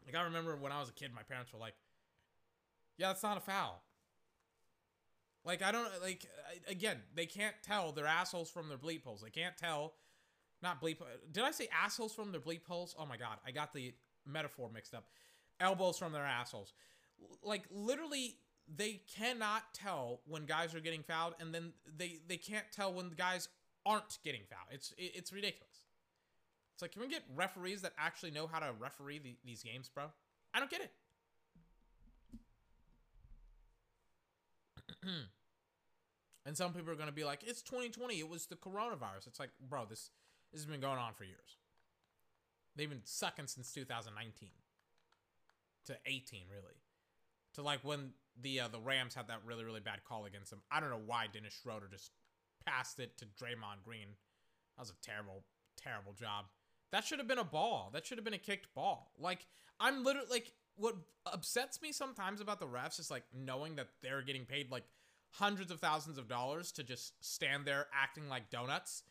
Like, 0.07 0.17
I 0.17 0.25
remember 0.25 0.57
when 0.57 0.73
I 0.73 0.81
was 0.81 0.89
a 0.89 0.93
kid, 0.93 1.13
my 1.15 1.23
parents 1.23 1.53
were 1.53 1.59
like, 1.59 1.75
yeah, 2.97 3.09
that's 3.09 3.23
not 3.23 3.37
a 3.37 3.41
foul. 3.41 3.83
Like, 5.45 5.63
I 5.63 5.73
don't, 5.73 5.89
like, 6.03 6.27
again, 6.67 6.97
they 7.15 7.27
can't 7.27 7.55
tell 7.63 7.93
their 7.93 8.07
assholes 8.07 8.51
from 8.51 8.69
their 8.69 8.79
bleep 8.79 9.05
holes. 9.05 9.21
They 9.21 9.31
can't 9.31 9.57
tell, 9.59 9.95
not 10.63 10.81
bleep, 10.81 10.97
did 11.31 11.45
I 11.45 11.51
say 11.51 11.69
assholes 11.85 12.15
from 12.15 12.33
their 12.33 12.41
bleep 12.41 12.65
holes? 12.67 12.95
Oh 12.99 13.05
my 13.05 13.17
God, 13.17 13.39
I 13.47 13.51
got 13.51 13.75
the 13.75 13.93
metaphor 14.27 14.71
mixed 14.73 14.95
up. 14.95 15.05
Elbows 15.61 15.99
from 15.99 16.13
their 16.13 16.25
assholes. 16.25 16.73
Like, 17.43 17.65
literally, 17.71 18.37
they 18.75 19.03
cannot 19.19 19.63
tell 19.75 20.21
when 20.27 20.47
guys 20.47 20.75
are 20.75 20.81
getting 20.81 21.03
fouled, 21.03 21.35
and 21.41 21.55
then 21.55 21.73
they, 21.97 22.21
they 22.27 22.39
can't 22.39 22.67
tell 22.73 22.95
when 22.95 23.11
the 23.11 23.17
guys 23.17 23.49
aren't 23.85 24.19
getting 24.25 24.43
fouled. 24.49 24.69
It's, 24.71 24.93
it's 24.97 25.33
ridiculous. 25.33 25.87
It's 26.75 26.83
like, 26.83 26.93
can 26.93 27.03
we 27.03 27.09
get 27.09 27.23
referees 27.35 27.83
that 27.83 27.93
actually 27.99 28.31
know 28.31 28.47
how 28.47 28.59
to 28.61 28.73
referee 28.79 29.19
the, 29.19 29.37
these 29.45 29.63
games, 29.63 29.89
bro? 29.89 30.05
I 30.55 30.59
don't 30.59 30.71
get 30.71 30.81
it. 30.83 30.91
and 36.47 36.57
some 36.57 36.73
people 36.73 36.91
are 36.93 36.97
going 36.97 37.09
to 37.09 37.15
be 37.15 37.25
like, 37.25 37.41
it's 37.45 37.63
2020. 37.63 38.19
It 38.19 38.29
was 38.29 38.47
the 38.47 38.57
coronavirus. 38.57 39.27
It's 39.27 39.41
like, 39.41 39.51
bro, 39.69 39.85
this, 39.89 40.11
this 40.53 40.61
has 40.63 40.71
been 40.71 40.81
going 40.81 40.99
on 40.99 41.15
for 41.15 41.25
years. 41.25 41.59
They've 42.77 42.89
been 42.89 43.03
sucking 43.05 43.49
since 43.49 43.73
2019 43.73 44.49
to 45.87 45.97
18, 46.07 46.41
really. 46.51 46.75
To 47.55 47.63
like 47.63 47.81
when 47.83 48.13
the 48.41 48.61
uh, 48.61 48.69
the 48.69 48.81
Rams 48.81 49.15
had 49.15 49.29
that 49.29 49.41
really, 49.45 49.65
really 49.65 49.81
bad 49.81 50.05
call 50.09 50.25
against 50.25 50.51
them. 50.51 50.63
I 50.71 50.81
don't 50.81 50.89
know 50.89 51.03
why 51.05 51.27
Dennis 51.31 51.59
Schroeder 51.63 51.89
just 51.91 52.13
passed 52.65 53.01
it 53.01 53.17
to 53.19 53.25
Draymond 53.25 53.85
Green. 53.85 54.09
That 54.77 54.83
was 54.83 54.91
a 54.91 55.07
terrible, 55.07 55.45
terrible 55.77 56.13
job. 56.13 56.47
That 56.91 57.05
should 57.05 57.19
have 57.19 57.29
been 57.29 57.39
a 57.39 57.45
ball. 57.45 57.91
That 57.93 58.07
should 58.07 58.19
have 58.19 58.25
been 58.25 58.35
a 58.35 58.39
kicked 58.39 58.75
ball. 58.75 59.13
Like, 59.19 59.47
I'm 59.81 60.05
literally, 60.05 60.29
like, 60.31 60.53
what 60.77 60.97
upsets 61.27 61.81
me 61.81 61.93
sometimes 61.93 62.41
about 62.41 62.61
the 62.61 62.67
refs 62.67 63.01
is, 63.01 63.11
like, 63.11 63.25
knowing 63.35 63.77
that 63.77 63.89
they're 64.03 64.23
getting 64.23 64.45
paid, 64.45 64.71
like, 64.71 64.85
hundreds 65.31 65.71
of 65.71 65.81
thousands 65.81 66.19
of 66.19 66.29
dollars 66.29 66.73
to 66.73 66.83
just 66.83 67.15
stand 67.25 67.65
there 67.65 67.87
acting 67.95 68.29
like 68.29 68.51
donuts. 68.51 69.03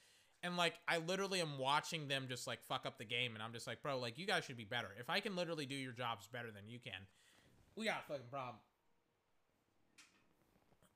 And, 0.44 0.58
like, 0.58 0.76
I 0.88 0.98
literally 0.98 1.42
am 1.42 1.58
watching 1.58 2.08
them 2.08 2.26
just, 2.28 2.48
like, 2.48 2.64
fuck 2.64 2.86
up 2.86 2.98
the 2.98 3.06
game. 3.06 3.34
And 3.34 3.44
I'm 3.44 3.54
just 3.54 3.68
like, 3.68 3.82
bro, 3.82 4.00
like, 4.00 4.18
you 4.18 4.26
guys 4.26 4.44
should 4.46 4.58
be 4.58 4.66
better. 4.66 4.90
If 5.00 5.10
I 5.10 5.20
can 5.20 5.36
literally 5.36 5.66
do 5.66 5.76
your 5.76 5.92
jobs 5.92 6.28
better 6.32 6.52
than 6.52 6.68
you 6.68 6.80
can, 6.80 7.02
we 7.76 7.86
got 7.86 8.04
a 8.08 8.12
fucking 8.12 8.28
problem. 8.32 8.56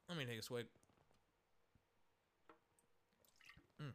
Let 0.09 0.17
me 0.17 0.25
take 0.25 0.39
a 0.39 0.41
swig. 0.43 0.65
Mm. 3.81 3.93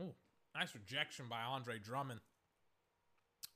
Ooh. 0.00 0.14
Nice 0.60 0.74
rejection 0.74 1.24
by 1.30 1.40
Andre 1.40 1.78
Drummond. 1.78 2.20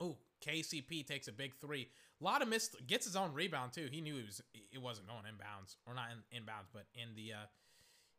Oh, 0.00 0.16
KCP 0.40 1.06
takes 1.06 1.28
a 1.28 1.32
big 1.32 1.52
three. 1.60 1.90
A 2.18 2.24
lot 2.24 2.40
of 2.40 2.48
missed. 2.48 2.76
Gets 2.86 3.04
his 3.04 3.14
own 3.14 3.34
rebound 3.34 3.74
too. 3.74 3.88
He 3.92 4.00
knew 4.00 4.16
it 4.16 4.24
was 4.24 4.42
it 4.72 4.80
wasn't 4.80 5.08
going 5.08 5.24
inbounds 5.24 5.76
or 5.86 5.92
not 5.92 6.06
in, 6.10 6.40
inbounds, 6.40 6.68
but 6.72 6.86
in 6.94 7.14
the 7.14 7.34
uh, 7.34 7.46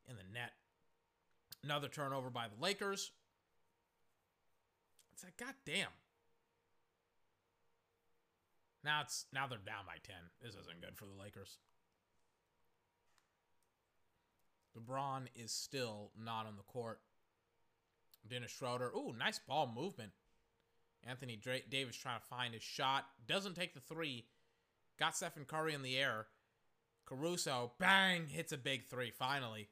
in 0.08 0.18
the 0.18 0.24
net. 0.32 0.52
Another 1.64 1.88
turnover 1.88 2.30
by 2.30 2.46
the 2.48 2.62
Lakers. 2.64 3.10
It's 5.14 5.24
like 5.24 5.36
goddamn. 5.38 5.90
Now 8.84 9.02
it's 9.02 9.26
now 9.34 9.48
they're 9.48 9.58
down 9.58 9.86
by 9.88 9.96
ten. 10.04 10.30
This 10.44 10.54
isn't 10.54 10.82
good 10.82 10.96
for 10.96 11.06
the 11.06 11.20
Lakers. 11.20 11.58
LeBron 14.78 15.24
is 15.34 15.52
still 15.52 16.12
not 16.24 16.46
on 16.46 16.56
the 16.56 16.64
court. 16.72 17.00
Dennis 18.30 18.52
Schroeder. 18.52 18.92
Ooh, 18.96 19.14
nice 19.18 19.40
ball 19.40 19.72
movement. 19.74 20.12
Anthony 21.04 21.36
Dra- 21.36 21.68
Davis 21.70 21.96
trying 21.96 22.20
to 22.20 22.26
find 22.26 22.54
his 22.54 22.64
shot. 22.64 23.06
Doesn't 23.28 23.56
take 23.56 23.74
the 23.74 23.80
three. 23.80 24.26
Got 25.00 25.16
Stephen 25.16 25.46
Curry 25.46 25.74
in 25.74 25.84
the 25.84 25.98
air. 25.98 26.28
Caruso, 27.06 27.74
bang, 27.80 28.28
hits 28.28 28.52
a 28.52 28.58
big 28.58 28.88
three, 28.88 29.12
finally. 29.12 29.70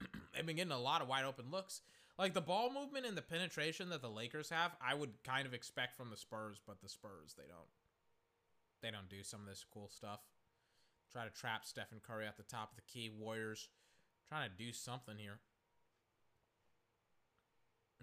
They've 0.34 0.46
been 0.46 0.56
getting 0.56 0.72
a 0.72 0.78
lot 0.78 1.02
of 1.02 1.08
wide 1.08 1.24
open 1.24 1.46
looks. 1.50 1.80
Like 2.18 2.34
the 2.34 2.40
ball 2.40 2.70
movement 2.72 3.06
and 3.06 3.16
the 3.16 3.22
penetration 3.22 3.88
that 3.88 4.02
the 4.02 4.10
Lakers 4.10 4.50
have, 4.50 4.72
I 4.80 4.94
would 4.94 5.22
kind 5.24 5.46
of 5.46 5.54
expect 5.54 5.96
from 5.96 6.10
the 6.10 6.16
Spurs, 6.16 6.60
but 6.64 6.80
the 6.80 6.88
Spurs, 6.88 7.34
they 7.36 7.44
don't. 7.48 7.68
They 8.82 8.90
don't 8.90 9.08
do 9.08 9.24
some 9.24 9.40
of 9.40 9.46
this 9.46 9.64
cool 9.72 9.88
stuff. 9.88 10.20
Try 11.10 11.24
to 11.24 11.30
trap 11.30 11.64
Stephen 11.64 12.00
Curry 12.06 12.26
at 12.26 12.36
the 12.36 12.42
top 12.42 12.70
of 12.70 12.76
the 12.76 12.82
key. 12.82 13.10
Warriors 13.10 13.68
trying 14.28 14.48
to 14.48 14.56
do 14.56 14.72
something 14.72 15.16
here. 15.18 15.40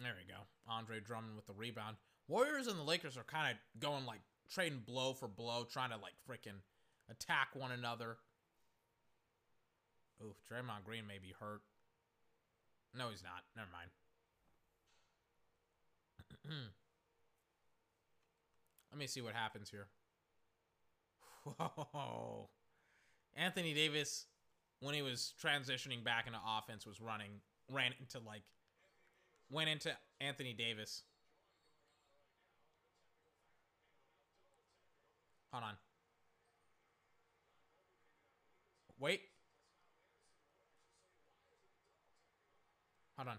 There 0.01 0.13
we 0.15 0.31
go. 0.31 0.41
Andre 0.67 0.99
Drummond 0.99 1.35
with 1.35 1.47
the 1.47 1.53
rebound. 1.53 1.97
Warriors 2.27 2.67
and 2.67 2.77
the 2.77 2.83
Lakers 2.83 3.17
are 3.17 3.23
kind 3.23 3.51
of 3.51 3.81
going 3.81 4.05
like 4.05 4.19
trading 4.49 4.83
blow 4.85 5.13
for 5.13 5.27
blow, 5.27 5.65
trying 5.69 5.89
to 5.89 5.97
like 5.97 6.13
freaking 6.29 6.59
attack 7.09 7.49
one 7.53 7.71
another. 7.71 8.17
Oof, 10.23 10.35
Draymond 10.49 10.83
Green 10.85 11.07
may 11.07 11.19
be 11.19 11.33
hurt. 11.39 11.61
No, 12.97 13.09
he's 13.09 13.23
not. 13.23 13.43
Never 13.55 13.69
mind. 13.71 13.89
Let 18.91 18.99
me 18.99 19.07
see 19.07 19.21
what 19.21 19.33
happens 19.33 19.69
here. 19.69 19.87
Whoa. 21.43 22.49
Anthony 23.35 23.73
Davis, 23.73 24.25
when 24.79 24.95
he 24.95 25.01
was 25.01 25.33
transitioning 25.41 26.03
back 26.03 26.25
into 26.25 26.39
offense, 26.57 26.85
was 26.85 26.99
running, 26.99 27.29
ran 27.71 27.93
into 27.99 28.19
like 28.25 28.41
went 29.49 29.69
into 29.69 29.91
Anthony 30.19 30.53
Davis. 30.53 31.03
Hold 35.51 35.63
on. 35.63 35.73
Wait. 38.99 39.21
Hold 43.17 43.29
on. 43.29 43.37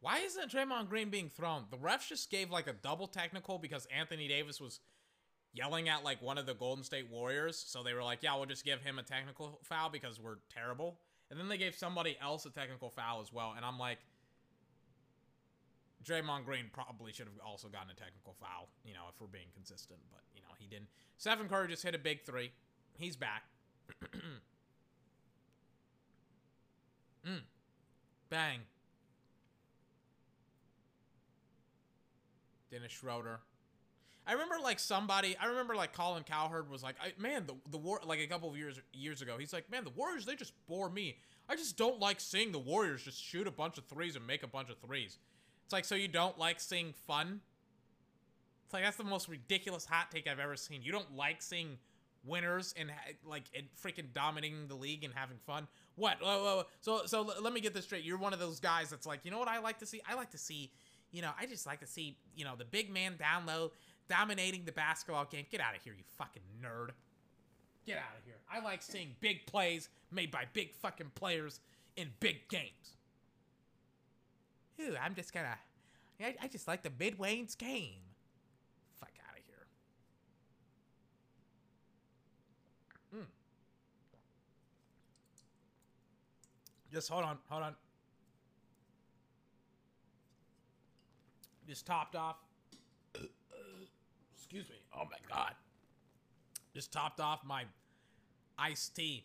Why 0.00 0.18
isn't 0.18 0.50
Draymond 0.50 0.88
Green 0.88 1.10
being 1.10 1.28
thrown? 1.28 1.64
The 1.70 1.76
refs 1.76 2.08
just 2.08 2.28
gave 2.28 2.50
like 2.50 2.66
a 2.66 2.72
double 2.72 3.06
technical 3.06 3.58
because 3.58 3.86
Anthony 3.96 4.26
Davis 4.26 4.60
was 4.60 4.80
yelling 5.54 5.88
at 5.88 6.04
like 6.04 6.22
one 6.22 6.38
of 6.38 6.46
the 6.46 6.54
Golden 6.54 6.84
State 6.84 7.10
Warriors. 7.10 7.62
So 7.66 7.82
they 7.82 7.94
were 7.94 8.02
like, 8.02 8.22
yeah, 8.22 8.34
we'll 8.36 8.46
just 8.46 8.64
give 8.64 8.80
him 8.80 8.98
a 8.98 9.02
technical 9.02 9.60
foul 9.62 9.90
because 9.90 10.20
we're 10.20 10.38
terrible. 10.52 10.98
And 11.30 11.38
then 11.38 11.48
they 11.48 11.58
gave 11.58 11.74
somebody 11.74 12.16
else 12.20 12.44
a 12.46 12.50
technical 12.50 12.90
foul 12.90 13.20
as 13.22 13.32
well. 13.32 13.54
And 13.56 13.64
I'm 13.64 13.78
like, 13.78 13.98
Draymond 16.04 16.44
Green 16.44 16.64
probably 16.72 17.12
should 17.12 17.26
have 17.26 17.38
also 17.46 17.68
gotten 17.68 17.90
a 17.90 17.94
technical 17.94 18.34
foul, 18.40 18.68
you 18.84 18.92
know, 18.92 19.04
if 19.08 19.20
we're 19.20 19.28
being 19.28 19.48
consistent. 19.54 20.00
But, 20.10 20.20
you 20.34 20.42
know, 20.42 20.48
he 20.58 20.66
didn't. 20.66 20.88
Stephen 21.16 21.48
Curry 21.48 21.68
just 21.68 21.82
hit 21.82 21.94
a 21.94 21.98
big 21.98 22.22
three. 22.22 22.50
He's 22.98 23.16
back. 23.16 23.44
mm. 27.26 27.40
Bang. 28.28 28.60
Dennis 32.70 32.92
Schroeder. 32.92 33.40
I 34.26 34.32
remember 34.32 34.56
like 34.62 34.78
somebody. 34.78 35.36
I 35.36 35.46
remember 35.46 35.74
like 35.74 35.92
Colin 35.92 36.22
Cowherd 36.22 36.70
was 36.70 36.82
like, 36.82 36.96
I, 37.02 37.12
"Man, 37.20 37.46
the 37.46 37.54
the 37.70 37.78
war." 37.78 38.00
Like 38.04 38.20
a 38.20 38.26
couple 38.26 38.48
of 38.48 38.56
years 38.56 38.80
years 38.92 39.20
ago, 39.22 39.36
he's 39.38 39.52
like, 39.52 39.70
"Man, 39.70 39.84
the 39.84 39.90
Warriors 39.90 40.24
they 40.24 40.36
just 40.36 40.52
bore 40.66 40.88
me. 40.88 41.18
I 41.48 41.56
just 41.56 41.76
don't 41.76 41.98
like 41.98 42.20
seeing 42.20 42.52
the 42.52 42.58
Warriors 42.58 43.02
just 43.02 43.22
shoot 43.22 43.46
a 43.46 43.50
bunch 43.50 43.78
of 43.78 43.84
threes 43.86 44.14
and 44.16 44.26
make 44.26 44.42
a 44.42 44.48
bunch 44.48 44.70
of 44.70 44.78
threes." 44.78 45.18
It's 45.64 45.72
like, 45.72 45.84
so 45.84 45.94
you 45.94 46.08
don't 46.08 46.38
like 46.38 46.60
seeing 46.60 46.92
fun? 47.06 47.40
It's 48.64 48.74
like 48.74 48.84
that's 48.84 48.96
the 48.96 49.04
most 49.04 49.28
ridiculous 49.28 49.84
hot 49.84 50.10
take 50.10 50.26
I've 50.26 50.38
ever 50.38 50.56
seen. 50.56 50.82
You 50.82 50.92
don't 50.92 51.16
like 51.16 51.42
seeing 51.42 51.78
winners 52.24 52.74
and 52.78 52.90
like 53.24 53.44
and 53.54 53.66
freaking 53.82 54.12
dominating 54.12 54.68
the 54.68 54.74
league 54.74 55.04
and 55.04 55.12
having 55.14 55.38
fun. 55.46 55.66
What? 55.96 56.18
Whoa, 56.22 56.42
whoa, 56.42 56.56
whoa. 56.56 56.64
So 56.80 57.02
so 57.06 57.22
let 57.40 57.52
me 57.52 57.60
get 57.60 57.74
this 57.74 57.84
straight. 57.84 58.04
You're 58.04 58.18
one 58.18 58.32
of 58.32 58.38
those 58.38 58.60
guys 58.60 58.90
that's 58.90 59.06
like, 59.06 59.24
you 59.24 59.30
know 59.30 59.38
what 59.38 59.48
I 59.48 59.58
like 59.58 59.78
to 59.80 59.86
see? 59.86 60.00
I 60.08 60.14
like 60.14 60.30
to 60.30 60.38
see, 60.38 60.70
you 61.10 61.22
know, 61.22 61.30
I 61.38 61.46
just 61.46 61.66
like 61.66 61.80
to 61.80 61.86
see, 61.86 62.16
you 62.34 62.44
know, 62.44 62.54
the 62.56 62.64
big 62.64 62.90
man 62.90 63.16
down 63.16 63.46
low 63.46 63.72
dominating 64.08 64.64
the 64.64 64.72
basketball 64.72 65.24
game. 65.24 65.46
Get 65.50 65.60
out 65.60 65.76
of 65.76 65.82
here, 65.82 65.94
you 65.96 66.04
fucking 66.18 66.42
nerd. 66.62 66.90
Get 67.86 67.96
out 67.96 68.16
of 68.18 68.24
here. 68.24 68.36
I 68.50 68.60
like 68.60 68.82
seeing 68.82 69.16
big 69.20 69.46
plays 69.46 69.88
made 70.10 70.30
by 70.30 70.44
big 70.52 70.72
fucking 70.74 71.12
players 71.14 71.60
in 71.96 72.08
big 72.20 72.48
games. 72.48 72.96
Ooh, 74.80 74.96
I'm 75.02 75.14
just 75.14 75.32
gonna. 75.32 75.56
I, 76.20 76.34
I 76.42 76.48
just 76.48 76.68
like 76.68 76.82
the 76.82 76.92
mid 76.98 77.18
Wayne's 77.18 77.54
game. 77.54 78.00
Fuck 79.00 79.10
out 79.28 79.36
of 79.36 79.44
here. 79.44 79.66
Hmm. 83.12 83.26
Just 86.92 87.08
hold 87.08 87.24
on, 87.24 87.38
hold 87.48 87.64
on. 87.64 87.74
Just 91.66 91.86
topped 91.86 92.16
off 92.16 92.36
excuse 94.52 94.68
me. 94.68 94.82
Oh 94.94 95.04
my 95.04 95.16
god. 95.34 95.54
Just 96.74 96.92
topped 96.92 97.20
off 97.20 97.40
my 97.42 97.64
iced 98.58 98.94
tea. 98.94 99.24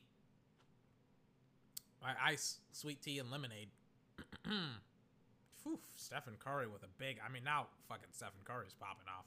My 2.01 2.13
ice 2.23 2.59
sweet 2.71 3.01
tea 3.01 3.19
and 3.19 3.29
lemonade. 3.29 3.67
Phew, 4.45 5.79
Stephen 5.97 6.35
Curry 6.39 6.67
with 6.67 6.83
a 6.83 6.87
big. 6.97 7.19
I 7.25 7.29
mean, 7.29 7.43
now 7.43 7.67
fucking 7.89 8.07
Stephen 8.11 8.39
Curry's 8.45 8.73
popping 8.79 9.07
off. 9.09 9.25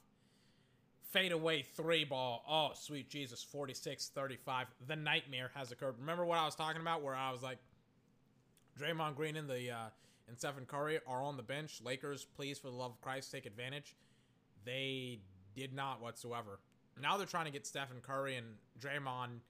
Fade 1.11 1.33
away 1.33 1.63
three 1.63 2.05
ball. 2.05 2.45
Oh, 2.49 2.71
sweet 2.75 3.11
Jesus. 3.11 3.43
46 3.43 4.09
35. 4.15 4.69
The 4.87 4.97
nightmare 4.97 5.51
has 5.55 5.71
occurred. 5.71 5.97
Remember 6.01 6.25
what 6.25 6.39
I 6.39 6.47
was 6.47 6.55
talking 6.55 6.81
about 6.81 7.03
where 7.03 7.15
I 7.15 7.31
was 7.31 7.43
like, 7.43 7.59
Draymond 8.81 9.17
Green 9.17 9.37
and 9.37 9.51
the 9.51 9.71
uh, 9.71 9.89
and 10.29 10.39
Stephen 10.39 10.65
Curry 10.65 10.99
are 11.07 11.23
on 11.23 11.37
the 11.37 11.43
bench. 11.43 11.83
Lakers, 11.85 12.25
please, 12.25 12.59
for 12.59 12.71
the 12.71 12.77
love 12.77 12.93
of 12.93 13.01
Christ, 13.03 13.31
take 13.33 13.45
advantage. 13.45 13.97
They 14.65 15.21
did 15.55 15.73
not 15.73 16.01
whatsoever. 16.01 16.61
Now 17.01 17.17
they're 17.17 17.27
trying 17.27 17.47
to 17.47 17.51
get 17.51 17.67
Stephen 17.67 18.01
Curry 18.03 18.37
and 18.37 18.47
Draymond 18.79 19.41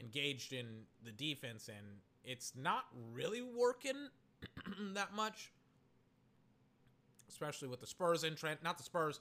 engaged 0.00 0.52
in 0.52 0.66
the 1.04 1.10
defense, 1.10 1.68
and 1.68 1.86
it's 2.24 2.52
not 2.56 2.84
really 3.12 3.42
working 3.42 4.08
that 4.94 5.14
much. 5.14 5.50
Especially 7.28 7.68
with 7.68 7.80
the 7.80 7.86
Spurs 7.86 8.24
in 8.24 8.34
trend, 8.34 8.58
not 8.62 8.78
the 8.78 8.84
Spurs, 8.84 9.20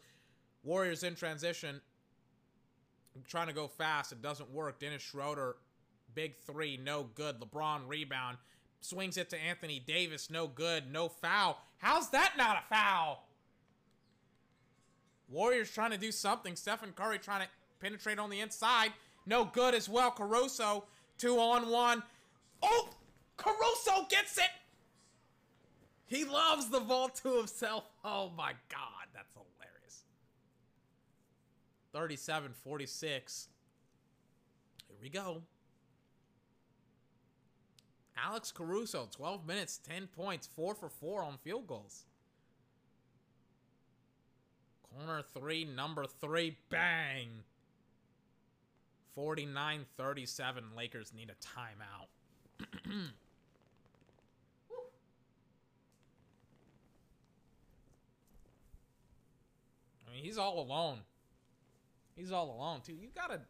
Warriors 0.63 1.03
in 1.03 1.15
transition, 1.15 1.81
trying 3.27 3.47
to 3.47 3.53
go 3.53 3.67
fast. 3.67 4.11
It 4.11 4.21
doesn't 4.21 4.51
work. 4.51 4.79
Dennis 4.79 5.01
Schroeder, 5.01 5.57
big 6.13 6.35
three, 6.35 6.77
no 6.77 7.03
good. 7.15 7.39
LeBron 7.39 7.81
rebound, 7.87 8.37
swings 8.81 9.17
it 9.17 9.29
to 9.31 9.37
Anthony 9.37 9.79
Davis, 9.79 10.29
no 10.29 10.47
good, 10.47 10.91
no 10.91 11.09
foul. 11.09 11.57
How's 11.77 12.09
that 12.09 12.33
not 12.37 12.57
a 12.57 12.73
foul? 12.73 13.26
Warriors 15.29 15.71
trying 15.71 15.91
to 15.91 15.97
do 15.97 16.11
something. 16.11 16.55
Stephen 16.55 16.93
Curry 16.95 17.19
trying 17.19 17.41
to 17.41 17.47
penetrate 17.79 18.19
on 18.19 18.29
the 18.29 18.39
inside. 18.39 18.93
No 19.25 19.45
good 19.45 19.75
as 19.75 19.89
well. 19.89 20.11
Caruso, 20.11 20.85
two 21.17 21.37
on 21.39 21.69
one. 21.69 22.03
Oh, 22.63 22.89
Caruso 23.35 24.07
gets 24.09 24.37
it. 24.37 24.49
He 26.05 26.23
loves 26.23 26.69
the 26.69 26.79
ball 26.79 27.09
to 27.09 27.37
himself. 27.37 27.83
Oh 28.03 28.31
my 28.37 28.53
God, 28.69 29.07
that's 29.13 29.33
hilarious. 29.33 30.03
37 31.93 32.53
46. 32.63 33.47
Here 34.87 34.97
we 35.01 35.09
go. 35.09 35.41
Alex 38.17 38.51
Caruso, 38.51 39.07
12 39.11 39.45
minutes, 39.45 39.79
10 39.87 40.07
points, 40.07 40.47
4 40.47 40.73
for 40.73 40.89
4 40.89 41.23
on 41.23 41.37
field 41.37 41.67
goals. 41.67 42.05
Corner 44.95 45.21
three, 45.33 45.65
number 45.65 46.05
three, 46.05 46.57
bang. 46.69 47.43
49 49.15 49.85
37. 49.97 50.63
Lakers 50.75 51.13
need 51.15 51.31
a 51.31 51.35
timeout. 51.43 52.07
I 60.07 60.13
mean, 60.13 60.23
he's 60.23 60.37
all 60.37 60.59
alone. 60.59 60.99
He's 62.15 62.31
all 62.31 62.55
alone, 62.55 62.81
too. 62.85 62.93
You 62.93 63.09
gotta, 63.13 63.41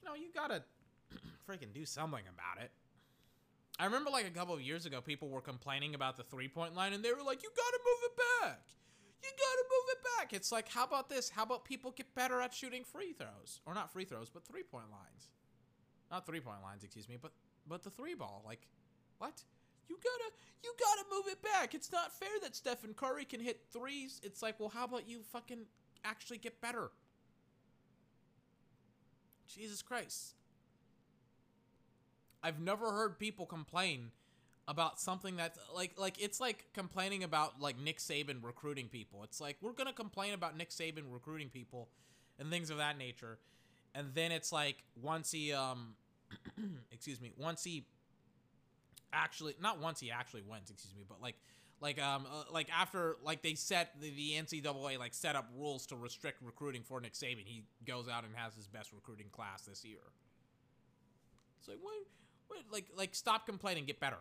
you 0.00 0.08
know, 0.08 0.14
you 0.14 0.28
gotta 0.34 0.62
freaking 1.48 1.72
do 1.74 1.84
something 1.84 2.24
about 2.28 2.62
it. 2.64 2.70
I 3.78 3.86
remember 3.86 4.10
like 4.10 4.26
a 4.26 4.30
couple 4.30 4.54
of 4.54 4.60
years 4.60 4.86
ago, 4.86 5.00
people 5.00 5.28
were 5.28 5.40
complaining 5.40 5.94
about 5.94 6.16
the 6.16 6.22
three 6.24 6.48
point 6.48 6.74
line, 6.74 6.92
and 6.92 7.04
they 7.04 7.12
were 7.12 7.22
like, 7.22 7.42
you 7.42 7.50
gotta 7.56 7.78
move 7.84 7.98
it 8.04 8.16
back. 8.42 8.60
You 9.22 9.30
gotta 9.30 9.64
move 9.70 9.88
it 9.90 9.98
back. 10.18 10.32
It's 10.32 10.50
like, 10.50 10.68
how 10.68 10.84
about 10.84 11.08
this? 11.08 11.30
How 11.30 11.44
about 11.44 11.64
people 11.64 11.92
get 11.92 12.14
better 12.14 12.40
at 12.40 12.52
shooting 12.52 12.84
free 12.84 13.12
throws, 13.12 13.60
or 13.66 13.74
not 13.74 13.92
free 13.92 14.04
throws, 14.04 14.28
but 14.28 14.44
three 14.44 14.62
point 14.62 14.90
lines? 14.90 15.30
Not 16.10 16.26
three 16.26 16.40
point 16.40 16.62
lines, 16.62 16.84
excuse 16.84 17.08
me, 17.08 17.16
but 17.20 17.32
but 17.66 17.82
the 17.82 17.90
three 17.90 18.14
ball. 18.14 18.42
Like, 18.44 18.66
what? 19.18 19.42
You 19.88 19.96
gotta 19.96 20.32
you 20.64 20.74
gotta 20.78 21.04
move 21.14 21.26
it 21.28 21.42
back. 21.42 21.74
It's 21.74 21.92
not 21.92 22.12
fair 22.12 22.28
that 22.42 22.56
Stephen 22.56 22.94
Curry 22.94 23.24
can 23.24 23.40
hit 23.40 23.60
threes. 23.72 24.20
It's 24.22 24.42
like, 24.42 24.58
well, 24.58 24.70
how 24.70 24.84
about 24.84 25.08
you 25.08 25.22
fucking 25.22 25.66
actually 26.04 26.38
get 26.38 26.60
better? 26.60 26.90
Jesus 29.46 29.82
Christ. 29.82 30.34
I've 32.42 32.60
never 32.60 32.90
heard 32.92 33.18
people 33.18 33.46
complain 33.46 34.10
about 34.68 35.00
something 35.00 35.36
that's 35.36 35.58
like 35.74 35.92
like 35.98 36.22
it's 36.22 36.40
like 36.40 36.66
complaining 36.72 37.24
about 37.24 37.60
like 37.60 37.78
Nick 37.78 37.98
Saban 37.98 38.42
recruiting 38.42 38.88
people. 38.88 39.24
It's 39.24 39.40
like 39.40 39.56
we're 39.60 39.72
gonna 39.72 39.92
complain 39.92 40.34
about 40.34 40.56
Nick 40.56 40.70
Saban 40.70 41.04
recruiting 41.10 41.48
people 41.48 41.88
and 42.38 42.50
things 42.50 42.70
of 42.70 42.78
that 42.78 42.96
nature, 42.96 43.38
and 43.94 44.08
then 44.14 44.30
it's 44.30 44.52
like 44.52 44.76
once 45.00 45.30
he 45.32 45.52
um 45.52 45.94
excuse 46.92 47.20
me 47.20 47.32
once 47.36 47.64
he 47.64 47.86
actually 49.12 49.54
not 49.60 49.80
once 49.80 50.00
he 50.00 50.10
actually 50.10 50.42
went 50.48 50.70
excuse 50.70 50.94
me 50.94 51.04
but 51.06 51.20
like 51.20 51.34
like 51.80 52.00
um 52.00 52.24
uh, 52.32 52.44
like 52.50 52.68
after 52.72 53.16
like 53.22 53.42
they 53.42 53.54
set 53.54 54.00
the, 54.00 54.10
the 54.10 54.32
NCAA 54.32 54.98
like 54.98 55.12
set 55.12 55.34
up 55.36 55.50
rules 55.54 55.84
to 55.86 55.96
restrict 55.96 56.38
recruiting 56.42 56.82
for 56.82 57.00
Nick 57.00 57.14
Saban, 57.14 57.44
he 57.44 57.64
goes 57.84 58.08
out 58.08 58.24
and 58.24 58.34
has 58.36 58.54
his 58.54 58.68
best 58.68 58.92
recruiting 58.92 59.26
class 59.32 59.62
this 59.62 59.84
year. 59.84 59.98
It's 61.58 61.68
like 61.68 61.78
what, 61.82 61.94
what 62.46 62.60
like 62.72 62.86
like 62.96 63.14
stop 63.14 63.44
complaining, 63.44 63.84
get 63.84 63.98
better 63.98 64.18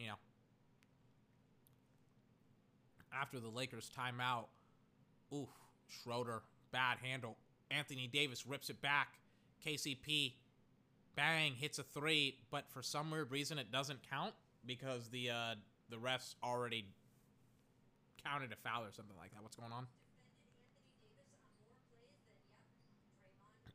you 0.00 0.08
know, 0.08 0.14
after 3.12 3.38
the 3.38 3.48
Lakers 3.48 3.90
timeout, 3.96 4.46
oof, 5.34 5.48
Schroeder, 5.88 6.42
bad 6.72 6.98
handle. 7.02 7.36
Anthony 7.70 8.08
Davis 8.10 8.46
rips 8.46 8.70
it 8.70 8.80
back. 8.80 9.18
KCP, 9.64 10.32
bang, 11.14 11.52
hits 11.52 11.78
a 11.78 11.82
three, 11.82 12.38
but 12.50 12.64
for 12.70 12.82
some 12.82 13.10
weird 13.10 13.30
reason 13.30 13.58
it 13.58 13.70
doesn't 13.70 13.98
count 14.08 14.32
because 14.64 15.08
the 15.10 15.28
uh, 15.30 15.54
the 15.90 15.96
refs 15.96 16.34
already 16.42 16.86
counted 18.24 18.52
a 18.52 18.56
foul 18.56 18.84
or 18.84 18.92
something 18.92 19.16
like 19.18 19.32
that. 19.32 19.42
What's 19.42 19.56
going 19.56 19.72
on? 19.72 19.86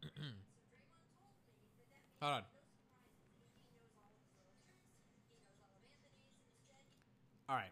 Hold 2.22 2.34
on. 2.34 2.55
All 7.48 7.56
right. 7.56 7.72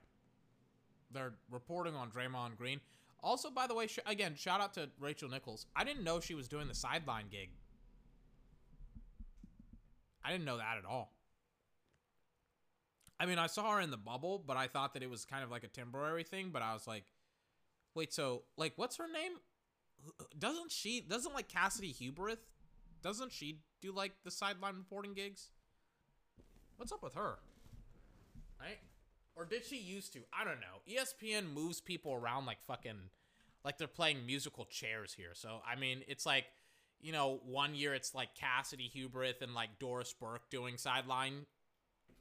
they're 1.12 1.34
reporting 1.50 1.95
on 1.95 2.10
Draymond 2.10 2.58
Green. 2.58 2.80
Also, 3.22 3.50
by 3.50 3.68
the 3.68 3.74
way, 3.74 3.88
sh- 3.88 4.00
again, 4.06 4.36
shout 4.36 4.62
out 4.62 4.74
to 4.74 4.90
Rachel 5.00 5.30
Nichols. 5.30 5.66
I 5.76 5.84
didn't 5.84 6.04
know 6.04 6.20
she 6.20 6.36
was 6.36 6.48
doing 6.48 6.68
the 6.68 6.76
sideline 6.76 7.26
gig. 7.32 7.50
I 10.24 10.32
didn't 10.32 10.45
know 10.45 10.58
that 10.58 10.78
at 10.78 10.86
all. 10.86 11.14
I 13.20 13.26
mean, 13.26 13.38
I 13.40 13.48
saw 13.48 13.76
her 13.76 13.82
in 13.82 13.91
the 13.91 13.98
bubble, 13.98 14.44
but 14.45 14.58
I 14.58 14.68
thought 14.68 14.94
that 14.95 15.04
it 15.04 15.10
was 15.10 15.24
kind 15.26 15.44
of 15.44 15.52
like 15.52 15.64
a 15.64 15.68
temporary 15.68 16.24
thing. 16.24 16.50
But 16.52 16.62
I 16.62 16.74
was 16.74 16.88
like, 16.88 17.06
wait, 17.95 18.14
so 18.14 18.44
like, 18.58 18.74
what's 18.76 18.98
her 18.98 19.08
name? 19.12 19.34
Doesn't 20.38 20.72
she? 20.72 21.02
Doesn't 21.02 21.34
like 21.34 21.48
Cassidy 21.48 21.94
Hubbarth? 21.94 22.40
Doesn't 23.02 23.32
she 23.32 23.60
do 23.82 23.94
like 23.94 24.12
the 24.24 24.32
sideline 24.32 24.76
reporting 24.76 25.14
gigs? 25.14 25.50
What's 26.78 26.91
up 26.91 27.04
with 27.04 27.14
her? 27.14 27.38
Right? 28.60 28.80
Or 29.35 29.45
did 29.45 29.65
she 29.65 29.77
used 29.77 30.14
to? 30.14 30.19
I 30.31 30.43
don't 30.43 30.60
know. 30.60 30.81
ESPN 30.88 31.51
moves 31.53 31.81
people 31.81 32.14
around 32.14 32.45
like 32.45 32.61
fucking 32.61 33.10
like 33.65 33.77
they're 33.77 33.88
playing 33.88 34.26
musical 34.26 34.65
chairs 34.65 35.14
here. 35.14 35.31
So 35.34 35.61
I 35.65 35.80
mean, 35.80 36.03
it's 36.07 36.26
like 36.26 36.45
you 37.01 37.11
know, 37.11 37.41
one 37.45 37.76
year 37.76 37.93
it's 37.93 38.15
like 38.15 38.34
Cassidy 38.34 38.89
Hubbarth 38.95 39.41
and 39.41 39.53
like 39.53 39.77
Doris 39.80 40.14
Burke 40.14 40.49
doing 40.49 40.77
sideline, 40.77 41.45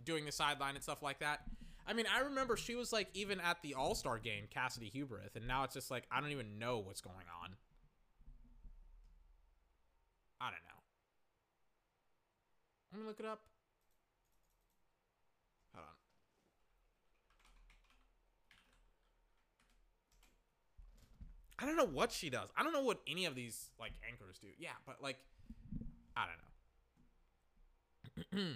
doing 0.05 0.25
the 0.25 0.33
sideline 0.33 0.75
and 0.75 0.83
stuff 0.83 1.03
like 1.03 1.21
that. 1.21 1.43
I 1.87 1.93
mean, 1.93 2.07
I 2.13 2.21
remember 2.21 2.57
she 2.57 2.75
was 2.75 2.93
like 2.93 3.09
even 3.15 3.41
at 3.41 3.63
the 3.63 3.75
All 3.75 3.95
Star 3.95 4.19
game, 4.19 4.45
Cassidy 4.51 4.91
Hubbarth, 4.95 5.37
and 5.37 5.47
now 5.47 5.65
it's 5.65 5.75
just 5.75 5.91
like 5.91 6.05
I 6.11 6.21
don't 6.21 6.31
even 6.31 6.59
know 6.59 6.79
what's 6.79 7.01
going 7.01 7.27
on. 7.43 7.51
I 10.41 10.47
don't 10.47 10.65
know. 10.67 10.83
Let 12.93 13.01
me 13.01 13.07
look 13.07 13.21
it 13.21 13.27
up. 13.27 13.41
Hold 15.75 15.87
on. 15.87 15.95
I 21.63 21.67
don't 21.67 21.77
know 21.77 21.87
what 21.87 22.11
she 22.11 22.29
does. 22.29 22.49
I 22.57 22.65
don't 22.65 22.73
know 22.73 22.83
what 22.83 22.99
any 23.07 23.25
of 23.25 23.37
these 23.37 23.71
like 23.79 23.93
anchors 24.09 24.41
do. 24.41 24.49
Yeah, 24.59 24.71
but 24.85 25.01
like 25.01 25.19
I 26.17 26.25
don't 28.35 28.41
know. 28.43 28.51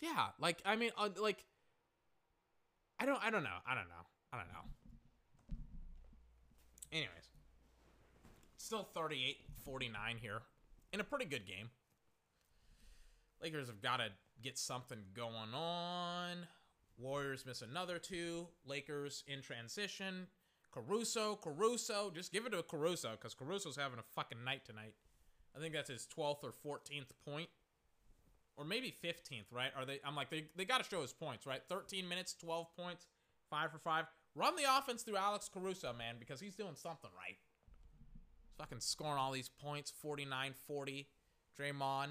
yeah, 0.00 0.26
like 0.38 0.58
I 0.66 0.76
mean 0.76 0.90
uh, 0.98 1.08
like 1.18 1.46
I 3.00 3.06
don't 3.06 3.24
I 3.24 3.30
don't 3.30 3.44
know. 3.44 3.56
I 3.66 3.74
don't 3.74 3.88
know. 3.88 4.04
I 4.30 4.36
don't 4.36 4.48
know. 4.48 4.60
Anyways. 6.92 7.30
Still 8.58 8.88
38-49 8.96 9.94
here. 10.20 10.42
In 10.92 11.00
a 11.00 11.04
pretty 11.04 11.24
good 11.24 11.46
game. 11.46 11.70
Lakers 13.42 13.66
have 13.66 13.82
got 13.82 13.98
to 13.98 14.06
get 14.42 14.56
something 14.56 14.98
going 15.14 15.54
on. 15.54 16.46
Warriors 16.98 17.44
miss 17.46 17.62
another 17.62 17.98
two. 17.98 18.48
Lakers 18.66 19.24
in 19.26 19.42
transition. 19.42 20.28
Caruso, 20.72 21.36
Caruso, 21.36 22.10
just 22.12 22.32
give 22.32 22.46
it 22.46 22.50
to 22.50 22.62
Caruso 22.62 23.12
because 23.12 23.34
Caruso's 23.34 23.76
having 23.76 23.98
a 23.98 24.02
fucking 24.14 24.42
night 24.44 24.64
tonight. 24.64 24.94
I 25.56 25.60
think 25.60 25.72
that's 25.72 25.88
his 25.90 26.08
12th 26.16 26.42
or 26.42 26.52
14th 26.52 27.10
point. 27.24 27.48
Or 28.56 28.64
maybe 28.64 28.94
15th, 29.04 29.46
right? 29.52 29.70
Are 29.76 29.84
they 29.84 30.00
I'm 30.04 30.14
like 30.14 30.30
they, 30.30 30.46
they 30.56 30.64
got 30.64 30.82
to 30.82 30.88
show 30.88 31.02
his 31.02 31.12
points, 31.12 31.46
right? 31.46 31.60
13 31.68 32.08
minutes, 32.08 32.34
12 32.34 32.66
points, 32.76 33.06
5 33.50 33.72
for 33.72 33.78
5. 33.78 34.04
Run 34.36 34.56
the 34.56 34.64
offense 34.78 35.02
through 35.02 35.16
Alex 35.16 35.48
Caruso, 35.52 35.92
man, 35.92 36.16
because 36.18 36.40
he's 36.40 36.54
doing 36.54 36.74
something 36.74 37.10
right. 37.16 37.36
He's 38.42 38.52
fucking 38.58 38.80
scoring 38.80 39.18
all 39.18 39.32
these 39.32 39.48
points, 39.48 39.92
49-40. 40.04 41.06
Draymond 41.58 42.10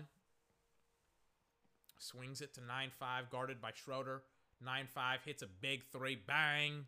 swings 1.99 2.41
it 2.41 2.53
to 2.53 2.61
9-5 2.61 3.29
guarded 3.29 3.61
by 3.61 3.71
Schroeder. 3.73 4.23
9 4.63 4.87
5 4.93 5.19
hits 5.25 5.43
a 5.43 5.47
big 5.47 5.83
three. 5.91 6.15
Bang. 6.15 6.85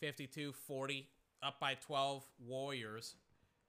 52 0.00 0.52
40. 0.52 1.08
Up 1.42 1.60
by 1.60 1.74
12. 1.74 2.24
Warriors. 2.46 3.14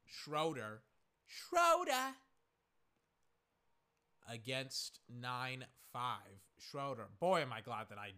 Schroeder. 0.06 0.82
Schroeder. 1.26 2.16
Against 4.30 5.00
9 5.10 5.66
5. 5.94 6.18
Schroeder. 6.60 7.08
Boy, 7.20 7.42
am 7.42 7.54
I 7.54 7.62
glad 7.62 7.90
that 7.90 7.98
I 7.98 8.12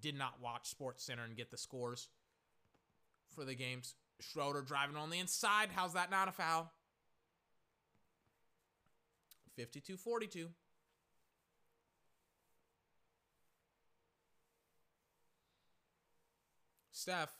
did 0.00 0.16
not 0.16 0.40
watch 0.40 0.66
Sports 0.68 1.04
Center 1.04 1.24
and 1.24 1.36
get 1.36 1.50
the 1.50 1.58
scores 1.58 2.08
for 3.34 3.44
the 3.44 3.54
games. 3.54 3.94
Schroeder 4.20 4.62
driving 4.62 4.96
on 4.96 5.10
the 5.10 5.18
inside. 5.18 5.70
How's 5.74 5.92
that 5.94 6.10
not 6.10 6.28
a 6.28 6.32
foul? 6.32 6.72
52 9.56 9.96
42. 9.96 10.48
Steph 17.04 17.36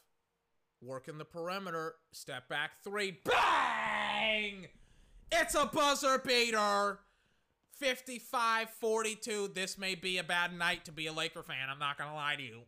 working 0.83 1.17
the 1.17 1.25
perimeter. 1.25 1.95
Step 2.13 2.51
back 2.51 2.73
three. 2.85 3.19
Bang! 3.25 4.67
It's 5.33 5.55
a 5.55 5.65
buzzer 5.65 6.19
beater. 6.19 6.99
55 7.79 8.69
42. 8.69 9.53
This 9.55 9.79
may 9.79 9.95
be 9.95 10.19
a 10.19 10.23
bad 10.23 10.53
night 10.53 10.85
to 10.85 10.93
be 10.93 11.07
a 11.07 11.15
Laker 11.15 11.43
fan. 11.43 11.71
I'm 11.71 11.79
not 11.79 11.97
going 11.97 12.11
to 12.11 12.15
lie 12.15 12.37
to 12.37 12.43
you. 12.43 12.61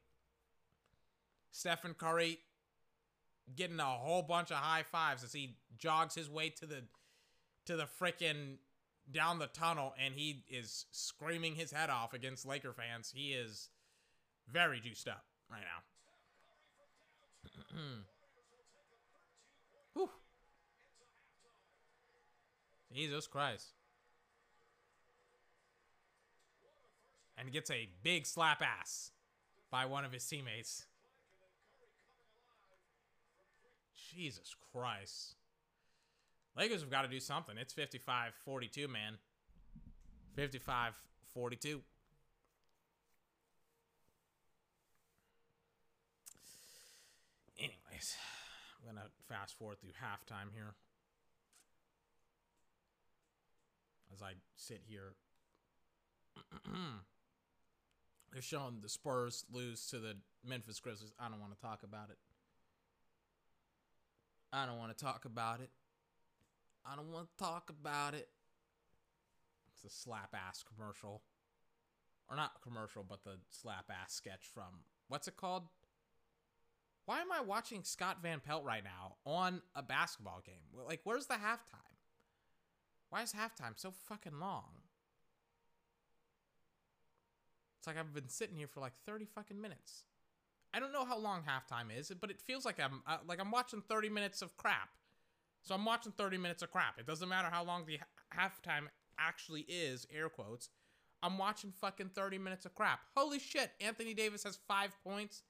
Stephen 1.50 1.92
Curry 1.92 2.38
getting 3.54 3.78
a 3.78 3.84
whole 3.84 4.22
bunch 4.22 4.50
of 4.50 4.56
high 4.56 4.84
fives 4.90 5.22
as 5.22 5.34
he 5.34 5.58
jogs 5.76 6.14
his 6.14 6.30
way 6.30 6.48
to 6.48 6.64
the 6.64 6.84
to 7.66 7.76
the 7.76 7.86
frickin' 8.00 8.56
down 9.12 9.38
the 9.38 9.48
tunnel 9.48 9.92
and 10.02 10.14
he 10.14 10.44
is 10.48 10.86
screaming 10.92 11.56
his 11.56 11.72
head 11.72 11.90
off 11.90 12.14
against 12.14 12.46
Laker 12.46 12.72
fans. 12.72 13.12
He 13.14 13.34
is 13.34 13.68
very 14.50 14.80
juiced 14.80 15.08
up 15.08 15.26
right 15.50 15.60
now. 15.60 15.82
Whew. 19.94 20.10
Jesus 22.92 23.26
Christ. 23.26 23.72
And 27.38 27.52
gets 27.52 27.70
a 27.70 27.88
big 28.02 28.26
slap 28.26 28.62
ass 28.62 29.10
by 29.70 29.84
one 29.84 30.04
of 30.04 30.12
his 30.12 30.26
teammates. 30.26 30.86
Jesus 34.14 34.54
Christ. 34.72 35.34
Lakers 36.56 36.80
have 36.80 36.90
got 36.90 37.02
to 37.02 37.08
do 37.08 37.20
something. 37.20 37.56
It's 37.58 37.74
55 37.74 38.32
42, 38.44 38.88
man. 38.88 39.18
55 40.34 40.94
42. 41.34 41.82
Anyways, 47.96 48.16
I'm 48.86 48.94
to 48.96 49.02
fast 49.26 49.58
forward 49.58 49.80
through 49.80 49.92
halftime 49.92 50.52
here. 50.52 50.74
As 54.12 54.20
I 54.20 54.32
sit 54.54 54.82
here. 54.86 55.14
They're 58.32 58.42
showing 58.42 58.80
the 58.82 58.90
Spurs 58.90 59.46
lose 59.50 59.86
to 59.86 59.98
the 59.98 60.14
Memphis 60.46 60.78
Grizzlies. 60.78 61.12
I 61.18 61.30
don't 61.30 61.40
want 61.40 61.54
to 61.54 61.60
talk 61.60 61.84
about 61.84 62.10
it. 62.10 62.18
I 64.52 64.66
don't 64.66 64.76
want 64.76 64.96
to 64.96 65.04
talk 65.04 65.24
about 65.24 65.60
it. 65.60 65.70
I 66.84 66.96
don't 66.96 67.10
want 67.10 67.28
to 67.30 67.42
talk 67.42 67.70
about 67.70 68.12
it. 68.12 68.28
It's 69.72 69.90
a 69.90 69.96
slap 69.96 70.34
ass 70.34 70.62
commercial. 70.76 71.22
Or 72.28 72.36
not 72.36 72.60
commercial, 72.62 73.06
but 73.08 73.24
the 73.24 73.38
slap 73.50 73.86
ass 73.90 74.12
sketch 74.12 74.44
from 74.52 74.84
what's 75.08 75.28
it 75.28 75.38
called? 75.38 75.62
Why 77.06 77.20
am 77.20 77.30
I 77.32 77.40
watching 77.40 77.84
Scott 77.84 78.18
Van 78.20 78.40
Pelt 78.40 78.64
right 78.64 78.82
now 78.82 79.14
on 79.24 79.62
a 79.74 79.82
basketball 79.82 80.42
game? 80.44 80.84
Like, 80.86 81.00
where's 81.04 81.26
the 81.26 81.34
halftime? 81.34 81.94
Why 83.10 83.22
is 83.22 83.32
halftime 83.32 83.74
so 83.76 83.92
fucking 84.08 84.40
long? 84.40 84.82
It's 87.78 87.86
like 87.86 87.96
I've 87.96 88.12
been 88.12 88.28
sitting 88.28 88.56
here 88.56 88.66
for 88.66 88.80
like 88.80 88.94
30 89.06 89.24
fucking 89.24 89.60
minutes. 89.60 90.02
I 90.74 90.80
don't 90.80 90.92
know 90.92 91.04
how 91.04 91.16
long 91.16 91.42
halftime 91.42 91.96
is, 91.96 92.10
but 92.20 92.30
it 92.30 92.40
feels 92.40 92.64
like 92.64 92.80
I'm 92.80 93.02
uh, 93.06 93.18
like 93.26 93.40
I'm 93.40 93.52
watching 93.52 93.82
30 93.88 94.08
minutes 94.08 94.42
of 94.42 94.56
crap. 94.56 94.88
So 95.62 95.74
I'm 95.74 95.84
watching 95.84 96.12
30 96.12 96.38
minutes 96.38 96.62
of 96.62 96.72
crap. 96.72 96.98
It 96.98 97.06
doesn't 97.06 97.28
matter 97.28 97.48
how 97.50 97.64
long 97.64 97.86
the 97.86 97.98
ha- 97.98 98.50
halftime 98.50 98.88
actually 99.18 99.62
is, 99.62 100.06
air 100.12 100.28
quotes. 100.28 100.68
I'm 101.22 101.38
watching 101.38 101.72
fucking 101.80 102.10
30 102.14 102.38
minutes 102.38 102.66
of 102.66 102.74
crap. 102.74 103.00
Holy 103.16 103.38
shit, 103.38 103.70
Anthony 103.80 104.12
Davis 104.14 104.42
has 104.42 104.58
5 104.68 104.90
points. 105.02 105.42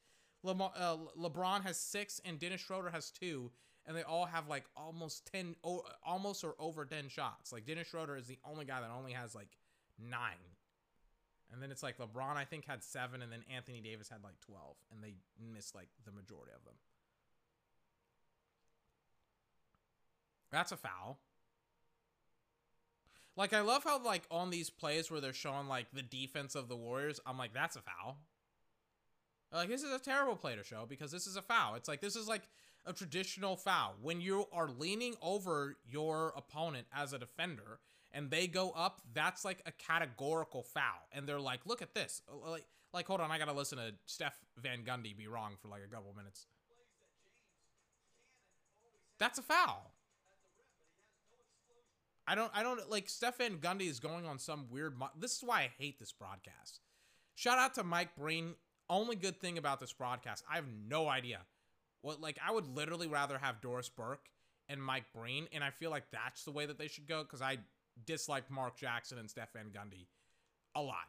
Le- 0.42 0.72
uh, 0.76 0.96
LeBron 1.18 1.62
has 1.64 1.76
6 1.78 2.20
and 2.24 2.38
Dennis 2.38 2.60
Schroeder 2.60 2.90
has 2.90 3.10
2 3.10 3.50
and 3.86 3.96
they 3.96 4.02
all 4.02 4.26
have 4.26 4.48
like 4.48 4.64
almost 4.76 5.26
10 5.32 5.54
o- 5.64 5.84
almost 6.04 6.44
or 6.44 6.54
over 6.58 6.84
10 6.84 7.08
shots. 7.08 7.52
Like 7.52 7.66
Dennis 7.66 7.88
Schroeder 7.88 8.16
is 8.16 8.26
the 8.26 8.38
only 8.44 8.64
guy 8.64 8.80
that 8.80 8.90
only 8.90 9.12
has 9.12 9.34
like 9.34 9.48
9. 9.98 10.18
And 11.52 11.62
then 11.62 11.70
it's 11.70 11.82
like 11.82 11.98
LeBron, 11.98 12.36
I 12.36 12.44
think, 12.44 12.64
had 12.64 12.82
seven, 12.82 13.22
and 13.22 13.30
then 13.30 13.44
Anthony 13.54 13.80
Davis 13.80 14.08
had 14.08 14.24
like 14.24 14.40
12, 14.40 14.76
and 14.90 15.02
they 15.02 15.14
missed 15.40 15.76
like 15.76 15.88
the 16.04 16.10
majority 16.10 16.52
of 16.52 16.64
them. 16.64 16.74
That's 20.50 20.72
a 20.72 20.76
foul. 20.76 21.20
Like 23.36 23.52
I 23.52 23.60
love 23.60 23.84
how 23.84 24.02
like 24.02 24.22
on 24.30 24.50
these 24.50 24.70
plays 24.70 25.10
where 25.10 25.20
they're 25.20 25.32
showing 25.32 25.68
like 25.68 25.86
the 25.92 26.02
defense 26.02 26.54
of 26.54 26.68
the 26.68 26.76
Warriors, 26.76 27.20
I'm 27.26 27.36
like 27.36 27.52
that's 27.52 27.76
a 27.76 27.82
foul. 27.82 28.18
Like 29.52 29.68
this 29.68 29.82
is 29.82 29.93
a 29.93 29.98
terrible 29.98 30.36
play 30.36 30.56
to 30.56 30.64
show 30.64 30.86
because 30.89 31.10
this 31.10 31.27
is 31.27 31.36
a 31.36 31.43
foul. 31.43 31.74
It's 31.74 31.89
like 31.89 32.01
this 32.01 32.16
is 32.16 32.28
like 32.28 32.43
a 32.85 32.93
traditional 32.93 33.56
foul 33.56 33.94
when 34.02 34.20
you 34.20 34.47
are 34.52 34.68
leaning 34.68 35.14
over 35.23 35.77
your 35.89 36.32
opponent 36.36 36.86
as 36.94 37.12
a 37.12 37.18
defender 37.18 37.81
and 38.16 38.31
they 38.31 38.47
go 38.47 38.70
up. 38.70 39.02
That's 39.12 39.44
like 39.44 39.60
a 39.66 39.73
categorical 39.73 40.62
foul, 40.62 41.06
and 41.12 41.28
they're 41.28 41.40
like, 41.40 41.60
"Look 41.66 41.82
at 41.82 41.94
this!" 41.94 42.23
Like, 42.47 42.66
like 42.93 43.06
hold 43.06 43.20
on, 43.20 43.31
I 43.31 43.39
gotta 43.39 43.52
listen 43.52 43.78
to 43.78 43.93
Steph 44.06 44.39
Van 44.56 44.82
Gundy 44.85 45.16
be 45.16 45.28
wrong 45.28 45.56
for 45.60 45.68
like 45.68 45.82
a 45.85 45.94
couple 45.94 46.14
minutes. 46.16 46.47
That's 49.18 49.39
a 49.39 49.43
foul. 49.43 49.93
I 52.27 52.35
don't 52.35 52.51
I 52.55 52.62
don't 52.62 52.90
like 52.90 53.09
Steph 53.09 53.39
Van 53.39 53.59
Gundy 53.59 53.89
is 53.89 54.01
going 54.01 54.27
on 54.27 54.39
some 54.39 54.66
weird 54.70 54.98
mo- 54.98 55.10
this 55.18 55.36
is 55.36 55.44
why 55.44 55.60
I 55.60 55.70
hate 55.78 55.98
this 55.98 56.12
broadcast. 56.12 56.81
Shout 57.35 57.59
out 57.59 57.74
to 57.74 57.85
Mike 57.85 58.16
Breen. 58.16 58.55
Only 58.88 59.16
good 59.16 59.40
thing 59.40 59.58
about 59.58 59.80
this 59.80 59.92
broadcast, 59.92 60.44
I 60.50 60.56
have 60.56 60.66
no 60.88 61.08
idea. 61.08 61.40
What 62.02 62.20
like 62.20 62.38
I 62.46 62.52
would 62.52 62.66
literally 62.76 63.08
rather 63.08 63.38
have 63.38 63.60
Doris 63.60 63.88
Burke 63.88 64.28
and 64.68 64.82
Mike 64.82 65.04
Breen, 65.14 65.48
and 65.52 65.64
I 65.64 65.70
feel 65.70 65.90
like 65.90 66.04
that's 66.12 66.44
the 66.44 66.52
way 66.52 66.66
that 66.66 66.78
they 66.78 66.88
should 66.88 67.08
go 67.08 67.22
because 67.22 67.42
I 67.42 67.58
dislike 68.04 68.50
Mark 68.50 68.76
Jackson 68.76 69.18
and 69.18 69.28
Steph 69.28 69.52
Van 69.54 69.66
Gundy 69.66 70.06
a 70.74 70.82
lot 70.82 71.08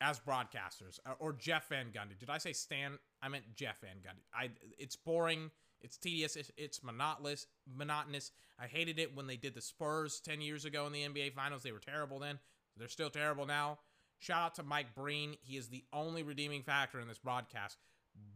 as 0.00 0.18
broadcasters 0.18 0.98
or 1.18 1.32
Jeff 1.32 1.68
Van 1.68 1.86
Gundy. 1.86 2.18
Did 2.18 2.30
I 2.30 2.38
say 2.38 2.52
Stan? 2.52 2.98
I 3.22 3.28
meant 3.28 3.44
Jeff 3.54 3.80
Van 3.80 3.96
Gundy. 3.96 4.24
I 4.34 4.50
it's 4.78 4.96
boring. 4.96 5.50
It's 5.82 5.96
tedious. 5.96 6.36
It's, 6.36 6.50
it's 6.56 6.82
monotonous. 6.82 7.46
Monotonous. 7.74 8.32
I 8.58 8.66
hated 8.66 8.98
it 8.98 9.16
when 9.16 9.26
they 9.26 9.36
did 9.36 9.54
the 9.54 9.60
Spurs 9.60 10.20
ten 10.20 10.40
years 10.40 10.64
ago 10.64 10.86
in 10.86 10.92
the 10.92 11.02
NBA 11.02 11.32
Finals. 11.34 11.62
They 11.62 11.72
were 11.72 11.78
terrible 11.78 12.18
then. 12.18 12.38
They're 12.76 12.88
still 12.88 13.10
terrible 13.10 13.46
now. 13.46 13.78
Shout 14.20 14.42
out 14.42 14.54
to 14.56 14.62
Mike 14.62 14.94
Breen. 14.94 15.34
He 15.40 15.56
is 15.56 15.68
the 15.68 15.82
only 15.92 16.22
redeeming 16.22 16.62
factor 16.62 17.00
in 17.00 17.08
this 17.08 17.18
broadcast. 17.18 17.78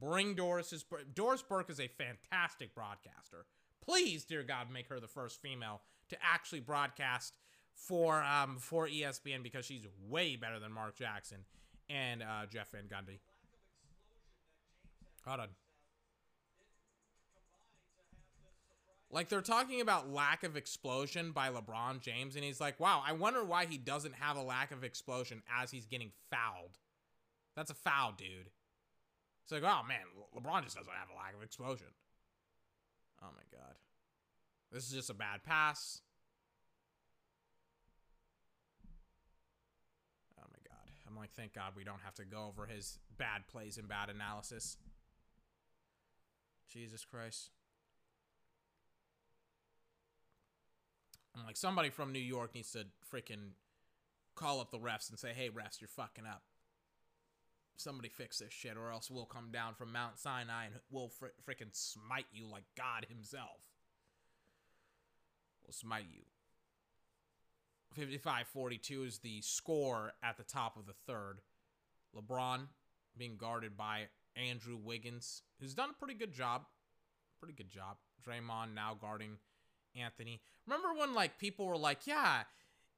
Bring 0.01 0.35
Doris's 0.35 0.85
Doris 1.15 1.43
Burke 1.43 1.71
is 1.71 1.79
a 1.79 1.89
fantastic 1.89 2.75
broadcaster. 2.75 3.45
Please, 3.85 4.25
dear 4.25 4.43
God, 4.43 4.71
make 4.73 4.89
her 4.89 4.99
the 4.99 5.07
first 5.07 5.43
female 5.43 5.83
to 6.09 6.17
actually 6.23 6.61
broadcast 6.61 7.37
for 7.75 8.23
um 8.23 8.57
for 8.59 8.89
ESPN 8.89 9.43
because 9.43 9.67
she's 9.67 9.87
way 10.09 10.37
better 10.37 10.59
than 10.59 10.73
Mark 10.73 10.97
Jackson 10.97 11.45
and 11.91 12.23
uh, 12.23 12.47
Jeff 12.51 12.71
Van 12.71 12.85
Gundy. 12.85 13.19
Hold 15.27 15.41
on. 15.41 15.49
Like 19.15 19.29
they're 19.29 19.43
talking 19.43 19.81
about 19.81 20.11
lack 20.11 20.43
of 20.43 20.57
explosion 20.57 21.31
by 21.31 21.49
LeBron 21.49 22.01
James, 22.01 22.35
and 22.35 22.45
he's 22.45 22.61
like, 22.61 22.81
"Wow, 22.81 23.01
I 23.07 23.13
wonder 23.13 23.45
why 23.45 23.65
he 23.65 23.79
doesn't 23.79 24.17
have 24.17 24.37
a 24.37 24.43
lack 24.43 24.73
of 24.73 24.83
explosion 24.83 25.41
as 25.57 25.71
he's 25.71 25.87
getting 25.87 26.11
fouled." 26.31 26.81
That's 27.55 27.71
a 27.71 27.75
foul, 27.75 28.13
dude. 28.19 28.51
It's 29.45 29.53
like, 29.53 29.63
oh 29.63 29.83
man, 29.87 30.01
LeBron 30.37 30.65
just 30.65 30.77
doesn't 30.77 30.93
have 30.93 31.11
a 31.15 31.17
lack 31.17 31.33
of 31.33 31.45
explosion. 31.45 31.87
Oh 33.23 33.29
my 33.37 33.57
god, 33.57 33.77
this 34.73 34.85
is 34.85 34.93
just 34.93 35.11
a 35.11 35.15
bad 35.15 35.45
pass. 35.45 36.01
Oh 40.41 40.47
my 40.51 40.59
god, 40.69 40.91
I'm 41.09 41.17
like, 41.17 41.31
thank 41.31 41.53
God 41.53 41.75
we 41.77 41.85
don't 41.85 42.03
have 42.05 42.15
to 42.15 42.25
go 42.25 42.47
over 42.49 42.67
his 42.67 42.99
bad 43.17 43.47
plays 43.47 43.79
and 43.79 43.87
bad 43.87 44.11
analysis. 44.11 44.77
Jesus 46.69 47.05
Christ. 47.05 47.51
I'm 51.37 51.45
like, 51.45 51.57
somebody 51.57 51.91
from 51.91 52.13
New 52.13 52.21
York 52.21 52.55
needs 52.55 52.73
to 52.73 52.87
freaking 53.13 53.53
call 54.35 54.61
up 54.61 54.71
the 54.71 54.79
refs 54.79 55.11
and 55.11 55.19
say, 55.19 55.33
hey, 55.35 55.49
refs, 55.49 55.81
you're 55.81 55.89
fucking 55.89 56.27
up. 56.27 56.43
Somebody 57.77 58.09
fix 58.09 58.39
this 58.39 58.53
shit, 58.53 58.77
or 58.77 58.93
else 58.93 59.11
we'll 59.11 59.25
come 59.25 59.51
down 59.51 59.75
from 59.75 59.93
Mount 59.93 60.19
Sinai 60.19 60.67
and 60.67 60.75
we'll 60.91 61.09
fr- 61.09 61.27
freaking 61.49 61.73
smite 61.73 62.27
you 62.33 62.47
like 62.47 62.65
God 62.77 63.07
Himself. 63.09 63.61
We'll 65.67 65.73
smite 65.73 66.07
you. 66.13 66.23
55 67.95 68.47
42 68.49 69.05
is 69.05 69.19
the 69.19 69.41
score 69.41 70.13
at 70.23 70.37
the 70.37 70.43
top 70.43 70.77
of 70.77 70.87
the 70.87 70.93
third. 71.07 71.41
LeBron 72.17 72.67
being 73.17 73.37
guarded 73.37 73.77
by 73.77 74.07
Andrew 74.37 74.77
Wiggins, 74.77 75.43
who's 75.61 75.75
done 75.75 75.91
a 75.91 75.99
pretty 75.99 76.15
good 76.15 76.33
job. 76.33 76.63
Pretty 77.41 77.55
good 77.55 77.71
job. 77.71 77.97
Draymond 78.27 78.75
now 78.75 78.97
guarding 79.01 79.39
Anthony. 79.99 80.41
Remember 80.67 80.95
when 80.99 81.15
like 81.15 81.39
people 81.39 81.67
were 81.67 81.77
like, 81.77 82.07
"Yeah, 82.07 82.43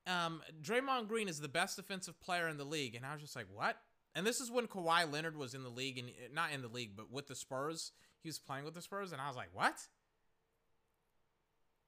um, 0.07 0.43
Draymond 0.63 1.09
Green 1.09 1.29
is 1.29 1.41
the 1.41 1.49
best 1.49 1.77
defensive 1.77 2.21
player 2.21 2.49
in 2.49 2.57
the 2.57 2.65
league," 2.65 2.95
and 2.95 3.05
I 3.05 3.13
was 3.13 3.23
just 3.23 3.37
like, 3.37 3.47
"What?" 3.53 3.77
And 4.15 4.27
this 4.27 4.41
is 4.41 4.51
when 4.51 4.67
Kawhi 4.67 5.11
Leonard 5.11 5.37
was 5.37 5.55
in 5.55 5.63
the 5.63 5.69
league, 5.71 5.99
and 5.99 6.11
not 6.33 6.53
in 6.53 6.63
the 6.63 6.69
league, 6.69 6.97
but 6.97 7.11
with 7.11 7.27
the 7.27 7.35
Spurs. 7.35 7.93
He 8.23 8.29
was 8.29 8.39
playing 8.39 8.65
with 8.65 8.75
the 8.75 8.83
Spurs, 8.83 9.13
and 9.13 9.21
I 9.21 9.29
was 9.29 9.37
like, 9.37 9.51
"What?" 9.53 9.89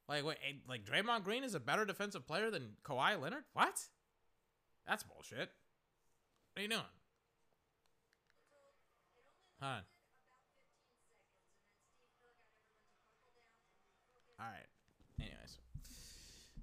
Like, 0.08 0.24
wait, 0.24 0.38
like 0.66 0.84
Draymond 0.84 1.24
Green 1.24 1.44
is 1.44 1.54
a 1.54 1.60
better 1.60 1.84
defensive 1.84 2.26
player 2.26 2.50
than 2.50 2.76
Kawhi 2.82 3.20
Leonard? 3.20 3.44
What? 3.52 3.78
That's 4.86 5.02
bullshit. 5.02 5.50
What 6.52 6.60
are 6.60 6.62
you 6.62 6.68
doing? 6.68 6.80
Huh? 9.60 9.80
All 14.40 14.46
right. 14.46 14.66
Anyways, 15.18 15.58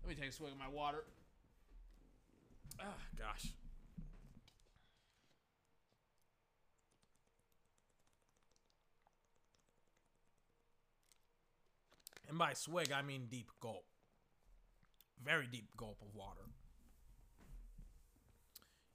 let 0.05 0.15
me 0.15 0.21
take 0.21 0.29
a 0.29 0.33
swig 0.33 0.51
of 0.51 0.59
my 0.59 0.67
water. 0.67 1.03
Ah, 2.79 2.93
gosh. 3.17 3.47
And 12.29 12.37
by 12.37 12.53
swig, 12.53 12.91
I 12.91 13.01
mean 13.01 13.27
deep 13.31 13.49
gulp. 13.59 13.85
Very 15.23 15.47
deep 15.47 15.75
gulp 15.75 15.97
of 16.03 16.13
water. 16.13 16.41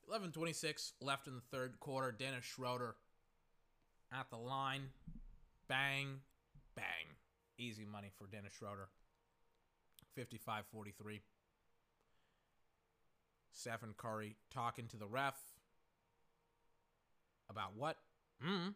11:26 0.09 0.93
left 1.01 1.27
in 1.27 1.35
the 1.35 1.41
third 1.41 1.81
quarter. 1.81 2.12
Dennis 2.12 2.45
Schroeder 2.45 2.95
at 4.12 4.31
the 4.31 4.37
line. 4.37 4.91
Bang, 5.66 6.20
bang. 6.77 7.16
Easy 7.59 7.85
money 7.85 8.11
for 8.16 8.28
Dennis 8.28 8.53
Schroeder. 8.53 8.91
55 10.15 10.65
43. 10.73 11.20
Stephen 13.53 13.95
Curry 13.97 14.37
talking 14.53 14.87
to 14.89 14.97
the 14.97 15.07
ref 15.07 15.35
about 17.49 17.77
what? 17.77 17.97
Hmm. 18.41 18.69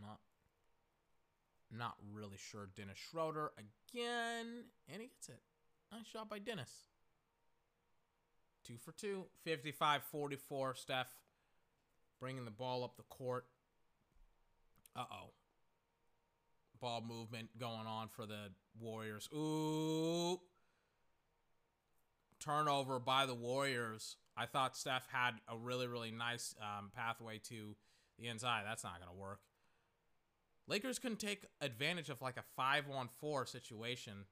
Not, 0.00 0.18
not 1.70 1.94
really 2.12 2.38
sure. 2.38 2.68
Dennis 2.74 2.98
Schroeder 2.98 3.52
again. 3.58 4.64
And 4.92 5.02
he 5.02 5.08
gets 5.08 5.28
it. 5.28 5.40
Nice 5.92 6.06
shot 6.06 6.28
by 6.28 6.38
Dennis. 6.38 6.70
Two 8.66 8.76
for 8.78 8.92
two. 8.92 9.26
55 9.44 10.02
44. 10.10 10.74
Steph 10.74 11.12
bringing 12.18 12.44
the 12.44 12.50
ball 12.50 12.82
up 12.82 12.96
the 12.96 13.02
court. 13.04 13.44
Uh 14.96 15.04
oh 15.12 15.30
ball 16.84 17.02
movement 17.06 17.48
going 17.58 17.86
on 17.86 18.08
for 18.08 18.26
the 18.26 18.50
Warriors. 18.80 19.28
Ooh. 19.34 20.40
Turnover 22.40 22.98
by 22.98 23.26
the 23.26 23.34
Warriors. 23.34 24.16
I 24.36 24.46
thought 24.46 24.76
Steph 24.76 25.06
had 25.10 25.32
a 25.48 25.56
really, 25.56 25.86
really 25.86 26.10
nice 26.10 26.54
um, 26.60 26.90
pathway 26.94 27.38
to 27.48 27.76
the 28.18 28.28
inside. 28.28 28.64
That's 28.66 28.84
not 28.84 28.98
going 28.98 29.10
to 29.10 29.20
work. 29.20 29.40
Lakers 30.66 30.98
couldn't 30.98 31.18
take 31.18 31.44
advantage 31.60 32.08
of 32.08 32.22
like 32.22 32.36
a 32.36 32.44
5 32.56 32.88
1 32.88 33.08
4 33.20 33.46
situation, 33.46 34.24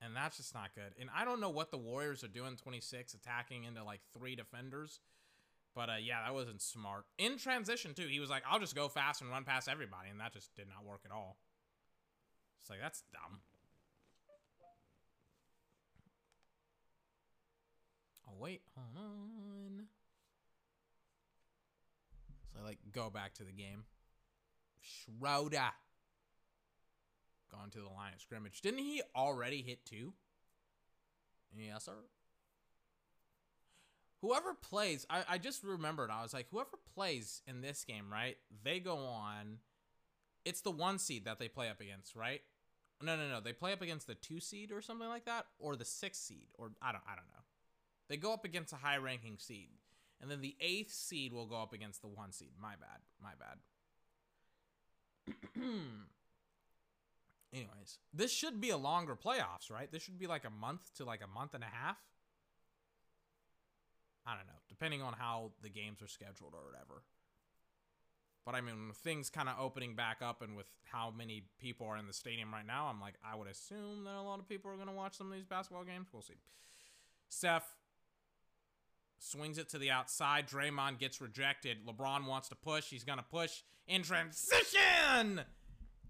and 0.00 0.14
that's 0.14 0.36
just 0.36 0.54
not 0.54 0.74
good. 0.74 0.94
And 1.00 1.10
I 1.14 1.24
don't 1.24 1.40
know 1.40 1.50
what 1.50 1.70
the 1.70 1.78
Warriors 1.78 2.22
are 2.24 2.28
doing 2.28 2.56
26, 2.56 3.14
attacking 3.14 3.64
into 3.64 3.82
like 3.84 4.00
three 4.16 4.36
defenders. 4.36 5.00
But 5.74 5.90
uh, 5.90 5.96
yeah, 6.02 6.22
that 6.24 6.32
wasn't 6.32 6.62
smart. 6.62 7.04
In 7.18 7.36
transition, 7.36 7.92
too, 7.92 8.06
he 8.08 8.18
was 8.18 8.30
like, 8.30 8.42
I'll 8.50 8.58
just 8.58 8.74
go 8.74 8.88
fast 8.88 9.20
and 9.20 9.30
run 9.30 9.44
past 9.44 9.68
everybody. 9.68 10.08
And 10.08 10.20
that 10.20 10.32
just 10.32 10.54
did 10.56 10.68
not 10.68 10.88
work 10.88 11.02
at 11.04 11.12
all. 11.12 11.36
It's 12.60 12.70
like, 12.70 12.80
that's 12.80 13.02
dumb. 13.12 13.40
Oh, 18.28 18.34
wait. 18.38 18.62
Hold 18.74 19.04
on. 19.04 19.86
So 22.52 22.60
I, 22.60 22.64
like, 22.64 22.78
go 22.92 23.10
back 23.10 23.34
to 23.34 23.44
the 23.44 23.52
game. 23.52 23.84
Schroeder. 24.80 25.72
Gone 27.50 27.70
to 27.70 27.78
the 27.78 27.84
line 27.84 28.12
of 28.14 28.20
scrimmage. 28.20 28.60
Didn't 28.60 28.80
he 28.80 29.02
already 29.14 29.62
hit 29.62 29.84
two? 29.84 30.12
Yes, 31.56 31.84
sir. 31.84 31.92
Whoever 34.22 34.54
plays, 34.54 35.06
I, 35.08 35.22
I 35.28 35.38
just 35.38 35.62
remembered, 35.62 36.10
I 36.10 36.22
was 36.22 36.34
like, 36.34 36.46
whoever 36.50 36.70
plays 36.94 37.42
in 37.46 37.60
this 37.60 37.84
game, 37.84 38.06
right? 38.10 38.36
They 38.64 38.80
go 38.80 38.96
on. 38.96 39.58
It's 40.44 40.62
the 40.62 40.70
one 40.70 40.98
seed 40.98 41.26
that 41.26 41.38
they 41.38 41.48
play 41.48 41.68
up 41.68 41.80
against, 41.80 42.16
right? 42.16 42.40
No, 43.02 43.16
no, 43.16 43.28
no. 43.28 43.40
They 43.40 43.52
play 43.52 43.72
up 43.72 43.82
against 43.82 44.06
the 44.06 44.14
two 44.14 44.40
seed 44.40 44.72
or 44.72 44.80
something 44.80 45.08
like 45.08 45.26
that, 45.26 45.46
or 45.58 45.76
the 45.76 45.84
six 45.84 46.18
seed, 46.18 46.48
or 46.54 46.72
I 46.80 46.92
don't, 46.92 47.04
I 47.06 47.14
don't 47.14 47.28
know. 47.28 47.45
They 48.08 48.16
go 48.16 48.32
up 48.32 48.44
against 48.44 48.72
a 48.72 48.76
high 48.76 48.96
ranking 48.98 49.38
seed, 49.38 49.68
and 50.20 50.30
then 50.30 50.40
the 50.40 50.56
eighth 50.60 50.92
seed 50.92 51.32
will 51.32 51.46
go 51.46 51.60
up 51.60 51.72
against 51.72 52.02
the 52.02 52.08
one 52.08 52.32
seed. 52.32 52.52
My 52.60 52.74
bad, 52.76 53.00
my 53.22 53.32
bad. 53.38 53.58
Anyways, 57.52 57.98
this 58.12 58.32
should 58.32 58.60
be 58.60 58.70
a 58.70 58.76
longer 58.76 59.16
playoffs, 59.16 59.70
right? 59.70 59.90
This 59.90 60.02
should 60.02 60.18
be 60.18 60.26
like 60.26 60.44
a 60.44 60.50
month 60.50 60.94
to 60.96 61.04
like 61.04 61.22
a 61.22 61.26
month 61.26 61.54
and 61.54 61.64
a 61.64 61.68
half. 61.68 61.96
I 64.26 64.36
don't 64.36 64.46
know, 64.46 64.60
depending 64.68 65.02
on 65.02 65.12
how 65.12 65.52
the 65.62 65.68
games 65.68 66.02
are 66.02 66.08
scheduled 66.08 66.52
or 66.52 66.64
whatever. 66.64 67.02
But 68.44 68.54
I 68.54 68.60
mean, 68.60 68.92
things 68.94 69.30
kind 69.30 69.48
of 69.48 69.56
opening 69.60 69.94
back 69.94 70.18
up 70.22 70.42
and 70.42 70.56
with 70.56 70.66
how 70.84 71.12
many 71.16 71.44
people 71.60 71.86
are 71.86 71.96
in 71.96 72.06
the 72.06 72.12
stadium 72.12 72.52
right 72.52 72.66
now, 72.66 72.86
I'm 72.86 73.00
like, 73.00 73.14
I 73.24 73.34
would 73.36 73.48
assume 73.48 74.04
that 74.04 74.14
a 74.14 74.22
lot 74.22 74.38
of 74.38 74.48
people 74.48 74.70
are 74.70 74.76
going 74.76 74.86
to 74.88 74.92
watch 74.92 75.16
some 75.16 75.26
of 75.28 75.32
these 75.32 75.44
basketball 75.44 75.84
games. 75.84 76.08
We'll 76.12 76.22
see. 76.22 76.34
Steph 77.28 77.74
swings 79.18 79.58
it 79.58 79.68
to 79.70 79.78
the 79.78 79.90
outside. 79.90 80.48
Draymond 80.48 80.98
gets 80.98 81.20
rejected. 81.20 81.78
LeBron 81.86 82.26
wants 82.26 82.48
to 82.48 82.54
push. 82.54 82.90
He's 82.90 83.04
going 83.04 83.18
to 83.18 83.24
push 83.24 83.62
in 83.86 84.02
transition 84.02 85.40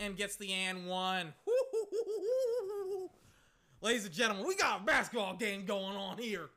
and 0.00 0.16
gets 0.16 0.36
the 0.36 0.52
and 0.52 0.86
one. 0.86 1.32
Ladies 3.80 4.06
and 4.06 4.14
gentlemen, 4.14 4.46
we 4.46 4.56
got 4.56 4.80
a 4.80 4.84
basketball 4.84 5.36
game 5.36 5.64
going 5.64 5.96
on 5.96 6.18
here. 6.18 6.48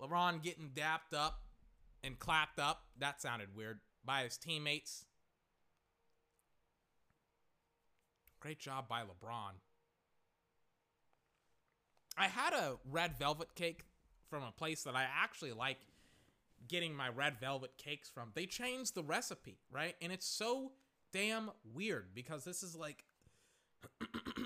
LeBron 0.00 0.42
getting 0.42 0.70
dapped 0.74 1.14
up 1.14 1.40
and 2.02 2.18
clapped 2.18 2.58
up. 2.58 2.84
That 2.98 3.20
sounded 3.20 3.48
weird. 3.56 3.80
By 4.04 4.22
his 4.22 4.36
teammates. 4.36 5.04
Great 8.40 8.58
job 8.58 8.88
by 8.88 9.02
LeBron. 9.02 9.54
I 12.16 12.28
had 12.28 12.52
a 12.52 12.76
red 12.90 13.18
velvet 13.18 13.54
cake 13.54 13.82
from 14.28 14.42
a 14.42 14.50
place 14.50 14.82
that 14.84 14.94
I 14.94 15.04
actually 15.04 15.52
like 15.52 15.78
getting 16.68 16.94
my 16.94 17.08
red 17.08 17.38
velvet 17.40 17.72
cakes 17.78 18.08
from. 18.08 18.30
They 18.34 18.46
changed 18.46 18.94
the 18.94 19.02
recipe, 19.02 19.58
right? 19.70 19.94
And 20.00 20.12
it's 20.12 20.26
so 20.26 20.72
damn 21.12 21.50
weird 21.74 22.14
because 22.14 22.44
this 22.44 22.62
is 22.62 22.76
like 22.76 23.04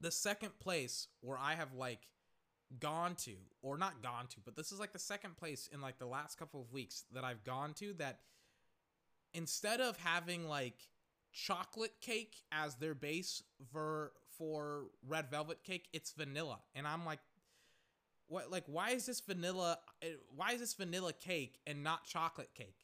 the 0.00 0.10
second 0.10 0.58
place 0.58 1.08
where 1.20 1.38
I 1.38 1.54
have 1.54 1.72
like 1.74 2.08
gone 2.80 3.14
to 3.16 3.32
or 3.62 3.78
not 3.78 4.02
gone 4.02 4.26
to, 4.28 4.36
but 4.44 4.56
this 4.56 4.72
is 4.72 4.80
like 4.80 4.92
the 4.92 4.98
second 4.98 5.36
place 5.36 5.68
in 5.72 5.80
like 5.80 5.98
the 5.98 6.06
last 6.06 6.38
couple 6.38 6.60
of 6.60 6.72
weeks 6.72 7.04
that 7.12 7.24
I've 7.24 7.44
gone 7.44 7.74
to 7.74 7.94
that 7.94 8.20
instead 9.32 9.80
of 9.80 9.96
having 9.98 10.48
like 10.48 10.88
chocolate 11.32 12.00
cake 12.00 12.36
as 12.50 12.76
their 12.76 12.94
base 12.94 13.42
for 13.72 14.12
for 14.38 14.84
red 15.06 15.30
velvet 15.30 15.62
cake, 15.62 15.88
it's 15.92 16.12
vanilla. 16.12 16.58
And 16.74 16.86
I'm 16.86 17.04
like 17.06 17.20
what 18.28 18.50
like 18.50 18.64
why 18.66 18.90
is 18.90 19.06
this 19.06 19.20
vanilla 19.20 19.78
eh, 20.02 20.08
why 20.34 20.52
is 20.52 20.60
this 20.60 20.74
vanilla 20.74 21.12
cake 21.12 21.60
and 21.66 21.82
not 21.82 22.04
chocolate 22.04 22.50
cake? 22.54 22.78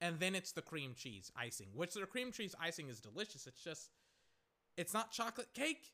And 0.00 0.20
then 0.20 0.34
it's 0.34 0.52
the 0.52 0.62
cream 0.62 0.94
cheese 0.94 1.32
icing, 1.36 1.68
which 1.74 1.94
the 1.94 2.04
cream 2.04 2.30
cheese 2.30 2.54
icing 2.60 2.88
is 2.88 3.00
delicious. 3.00 3.46
It's 3.46 3.62
just 3.62 3.90
it's 4.76 4.92
not 4.92 5.10
chocolate 5.10 5.52
cake. 5.54 5.92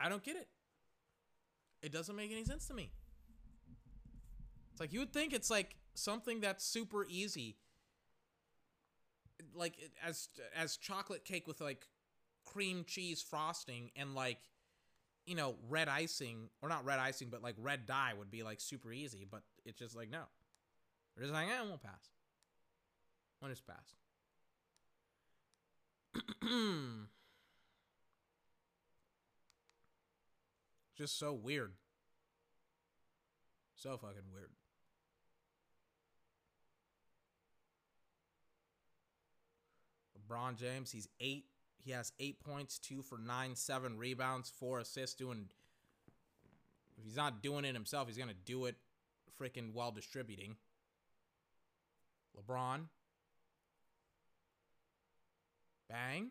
I 0.00 0.08
don't 0.08 0.22
get 0.22 0.36
it. 0.36 0.48
It 1.80 1.92
doesn't 1.92 2.16
make 2.16 2.32
any 2.32 2.44
sense 2.44 2.66
to 2.68 2.74
me. 2.74 2.90
It's 4.72 4.80
like 4.80 4.92
you 4.92 5.00
would 5.00 5.12
think 5.12 5.32
it's 5.32 5.50
like 5.50 5.76
something 5.94 6.40
that's 6.40 6.64
super 6.64 7.06
easy 7.08 7.56
like 9.54 9.74
as 10.04 10.28
as 10.56 10.76
chocolate 10.76 11.24
cake 11.24 11.46
with 11.46 11.60
like 11.60 11.86
cream 12.44 12.84
cheese 12.86 13.22
frosting 13.22 13.90
and 13.96 14.14
like 14.14 14.38
you 15.26 15.34
know 15.34 15.54
red 15.68 15.88
icing 15.88 16.48
or 16.62 16.68
not 16.68 16.84
red 16.84 16.98
icing 16.98 17.28
but 17.30 17.42
like 17.42 17.54
red 17.58 17.86
dye 17.86 18.12
would 18.18 18.30
be 18.30 18.42
like 18.42 18.60
super 18.60 18.92
easy 18.92 19.26
but 19.30 19.42
it's 19.64 19.78
just 19.78 19.96
like 19.96 20.10
no. 20.10 20.22
We're 21.16 21.22
just 21.24 21.34
like 21.34 21.48
eh, 21.48 21.62
won't 21.68 21.82
pass. 21.82 22.10
When 23.40 23.50
it's 23.50 23.60
passed 23.60 23.96
just 30.96 31.18
so 31.18 31.32
weird. 31.32 31.72
So 33.74 33.96
fucking 33.96 34.22
weird. 34.32 34.50
LeBron 40.16 40.56
James, 40.56 40.92
he's 40.92 41.08
eight. 41.20 41.46
He 41.84 41.90
has 41.90 42.12
eight 42.20 42.40
points, 42.40 42.78
two 42.78 43.02
for 43.02 43.18
nine, 43.18 43.56
seven 43.56 43.98
rebounds, 43.98 44.50
four 44.50 44.78
assists. 44.78 45.16
Doing, 45.16 45.48
if 46.96 47.04
he's 47.04 47.16
not 47.16 47.42
doing 47.42 47.64
it 47.64 47.74
himself, 47.74 48.06
he's 48.06 48.16
gonna 48.16 48.34
do 48.44 48.66
it, 48.66 48.76
freaking 49.40 49.72
while 49.72 49.90
distributing. 49.90 50.56
LeBron, 52.38 52.82
bang, 55.88 56.30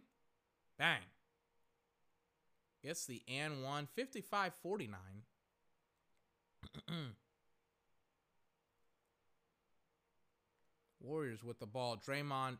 bang. 0.77 1.01
Gets 2.81 3.05
the 3.05 3.21
and 3.27 3.63
one, 3.63 3.87
55 3.93 4.53
49. 4.63 4.99
Warriors 10.99 11.43
with 11.43 11.59
the 11.59 11.67
ball. 11.67 11.97
Draymond 11.97 12.57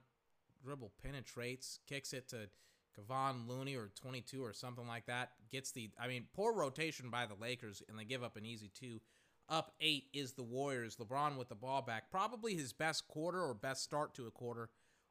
dribble 0.63 0.91
penetrates, 1.01 1.79
kicks 1.87 2.13
it 2.13 2.27
to 2.29 2.49
Kevon 2.97 3.47
Looney 3.47 3.75
or 3.75 3.91
22 3.95 4.43
or 4.43 4.53
something 4.53 4.87
like 4.87 5.05
that. 5.05 5.31
Gets 5.51 5.71
the, 5.71 5.89
I 5.99 6.07
mean, 6.07 6.25
poor 6.33 6.53
rotation 6.53 7.09
by 7.09 7.25
the 7.25 7.35
Lakers, 7.39 7.81
and 7.87 7.97
they 7.97 8.03
give 8.03 8.23
up 8.23 8.37
an 8.37 8.45
easy 8.45 8.69
two. 8.73 9.01
Up 9.49 9.73
eight 9.81 10.05
is 10.13 10.33
the 10.33 10.43
Warriors. 10.43 10.95
LeBron 10.95 11.37
with 11.37 11.49
the 11.49 11.55
ball 11.55 11.81
back. 11.81 12.09
Probably 12.09 12.55
his 12.55 12.73
best 12.73 13.07
quarter 13.07 13.41
or 13.41 13.53
best 13.53 13.83
start 13.83 14.13
to 14.15 14.27
a 14.27 14.31
quarter 14.31 14.69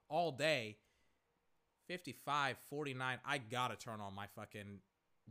all 0.09 0.33
day. 0.33 0.77
55 1.89 2.57
49. 2.71 3.19
I 3.27 3.39
gotta 3.39 3.77
turn 3.77 4.01
on 4.01 4.15
my 4.15 4.27
fucking 4.35 4.79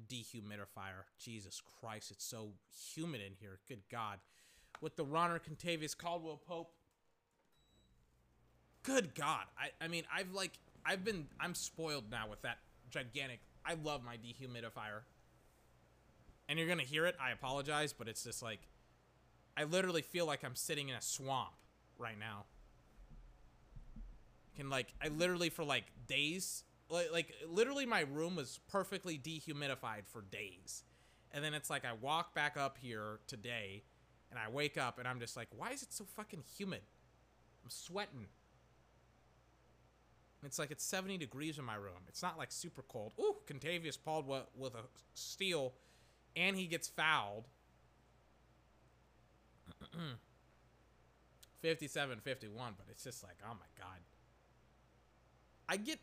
dehumidifier. 0.08 1.06
Jesus 1.18 1.62
Christ, 1.80 2.12
it's 2.12 2.26
so 2.26 2.50
humid 2.94 3.22
in 3.22 3.34
here. 3.40 3.60
Good 3.68 3.84
God. 3.90 4.20
With 4.82 4.96
the 4.96 5.06
runner, 5.06 5.40
Kentavious 5.40 5.98
Caldwell 5.98 6.42
Pope 6.46 6.74
good 8.84 9.14
god 9.14 9.44
i 9.58 9.70
i 9.84 9.88
mean 9.88 10.04
i've 10.14 10.32
like 10.34 10.54
i've 10.86 11.04
been 11.04 11.28
i'm 11.40 11.56
spoiled 11.56 12.06
now 12.12 12.28
with 12.30 12.42
that 12.42 12.58
gigantic 12.90 13.40
i 13.66 13.76
love 13.84 14.04
my 14.04 14.16
dehumidifier. 14.16 15.02
And 16.48 16.58
you're 16.58 16.68
gonna 16.68 16.84
hear 16.84 17.06
it 17.06 17.16
i 17.22 17.32
apologize 17.32 17.94
but 17.94 18.08
it's 18.08 18.24
just 18.24 18.42
like 18.42 18.62
i 19.56 19.64
literally 19.64 20.02
feel 20.02 20.26
like 20.26 20.44
i'm 20.44 20.56
sitting 20.56 20.90
in 20.90 20.96
a 20.96 21.02
swamp 21.02 21.54
right 21.98 22.18
now. 22.18 22.46
Can 24.56 24.70
like 24.70 24.94
i 25.02 25.10
literally 25.10 25.50
for 25.50 25.64
like 25.64 25.86
days 26.08 26.64
like, 26.90 27.12
like 27.12 27.34
literally 27.48 27.86
my 27.86 28.02
room 28.02 28.36
was 28.36 28.60
perfectly 28.68 29.18
dehumidified 29.18 30.08
for 30.08 30.24
days. 30.24 30.84
And 31.32 31.44
then 31.44 31.54
it's 31.54 31.70
like 31.70 31.86
i 31.86 31.94
walk 31.94 32.34
back 32.34 32.58
up 32.58 32.78
here 32.82 33.20
today 33.28 33.84
and 34.32 34.40
i 34.40 34.50
wake 34.50 34.78
up 34.78 34.98
and 35.00 35.08
i'm 35.08 35.20
just 35.20 35.38
like 35.38 35.48
why 35.56 35.72
is 35.72 35.84
it 35.84 35.94
so 35.94 36.06
fucking 36.16 36.44
humid? 36.58 36.82
I'm 37.64 37.70
sweating 37.70 38.28
it's 40.44 40.57
like 40.60 40.72
it's 40.72 40.84
70 40.84 41.18
degrees 41.18 41.57
in 41.57 41.66
my 41.66 41.76
room. 41.76 42.02
It's 42.07 42.22
not 42.22 42.38
like 42.38 42.52
super 42.52 42.84
cold. 42.84 43.14
Ooh, 43.20 43.36
Kentavious 43.48 43.98
Paul 44.02 44.24
with 44.56 44.74
a 44.76 44.84
steal, 45.14 45.74
and 46.36 46.56
he 46.56 46.66
gets 46.66 46.88
fouled. 46.88 47.45
57 51.61 52.20
51, 52.20 52.74
but 52.78 52.86
it's 52.90 53.03
just 53.03 53.24
like, 53.24 53.36
oh 53.44 53.53
my 53.53 53.66
god. 53.78 53.99
I 55.68 55.78
get 55.78 55.99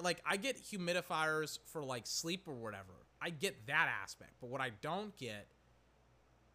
like 0.00 0.22
I 0.24 0.36
get 0.36 0.62
humidifiers 0.62 1.58
for 1.66 1.82
like 1.82 2.06
sleep 2.06 2.46
or 2.46 2.54
whatever. 2.54 2.94
I 3.20 3.30
get 3.30 3.66
that 3.66 3.88
aspect, 4.02 4.32
but 4.40 4.48
what 4.48 4.60
I 4.60 4.70
don't 4.80 5.16
get 5.16 5.48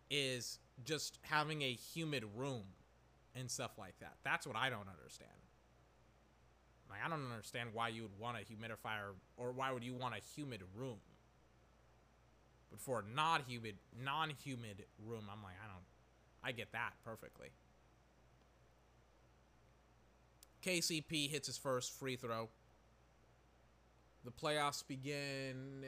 is 0.09 0.59
just 0.85 1.19
having 1.23 1.61
a 1.61 1.73
humid 1.73 2.23
room 2.35 2.63
and 3.35 3.51
stuff 3.51 3.71
like 3.77 3.99
that. 3.99 4.15
That's 4.23 4.47
what 4.47 4.55
I 4.55 4.69
don't 4.69 4.87
understand. 4.87 5.29
Like 6.89 6.99
I 7.05 7.09
don't 7.09 7.31
understand 7.31 7.69
why 7.73 7.89
you 7.89 8.03
would 8.03 8.17
want 8.19 8.37
a 8.37 8.41
humidifier 8.41 9.13
or 9.35 9.51
why 9.51 9.71
would 9.71 9.83
you 9.83 9.93
want 9.93 10.15
a 10.15 10.21
humid 10.35 10.61
room. 10.75 10.97
But 12.69 12.79
for 12.79 12.99
a 12.99 13.15
not 13.15 13.43
humid 13.47 13.75
non-humid 14.03 14.85
room, 15.05 15.25
I'm 15.31 15.43
like, 15.43 15.55
I 15.63 15.67
don't 15.67 15.85
I 16.43 16.51
get 16.51 16.71
that 16.71 16.93
perfectly. 17.03 17.49
KCP 20.63 21.29
hits 21.29 21.47
his 21.47 21.57
first 21.57 21.97
free 21.97 22.15
throw. 22.15 22.49
The 24.25 24.31
playoffs 24.31 24.85
begin 24.85 25.83
eh, 25.83 25.87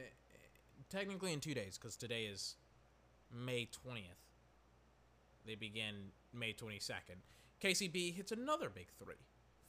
technically 0.90 1.34
in 1.34 1.42
2 1.42 1.54
days 1.54 1.78
cuz 1.78 1.96
today 1.96 2.26
is 2.26 2.56
May 3.32 3.68
20th. 3.68 4.24
They 5.46 5.56
begin 5.56 6.12
May 6.34 6.54
22nd. 6.54 7.22
KCP 7.62 8.14
hits 8.16 8.32
another 8.32 8.70
big 8.70 8.88
3. 9.04 9.16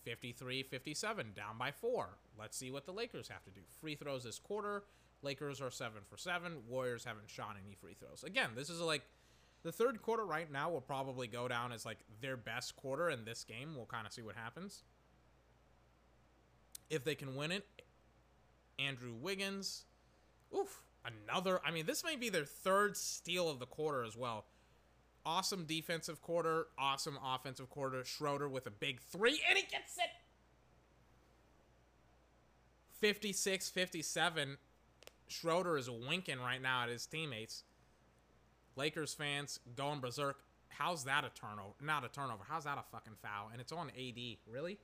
53 0.05 0.63
57, 0.63 1.33
down 1.35 1.59
by 1.59 1.71
four. 1.71 2.19
Let's 2.39 2.57
see 2.57 2.71
what 2.71 2.87
the 2.87 2.93
Lakers 2.93 3.29
have 3.29 3.45
to 3.45 3.51
do. 3.51 3.61
Free 3.81 3.95
throws 3.95 4.25
this 4.25 4.39
quarter. 4.39 4.85
Lakers 5.23 5.61
are 5.61 5.71
seven 5.71 6.03
for 6.09 6.17
seven. 6.17 6.59
Warriors 6.69 7.05
haven't 7.05 7.29
shot 7.29 7.57
any 7.63 7.75
free 7.75 7.95
throws. 7.95 8.25
Again, 8.25 8.51
this 8.57 8.71
is 8.71 8.81
like 8.81 9.03
the 9.63 9.73
third 9.73 10.01
quarter 10.03 10.25
right 10.25 10.51
now 10.51 10.71
will 10.71 10.81
probably 10.81 11.27
go 11.27 11.47
down 11.49 11.73
as 11.73 11.85
like 11.85 11.99
their 12.21 12.37
best 12.37 12.77
quarter 12.77 13.11
in 13.11 13.25
this 13.25 13.45
game. 13.45 13.75
We'll 13.77 13.87
kind 13.87 14.07
of 14.07 14.13
see 14.13 14.23
what 14.23 14.37
happens. 14.37 14.85
If 16.89 17.05
they 17.05 17.15
can 17.15 17.37
win 17.37 17.53
it, 17.53 17.67
Andrew 18.79 19.13
Wiggins. 19.13 19.85
Oof, 20.57 20.83
another. 21.05 21.61
I 21.65 21.71
mean, 21.71 21.87
this 21.87 22.03
may 22.03 22.17
be 22.17 22.31
their 22.31 22.45
third 22.45 22.97
steal 22.97 23.49
of 23.49 23.59
the 23.59 23.67
quarter 23.67 24.03
as 24.05 24.17
well. 24.17 24.47
Awesome 25.25 25.65
defensive 25.65 26.23
quarter, 26.23 26.69
awesome 26.79 27.19
offensive 27.23 27.69
quarter. 27.69 28.05
Schroeder 28.05 28.49
with 28.49 28.67
a 28.67 28.71
big 28.71 29.01
three, 29.01 29.41
and 29.49 29.59
he 29.59 29.65
gets 29.65 29.99
it. 29.99 30.11
56 33.01 33.69
57. 33.71 34.57
Schroeder 35.29 35.79
is 35.79 35.89
winking 35.89 36.41
right 36.41 36.61
now 36.61 36.83
at 36.85 36.89
his 36.89 37.07
teammates. 37.07 37.65
Lakers 38.77 39.15
fans 39.15 39.61
going 39.77 40.01
berserk. 40.01 40.39
How's 40.69 41.05
that 41.05 41.25
a 41.25 41.31
turnover? 41.31 41.75
Not 41.83 42.05
a 42.05 42.09
turnover. 42.09 42.45
How's 42.49 42.65
that 42.65 42.79
a 42.79 42.85
fucking 42.91 43.15
foul? 43.23 43.51
And 43.53 43.61
it's 43.61 43.73
on 43.73 43.91
AD. 43.91 44.19
Really? 44.51 44.79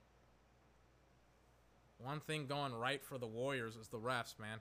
One 1.98 2.20
thing 2.20 2.46
going 2.46 2.74
right 2.74 3.02
for 3.02 3.18
the 3.18 3.26
Warriors 3.26 3.76
is 3.76 3.88
the 3.88 3.98
refs, 3.98 4.38
man. 4.38 4.58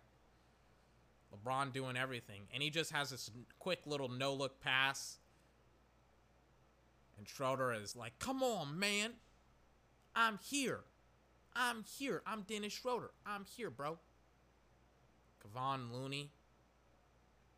LeBron 1.33 1.73
doing 1.73 1.97
everything. 1.97 2.43
And 2.53 2.63
he 2.63 2.69
just 2.69 2.91
has 2.91 3.09
this 3.09 3.29
quick 3.59 3.79
little 3.85 4.07
no 4.07 4.33
look 4.33 4.61
pass. 4.61 5.17
And 7.17 7.27
Schroeder 7.27 7.73
is 7.73 7.95
like, 7.95 8.19
come 8.19 8.43
on, 8.43 8.77
man. 8.77 9.13
I'm 10.15 10.39
here. 10.43 10.81
I'm 11.55 11.83
here. 11.97 12.21
I'm 12.25 12.41
Dennis 12.41 12.73
Schroeder. 12.73 13.11
I'm 13.25 13.45
here, 13.45 13.69
bro. 13.69 13.97
Kevon 15.41 15.91
Looney 15.91 16.31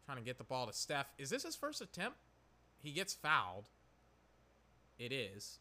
trying 0.05 0.17
to 0.17 0.23
get 0.23 0.37
the 0.37 0.43
ball 0.43 0.67
to 0.67 0.73
Steph. 0.73 1.07
Is 1.17 1.29
this 1.29 1.43
his 1.43 1.55
first 1.55 1.81
attempt? 1.81 2.17
He 2.81 2.91
gets 2.91 3.13
fouled. 3.13 3.69
It 4.97 5.11
is. 5.11 5.59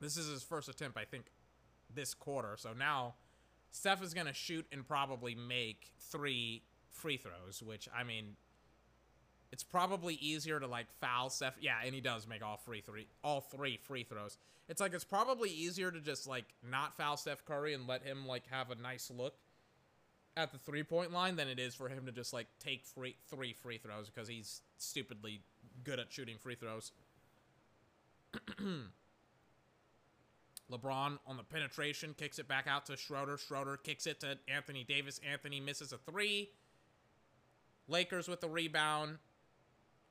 This 0.00 0.16
is 0.16 0.28
his 0.28 0.42
first 0.42 0.68
attempt, 0.68 0.96
I 0.96 1.04
think, 1.04 1.26
this 1.94 2.14
quarter. 2.14 2.56
So 2.56 2.72
now 2.72 3.14
Steph 3.70 4.02
is 4.02 4.14
going 4.14 4.26
to 4.26 4.32
shoot 4.32 4.66
and 4.72 4.86
probably 4.86 5.34
make 5.34 5.92
three 5.98 6.62
free 6.90 7.16
throws, 7.16 7.62
which, 7.62 7.88
I 7.94 8.02
mean, 8.02 8.36
it's 9.52 9.64
probably 9.64 10.14
easier 10.14 10.60
to 10.60 10.66
like 10.66 10.86
foul 11.00 11.30
Steph. 11.30 11.54
Yeah, 11.60 11.76
and 11.84 11.94
he 11.94 12.00
does 12.00 12.26
make 12.26 12.44
all 12.44 12.56
free 12.56 12.80
three, 12.80 13.06
all 13.24 13.40
three 13.40 13.76
free 13.76 14.04
throws. 14.04 14.38
It's 14.68 14.80
like 14.80 14.94
it's 14.94 15.04
probably 15.04 15.50
easier 15.50 15.90
to 15.90 16.00
just 16.00 16.28
like 16.28 16.44
not 16.68 16.96
foul 16.96 17.16
Steph 17.16 17.44
Curry 17.44 17.74
and 17.74 17.88
let 17.88 18.02
him 18.02 18.26
like 18.26 18.44
have 18.50 18.70
a 18.70 18.76
nice 18.76 19.10
look 19.10 19.34
at 20.36 20.52
the 20.52 20.58
three 20.58 20.84
point 20.84 21.12
line 21.12 21.36
than 21.36 21.48
it 21.48 21.58
is 21.58 21.74
for 21.74 21.88
him 21.88 22.06
to 22.06 22.12
just 22.12 22.32
like 22.32 22.46
take 22.60 22.84
free 22.84 23.16
three 23.28 23.52
free 23.52 23.78
throws 23.78 24.08
because 24.08 24.28
he's 24.28 24.62
stupidly 24.78 25.42
good 25.82 25.98
at 25.98 26.12
shooting 26.12 26.36
free 26.38 26.54
throws. 26.54 26.92
LeBron 30.70 31.18
on 31.26 31.36
the 31.36 31.42
penetration 31.42 32.14
kicks 32.16 32.38
it 32.38 32.46
back 32.46 32.66
out 32.68 32.86
to 32.86 32.96
Schroeder. 32.96 33.36
Schroeder 33.36 33.76
kicks 33.76 34.06
it 34.06 34.20
to 34.20 34.38
Anthony 34.46 34.84
Davis. 34.84 35.20
Anthony 35.28 35.58
misses 35.58 35.92
a 35.92 35.98
three. 35.98 36.50
Lakers 37.88 38.28
with 38.28 38.40
the 38.40 38.48
rebound. 38.48 39.18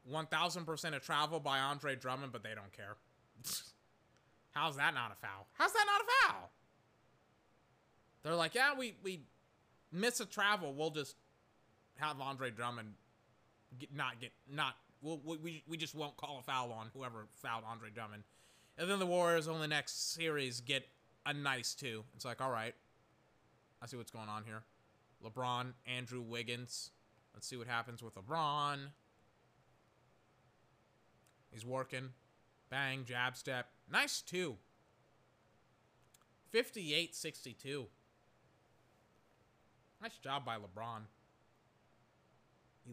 1000% 0.09 0.95
of 0.95 1.01
travel 1.03 1.39
by 1.39 1.59
Andre 1.59 1.95
Drummond, 1.95 2.31
but 2.31 2.43
they 2.43 2.53
don't 2.55 2.71
care. 2.71 2.95
How's 4.51 4.77
that 4.77 4.93
not 4.93 5.11
a 5.11 5.15
foul? 5.15 5.47
How's 5.53 5.73
that 5.73 5.85
not 5.85 6.01
a 6.01 6.33
foul? 6.33 6.51
They're 8.23 8.35
like, 8.35 8.55
yeah, 8.55 8.73
we, 8.77 8.95
we 9.03 9.21
miss 9.91 10.19
a 10.19 10.25
travel. 10.25 10.73
We'll 10.73 10.89
just 10.89 11.15
have 11.97 12.19
Andre 12.19 12.51
Drummond 12.51 12.93
get, 13.77 13.93
not 13.95 14.19
get, 14.19 14.31
not, 14.51 14.75
we'll, 15.01 15.21
we, 15.25 15.63
we 15.67 15.77
just 15.77 15.95
won't 15.95 16.17
call 16.17 16.39
a 16.39 16.43
foul 16.43 16.71
on 16.71 16.87
whoever 16.93 17.27
fouled 17.35 17.63
Andre 17.69 17.89
Drummond. 17.89 18.23
And 18.77 18.89
then 18.89 18.99
the 18.99 19.05
Warriors 19.05 19.47
on 19.47 19.59
the 19.59 19.67
next 19.67 20.13
series 20.13 20.61
get 20.61 20.87
a 21.25 21.33
nice 21.33 21.73
two. 21.73 22.03
It's 22.15 22.25
like, 22.25 22.41
all 22.41 22.51
right, 22.51 22.73
I 23.81 23.87
see 23.87 23.97
what's 23.97 24.11
going 24.11 24.29
on 24.29 24.43
here. 24.45 24.63
LeBron, 25.23 25.73
Andrew 25.85 26.21
Wiggins. 26.21 26.91
Let's 27.33 27.47
see 27.47 27.57
what 27.57 27.67
happens 27.67 28.01
with 28.01 28.15
LeBron. 28.15 28.77
He's 31.51 31.65
working. 31.65 32.09
Bang, 32.69 33.05
jab 33.05 33.35
step. 33.35 33.67
Nice 33.91 34.21
two. 34.21 34.57
58 36.51 37.15
62. 37.15 37.87
Nice 40.01 40.17
job 40.17 40.45
by 40.45 40.55
LeBron. 40.55 41.01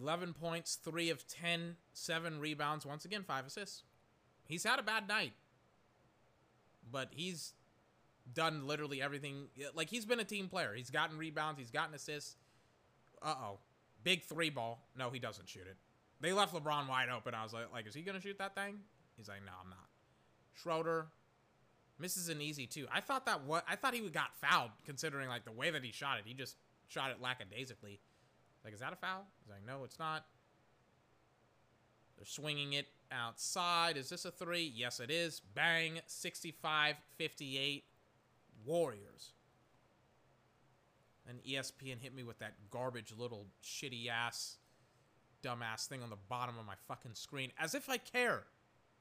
11 0.01 0.35
points, 0.35 0.77
3 0.77 1.11
of 1.11 1.27
10, 1.27 1.77
7 1.93 2.41
rebounds, 2.41 2.85
once 2.85 3.05
again, 3.05 3.23
5 3.23 3.47
assists. 3.47 3.85
He's 4.47 4.65
had 4.65 4.79
a 4.79 4.83
bad 4.83 5.09
night. 5.09 5.33
But 6.91 7.09
he's 7.13 7.55
done 8.33 8.67
literally 8.67 9.01
everything. 9.01 9.47
Like, 9.75 9.89
he's 9.89 10.05
been 10.05 10.21
a 10.21 10.25
team 10.25 10.49
player. 10.49 10.75
He's 10.75 10.91
gotten 10.91 11.17
rebounds, 11.17 11.59
he's 11.59 11.71
gotten 11.71 11.95
assists. 11.95 12.37
Uh 13.23 13.35
oh. 13.43 13.59
Big 14.05 14.23
three 14.23 14.51
ball. 14.51 14.87
No, 14.97 15.11
he 15.11 15.19
doesn't 15.19 15.49
shoot 15.49 15.67
it. 15.67 15.77
They 16.21 16.33
left 16.33 16.55
LeBron 16.55 16.89
wide 16.89 17.09
open. 17.15 17.35
I 17.35 17.43
was 17.43 17.53
like, 17.53 17.73
like, 17.73 17.87
is 17.87 17.95
he 17.95 18.03
gonna 18.03 18.21
shoot 18.21 18.39
that 18.39 18.55
thing? 18.55 18.79
He's 19.17 19.29
like, 19.29 19.45
no, 19.45 19.53
I'm 19.63 19.71
not. 19.71 19.89
Schroeder 20.55 21.07
misses 21.99 22.29
an 22.29 22.41
easy 22.41 22.67
two. 22.67 22.87
I 22.93 23.01
thought 23.01 23.27
that 23.27 23.45
what 23.45 23.65
I 23.69 23.77
thought 23.77 23.95
he 23.95 24.01
would 24.01 24.13
got 24.13 24.35
fouled 24.41 24.71
considering 24.85 25.29
like 25.29 25.45
the 25.45 25.53
way 25.53 25.71
that 25.71 25.85
he 25.85 25.93
shot 25.93 26.19
it. 26.19 26.25
He 26.27 26.35
just 26.35 26.57
shot 26.89 27.11
it 27.11 27.21
lackadaisically. 27.21 28.01
Like, 28.65 28.75
is 28.75 28.81
that 28.81 28.93
a 28.93 28.97
foul? 28.97 29.27
He's 29.43 29.51
like, 29.51 29.65
no, 29.67 29.85
it's 29.85 29.99
not. 29.99 30.25
They're 32.17 32.27
swinging 32.27 32.73
it 32.73 32.87
outside. 33.13 33.97
Is 33.97 34.09
this 34.09 34.25
a 34.25 34.31
three? 34.31 34.73
Yes, 34.75 35.01
it 35.01 35.11
is. 35.11 35.41
Bang. 35.55 36.01
65 36.07 36.97
58. 37.17 37.85
Warriors. 38.65 39.33
And 41.29 41.43
ESPN 41.43 42.01
hit 42.01 42.15
me 42.15 42.23
with 42.23 42.39
that 42.39 42.55
garbage 42.71 43.13
little 43.17 43.47
shitty 43.63 44.09
ass 44.09 44.57
dumbass 45.47 45.87
thing 45.87 46.03
on 46.03 46.11
the 46.11 46.17
bottom 46.29 46.59
of 46.59 46.67
my 46.67 46.75
fucking 46.89 47.15
screen. 47.15 47.53
As 47.59 47.75
if 47.75 47.89
I 47.89 47.99
care. 47.99 48.45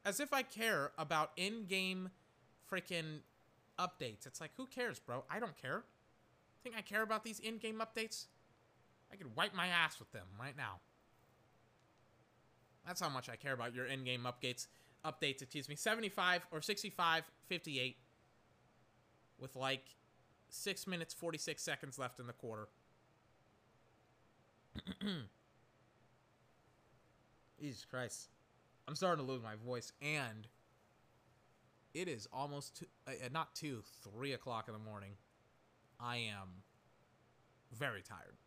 As 0.06 0.20
if 0.20 0.34
I 0.34 0.44
care 0.44 0.92
about 0.98 1.32
in-game 1.36 2.10
freaking 2.72 3.22
updates. 3.80 4.26
It's 4.26 4.40
like, 4.40 4.52
who 4.58 4.68
cares, 4.68 5.00
bro? 5.00 5.24
I 5.30 5.40
don't 5.40 5.60
care. 5.60 5.84
Think 6.64 6.76
I 6.78 6.82
care 6.82 7.02
about 7.02 7.24
these 7.24 7.40
in-game 7.40 7.82
updates? 7.82 8.26
I 9.12 9.16
could 9.16 9.36
wipe 9.36 9.54
my 9.54 9.68
ass 9.68 10.00
with 10.00 10.12
them 10.12 10.28
right 10.40 10.56
now. 10.58 10.80
That's 12.86 13.02
how 13.02 13.10
much 13.10 13.30
I 13.30 13.36
care 13.36 13.54
about 13.54 13.74
your 13.74 13.86
in-game 13.86 14.28
updates. 14.28 14.68
Updates, 15.04 15.42
excuse 15.42 15.68
me. 15.68 15.76
75 15.76 16.48
or 16.52 16.62
65, 16.62 17.24
58. 17.48 17.98
With 19.40 19.56
like 19.56 19.84
6 20.50 20.88
minutes, 20.88 21.14
46 21.14 21.62
seconds 21.62 22.00
left 22.00 22.20
in 22.20 22.28
the 22.28 22.34
quarter. 22.34 22.68
Jesus 27.60 27.86
Christ. 27.86 28.30
I'm 28.88 28.96
starting 28.96 29.26
to 29.26 29.32
lose 29.32 29.42
my 29.42 29.56
voice, 29.56 29.92
and 30.02 30.48
it 31.94 32.08
is 32.08 32.28
almost 32.32 32.78
two, 32.78 32.86
uh, 33.08 33.12
not 33.32 33.56
two, 33.56 33.84
three 34.04 34.34
o'clock 34.34 34.66
in 34.68 34.74
the 34.74 34.80
morning. 34.80 35.12
I 36.00 36.18
am 36.18 36.64
very 37.72 38.02
tired. 38.02 38.38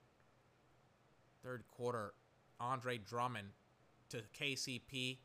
Third 1.43 1.64
quarter, 1.68 2.14
Andre 2.60 2.98
Drummond 2.98 3.48
to 4.10 4.22
KCP 4.39 5.18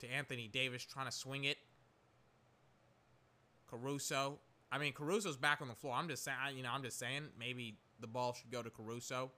to 0.00 0.12
Anthony 0.12 0.48
Davis 0.48 0.84
trying 0.84 1.06
to 1.06 1.12
swing 1.12 1.44
it. 1.44 1.58
Caruso. 3.66 4.38
I 4.70 4.78
mean, 4.78 4.92
Caruso's 4.92 5.36
back 5.36 5.60
on 5.60 5.68
the 5.68 5.74
floor. 5.74 5.94
I'm 5.94 6.08
just 6.08 6.24
saying, 6.24 6.36
you 6.56 6.62
know, 6.62 6.70
I'm 6.72 6.82
just 6.82 6.98
saying 6.98 7.24
maybe 7.38 7.78
the 8.00 8.06
ball 8.06 8.34
should 8.34 8.50
go 8.50 8.62
to 8.62 8.70
Caruso. 8.70 9.30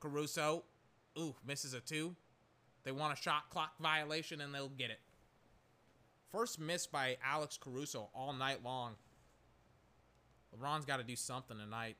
Caruso, 0.00 0.64
ooh, 1.18 1.34
misses 1.46 1.74
a 1.74 1.80
two. 1.80 2.14
They 2.84 2.92
want 2.92 3.18
a 3.18 3.22
shot 3.22 3.50
clock 3.50 3.72
violation 3.80 4.40
and 4.40 4.54
they'll 4.54 4.68
get 4.68 4.90
it. 4.90 5.00
First 6.30 6.58
miss 6.58 6.86
by 6.86 7.18
Alex 7.24 7.58
Caruso 7.62 8.08
all 8.14 8.32
night 8.32 8.64
long. 8.64 8.94
LeBron's 10.56 10.84
got 10.84 10.96
to 10.98 11.04
do 11.04 11.16
something 11.16 11.56
tonight. 11.58 11.96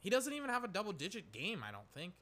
He 0.00 0.10
doesn't 0.10 0.32
even 0.32 0.50
have 0.50 0.64
a 0.64 0.68
double 0.68 0.92
digit 0.92 1.32
game, 1.32 1.62
I 1.66 1.72
don't 1.72 1.90
think. 1.94 2.14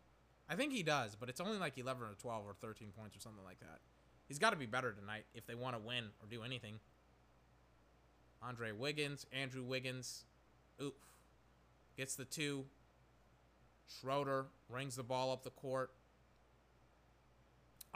I 0.49 0.55
think 0.55 0.73
he 0.73 0.83
does, 0.83 1.17
but 1.17 1.29
it's 1.29 1.41
only 1.41 1.59
like 1.59 1.77
11 1.77 2.03
or 2.03 2.15
12 2.15 2.45
or 2.47 2.55
13 2.61 2.89
points 2.97 3.17
or 3.17 3.21
something 3.21 3.45
like 3.45 3.61
that. 3.61 3.81
He's 4.29 4.39
got 4.39 4.51
to 4.51 4.57
be 4.57 4.67
better 4.67 4.93
tonight 4.93 5.25
if 5.35 5.47
they 5.47 5.55
want 5.55 5.77
to 5.77 5.83
win 5.83 6.05
or 6.21 6.29
do 6.31 6.43
anything. 6.43 6.81
Andre 8.43 8.73
Wiggins, 8.73 9.27
Andrew 9.33 9.63
Wiggins. 9.63 10.25
Oof. 10.83 10.95
Gets 11.97 12.15
the 12.15 12.25
two. 12.25 12.65
Schroeder 13.89 14.47
rings 14.69 14.97
the 14.97 15.03
ball 15.03 15.33
up 15.33 15.43
the 15.43 15.51
court. 15.51 15.93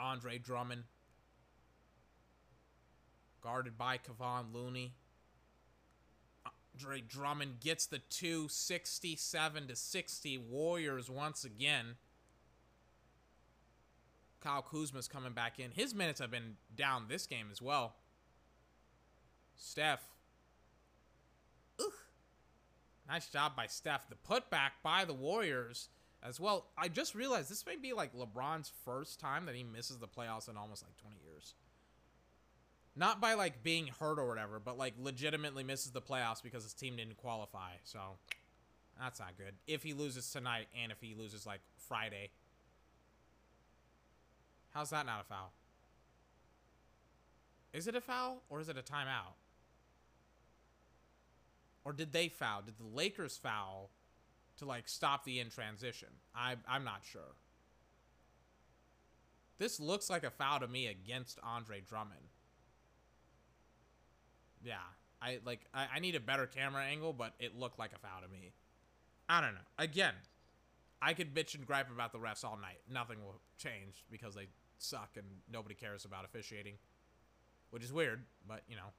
Andre 0.01 0.37
Drummond. 0.37 0.83
Guarded 3.41 3.77
by 3.77 3.97
Kevon 3.97 4.53
Looney. 4.53 4.93
Andre 6.73 7.01
Drummond 7.01 7.59
gets 7.59 7.85
the 7.85 7.99
267 7.99 9.67
to 9.67 9.75
60 9.75 10.37
Warriors 10.37 11.09
once 11.09 11.43
again. 11.43 11.95
Kyle 14.41 14.63
Kuzma's 14.63 15.07
coming 15.07 15.33
back 15.33 15.59
in. 15.59 15.71
His 15.71 15.93
minutes 15.93 16.19
have 16.19 16.31
been 16.31 16.55
down 16.75 17.05
this 17.07 17.27
game 17.27 17.47
as 17.51 17.61
well. 17.61 17.95
Steph. 19.55 20.03
Ugh. 21.79 21.91
Nice 23.07 23.27
job 23.27 23.55
by 23.55 23.67
Steph. 23.67 24.09
The 24.09 24.15
putback 24.15 24.71
by 24.81 25.05
the 25.05 25.13
Warriors 25.13 25.89
as 26.23 26.39
well. 26.39 26.67
I 26.77 26.87
just 26.87 27.15
realized 27.15 27.49
this 27.49 27.65
may 27.65 27.75
be 27.75 27.93
like 27.93 28.13
LeBron's 28.15 28.71
first 28.85 29.19
time 29.19 29.45
that 29.45 29.55
he 29.55 29.63
misses 29.63 29.97
the 29.97 30.07
playoffs 30.07 30.49
in 30.49 30.57
almost 30.57 30.83
like 30.83 30.95
20 30.97 31.17
years. 31.23 31.55
Not 32.95 33.21
by 33.21 33.33
like 33.33 33.63
being 33.63 33.87
hurt 33.87 34.19
or 34.19 34.27
whatever, 34.27 34.59
but 34.59 34.77
like 34.77 34.93
legitimately 34.99 35.63
misses 35.63 35.91
the 35.91 36.01
playoffs 36.01 36.43
because 36.43 36.63
his 36.63 36.73
team 36.73 36.97
didn't 36.97 37.17
qualify. 37.17 37.71
So 37.83 37.99
that's 38.99 39.19
not 39.19 39.37
good. 39.37 39.55
If 39.67 39.83
he 39.83 39.93
loses 39.93 40.29
tonight 40.31 40.67
and 40.81 40.91
if 40.91 40.99
he 41.01 41.15
loses 41.15 41.45
like 41.45 41.61
Friday. 41.87 42.29
How's 44.73 44.89
that 44.91 45.05
not 45.05 45.21
a 45.21 45.23
foul? 45.23 45.51
Is 47.73 47.87
it 47.87 47.95
a 47.95 48.01
foul 48.01 48.41
or 48.49 48.59
is 48.59 48.69
it 48.69 48.77
a 48.77 48.81
timeout? 48.81 49.35
Or 51.83 51.93
did 51.93 52.11
they 52.13 52.27
foul? 52.27 52.61
Did 52.61 52.77
the 52.77 52.95
Lakers 52.95 53.37
foul 53.37 53.89
to 54.61 54.67
like 54.67 54.87
stop 54.87 55.25
the 55.25 55.39
in 55.39 55.49
transition? 55.49 56.09
I 56.35 56.55
I'm 56.67 56.83
not 56.83 57.01
sure. 57.03 57.35
This 59.57 59.79
looks 59.79 60.09
like 60.09 60.23
a 60.23 60.31
foul 60.31 60.59
to 60.61 60.67
me 60.67 60.87
against 60.87 61.39
Andre 61.43 61.81
Drummond. 61.81 62.21
Yeah, 64.63 64.75
I 65.21 65.39
like 65.45 65.61
I, 65.73 65.87
I 65.95 65.99
need 65.99 66.15
a 66.15 66.19
better 66.19 66.45
camera 66.45 66.83
angle, 66.83 67.13
but 67.13 67.33
it 67.39 67.57
looked 67.57 67.79
like 67.79 67.91
a 67.93 67.99
foul 67.99 68.21
to 68.21 68.27
me. 68.27 68.53
I 69.27 69.41
don't 69.41 69.53
know. 69.53 69.61
Again, 69.77 70.13
I 71.01 71.13
could 71.13 71.33
bitch 71.33 71.55
and 71.55 71.65
gripe 71.65 71.91
about 71.91 72.11
the 72.11 72.19
refs 72.19 72.45
all 72.45 72.57
night. 72.61 72.79
Nothing 72.91 73.17
will 73.23 73.41
change 73.57 74.05
because 74.11 74.35
they 74.35 74.47
suck 74.77 75.11
and 75.15 75.25
nobody 75.51 75.75
cares 75.75 76.05
about 76.05 76.25
officiating, 76.25 76.75
which 77.71 77.83
is 77.83 77.91
weird, 77.91 78.23
but 78.47 78.61
you 78.67 78.75
know. 78.75 78.93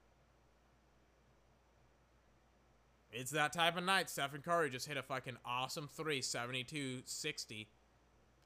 It's 3.12 3.30
that 3.32 3.52
type 3.52 3.76
of 3.76 3.84
night. 3.84 4.08
Stephen 4.08 4.40
Curry 4.40 4.70
just 4.70 4.88
hit 4.88 4.96
a 4.96 5.02
fucking 5.02 5.36
awesome 5.44 5.88
three, 5.94 6.22
72 6.22 7.02
60. 7.04 7.68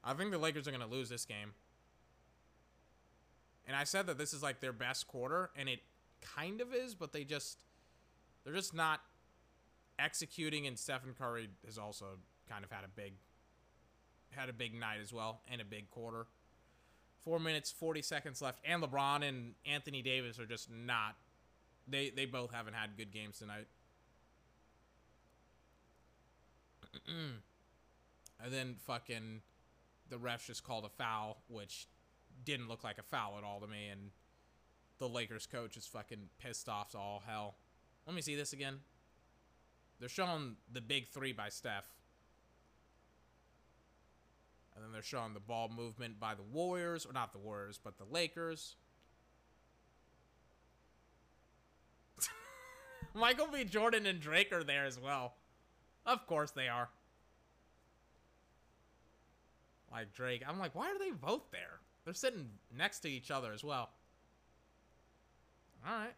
I 0.03 0.13
think 0.13 0.31
the 0.31 0.37
Lakers 0.37 0.67
are 0.67 0.71
going 0.71 0.81
to 0.81 0.87
lose 0.87 1.09
this 1.09 1.25
game. 1.25 1.53
And 3.65 3.75
I 3.75 3.85
said 3.85 4.07
that 4.07 4.17
this 4.17 4.33
is 4.33 4.43
like 4.43 4.59
their 4.59 4.73
best 4.73 5.07
quarter, 5.07 5.51
and 5.55 5.67
it 5.67 5.79
kind 6.21 6.61
of 6.61 6.73
is, 6.73 6.95
but 6.95 7.11
they 7.11 7.23
just 7.23 7.57
they're 8.43 8.53
just 8.53 8.73
not 8.73 9.01
executing. 9.99 10.67
And 10.67 10.77
Stephen 10.77 11.13
Curry 11.17 11.49
has 11.65 11.77
also 11.77 12.05
kind 12.49 12.63
of 12.63 12.71
had 12.71 12.85
a 12.85 12.87
big 12.87 13.13
had 14.31 14.49
a 14.49 14.53
big 14.53 14.73
night 14.73 14.99
as 15.01 15.11
well, 15.11 15.41
and 15.51 15.59
a 15.61 15.65
big 15.65 15.89
quarter. 15.91 16.27
Four 17.19 17.39
minutes, 17.39 17.71
forty 17.71 18.01
seconds 18.01 18.41
left, 18.41 18.59
and 18.65 18.81
LeBron 18.81 19.27
and 19.27 19.53
Anthony 19.65 20.01
Davis 20.01 20.39
are 20.39 20.45
just 20.45 20.69
not. 20.71 21.15
They 21.87 22.09
they 22.09 22.25
both 22.25 22.53
haven't 22.53 22.73
had 22.73 22.95
good 22.95 23.11
games 23.11 23.39
tonight. 23.39 23.67
And 28.43 28.53
then 28.53 28.75
fucking 28.85 29.41
the 30.09 30.17
refs 30.17 30.45
just 30.45 30.63
called 30.63 30.85
a 30.85 30.89
foul, 30.89 31.37
which 31.47 31.87
didn't 32.45 32.67
look 32.67 32.83
like 32.83 32.97
a 32.97 33.03
foul 33.03 33.35
at 33.37 33.43
all 33.43 33.59
to 33.59 33.67
me, 33.67 33.87
and 33.91 34.11
the 34.99 35.07
Lakers 35.07 35.45
coach 35.45 35.77
is 35.77 35.85
fucking 35.85 36.29
pissed 36.39 36.69
off 36.69 36.91
to 36.91 36.97
all 36.97 37.23
hell. 37.25 37.55
Let 38.05 38.15
me 38.15 38.21
see 38.21 38.35
this 38.35 38.53
again. 38.53 38.79
They're 39.99 40.09
showing 40.09 40.55
the 40.71 40.81
big 40.81 41.07
three 41.07 41.33
by 41.33 41.49
Steph. 41.49 41.87
And 44.75 44.83
then 44.85 44.91
they're 44.91 45.01
showing 45.01 45.33
the 45.33 45.39
ball 45.39 45.71
movement 45.75 46.19
by 46.19 46.35
the 46.35 46.43
Warriors, 46.43 47.05
or 47.05 47.13
not 47.13 47.33
the 47.33 47.39
Warriors, 47.39 47.79
but 47.83 47.97
the 47.97 48.05
Lakers. 48.05 48.75
Michael 53.15 53.47
B. 53.51 53.63
Jordan 53.63 54.05
and 54.05 54.19
Drake 54.19 54.53
are 54.53 54.63
there 54.63 54.85
as 54.85 54.99
well. 54.99 55.33
Of 56.07 56.25
course 56.25 56.51
they 56.51 56.69
are. 56.69 56.89
Like 59.91 60.13
Drake. 60.13 60.41
I'm 60.47 60.57
like, 60.57 60.73
why 60.73 60.87
are 60.87 60.97
they 60.97 61.11
both 61.11 61.51
there? 61.51 61.81
They're 62.05 62.13
sitting 62.13 62.49
next 62.75 63.01
to 63.01 63.09
each 63.09 63.29
other 63.29 63.51
as 63.51 63.63
well. 63.63 63.89
All 65.85 65.93
right. 65.93 66.15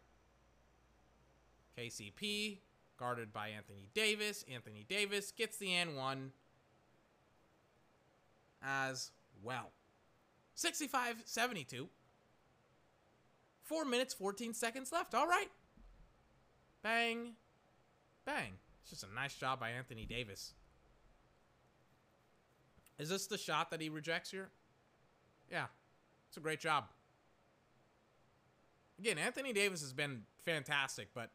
KCP, 1.76 2.58
guarded 2.96 3.32
by 3.32 3.48
Anthony 3.48 3.88
Davis. 3.92 4.44
Anthony 4.52 4.84
Davis 4.88 5.32
gets 5.32 5.56
the 5.56 5.74
n 5.74 5.96
one 5.96 6.30
as 8.62 9.10
well. 9.42 9.70
65 10.54 11.22
72. 11.24 11.88
Four 13.62 13.84
minutes, 13.84 14.14
14 14.14 14.54
seconds 14.54 14.92
left. 14.92 15.14
All 15.14 15.26
right. 15.26 15.48
Bang. 16.82 17.32
Bang. 18.24 18.52
Just 18.90 19.04
a 19.04 19.14
nice 19.14 19.34
job 19.34 19.60
by 19.60 19.70
Anthony 19.70 20.04
Davis. 20.04 20.52
Is 22.98 23.08
this 23.08 23.26
the 23.26 23.38
shot 23.38 23.70
that 23.70 23.80
he 23.80 23.88
rejects 23.88 24.30
here? 24.30 24.50
Yeah. 25.50 25.66
It's 26.28 26.36
a 26.36 26.40
great 26.40 26.60
job. 26.60 26.84
Again, 28.98 29.16
Anthony 29.16 29.52
Davis 29.52 29.80
has 29.80 29.92
been 29.92 30.22
fantastic, 30.44 31.08
but 31.14 31.30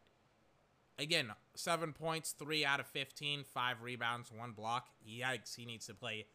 again, 0.99 1.31
seven 1.55 1.93
points, 1.93 2.33
three 2.37 2.63
out 2.63 2.79
of 2.79 2.87
15, 2.87 3.43
five 3.43 3.81
rebounds, 3.81 4.31
one 4.31 4.51
block. 4.51 4.87
Yikes, 5.07 5.55
he 5.55 5.65
needs 5.65 5.87
to 5.87 5.93
play 5.93 6.25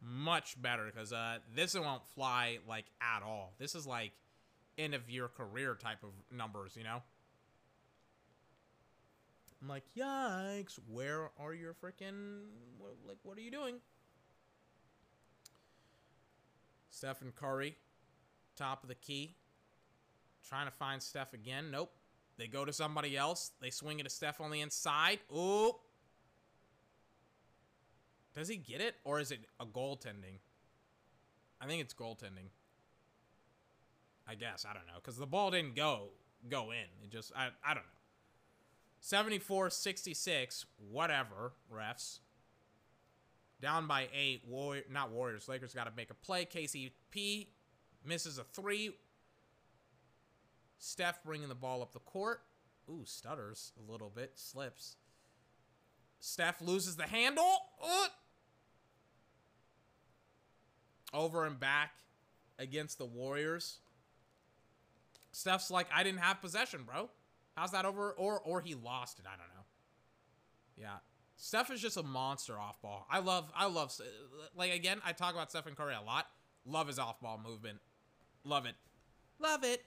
much 0.00 0.60
better 0.60 0.86
because 0.86 1.12
uh, 1.12 1.38
this 1.54 1.74
won't 1.74 2.06
fly 2.14 2.58
like 2.68 2.86
at 3.00 3.22
all. 3.22 3.54
This 3.58 3.74
is 3.74 3.86
like 3.86 4.12
end 4.78 4.94
of 4.94 5.10
your 5.10 5.28
career 5.28 5.74
type 5.74 6.02
of 6.02 6.10
numbers, 6.34 6.76
you 6.76 6.84
know? 6.84 7.02
I'm 9.60 9.68
like, 9.68 9.84
yikes, 9.96 10.78
where 10.88 11.30
are 11.38 11.52
your 11.52 11.74
freaking, 11.74 12.44
like, 13.06 13.18
what 13.22 13.36
are 13.36 13.42
you 13.42 13.50
doing? 13.50 13.76
Stephen 16.88 17.32
Curry, 17.34 17.76
top 18.56 18.82
of 18.82 18.88
the 18.88 18.94
key. 18.94 19.36
Trying 20.48 20.66
to 20.66 20.72
find 20.72 21.02
Steph 21.02 21.34
again. 21.34 21.70
Nope. 21.70 21.92
They 22.36 22.46
go 22.46 22.64
to 22.64 22.72
somebody 22.72 23.16
else. 23.16 23.52
They 23.60 23.70
swing 23.70 24.00
it 24.00 24.04
to 24.04 24.10
Steph 24.10 24.40
on 24.40 24.50
the 24.50 24.62
inside. 24.62 25.18
Ooh. 25.30 25.72
Does 28.34 28.48
he 28.48 28.56
get 28.56 28.80
it? 28.80 28.94
Or 29.04 29.20
is 29.20 29.30
it 29.30 29.40
a 29.60 29.66
goaltending? 29.66 30.38
I 31.60 31.66
think 31.66 31.82
it's 31.82 31.94
goaltending. 31.94 32.48
I 34.26 34.34
guess. 34.34 34.64
I 34.68 34.72
don't 34.72 34.86
know. 34.86 34.94
Because 34.96 35.18
the 35.18 35.26
ball 35.26 35.50
didn't 35.50 35.76
go 35.76 36.08
go 36.48 36.70
in. 36.70 36.86
It 37.04 37.10
just, 37.10 37.32
I, 37.36 37.48
I 37.64 37.74
don't 37.74 37.82
know. 37.82 37.99
74-66. 39.02 40.64
Whatever, 40.90 41.52
refs. 41.72 42.18
Down 43.60 43.86
by 43.86 44.08
eight. 44.14 44.42
Warrior, 44.48 44.84
not 44.90 45.10
Warriors. 45.10 45.48
Lakers 45.48 45.74
got 45.74 45.84
to 45.84 45.92
make 45.96 46.10
a 46.10 46.14
play. 46.14 46.44
KCP 46.46 47.48
misses 48.04 48.38
a 48.38 48.44
three. 48.44 48.92
Steph 50.78 51.22
bringing 51.24 51.48
the 51.48 51.54
ball 51.54 51.82
up 51.82 51.92
the 51.92 51.98
court. 52.00 52.40
Ooh, 52.88 53.02
stutters 53.04 53.72
a 53.78 53.90
little 53.90 54.10
bit. 54.10 54.32
Slips. 54.36 54.96
Steph 56.20 56.60
loses 56.60 56.96
the 56.96 57.06
handle. 57.06 57.56
Ooh. 57.84 58.06
Over 61.12 61.44
and 61.44 61.58
back 61.58 61.92
against 62.58 62.98
the 62.98 63.04
Warriors. 63.04 63.78
Steph's 65.32 65.70
like, 65.70 65.86
I 65.94 66.02
didn't 66.02 66.20
have 66.20 66.40
possession, 66.40 66.82
bro. 66.84 67.10
How's 67.56 67.72
that 67.72 67.84
over? 67.84 68.12
Or 68.12 68.40
or 68.40 68.60
he 68.60 68.74
lost 68.74 69.18
it. 69.18 69.26
I 69.26 69.36
don't 69.36 69.48
know. 69.54 69.64
Yeah. 70.76 70.96
Steph 71.36 71.70
is 71.70 71.80
just 71.80 71.96
a 71.96 72.02
monster 72.02 72.58
off 72.58 72.82
ball. 72.82 73.06
I 73.10 73.20
love, 73.20 73.50
I 73.56 73.66
love, 73.66 73.94
uh, 73.98 74.04
like, 74.54 74.74
again, 74.74 75.00
I 75.06 75.12
talk 75.12 75.32
about 75.32 75.50
Stephen 75.50 75.74
Curry 75.74 75.94
a 75.94 76.04
lot. 76.04 76.26
Love 76.66 76.86
his 76.86 76.98
off 76.98 77.18
ball 77.22 77.40
movement. 77.42 77.78
Love 78.44 78.66
it. 78.66 78.74
Love 79.38 79.64
it. 79.64 79.82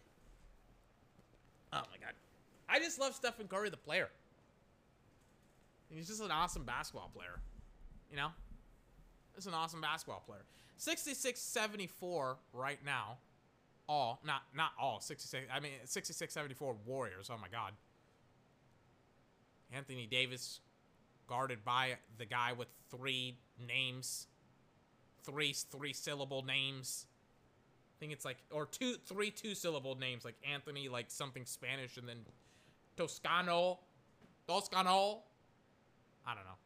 Oh 1.71 1.81
my 1.91 1.97
god. 2.03 2.13
I 2.67 2.79
just 2.79 2.99
love 2.99 3.13
Stephen 3.13 3.47
Curry, 3.47 3.69
the 3.69 3.77
player. 3.77 4.09
He's 5.91 6.07
just 6.07 6.23
an 6.23 6.31
awesome 6.31 6.63
basketball 6.63 7.11
player. 7.15 7.39
You 8.09 8.17
know? 8.17 8.29
He's 9.35 9.45
an 9.45 9.53
awesome 9.53 9.81
basketball 9.81 10.23
player. 10.25 10.45
66-74 10.79 12.37
right 12.51 12.79
now. 12.83 13.17
All. 13.87 14.21
Not 14.25 14.43
not 14.55 14.71
all. 14.79 14.99
66. 14.99 15.47
I 15.53 15.59
mean, 15.59 15.73
66-74 15.85 16.75
Warriors. 16.85 17.29
Oh 17.31 17.37
my 17.41 17.49
god. 17.49 17.73
Anthony 19.71 20.05
Davis 20.05 20.59
guarded 21.27 21.65
by 21.65 21.97
the 22.17 22.25
guy 22.25 22.53
with 22.53 22.67
three 22.89 23.37
names. 23.67 24.27
Three 25.23 25.53
three 25.53 25.93
syllable 25.93 26.43
names 26.43 27.05
I 27.95 27.99
think 27.99 28.11
it's 28.11 28.25
like 28.25 28.37
or 28.51 28.65
two 28.65 28.95
three 29.05 29.31
two 29.31 29.55
syllable 29.55 29.95
names 29.95 30.25
like 30.25 30.35
Anthony 30.51 30.89
like 30.89 31.05
something 31.09 31.45
Spanish 31.45 31.95
and 31.95 32.07
then 32.07 32.17
Toscano 32.97 33.79
Dos 34.47 34.67
ganó. 34.67 35.19
I 36.25 36.35
don't 36.35 36.43
know. 36.43 36.57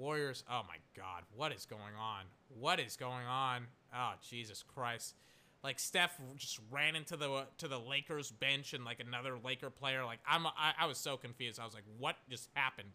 Warriors. 0.00 0.42
Oh 0.50 0.62
my 0.66 0.76
God, 0.96 1.24
what 1.36 1.52
is 1.52 1.66
going 1.66 1.94
on? 2.00 2.24
What 2.58 2.80
is 2.80 2.96
going 2.96 3.26
on? 3.26 3.66
Oh 3.94 4.12
Jesus 4.28 4.62
Christ! 4.62 5.14
Like 5.62 5.78
Steph 5.78 6.18
just 6.36 6.58
ran 6.70 6.96
into 6.96 7.16
the 7.16 7.46
to 7.58 7.68
the 7.68 7.78
Lakers 7.78 8.30
bench 8.30 8.72
and 8.72 8.84
like 8.84 9.00
another 9.00 9.36
Laker 9.44 9.68
player. 9.68 10.04
Like 10.04 10.20
I'm, 10.26 10.46
I, 10.46 10.72
I 10.80 10.86
was 10.86 10.96
so 10.96 11.18
confused. 11.18 11.60
I 11.60 11.66
was 11.66 11.74
like, 11.74 11.84
what 11.98 12.16
just 12.30 12.48
happened? 12.54 12.92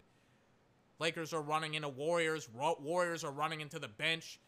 Lakers 0.99 1.31
are 1.33 1.41
running 1.41 1.75
into 1.75 1.89
Warriors. 1.89 2.49
Warriors 2.53 3.23
are 3.23 3.31
running 3.31 3.61
into 3.61 3.77
the 3.77 3.87
bench. 3.87 4.39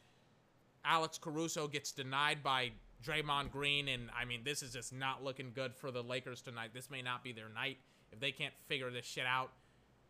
Alex 0.83 1.17
Caruso 1.17 1.67
gets 1.67 1.91
denied 1.91 2.41
by 2.41 2.71
Draymond 3.05 3.51
Green, 3.51 3.89
and 3.89 4.09
I 4.17 4.25
mean, 4.25 4.41
this 4.43 4.63
is 4.63 4.73
just 4.73 4.93
not 4.93 5.23
looking 5.23 5.51
good 5.53 5.75
for 5.75 5.91
the 5.91 6.01
Lakers 6.01 6.41
tonight. 6.41 6.71
This 6.73 6.89
may 6.89 7.01
not 7.01 7.23
be 7.23 7.33
their 7.33 7.49
night 7.49 7.77
if 8.11 8.19
they 8.19 8.31
can't 8.31 8.53
figure 8.67 8.89
this 8.89 9.05
shit 9.05 9.25
out. 9.25 9.51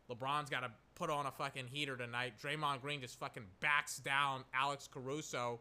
LeBron's 0.09 0.49
got 0.49 0.61
to 0.61 0.71
put 0.95 1.09
on 1.09 1.25
a 1.25 1.31
fucking 1.31 1.67
heater 1.67 1.95
tonight. 1.95 2.33
Draymond 2.41 2.81
Green 2.81 3.01
just 3.01 3.19
fucking 3.19 3.43
backs 3.59 3.97
down 3.97 4.43
Alex 4.53 4.89
Caruso, 4.91 5.59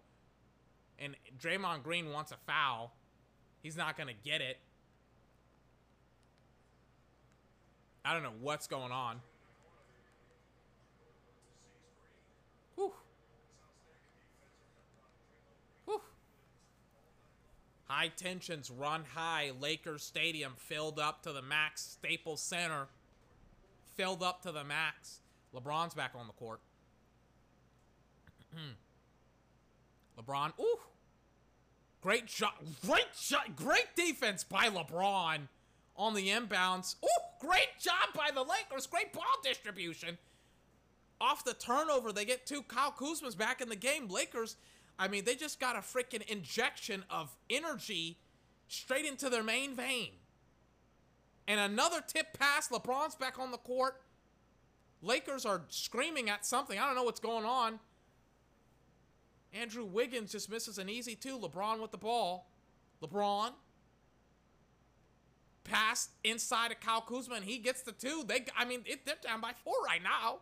and 0.98 1.14
Draymond 1.38 1.82
Green 1.82 2.10
wants 2.10 2.32
a 2.32 2.36
foul. 2.46 2.94
He's 3.62 3.76
not 3.76 3.98
gonna 3.98 4.12
get 4.24 4.40
it. 4.40 4.58
I 8.04 8.14
don't 8.14 8.22
know 8.22 8.34
what's 8.40 8.68
going 8.68 8.92
on. 8.92 9.20
Whew. 12.76 12.92
Whew. 15.86 16.00
High 17.88 18.08
tensions 18.08 18.70
run 18.70 19.04
high. 19.14 19.50
Lakers 19.60 20.04
Stadium 20.04 20.52
filled 20.56 21.00
up 21.00 21.22
to 21.24 21.32
the 21.32 21.42
max. 21.42 21.82
Staples 21.82 22.40
Center 22.40 22.86
filled 23.96 24.22
up 24.22 24.42
to 24.42 24.52
the 24.52 24.64
max. 24.64 25.20
LeBron's 25.54 25.94
back 25.94 26.12
on 26.14 26.26
the 26.26 26.32
court. 26.34 26.60
LeBron, 30.18 30.52
ooh. 30.60 30.78
Great 32.00 32.30
shot. 32.30 32.62
Great 32.86 33.08
shot. 33.18 33.56
Great 33.56 33.96
defense 33.96 34.44
by 34.44 34.68
LeBron 34.68 35.48
on 35.96 36.14
the 36.14 36.28
inbounds. 36.28 36.96
Ooh, 37.04 37.46
great 37.46 37.78
job 37.80 38.14
by 38.14 38.30
the 38.32 38.42
Lakers. 38.42 38.86
Great 38.86 39.12
ball 39.12 39.24
distribution. 39.42 40.18
Off 41.20 41.44
the 41.44 41.54
turnover, 41.54 42.12
they 42.12 42.24
get 42.24 42.46
two. 42.46 42.62
Kyle 42.62 42.92
Kuzma's 42.92 43.34
back 43.34 43.60
in 43.60 43.68
the 43.68 43.76
game. 43.76 44.08
Lakers, 44.08 44.56
I 44.98 45.08
mean, 45.08 45.24
they 45.24 45.34
just 45.34 45.58
got 45.58 45.76
a 45.76 45.80
freaking 45.80 46.22
injection 46.30 47.04
of 47.10 47.34
energy 47.48 48.18
straight 48.68 49.06
into 49.06 49.30
their 49.30 49.42
main 49.42 49.74
vein. 49.74 50.10
And 51.48 51.60
another 51.60 52.00
tip 52.06 52.38
pass. 52.38 52.68
LeBron's 52.68 53.14
back 53.14 53.38
on 53.38 53.50
the 53.50 53.58
court. 53.58 54.00
Lakers 55.02 55.46
are 55.46 55.62
screaming 55.68 56.28
at 56.28 56.44
something. 56.44 56.78
I 56.78 56.86
don't 56.86 56.94
know 56.94 57.04
what's 57.04 57.20
going 57.20 57.44
on. 57.44 57.78
Andrew 59.52 59.84
Wiggins 59.84 60.32
just 60.32 60.50
misses 60.50 60.78
an 60.78 60.88
easy 60.88 61.14
two. 61.14 61.38
LeBron 61.38 61.80
with 61.80 61.92
the 61.92 61.98
ball. 61.98 62.50
LeBron. 63.02 63.52
Pass 65.64 66.10
inside 66.24 66.70
of 66.72 66.80
Kyle 66.80 67.00
Kuzma, 67.00 67.36
and 67.36 67.44
he 67.44 67.58
gets 67.58 67.82
the 67.82 67.92
two. 67.92 68.24
They, 68.26 68.44
I 68.56 68.64
mean, 68.64 68.82
it, 68.86 69.04
they're 69.04 69.16
down 69.22 69.40
by 69.40 69.52
four 69.64 69.74
right 69.84 70.02
now. 70.02 70.38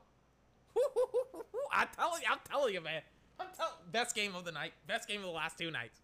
I 1.72 1.86
tell 1.86 2.18
you, 2.20 2.26
I'm 2.30 2.38
telling 2.44 2.74
you, 2.74 2.80
man. 2.80 3.02
I'm 3.40 3.46
best 3.90 4.14
game 4.14 4.34
of 4.34 4.44
the 4.44 4.52
night, 4.52 4.72
best 4.86 5.08
game 5.08 5.20
of 5.20 5.26
the 5.26 5.32
last 5.32 5.58
two 5.58 5.70
nights. 5.70 6.00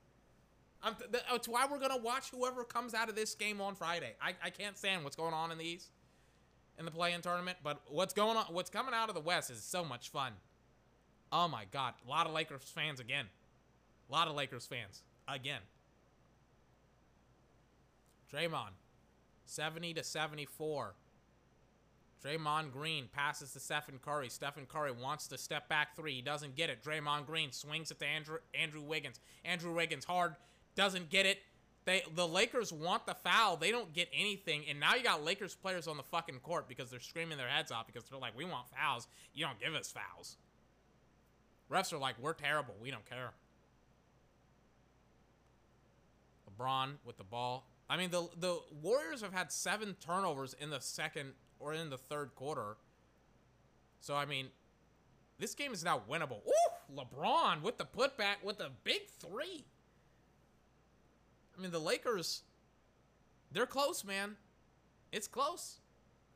I'm 0.83 0.95
th- 0.95 1.11
that's 1.31 1.49
why 1.49 1.67
we're 1.71 1.79
gonna 1.79 1.97
watch 1.97 2.31
whoever 2.31 2.65
comes 2.65 2.95
out 2.95 3.09
of 3.09 3.15
this 3.15 3.35
game 3.35 3.61
on 3.61 3.75
Friday. 3.75 4.15
I, 4.21 4.35
I 4.43 4.51
can't 4.51 4.79
stand 4.79 5.05
what's 5.05 5.17
going 5.17 5.35
on 5.35 5.53
in 5.53 5.59
the 5.59 5.65
East, 5.65 5.91
in 6.79 6.85
the 6.85 6.91
play-in 6.91 7.21
tournament, 7.21 7.59
but 7.63 7.83
what's 7.89 8.15
going 8.15 8.37
on, 8.37 8.47
what's 8.51 8.71
coming 8.71 8.95
out 8.95 9.09
of 9.09 9.15
the 9.15 9.21
West 9.21 9.51
is 9.51 9.63
so 9.63 9.85
much 9.85 10.11
fun. 10.11 10.33
Oh 11.31 11.49
my 11.49 11.65
God, 11.71 11.95
a 12.07 12.11
lot 12.11 12.27
of 12.27 12.33
Lakers 12.33 12.63
fans 12.63 12.99
again, 12.99 13.27
a 14.09 14.13
lot 14.13 14.27
of 14.27 14.35
Lakers 14.35 14.67
fans 14.67 15.03
again. 15.29 15.61
Draymond, 18.33 18.73
seventy 19.45 19.93
to 19.95 20.03
seventy-four. 20.03 20.95
Draymond 22.25 22.71
Green 22.71 23.09
passes 23.11 23.53
to 23.55 23.61
Stephen 23.61 23.99
Curry. 24.01 24.29
Stephen 24.29 24.67
Curry 24.67 24.93
wants 24.93 25.27
to 25.29 25.39
step 25.39 25.71
back 25.71 25.97
three. 25.97 26.17
He 26.17 26.23
doesn't 26.23 26.55
get 26.55 26.69
it. 26.69 26.85
Draymond 26.85 27.25
Green 27.27 27.51
swings 27.51 27.91
it 27.91 27.99
to 27.99 28.07
Andrew 28.07 28.39
Andrew 28.55 28.83
Wiggins. 28.83 29.21
Andrew 29.43 29.75
Wiggins 29.75 30.05
hard 30.05 30.37
doesn't 30.75 31.11
get 31.11 31.27
it. 31.27 31.39
They 31.85 32.03
the 32.15 32.27
Lakers 32.27 32.73
want 32.73 33.07
the 33.07 33.15
foul. 33.15 33.57
They 33.57 33.71
don't 33.71 33.93
get 33.93 34.09
anything. 34.13 34.65
And 34.69 34.79
now 34.79 34.95
you 34.95 35.03
got 35.03 35.25
Lakers 35.25 35.55
players 35.55 35.89
on 35.89 35.97
the 35.97 36.03
fucking 36.03 36.41
court 36.41 36.69
because 36.69 36.91
they're 36.91 37.01
screaming 37.01 37.39
their 37.39 37.49
heads 37.49 37.73
off 37.73 37.87
because 37.87 38.05
they're 38.09 38.19
like, 38.19 38.37
"We 38.37 38.45
want 38.45 38.69
fouls. 38.69 39.09
You 39.35 39.47
don't 39.47 39.59
give 39.59 39.75
us 39.75 39.91
fouls." 39.91 40.37
Refs 41.71 41.93
are 41.93 41.99
like, 41.99 42.19
"We're 42.19 42.35
terrible. 42.35 42.75
We 42.81 42.91
don't 42.91 43.09
care." 43.09 43.33
LeBron 46.49 46.97
with 47.05 47.17
the 47.17 47.25
ball. 47.25 47.67
I 47.89 47.97
mean, 47.97 48.11
the 48.11 48.29
the 48.37 48.61
Warriors 48.83 49.21
have 49.23 49.33
had 49.33 49.51
seven 49.51 49.97
turnovers 50.01 50.55
in 50.55 50.71
the 50.71 50.81
second 50.81 51.33
or 51.59 51.73
in 51.73 51.91
the 51.91 51.99
third 51.99 52.35
quarter. 52.35 52.77
So 54.01 54.15
I 54.15 54.27
mean, 54.27 54.49
this 55.39 55.55
game 55.55 55.73
is 55.73 55.83
now 55.83 56.03
winnable. 56.09 56.41
Ooh, 56.47 56.95
LeBron 56.97 57.63
with 57.63 57.79
the 57.79 57.85
putback 57.85 58.43
with 58.45 58.59
the 58.59 58.71
big 58.85 59.09
three. 59.19 59.65
I 61.61 61.63
mean, 61.63 61.73
the 61.73 61.79
Lakers, 61.79 62.43
they're 63.53 63.67
close, 63.67 64.03
man. 64.03 64.37
It's 65.13 65.29
close. 65.29 65.81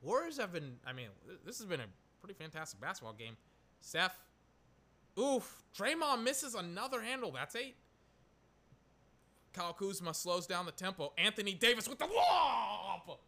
Warriors 0.02 0.36
have 0.36 0.52
been, 0.52 0.76
I 0.86 0.92
mean, 0.92 1.06
this 1.46 1.56
has 1.58 1.66
been 1.66 1.80
a 1.80 1.86
pretty 2.20 2.34
fantastic 2.34 2.78
basketball 2.78 3.14
game. 3.14 3.38
Steph, 3.80 4.18
oof. 5.18 5.62
Draymond 5.74 6.22
misses 6.22 6.54
another 6.54 7.00
handle. 7.00 7.32
That's 7.32 7.56
eight. 7.56 7.76
Kyle 9.54 9.72
Kuzma 9.72 10.12
slows 10.12 10.46
down 10.46 10.66
the 10.66 10.72
tempo. 10.72 11.14
Anthony 11.16 11.54
Davis 11.54 11.88
with 11.88 11.98
the 11.98 12.06
lob. 12.06 13.18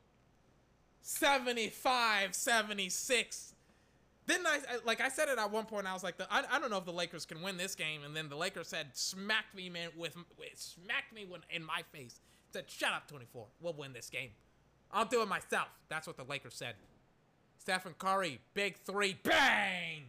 75 1.00 2.34
76. 2.34 3.54
Didn't 4.26 4.46
I, 4.46 4.58
like 4.84 5.00
I 5.00 5.08
said 5.08 5.28
it 5.28 5.38
at 5.38 5.50
one 5.52 5.66
point, 5.66 5.86
I 5.86 5.92
was 5.92 6.02
like, 6.02 6.16
the, 6.16 6.26
I, 6.32 6.42
I 6.50 6.58
don't 6.58 6.70
know 6.70 6.78
if 6.78 6.84
the 6.84 6.92
Lakers 6.92 7.24
can 7.24 7.42
win 7.42 7.56
this 7.56 7.74
game. 7.76 8.02
And 8.04 8.16
then 8.16 8.28
the 8.28 8.36
Lakers 8.36 8.68
said, 8.68 8.88
smacked 8.92 9.54
me, 9.54 9.68
man, 9.68 9.90
with, 9.96 10.16
smacked 10.54 11.14
me 11.14 11.24
when, 11.24 11.42
in 11.50 11.64
my 11.64 11.82
face. 11.92 12.18
Said, 12.52 12.64
shut 12.68 12.92
up, 12.92 13.06
24. 13.08 13.46
We'll 13.60 13.74
win 13.74 13.92
this 13.92 14.10
game. 14.10 14.30
I'll 14.90 15.04
do 15.04 15.22
it 15.22 15.28
myself. 15.28 15.68
That's 15.88 16.06
what 16.06 16.16
the 16.16 16.24
Lakers 16.24 16.54
said. 16.54 16.74
Stephen 17.58 17.94
Curry, 17.98 18.40
big 18.54 18.78
three, 18.78 19.18
bang! 19.22 20.04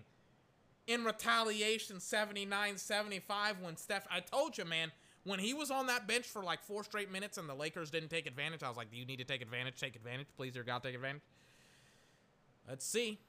In 0.88 1.04
retaliation, 1.04 2.00
79 2.00 2.78
75. 2.78 3.56
When 3.62 3.76
Steph, 3.76 4.08
I 4.10 4.20
told 4.20 4.58
you, 4.58 4.66
man, 4.66 4.92
when 5.26 5.40
he 5.40 5.54
was 5.54 5.70
on 5.70 5.88
that 5.88 6.08
bench 6.08 6.26
for 6.26 6.44
like 6.44 6.64
four 6.64 6.84
straight 6.84 7.12
minutes 7.12 7.38
and 7.38 7.50
the 7.50 7.54
Lakers 7.54 7.90
didn't 7.90 8.10
take 8.10 8.26
advantage, 8.28 8.64
I 8.64 8.70
was 8.70 8.78
like, 8.78 8.90
do 8.90 8.98
you 8.98 9.06
need 9.06 9.18
to 9.18 9.26
take 9.26 9.42
advantage? 9.42 9.80
Take 9.80 9.96
advantage. 9.96 10.28
Please, 10.38 10.54
dear 10.54 10.64
God, 10.64 10.84
take 10.84 10.96
advantage. 10.96 11.24
Let's 12.68 12.86
see. 12.86 13.20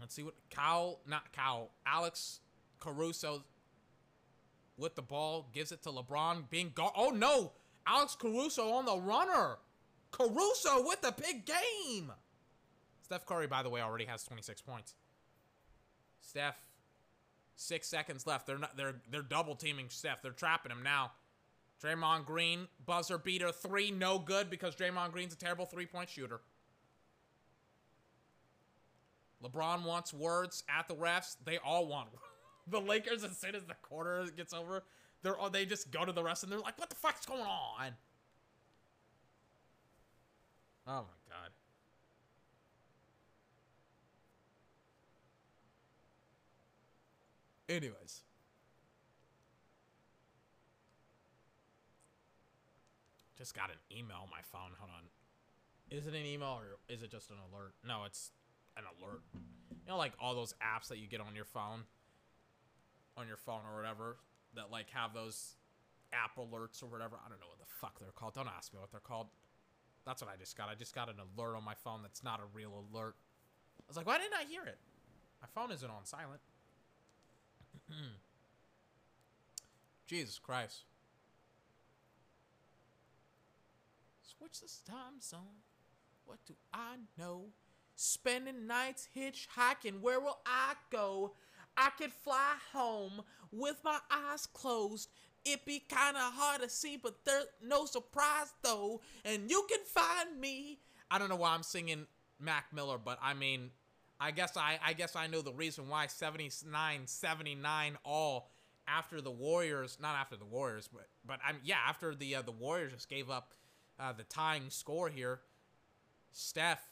Let's 0.00 0.14
see 0.14 0.22
what 0.22 0.34
Kyle, 0.50 1.00
not 1.06 1.32
Kyle, 1.32 1.70
Alex 1.86 2.40
Caruso 2.78 3.44
with 4.76 4.94
the 4.94 5.02
ball 5.02 5.48
gives 5.52 5.72
it 5.72 5.82
to 5.82 5.90
LeBron 5.90 6.48
being 6.48 6.72
guard. 6.74 6.92
Oh 6.96 7.10
no, 7.10 7.52
Alex 7.86 8.16
Caruso 8.18 8.70
on 8.72 8.86
the 8.86 8.96
runner. 8.96 9.58
Caruso 10.10 10.84
with 10.86 11.02
the 11.02 11.12
big 11.12 11.44
game. 11.44 12.12
Steph 13.02 13.26
Curry, 13.26 13.46
by 13.46 13.62
the 13.62 13.68
way, 13.68 13.80
already 13.80 14.06
has 14.06 14.24
26 14.24 14.62
points. 14.62 14.94
Steph, 16.20 16.56
six 17.56 17.88
seconds 17.88 18.26
left. 18.26 18.46
They're 18.46 18.58
not. 18.58 18.76
They're 18.76 18.96
they're 19.10 19.22
double 19.22 19.54
teaming 19.54 19.86
Steph. 19.88 20.22
They're 20.22 20.32
trapping 20.32 20.72
him 20.72 20.82
now. 20.82 21.12
Draymond 21.82 22.26
Green 22.26 22.68
buzzer 22.84 23.18
beater 23.18 23.52
three, 23.52 23.90
no 23.90 24.18
good 24.18 24.50
because 24.50 24.76
Draymond 24.76 25.12
Green's 25.12 25.32
a 25.32 25.36
terrible 25.36 25.66
three 25.66 25.86
point 25.86 26.08
shooter. 26.10 26.40
LeBron 29.42 29.84
wants 29.84 30.12
words 30.12 30.64
at 30.68 30.88
the 30.88 30.94
refs. 30.94 31.36
They 31.44 31.58
all 31.58 31.86
want 31.86 32.08
the 32.68 32.80
Lakers 32.80 33.24
as 33.24 33.36
soon 33.38 33.54
as 33.54 33.64
the 33.64 33.74
quarter 33.82 34.26
gets 34.36 34.52
over. 34.52 34.82
They're 35.22 35.36
they 35.52 35.66
just 35.66 35.90
go 35.90 36.04
to 36.04 36.12
the 36.12 36.22
refs 36.22 36.42
and 36.42 36.50
they're 36.50 36.58
like, 36.58 36.78
"What 36.78 36.90
the 36.90 36.96
fuck's 36.96 37.26
going 37.26 37.42
on?" 37.42 37.92
Oh 40.86 41.02
my 41.02 41.18
god. 41.28 41.50
Anyways. 47.68 48.22
Just 53.38 53.54
got 53.54 53.70
an 53.70 53.76
email 53.96 54.18
on 54.22 54.28
my 54.30 54.42
phone. 54.42 54.72
Hold 54.78 54.90
on. 54.90 55.04
Is 55.96 56.06
it 56.06 56.14
an 56.14 56.26
email 56.26 56.58
or 56.60 56.78
is 56.88 57.02
it 57.02 57.10
just 57.10 57.30
an 57.30 57.36
alert? 57.50 57.74
No, 57.86 58.04
it's 58.04 58.32
an 58.80 58.88
alert. 58.98 59.22
You 59.34 59.92
know, 59.92 59.98
like 59.98 60.12
all 60.20 60.34
those 60.34 60.54
apps 60.60 60.88
that 60.88 60.98
you 60.98 61.06
get 61.06 61.20
on 61.20 61.36
your 61.36 61.44
phone, 61.44 61.84
on 63.16 63.28
your 63.28 63.36
phone 63.36 63.60
or 63.70 63.76
whatever, 63.76 64.16
that 64.54 64.70
like 64.70 64.90
have 64.90 65.14
those 65.14 65.56
app 66.12 66.36
alerts 66.36 66.82
or 66.82 66.86
whatever. 66.86 67.16
I 67.24 67.28
don't 67.28 67.40
know 67.40 67.48
what 67.48 67.58
the 67.60 67.70
fuck 67.80 68.00
they're 68.00 68.12
called. 68.14 68.34
Don't 68.34 68.48
ask 68.48 68.72
me 68.72 68.80
what 68.80 68.90
they're 68.90 69.00
called. 69.00 69.28
That's 70.06 70.22
what 70.22 70.30
I 70.32 70.36
just 70.36 70.56
got. 70.56 70.68
I 70.68 70.74
just 70.74 70.94
got 70.94 71.08
an 71.08 71.16
alert 71.20 71.56
on 71.56 71.64
my 71.64 71.74
phone 71.74 72.00
that's 72.02 72.24
not 72.24 72.40
a 72.40 72.44
real 72.54 72.84
alert. 72.92 73.16
I 73.78 73.84
was 73.88 73.96
like, 73.96 74.06
why 74.06 74.18
didn't 74.18 74.34
I 74.34 74.44
hear 74.48 74.62
it? 74.64 74.78
My 75.42 75.48
phone 75.54 75.70
isn't 75.72 75.88
on 75.88 76.04
silent. 76.04 76.40
Jesus 80.06 80.38
Christ. 80.38 80.84
Switch 84.22 84.60
this 84.60 84.80
time 84.88 85.20
zone. 85.20 85.62
What 86.24 86.38
do 86.46 86.54
I 86.72 86.96
know? 87.18 87.46
Spending 88.02 88.66
nights 88.66 89.10
hitchhiking. 89.14 90.00
Where 90.00 90.20
will 90.20 90.38
I 90.46 90.72
go? 90.90 91.34
I 91.76 91.90
could 91.98 92.14
fly 92.14 92.54
home 92.72 93.20
with 93.52 93.76
my 93.84 93.98
eyes 94.10 94.46
closed. 94.46 95.10
It'd 95.44 95.66
be 95.66 95.80
kind 95.80 96.16
of 96.16 96.32
hard 96.32 96.62
to 96.62 96.70
see, 96.70 96.96
but 96.96 97.26
there's 97.26 97.44
no 97.62 97.84
surprise 97.84 98.54
though. 98.62 99.02
And 99.22 99.50
you 99.50 99.66
can 99.68 99.80
find 99.84 100.40
me. 100.40 100.78
I 101.10 101.18
don't 101.18 101.28
know 101.28 101.36
why 101.36 101.50
I'm 101.50 101.62
singing 101.62 102.06
Mac 102.38 102.72
Miller, 102.72 102.96
but 102.96 103.18
I 103.22 103.34
mean, 103.34 103.68
I 104.18 104.30
guess 104.30 104.56
I 104.56 104.78
I 104.82 104.94
guess 104.94 105.14
I 105.14 105.26
know 105.26 105.42
the 105.42 105.52
reason 105.52 105.86
why 105.90 106.06
79 106.06 107.02
79 107.04 107.98
all 108.02 108.50
after 108.88 109.20
the 109.20 109.30
Warriors, 109.30 109.98
not 110.00 110.16
after 110.16 110.36
the 110.36 110.46
Warriors, 110.46 110.88
but 110.90 111.06
but 111.26 111.38
I'm 111.46 111.58
yeah, 111.62 111.76
after 111.86 112.14
the 112.14 112.36
uh, 112.36 112.40
the 112.40 112.50
Warriors 112.50 112.94
just 112.94 113.10
gave 113.10 113.28
up 113.28 113.52
uh, 113.98 114.14
the 114.14 114.24
tying 114.24 114.70
score 114.70 115.10
here. 115.10 115.40
Steph, 116.32 116.89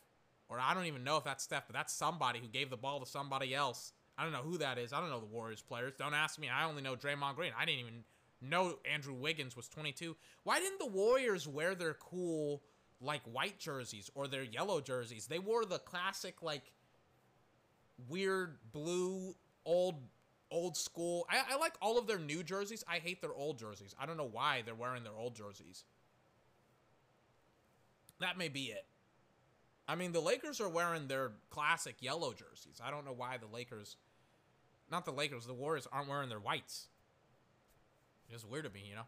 or 0.48 0.58
I 0.60 0.74
don't 0.74 0.86
even 0.86 1.04
know 1.04 1.16
if 1.16 1.24
that's 1.24 1.44
Steph, 1.44 1.66
but 1.66 1.74
that's 1.74 1.92
somebody 1.92 2.38
who 2.38 2.48
gave 2.48 2.70
the 2.70 2.76
ball 2.76 3.00
to 3.00 3.06
somebody 3.06 3.54
else. 3.54 3.92
I 4.16 4.24
don't 4.24 4.32
know 4.32 4.42
who 4.42 4.58
that 4.58 4.78
is. 4.78 4.92
I 4.92 5.00
don't 5.00 5.10
know 5.10 5.20
the 5.20 5.26
Warriors 5.26 5.62
players. 5.62 5.92
Don't 5.98 6.14
ask 6.14 6.38
me. 6.38 6.48
I 6.48 6.64
only 6.64 6.82
know 6.82 6.96
Draymond 6.96 7.36
Green. 7.36 7.52
I 7.58 7.64
didn't 7.64 7.80
even 7.80 8.04
know 8.40 8.78
Andrew 8.90 9.14
Wiggins 9.14 9.56
was 9.56 9.68
22. 9.68 10.16
Why 10.44 10.58
didn't 10.58 10.78
the 10.78 10.86
Warriors 10.86 11.46
wear 11.46 11.74
their 11.74 11.94
cool 11.94 12.62
like 13.00 13.22
white 13.30 13.58
jerseys 13.58 14.10
or 14.14 14.26
their 14.26 14.42
yellow 14.42 14.80
jerseys? 14.80 15.26
They 15.26 15.38
wore 15.38 15.64
the 15.64 15.78
classic 15.78 16.42
like 16.42 16.72
weird 18.08 18.56
blue 18.72 19.34
old 19.64 19.96
old 20.50 20.76
school. 20.76 21.26
I, 21.30 21.54
I 21.54 21.58
like 21.58 21.74
all 21.82 21.98
of 21.98 22.06
their 22.06 22.18
new 22.18 22.42
jerseys. 22.42 22.82
I 22.88 22.98
hate 22.98 23.20
their 23.20 23.34
old 23.34 23.58
jerseys. 23.58 23.94
I 24.00 24.06
don't 24.06 24.16
know 24.16 24.28
why 24.30 24.62
they're 24.64 24.74
wearing 24.74 25.04
their 25.04 25.16
old 25.16 25.36
jerseys. 25.36 25.84
That 28.20 28.38
may 28.38 28.48
be 28.48 28.64
it. 28.64 28.86
I 29.88 29.94
mean, 29.94 30.12
the 30.12 30.20
Lakers 30.20 30.60
are 30.60 30.68
wearing 30.68 31.08
their 31.08 31.32
classic 31.48 31.96
yellow 32.00 32.34
jerseys. 32.34 32.78
I 32.84 32.90
don't 32.90 33.06
know 33.06 33.14
why 33.16 33.38
the 33.38 33.46
Lakers, 33.46 33.96
not 34.90 35.06
the 35.06 35.12
Lakers, 35.12 35.46
the 35.46 35.54
Warriors 35.54 35.88
aren't 35.90 36.08
wearing 36.08 36.28
their 36.28 36.38
whites. 36.38 36.88
It's 38.28 38.44
weird 38.44 38.64
to 38.64 38.70
me, 38.70 38.84
you 38.90 38.96
know? 38.96 39.06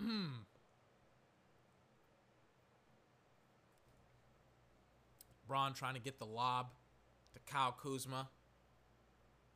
Braun 5.46 5.74
trying 5.74 5.94
to 5.94 6.00
get 6.00 6.18
the 6.18 6.24
lob 6.24 6.68
to 7.34 7.40
Kyle 7.52 7.72
Kuzma. 7.72 8.28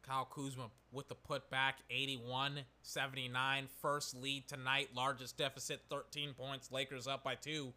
Kyle 0.03 0.24
Kuzma 0.24 0.70
with 0.91 1.09
the 1.09 1.15
putback, 1.15 1.74
81 1.91 2.61
79. 2.83 3.69
First 3.81 4.16
lead 4.16 4.49
tonight, 4.49 4.91
largest 4.95 5.37
deficit, 5.37 5.83
13 5.91 6.35
points. 6.35 6.70
Lakers 6.70 7.07
up 7.07 7.24
by 7.24 7.35
two. 7.35 7.73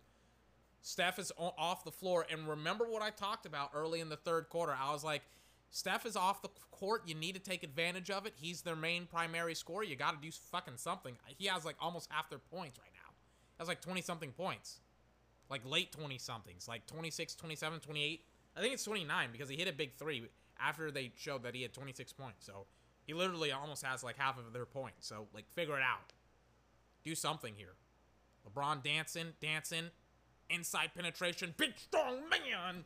Steph 0.81 1.17
is 1.17 1.31
off 1.37 1.83
the 1.83 1.91
floor. 1.91 2.25
And 2.31 2.47
remember 2.47 2.85
what 2.85 3.01
I 3.01 3.09
talked 3.09 3.45
about 3.45 3.71
early 3.73 4.01
in 4.01 4.09
the 4.09 4.17
third 4.17 4.49
quarter? 4.49 4.75
I 4.79 4.91
was 4.91 5.03
like, 5.03 5.23
Steph 5.71 6.05
is 6.05 6.15
off 6.15 6.41
the 6.41 6.49
court. 6.71 7.03
You 7.07 7.15
need 7.15 7.33
to 7.33 7.41
take 7.41 7.63
advantage 7.63 8.09
of 8.09 8.25
it. 8.25 8.33
He's 8.35 8.61
their 8.61 8.75
main 8.75 9.07
primary 9.07 9.55
scorer. 9.55 9.83
You 9.83 9.95
got 9.95 10.11
to 10.11 10.25
do 10.25 10.31
fucking 10.51 10.77
something. 10.77 11.15
He 11.37 11.47
has 11.47 11.65
like 11.65 11.75
almost 11.79 12.09
half 12.11 12.29
their 12.29 12.39
points 12.39 12.79
right 12.79 12.93
now. 12.93 13.13
Has 13.59 13.67
like 13.67 13.81
20 13.81 14.01
something 14.01 14.31
points. 14.31 14.79
Like 15.49 15.61
late 15.65 15.91
20 15.91 16.17
somethings. 16.17 16.67
Like 16.67 16.85
26, 16.85 17.35
27, 17.35 17.79
28. 17.79 18.21
I 18.55 18.61
think 18.61 18.73
it's 18.73 18.83
29 18.83 19.29
because 19.31 19.49
he 19.49 19.57
hit 19.57 19.67
a 19.67 19.73
big 19.73 19.95
three 19.95 20.27
after 20.59 20.91
they 20.91 21.11
showed 21.15 21.43
that 21.43 21.55
he 21.55 21.61
had 21.61 21.73
26 21.73 22.13
points. 22.13 22.45
So 22.45 22.65
he 23.05 23.13
literally 23.13 23.51
almost 23.51 23.83
has 23.85 24.03
like 24.03 24.17
half 24.17 24.37
of 24.37 24.53
their 24.53 24.65
points. 24.65 25.07
So 25.07 25.27
like 25.33 25.45
figure 25.53 25.77
it 25.77 25.83
out. 25.83 26.13
Do 27.03 27.15
something 27.15 27.53
here. 27.55 27.73
LeBron 28.47 28.83
dancing, 28.83 29.33
dancing. 29.41 29.91
Inside 30.49 30.91
penetration. 30.95 31.53
Big 31.57 31.73
strong 31.77 32.29
man. 32.29 32.83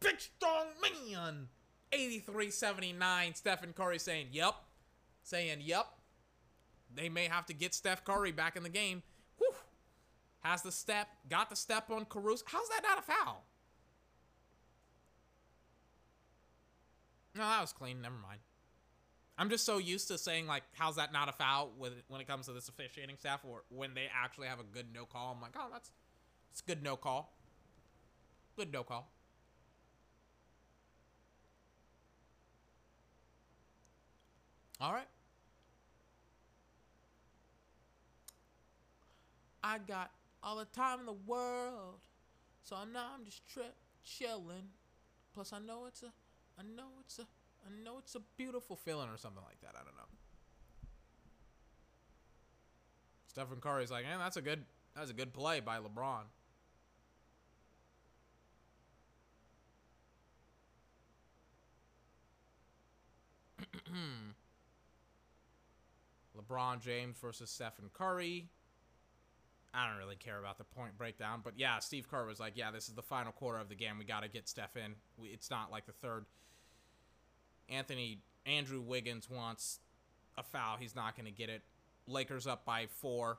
Big 0.00 0.20
strong 0.20 0.66
man. 0.80 1.48
83-79. 1.92 3.36
Stephen 3.36 3.72
Curry 3.72 3.98
saying, 3.98 4.28
yep. 4.32 4.54
Saying, 5.22 5.58
yep. 5.62 5.86
They 6.94 7.08
may 7.08 7.26
have 7.26 7.46
to 7.46 7.54
get 7.54 7.74
Steph 7.74 8.04
Curry 8.04 8.32
back 8.32 8.56
in 8.56 8.62
the 8.62 8.68
game. 8.68 9.02
Whew. 9.38 9.54
Has 10.40 10.62
the 10.62 10.72
step. 10.72 11.08
Got 11.28 11.50
the 11.50 11.56
step 11.56 11.90
on 11.90 12.04
Caruso. 12.04 12.44
How's 12.46 12.68
that 12.68 12.82
not 12.82 12.98
a 12.98 13.02
foul? 13.02 13.44
No, 17.34 17.42
that 17.42 17.60
was 17.60 17.72
clean. 17.72 18.00
Never 18.00 18.14
mind. 18.14 18.40
I'm 19.36 19.50
just 19.50 19.64
so 19.64 19.78
used 19.78 20.08
to 20.08 20.18
saying 20.18 20.46
like, 20.46 20.62
"How's 20.74 20.96
that 20.96 21.12
not 21.12 21.28
a 21.28 21.32
foul?" 21.32 21.72
With 21.76 21.94
when 22.08 22.20
it 22.20 22.26
comes 22.28 22.46
to 22.46 22.52
this 22.52 22.68
officiating 22.68 23.16
staff, 23.18 23.40
or 23.44 23.64
when 23.68 23.94
they 23.94 24.08
actually 24.12 24.46
have 24.46 24.60
a 24.60 24.64
good 24.64 24.86
no 24.94 25.06
call, 25.06 25.32
I'm 25.34 25.40
like, 25.42 25.54
"Oh, 25.56 25.68
that's 25.72 25.90
it's 26.52 26.60
good 26.60 26.82
no 26.82 26.96
call. 26.96 27.36
Good 28.56 28.72
no 28.72 28.84
call." 28.84 29.10
All 34.80 34.92
right. 34.92 35.08
I 39.62 39.78
got 39.78 40.10
all 40.42 40.56
the 40.56 40.66
time 40.66 41.00
in 41.00 41.06
the 41.06 41.12
world, 41.12 42.00
so 42.62 42.76
I'm 42.76 42.92
now 42.92 43.12
I'm 43.14 43.24
just 43.24 43.46
tri- 43.48 43.62
chilling. 44.04 44.68
Plus, 45.32 45.52
I 45.52 45.58
know 45.58 45.86
it's 45.86 46.02
a 46.02 46.12
I 46.58 46.62
know 46.62 46.88
it's 47.00 47.18
a 47.18 47.22
I 47.66 47.70
know 47.84 47.98
it's 47.98 48.14
a 48.14 48.20
beautiful 48.36 48.76
feeling 48.76 49.08
or 49.08 49.16
something 49.16 49.42
like 49.44 49.60
that. 49.62 49.72
I 49.74 49.84
don't 49.84 49.96
know. 49.96 50.04
Stephen 53.26 53.60
Curry's 53.60 53.90
like, 53.90 54.04
man, 54.04 54.18
that's 54.18 54.36
a 54.36 54.42
good 54.42 54.64
that's 54.94 55.10
a 55.10 55.14
good 55.14 55.32
play 55.32 55.60
by 55.60 55.78
LeBron. 55.78 56.24
LeBron 66.38 66.80
James 66.80 67.16
versus 67.20 67.50
Stephen 67.50 67.90
Curry. 67.92 68.48
I 69.74 69.88
don't 69.88 69.98
really 69.98 70.16
care 70.16 70.38
about 70.38 70.58
the 70.58 70.64
point 70.64 70.96
breakdown, 70.96 71.40
but 71.42 71.54
yeah, 71.56 71.78
Steve 71.80 72.08
Kerr 72.08 72.26
was 72.26 72.38
like, 72.38 72.52
"Yeah, 72.56 72.70
this 72.70 72.88
is 72.88 72.94
the 72.94 73.02
final 73.02 73.32
quarter 73.32 73.58
of 73.58 73.68
the 73.68 73.74
game. 73.74 73.98
We 73.98 74.04
got 74.04 74.22
to 74.22 74.28
get 74.28 74.48
Steph 74.48 74.76
in. 74.76 74.94
We, 75.18 75.28
it's 75.28 75.50
not 75.50 75.70
like 75.70 75.86
the 75.86 75.92
third." 75.92 76.26
Anthony 77.68 78.20
Andrew 78.46 78.80
Wiggins 78.80 79.28
wants 79.28 79.80
a 80.36 80.42
foul. 80.42 80.76
He's 80.78 80.94
not 80.94 81.16
going 81.16 81.26
to 81.26 81.32
get 81.32 81.48
it. 81.48 81.62
Lakers 82.06 82.46
up 82.46 82.64
by 82.64 82.86
four, 82.86 83.38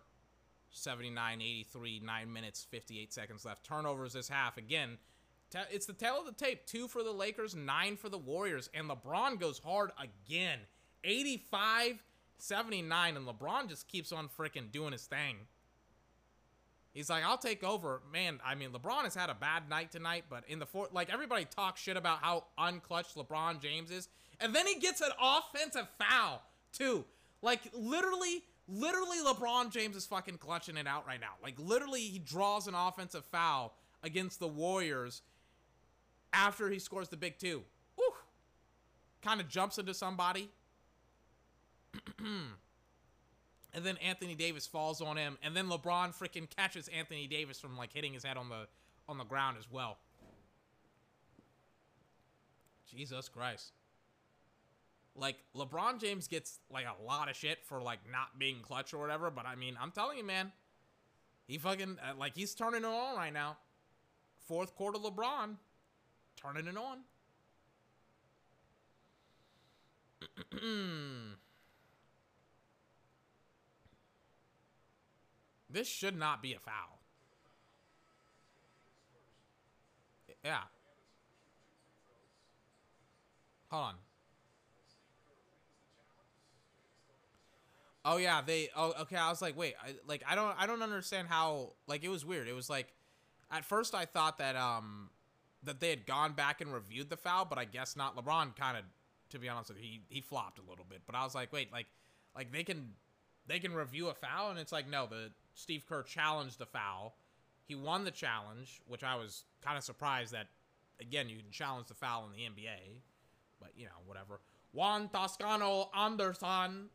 79-83, 0.74 2.02
nine 2.02 2.34
minutes, 2.34 2.66
58 2.70 3.14
seconds 3.14 3.46
left. 3.46 3.64
Turnovers 3.64 4.14
this 4.14 4.28
half 4.28 4.58
again. 4.58 4.98
It's 5.72 5.86
the 5.86 5.94
tail 5.94 6.20
of 6.20 6.26
the 6.26 6.32
tape. 6.32 6.66
Two 6.66 6.88
for 6.88 7.04
the 7.04 7.12
Lakers, 7.12 7.56
nine 7.56 7.96
for 7.96 8.10
the 8.10 8.18
Warriors, 8.18 8.70
and 8.74 8.90
LeBron 8.90 9.40
goes 9.40 9.60
hard 9.60 9.92
again. 10.00 10.60
85 11.04 12.04
79, 12.38 13.16
and 13.16 13.28
LeBron 13.28 13.70
just 13.70 13.88
keeps 13.88 14.12
on 14.12 14.28
freaking 14.28 14.72
doing 14.72 14.92
his 14.92 15.06
thing. 15.06 15.38
He's 16.96 17.10
like, 17.10 17.26
I'll 17.26 17.38
take 17.38 17.62
over. 17.62 18.02
Man, 18.12 18.40
I 18.44 18.56
mean, 18.56 18.70
LeBron 18.70 19.04
has 19.04 19.14
had 19.14 19.30
a 19.30 19.36
bad 19.36 19.70
night 19.70 19.92
tonight, 19.92 20.24
but 20.30 20.46
in 20.48 20.60
the 20.60 20.66
fourth, 20.66 20.94
like, 20.94 21.12
everybody 21.12 21.44
talks 21.44 21.82
shit 21.82 21.98
about 21.98 22.20
how 22.22 22.46
unclutched 22.58 23.18
LeBron 23.18 23.62
James 23.62 23.92
is. 23.92 24.08
And 24.40 24.56
then 24.56 24.66
he 24.66 24.80
gets 24.80 25.02
an 25.02 25.12
offensive 25.22 25.90
foul, 26.00 26.42
too. 26.72 27.04
Like, 27.42 27.60
literally, 27.74 28.44
literally, 28.70 29.18
LeBron 29.26 29.72
James 29.72 29.98
is 29.98 30.06
fucking 30.06 30.38
clutching 30.38 30.78
it 30.78 30.88
out 30.88 31.06
right 31.06 31.20
now. 31.20 31.34
Like, 31.44 31.60
literally, 31.60 32.00
he 32.00 32.18
draws 32.18 32.66
an 32.66 32.76
offensive 32.76 33.26
foul 33.26 33.76
against 34.02 34.40
the 34.40 34.48
Warriors 34.48 35.22
after 36.32 36.70
he 36.70 36.80
scores 36.80 37.10
the 37.10 37.18
big 37.18 37.38
two. 37.38 37.64
Kind 39.22 39.42
of 39.42 39.50
jumps 39.50 39.78
into 39.78 39.94
somebody. 39.94 40.50
and 43.76 43.86
then 43.86 43.98
Anthony 43.98 44.34
Davis 44.36 44.66
falls 44.66 45.02
on 45.02 45.18
him, 45.18 45.38
and 45.44 45.56
then 45.56 45.68
LeBron 45.68 46.18
freaking 46.18 46.50
catches 46.50 46.88
Anthony 46.88 47.28
Davis 47.28 47.60
from 47.60 47.78
like 47.78 47.92
hitting 47.94 48.14
his 48.14 48.24
head 48.24 48.38
on 48.38 48.48
the 48.48 48.68
on 49.08 49.18
the 49.18 49.26
ground 49.26 49.58
as 49.60 49.70
well. 49.70 49.98
Jesus 52.90 53.28
Christ. 53.28 53.74
Like 55.18 55.36
LeBron 55.56 56.00
James 56.00 56.28
gets 56.28 56.60
like 56.72 56.86
a 56.86 57.04
lot 57.06 57.30
of 57.30 57.36
shit 57.36 57.60
for 57.66 57.82
like 57.82 58.00
not 58.10 58.40
being 58.40 58.62
clutch 58.62 58.94
or 58.94 58.98
whatever, 58.98 59.30
but 59.30 59.46
I 59.46 59.56
mean, 59.56 59.78
I'm 59.80 59.92
telling 59.92 60.18
you, 60.18 60.24
man, 60.24 60.54
he 61.46 61.58
fucking 61.58 61.98
uh, 62.02 62.16
like 62.18 62.36
he's 62.36 62.56
turning 62.56 62.82
it 62.82 62.86
on 62.86 63.18
right 63.18 63.34
now. 63.34 63.58
Fourth 64.48 64.74
quarter 64.76 65.00
LeBron 65.00 65.56
turning 66.38 66.68
it 66.68 66.78
on. 66.78 67.00
This 75.76 75.90
should 75.90 76.18
not 76.18 76.42
be 76.42 76.54
a 76.54 76.60
foul. 76.60 77.02
Yeah. 80.42 80.62
Hold 83.70 83.84
on. 83.84 83.96
Oh 88.06 88.16
yeah, 88.16 88.42
they. 88.42 88.70
Oh 88.74 88.94
okay. 89.02 89.18
I 89.18 89.30
was 89.30 89.42
like, 89.42 89.58
wait, 89.58 89.74
I, 89.84 89.96
like 90.08 90.24
I 90.26 90.36
don't, 90.36 90.56
I 90.58 90.66
don't 90.66 90.82
understand 90.82 91.28
how. 91.28 91.74
Like 91.88 92.06
it 92.06 92.10
was 92.10 92.24
weird. 92.24 92.48
It 92.48 92.54
was 92.54 92.70
like, 92.70 92.94
at 93.52 93.66
first 93.66 93.94
I 93.94 94.06
thought 94.06 94.38
that 94.38 94.56
um, 94.56 95.10
that 95.64 95.82
they 95.82 95.90
had 95.90 96.06
gone 96.06 96.32
back 96.32 96.62
and 96.62 96.72
reviewed 96.74 97.10
the 97.10 97.18
foul, 97.18 97.44
but 97.44 97.58
I 97.58 97.66
guess 97.66 97.98
not. 97.98 98.16
LeBron 98.16 98.56
kind 98.56 98.78
of, 98.78 98.86
to 99.32 99.40
be 99.40 99.50
honest 99.50 99.72
with 99.72 99.80
you, 99.80 99.84
he 99.84 100.02
he 100.08 100.22
flopped 100.22 100.58
a 100.58 100.70
little 100.70 100.86
bit. 100.88 101.02
But 101.06 101.16
I 101.16 101.26
was 101.26 101.36
like, 101.36 101.52
wait, 101.52 101.74
like, 101.74 101.88
like 102.34 102.54
they 102.54 102.64
can, 102.64 102.94
they 103.46 103.60
can 103.60 103.74
review 103.74 104.08
a 104.08 104.14
foul, 104.14 104.52
and 104.52 104.58
it's 104.60 104.72
like 104.72 104.90
no, 104.90 105.06
the 105.06 105.32
Steve 105.56 105.86
Kerr 105.88 106.04
challenged 106.04 106.60
the 106.60 106.66
foul. 106.66 107.16
He 107.66 107.74
won 107.74 108.04
the 108.04 108.12
challenge, 108.12 108.82
which 108.88 109.04
I 109.04 109.16
was 109.16 109.46
kind 109.64 109.78
of 109.78 109.84
surprised 109.84 110.34
that. 110.34 110.48
Again, 111.02 111.28
you 111.28 111.36
can 111.36 111.52
challenge 111.52 111.88
the 111.88 111.94
foul 111.94 112.26
in 112.26 112.32
the 112.32 112.46
NBA, 112.46 113.02
but 113.60 113.72
you 113.76 113.84
know 113.86 113.92
whatever. 114.06 114.40
Juan 114.72 115.10
Toscano 115.10 115.90
Anderson 115.94 116.90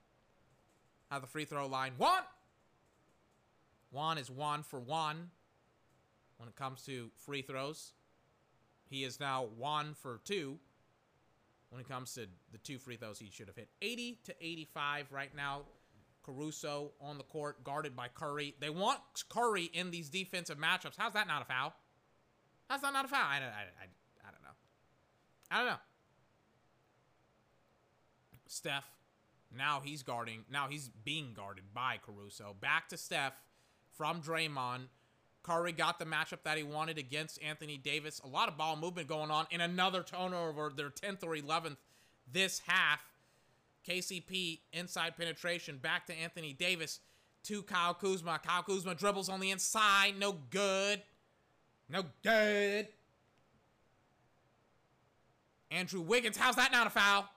at 1.11 1.20
the 1.20 1.27
free 1.27 1.45
throw 1.45 1.66
line. 1.66 1.93
Juan! 1.99 2.23
Juan 3.91 4.16
is 4.16 4.31
one 4.31 4.62
for 4.62 4.81
one 4.81 5.31
when 6.39 6.49
it 6.49 6.57
comes 6.57 6.82
to 6.82 7.11
free 7.16 7.43
throws. 7.43 7.93
He 8.89 9.05
is 9.05 9.20
now 9.20 9.49
one 9.57 9.95
for 9.95 10.20
two 10.24 10.59
when 11.70 11.81
it 11.81 11.89
comes 11.89 12.15
to 12.15 12.27
the 12.53 12.59
two 12.59 12.78
free 12.78 12.97
throws 12.97 13.19
he 13.19 13.31
should 13.31 13.49
have 13.49 13.57
hit. 13.57 13.69
80 13.82 14.20
to 14.24 14.35
85 14.41 15.12
right 15.12 15.35
now. 15.37 15.62
Caruso 16.22 16.92
on 17.01 17.18
the 17.18 17.24
court, 17.24 17.64
guarded 17.64 17.97
by 17.97 18.09
Curry. 18.09 18.55
They 18.60 18.70
want 18.70 19.01
Curry 19.28 19.64
in 19.64 19.90
these 19.90 20.09
defensive 20.09 20.59
matchups. 20.59 20.94
How's 20.97 21.14
that 21.14 21.26
not 21.26 21.42
a 21.42 21.44
foul? 21.44 21.74
How's 22.68 22.82
that 22.82 22.92
not 22.92 23.05
a 23.05 23.09
foul? 23.09 23.20
I, 23.20 23.36
I, 23.36 23.38
I, 23.38 23.86
I 24.26 24.30
don't 24.30 24.42
know. 24.42 24.56
I 25.51 25.56
don't 25.59 25.66
know. 25.66 25.80
Steph 28.47 28.84
now 29.56 29.80
he's 29.84 30.02
guarding. 30.02 30.44
Now 30.51 30.68
he's 30.68 30.88
being 30.88 31.32
guarded 31.34 31.64
by 31.74 31.98
Caruso. 32.05 32.55
Back 32.60 32.88
to 32.90 32.97
Steph 32.97 33.34
from 33.97 34.22
Draymond. 34.22 34.88
Curry 35.42 35.72
got 35.72 35.98
the 35.98 36.05
matchup 36.05 36.42
that 36.44 36.59
he 36.59 36.62
wanted 36.62 36.98
against 36.98 37.42
Anthony 37.42 37.78
Davis. 37.78 38.20
A 38.24 38.28
lot 38.28 38.48
of 38.48 38.59
ball 38.59 38.76
movement 38.76 39.09
going 39.09 39.30
on 39.30 39.47
in 39.51 39.60
another 39.60 40.02
turnover, 40.02 40.70
their 40.74 40.90
10th 40.90 41.24
or 41.24 41.34
11th 41.34 41.78
this 42.30 42.60
half. 42.66 43.01
KCP 43.89 44.61
inside 44.73 45.16
penetration 45.16 45.78
back 45.78 46.07
to 46.07 46.15
Anthony 46.15 46.52
Davis 46.52 47.01
to 47.44 47.62
Kyle 47.62 47.94
Kuzma. 47.94 48.40
Kyle 48.44 48.62
Kuzma 48.62 48.94
dribbles 48.94 49.28
on 49.28 49.40
the 49.40 49.51
inside. 49.51 50.19
No 50.19 50.36
good. 50.51 51.02
No 51.89 52.05
good. 52.23 52.89
Andrew 55.70 56.01
Wiggins. 56.01 56.36
How's 56.36 56.57
that 56.57 56.73
not 56.73 56.86
a 56.86 56.90
foul? 56.90 57.28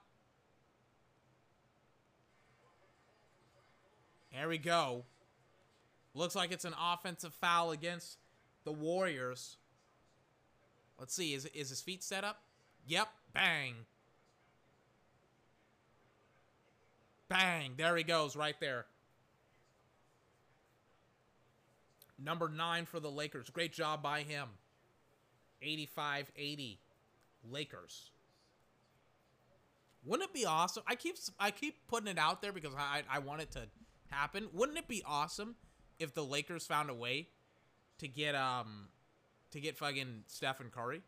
There 4.33 4.47
we 4.47 4.57
go. 4.57 5.03
Looks 6.15 6.35
like 6.35 6.51
it's 6.51 6.65
an 6.65 6.73
offensive 6.79 7.33
foul 7.33 7.71
against 7.71 8.17
the 8.65 8.71
Warriors. 8.71 9.57
Let's 10.99 11.13
see. 11.13 11.33
Is, 11.33 11.45
is 11.47 11.69
his 11.69 11.81
feet 11.81 12.03
set 12.03 12.23
up? 12.23 12.41
Yep. 12.87 13.07
Bang. 13.33 13.73
Bang. 17.33 17.73
There 17.77 17.97
he 17.97 18.03
goes 18.03 18.35
right 18.35 18.55
there. 18.59 18.85
Number 22.23 22.47
nine 22.47 22.85
for 22.85 22.99
the 22.99 23.09
Lakers. 23.09 23.49
Great 23.49 23.73
job 23.73 24.03
by 24.03 24.21
him. 24.21 24.49
85 25.61 26.31
80. 26.37 26.79
Lakers. 27.49 28.11
Wouldn't 30.05 30.29
it 30.29 30.33
be 30.33 30.45
awesome? 30.45 30.83
I 30.85 30.95
keep 30.95 31.15
I 31.39 31.49
keep 31.49 31.87
putting 31.87 32.07
it 32.07 32.19
out 32.19 32.41
there 32.41 32.51
because 32.51 32.73
I 32.77 33.01
I 33.09 33.19
want 33.19 33.41
it 33.41 33.51
to 33.51 33.61
happen, 34.11 34.47
wouldn't 34.53 34.77
it 34.77 34.87
be 34.87 35.01
awesome 35.05 35.55
if 35.97 36.13
the 36.13 36.23
Lakers 36.23 36.67
found 36.67 36.89
a 36.89 36.93
way 36.93 37.29
to 37.97 38.07
get 38.07 38.35
um 38.35 38.89
to 39.51 39.59
get 39.59 39.77
fucking 39.77 40.23
Stephen 40.27 40.69
Curry? 40.69 41.01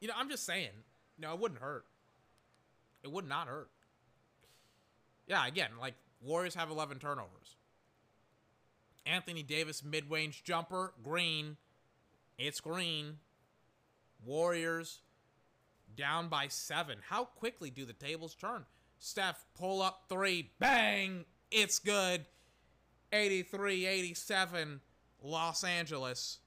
You 0.00 0.08
know, 0.08 0.14
I'm 0.16 0.28
just 0.28 0.44
saying. 0.44 0.70
No, 1.18 1.32
it 1.34 1.38
wouldn't 1.38 1.60
hurt. 1.60 1.84
It 3.04 3.12
would 3.12 3.28
not 3.28 3.46
hurt. 3.46 3.70
Yeah, 5.26 5.46
again, 5.46 5.70
like 5.80 5.94
Warriors 6.20 6.54
have 6.54 6.70
11 6.70 6.98
turnovers. 6.98 7.56
Anthony 9.06 9.42
Davis 9.42 9.82
mid-range 9.82 10.44
jumper, 10.44 10.92
green. 11.02 11.56
It's 12.38 12.60
green. 12.60 13.18
Warriors 14.24 15.00
down 15.96 16.28
by 16.28 16.48
7. 16.48 16.98
How 17.08 17.24
quickly 17.24 17.70
do 17.70 17.84
the 17.84 17.92
tables 17.92 18.34
turn? 18.34 18.64
Steph 18.98 19.44
pull 19.58 19.82
up 19.82 20.04
3, 20.08 20.50
bang, 20.60 21.24
it's 21.50 21.78
good. 21.78 22.24
83 23.12 23.86
87, 23.86 24.80
Los 25.22 25.64
Angeles. 25.64 26.38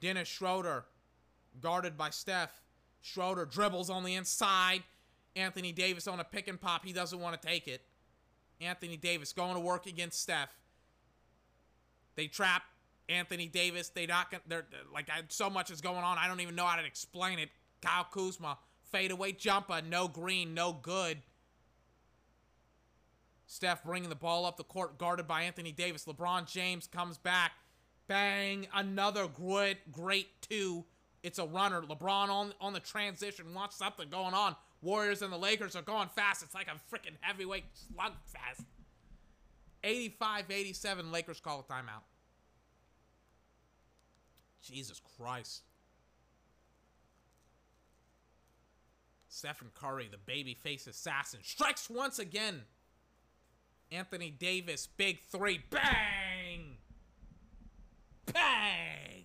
Dennis 0.00 0.28
Schroeder, 0.28 0.84
guarded 1.60 1.98
by 1.98 2.10
Steph. 2.10 2.62
Schroeder 3.00 3.44
dribbles 3.44 3.90
on 3.90 4.04
the 4.04 4.14
inside. 4.14 4.82
Anthony 5.36 5.70
Davis 5.70 6.08
on 6.08 6.18
a 6.18 6.24
pick 6.24 6.48
and 6.48 6.60
pop. 6.60 6.84
He 6.84 6.92
doesn't 6.92 7.20
want 7.20 7.40
to 7.40 7.48
take 7.48 7.68
it. 7.68 7.82
Anthony 8.60 8.96
Davis 8.96 9.32
going 9.32 9.54
to 9.54 9.60
work 9.60 9.86
against 9.86 10.20
Steph. 10.20 10.48
They 12.16 12.26
trap 12.26 12.62
Anthony 13.08 13.46
Davis. 13.46 13.90
They 13.90 14.06
not 14.06 14.30
gonna. 14.30 14.42
they're 14.48 14.66
like 14.92 15.08
so 15.28 15.50
much 15.50 15.70
is 15.70 15.80
going 15.80 15.98
on. 15.98 16.16
I 16.18 16.26
don't 16.26 16.40
even 16.40 16.54
know 16.54 16.64
how 16.64 16.76
to 16.76 16.84
explain 16.84 17.38
it. 17.38 17.50
Kyle 17.82 18.06
Kuzma 18.10 18.58
fadeaway 18.90 19.32
jumper, 19.32 19.82
no 19.86 20.08
green, 20.08 20.54
no 20.54 20.72
good. 20.72 21.18
Steph 23.46 23.84
bringing 23.84 24.08
the 24.08 24.16
ball 24.16 24.44
up 24.44 24.56
the 24.56 24.64
court, 24.64 24.98
guarded 24.98 25.28
by 25.28 25.42
Anthony 25.42 25.70
Davis. 25.70 26.04
LeBron 26.04 26.50
James 26.50 26.86
comes 26.86 27.16
back. 27.16 27.52
Bang. 28.08 28.66
Another 28.74 29.28
great, 29.28 29.92
great 29.92 30.28
two. 30.42 30.84
It's 31.22 31.38
a 31.38 31.46
runner. 31.46 31.82
LeBron 31.82 32.28
on, 32.28 32.54
on 32.60 32.72
the 32.72 32.80
transition. 32.80 33.54
Wants 33.54 33.76
something 33.76 34.08
going 34.08 34.34
on. 34.34 34.56
Warriors 34.82 35.22
and 35.22 35.32
the 35.32 35.38
Lakers 35.38 35.74
are 35.74 35.82
going 35.82 36.08
fast. 36.08 36.42
It's 36.42 36.54
like 36.54 36.68
a 36.68 36.94
freaking 36.94 37.16
heavyweight 37.20 37.64
slugfest. 37.74 38.64
85-87. 39.84 41.12
Lakers 41.12 41.40
call 41.40 41.60
a 41.68 41.72
timeout. 41.72 42.04
Jesus 44.62 45.00
Christ. 45.16 45.62
Stephen 49.28 49.68
Curry, 49.74 50.08
the 50.10 50.18
baby 50.18 50.54
face 50.54 50.86
assassin, 50.86 51.40
strikes 51.42 51.90
once 51.90 52.18
again. 52.18 52.62
Anthony 53.92 54.30
Davis, 54.30 54.88
big 54.96 55.20
three, 55.30 55.60
bang! 55.70 56.78
Bang! 58.32 59.15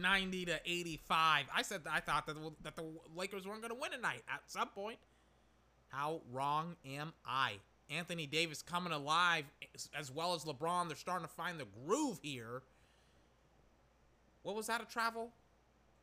90 0.00 0.46
to 0.46 0.60
85. 0.64 1.46
I 1.54 1.62
said 1.62 1.82
I 1.90 2.00
thought 2.00 2.26
that 2.26 2.34
the, 2.34 2.52
that 2.62 2.76
the 2.76 2.84
Lakers 3.14 3.46
weren't 3.46 3.60
going 3.60 3.72
to 3.72 3.80
win 3.80 3.92
tonight 3.92 4.22
at 4.32 4.40
some 4.46 4.68
point. 4.68 4.98
How 5.88 6.20
wrong 6.32 6.76
am 6.86 7.12
I? 7.24 7.54
Anthony 7.88 8.26
Davis 8.26 8.62
coming 8.62 8.92
alive 8.92 9.44
as 9.96 10.10
well 10.10 10.34
as 10.34 10.44
LeBron. 10.44 10.88
They're 10.88 10.96
starting 10.96 11.26
to 11.26 11.32
find 11.32 11.58
the 11.58 11.66
groove 11.86 12.18
here. 12.22 12.62
What 14.42 14.56
was 14.56 14.66
that 14.66 14.82
a 14.82 14.84
travel? 14.84 15.30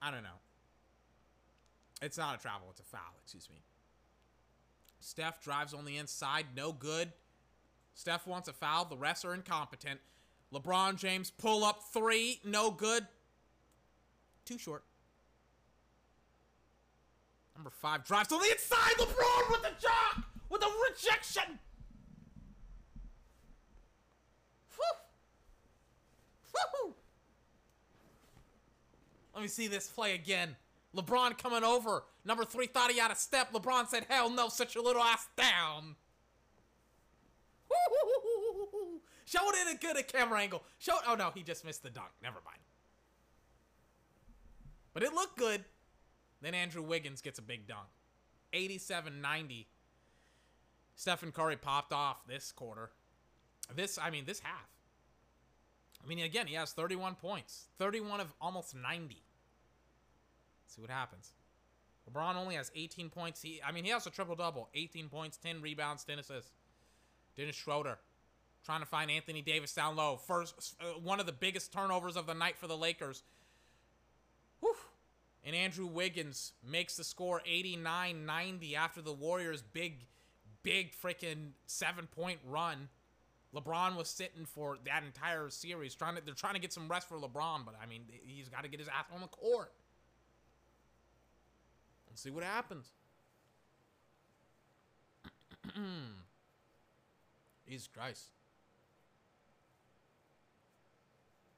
I 0.02 0.12
don't 0.12 0.24
know. 0.24 0.30
It's 2.02 2.18
not 2.18 2.38
a 2.38 2.42
travel, 2.42 2.68
it's 2.70 2.82
a 2.82 2.84
foul, 2.84 3.14
excuse 3.24 3.50
me. 3.50 3.62
Steph 5.00 5.42
drives 5.42 5.74
on 5.74 5.86
the 5.86 5.98
inside, 5.98 6.48
no 6.56 6.74
good. 6.74 7.12
Steph 7.94 8.28
wants 8.28 8.48
a 8.48 8.54
foul. 8.54 8.86
The 8.86 8.98
refs 8.98 9.24
are 9.24 9.34
incompetent. 9.34 10.00
LeBron 10.54 10.98
James 10.98 11.32
pull 11.32 11.64
up 11.64 11.84
three. 11.94 12.40
No 12.44 12.72
good. 12.72 13.08
Too 14.46 14.58
short. 14.58 14.84
Number 17.56 17.70
five 17.70 18.06
drives 18.06 18.30
to 18.30 18.38
the 18.38 18.52
inside. 18.52 18.94
LeBron 18.98 19.52
with 19.52 19.62
the 19.62 19.72
jock. 19.80 20.24
With 20.50 20.62
the 20.62 20.72
rejection. 20.90 21.60
Let 29.34 29.42
me 29.42 29.48
see 29.48 29.68
this 29.68 29.88
play 29.88 30.14
again. 30.14 30.56
LeBron 30.96 31.38
coming 31.38 31.64
over. 31.64 32.04
Number 32.24 32.46
three 32.46 32.68
thought 32.68 32.92
he 32.92 33.00
had 33.00 33.12
a 33.12 33.16
step. 33.16 33.52
LeBron 33.52 33.88
said, 33.88 34.06
hell 34.08 34.30
no, 34.30 34.48
sit 34.48 34.76
your 34.76 34.84
little 34.84 35.02
ass 35.02 35.28
down. 35.36 35.96
Show 39.26 39.40
it 39.50 39.56
in 39.68 39.76
a 39.76 39.80
good 39.80 40.08
camera 40.08 40.40
angle. 40.40 40.64
Show. 40.78 40.98
it. 40.98 41.04
Oh 41.08 41.16
no, 41.16 41.32
he 41.34 41.42
just 41.42 41.66
missed 41.66 41.82
the 41.82 41.90
dunk. 41.90 42.10
Never 42.22 42.38
mind. 42.46 42.60
But 44.94 45.04
it 45.04 45.14
looked 45.14 45.38
good. 45.38 45.64
Then 46.42 46.54
Andrew 46.54 46.84
Wiggins 46.84 47.22
gets 47.22 47.40
a 47.40 47.42
big 47.42 47.68
dunk. 47.68 47.88
87-90. 48.54 49.66
Stephen 50.96 51.32
Curry 51.32 51.56
popped 51.56 51.92
off 51.92 52.28
this 52.28 52.52
quarter. 52.52 52.92
This, 53.76 53.98
I 53.98 54.10
mean, 54.10 54.26
this 54.26 54.40
half. 54.40 54.70
I 56.04 56.08
mean, 56.08 56.20
again, 56.20 56.48
he 56.48 56.56
has 56.56 56.74
31 56.74 57.16
points, 57.16 57.68
31 57.80 58.20
of 58.20 58.34
almost 58.42 58.76
90. 58.76 59.16
Let's 60.64 60.76
see 60.76 60.82
what 60.82 60.90
happens. 60.92 61.32
LeBron 62.12 62.36
only 62.36 62.56
has 62.56 62.72
18 62.76 63.10
points. 63.10 63.42
He, 63.42 63.62
I 63.66 63.72
mean, 63.72 63.86
he 63.86 63.92
has 63.92 64.06
a 64.06 64.10
triple 64.10 64.36
double 64.36 64.70
18 64.74 65.08
points, 65.08 65.38
10 65.38 65.62
rebounds, 65.62 66.04
10 66.04 66.20
assists. 66.20 66.52
Dennis 67.38 67.56
Schroeder 67.56 67.98
trying 68.66 68.82
to 68.82 68.86
find 68.86 69.12
Anthony 69.12 69.42
Davis 69.42 69.74
down 69.74 69.96
low. 69.96 70.18
First, 70.18 70.76
uh, 70.82 71.00
one 71.00 71.20
of 71.20 71.26
the 71.26 71.32
biggest 71.32 71.74
turnovers 71.74 72.16
of 72.16 72.26
the 72.26 72.34
night 72.34 72.58
for 72.58 72.68
the 72.68 72.78
Lakers. 72.78 73.24
And 75.46 75.56
Andrew 75.56 75.88
Wiggins 75.88 76.54
makes 76.66 76.96
the 76.96 77.04
score 77.04 77.42
89 77.46 78.26
90 78.26 78.76
after 78.76 79.02
the 79.02 79.12
Warriors' 79.12 79.62
big, 79.62 80.06
big 80.64 80.94
freaking 80.94 81.52
seven 81.66 82.08
point 82.08 82.40
run. 82.48 82.90
LeBron 83.54 83.96
was 83.96 84.10
sitting 84.10 84.46
for 84.46 84.78
that 84.86 85.04
entire 85.04 85.50
series. 85.50 85.94
Trying 85.94 86.16
to, 86.16 86.22
they're 86.26 86.34
trying 86.34 86.56
to 86.56 86.60
get 86.60 86.74
some 86.74 86.88
rest 86.88 87.08
for 87.08 87.18
LeBron, 87.18 87.66
but 87.66 87.76
I 87.82 87.86
mean, 87.86 88.04
he's 88.26 88.50
got 88.50 88.64
to 88.64 88.70
get 88.70 88.80
his 88.80 88.88
ass 88.88 89.06
on 89.14 89.22
the 89.22 89.28
court. 89.28 89.72
Let's 92.10 92.22
see 92.22 92.32
what 92.32 92.44
happens. 92.44 92.94
Jesus 97.68 97.88
Christ. 97.88 98.30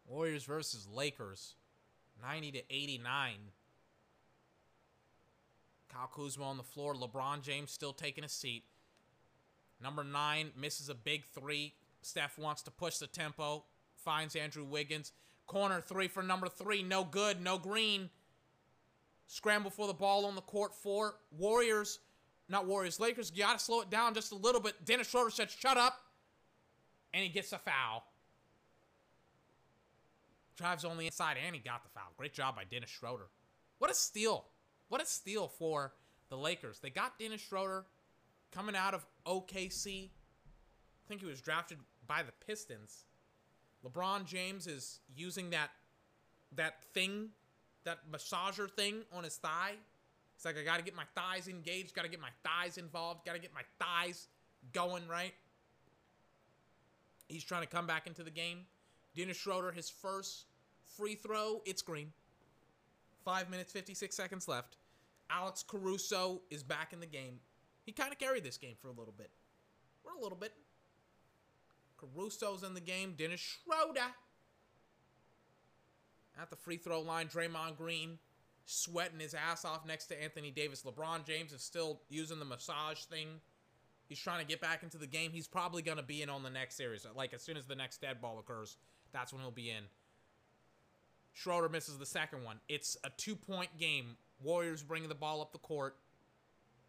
Warriors 0.08 0.44
versus 0.44 0.88
Lakers. 0.94 1.56
90 2.22 2.52
to 2.54 2.62
89. 2.70 3.36
Kyle 5.96 6.08
Kuzma 6.14 6.44
on 6.44 6.58
the 6.58 6.64
floor. 6.64 6.94
LeBron 6.94 7.42
James 7.42 7.72
still 7.72 7.94
taking 7.94 8.24
a 8.24 8.30
seat. 8.30 8.64
Number 9.82 10.04
nine 10.04 10.52
misses 10.60 10.90
a 10.90 10.96
big 10.96 11.26
three. 11.26 11.74
Steph 12.02 12.38
wants 12.38 12.62
to 12.64 12.72
push 12.72 12.98
the 12.98 13.08
tempo. 13.08 13.64
Finds 13.96 14.36
Andrew 14.36 14.66
Wiggins. 14.66 15.14
Corner 15.48 15.82
three 15.82 16.08
for 16.08 16.22
number 16.22 16.50
three. 16.50 16.84
No 16.84 17.04
good. 17.04 17.42
No 17.42 17.58
green. 17.58 18.10
Scramble 19.28 19.72
for 19.72 19.88
the 19.88 19.94
ball 19.94 20.26
on 20.26 20.36
the 20.36 20.42
court 20.42 20.74
for 20.76 21.16
Warriors. 21.32 22.00
Not 22.50 22.68
Warriors. 22.68 23.00
Lakers. 23.00 23.32
You 23.34 23.44
got 23.44 23.58
to 23.58 23.64
slow 23.64 23.82
it 23.82 23.90
down 23.90 24.14
just 24.14 24.32
a 24.32 24.36
little 24.36 24.62
bit. 24.62 24.86
Dennis 24.86 25.10
Schroeder 25.10 25.30
said, 25.30 25.50
shut 25.50 25.78
up. 25.78 26.00
And 27.14 27.24
he 27.24 27.30
gets 27.30 27.54
a 27.54 27.58
foul. 27.58 28.04
Drives 30.58 30.86
only 30.86 31.06
inside 31.06 31.38
and 31.44 31.56
he 31.56 31.62
got 31.62 31.84
the 31.84 31.90
foul. 31.90 32.12
Great 32.18 32.34
job 32.34 32.56
by 32.56 32.64
Dennis 32.66 32.90
Schroeder. 32.90 33.28
What 33.80 33.90
a 33.90 33.94
steal. 33.94 34.46
What 34.90 35.02
a 35.02 35.06
steal 35.06 35.48
for 35.48 35.94
the 36.30 36.38
Lakers. 36.38 36.80
They 36.80 36.90
got 36.90 37.18
Dennis 37.20 37.42
Schroeder 37.42 37.86
coming 38.52 38.76
out 38.76 38.94
of 38.94 39.06
OKC. 39.26 40.06
I 40.06 41.08
think 41.08 41.22
he 41.22 41.28
was 41.28 41.42
drafted 41.42 41.78
by 42.08 42.24
the 42.24 42.32
Pistons. 42.46 43.06
LeBron 43.86 44.26
James 44.26 44.68
is 44.68 45.00
using 45.16 45.52
that 45.52 45.70
that 46.56 46.84
thing, 46.94 47.30
that 47.84 48.00
massager 48.12 48.70
thing 48.70 49.02
on 49.14 49.24
his 49.24 49.36
thigh. 49.36 49.74
It's 50.36 50.46
like 50.46 50.58
I 50.58 50.64
got 50.64 50.78
to 50.78 50.84
get 50.84 50.96
my 50.96 51.04
thighs 51.16 51.48
engaged, 51.48 51.96
got 51.96 52.04
to 52.04 52.10
get 52.10 52.20
my 52.20 52.30
thighs 52.44 52.78
involved, 52.78 53.26
got 53.26 53.34
to 53.34 53.40
get 53.40 53.54
my 53.54 53.64
thighs 53.80 54.28
going 54.74 55.08
right. 55.08 55.34
He's 57.28 57.44
trying 57.44 57.62
to 57.64 57.68
come 57.68 57.88
back 57.88 58.08
into 58.08 58.24
the 58.24 58.32
game. 58.32 58.60
Dennis 59.16 59.38
Schroeder, 59.38 59.72
his 59.72 59.90
first 59.90 60.46
free 60.98 61.16
throw, 61.16 61.62
it's 61.66 61.82
green. 61.82 62.12
Five 63.26 63.50
minutes, 63.50 63.72
56 63.74 64.16
seconds 64.16 64.48
left. 64.48 64.78
Alex 65.32 65.64
Caruso 65.68 66.42
is 66.52 66.62
back 66.62 66.94
in 66.94 67.00
the 67.00 67.08
game. 67.08 67.40
He 67.84 67.92
kind 67.92 68.12
of 68.12 68.20
carried 68.20 68.44
this 68.44 68.58
game 68.58 68.76
for 68.80 68.88
a 68.88 68.94
little 68.94 69.14
bit. 69.18 69.32
For 70.04 70.12
a 70.18 70.22
little 70.22 70.38
bit. 70.38 70.54
Caruso's 71.98 72.64
in 72.64 72.76
the 72.76 72.82
game. 72.82 73.16
Dennis 73.18 73.42
Schroeder. 73.42 74.14
At 76.40 76.52
the 76.52 76.56
free 76.56 76.78
throw 76.78 77.02
line, 77.02 77.28
Draymond 77.28 77.78
Green 77.78 78.20
sweating 78.66 79.20
his 79.20 79.34
ass 79.34 79.66
off 79.66 79.86
next 79.86 80.06
to 80.08 80.22
Anthony 80.22 80.52
Davis. 80.52 80.84
LeBron 80.84 81.26
James 81.26 81.52
is 81.52 81.64
still 81.64 82.02
using 82.10 82.40
the 82.40 82.46
massage 82.46 83.00
thing. 83.06 83.28
He's 84.08 84.20
trying 84.20 84.40
to 84.40 84.46
get 84.46 84.62
back 84.62 84.84
into 84.84 84.98
the 84.98 85.08
game. 85.08 85.32
He's 85.32 85.48
probably 85.48 85.82
going 85.82 85.98
to 85.98 86.04
be 86.04 86.22
in 86.22 86.30
on 86.30 86.44
the 86.44 86.50
next 86.50 86.76
series. 86.76 87.08
Like, 87.16 87.34
as 87.34 87.42
soon 87.42 87.58
as 87.58 87.66
the 87.66 87.76
next 87.76 88.02
dead 88.02 88.22
ball 88.22 88.38
occurs, 88.38 88.78
that's 89.12 89.34
when 89.34 89.42
he'll 89.42 89.50
be 89.50 89.72
in. 89.72 89.84
Schroeder 91.36 91.68
misses 91.68 91.98
the 91.98 92.06
second 92.06 92.44
one. 92.44 92.60
It's 92.70 92.98
a 93.04 93.10
two 93.18 93.36
point 93.36 93.78
game. 93.78 94.16
Warriors 94.42 94.82
bringing 94.82 95.10
the 95.10 95.16
ball 95.16 95.42
up 95.42 95.52
the 95.52 95.60
court. 95.60 95.98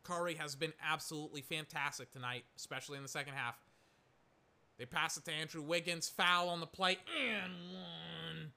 Curry 0.05 0.35
has 0.35 0.55
been 0.55 0.73
absolutely 0.89 1.43
fantastic 1.43 2.13
tonight, 2.13 2.45
especially 2.57 2.97
in 2.97 3.03
the 3.03 3.09
second 3.09 3.35
half. 3.35 3.57
They 4.79 4.87
pass 4.87 5.17
it 5.17 5.25
to 5.25 5.33
Andrew 5.33 5.63
Wiggins. 5.63 6.09
Foul 6.09 6.49
on 6.49 6.61
the 6.61 6.67
play. 6.67 6.99
And 7.21 7.53
one. 7.73 8.53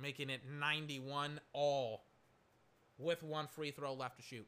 Making 0.00 0.30
it 0.30 0.42
91 0.48 1.40
all 1.52 2.04
with 2.96 3.24
one 3.24 3.48
free 3.48 3.72
throw 3.72 3.92
left 3.92 4.18
to 4.18 4.22
shoot. 4.22 4.46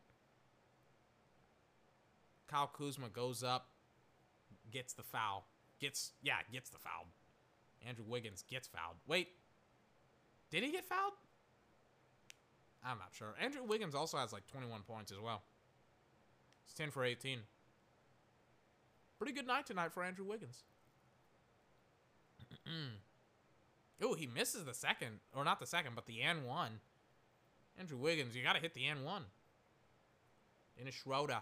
Kyle 2.47 2.71
Kuzma 2.73 3.09
goes 3.09 3.43
up, 3.43 3.71
gets 4.71 4.93
the 4.93 5.03
foul. 5.03 5.47
Gets, 5.81 6.13
yeah, 6.23 6.37
gets 6.53 6.71
the 6.71 6.79
foul. 6.79 7.07
Andrew 7.87 8.05
Wiggins 8.07 8.43
gets 8.49 8.69
fouled. 8.69 8.97
Wait, 9.07 9.29
did 10.51 10.63
he 10.63 10.71
get 10.71 10.85
fouled? 10.85 11.13
I'm 12.85 12.99
not 12.99 13.09
sure. 13.13 13.35
Andrew 13.41 13.63
Wiggins 13.65 13.95
also 13.95 14.19
has 14.19 14.33
like 14.33 14.47
21 14.49 14.83
points 14.83 15.11
as 15.11 15.19
well. 15.19 15.43
It's 16.67 16.75
10 16.75 16.91
for 16.91 17.05
18. 17.05 17.41
Pretty 19.19 19.33
good 19.33 19.47
night 19.47 19.67
tonight 19.67 19.93
for 19.93 20.03
Andrew 20.03 20.25
Wiggins. 20.25 20.65
oh, 24.03 24.15
he 24.15 24.27
misses 24.27 24.65
the 24.65 24.75
second, 24.75 25.21
or 25.35 25.45
not 25.45 25.61
the 25.61 25.67
second, 25.67 25.95
but 25.95 26.07
the 26.07 26.23
N 26.23 26.45
one. 26.45 26.81
Andrew 27.79 27.99
Wiggins, 27.99 28.37
you 28.37 28.43
got 28.43 28.55
to 28.55 28.61
hit 28.61 28.75
the 28.75 28.87
N 28.87 29.03
one. 29.05 29.25
Dennis 30.77 30.95
Schroeder. 30.95 31.41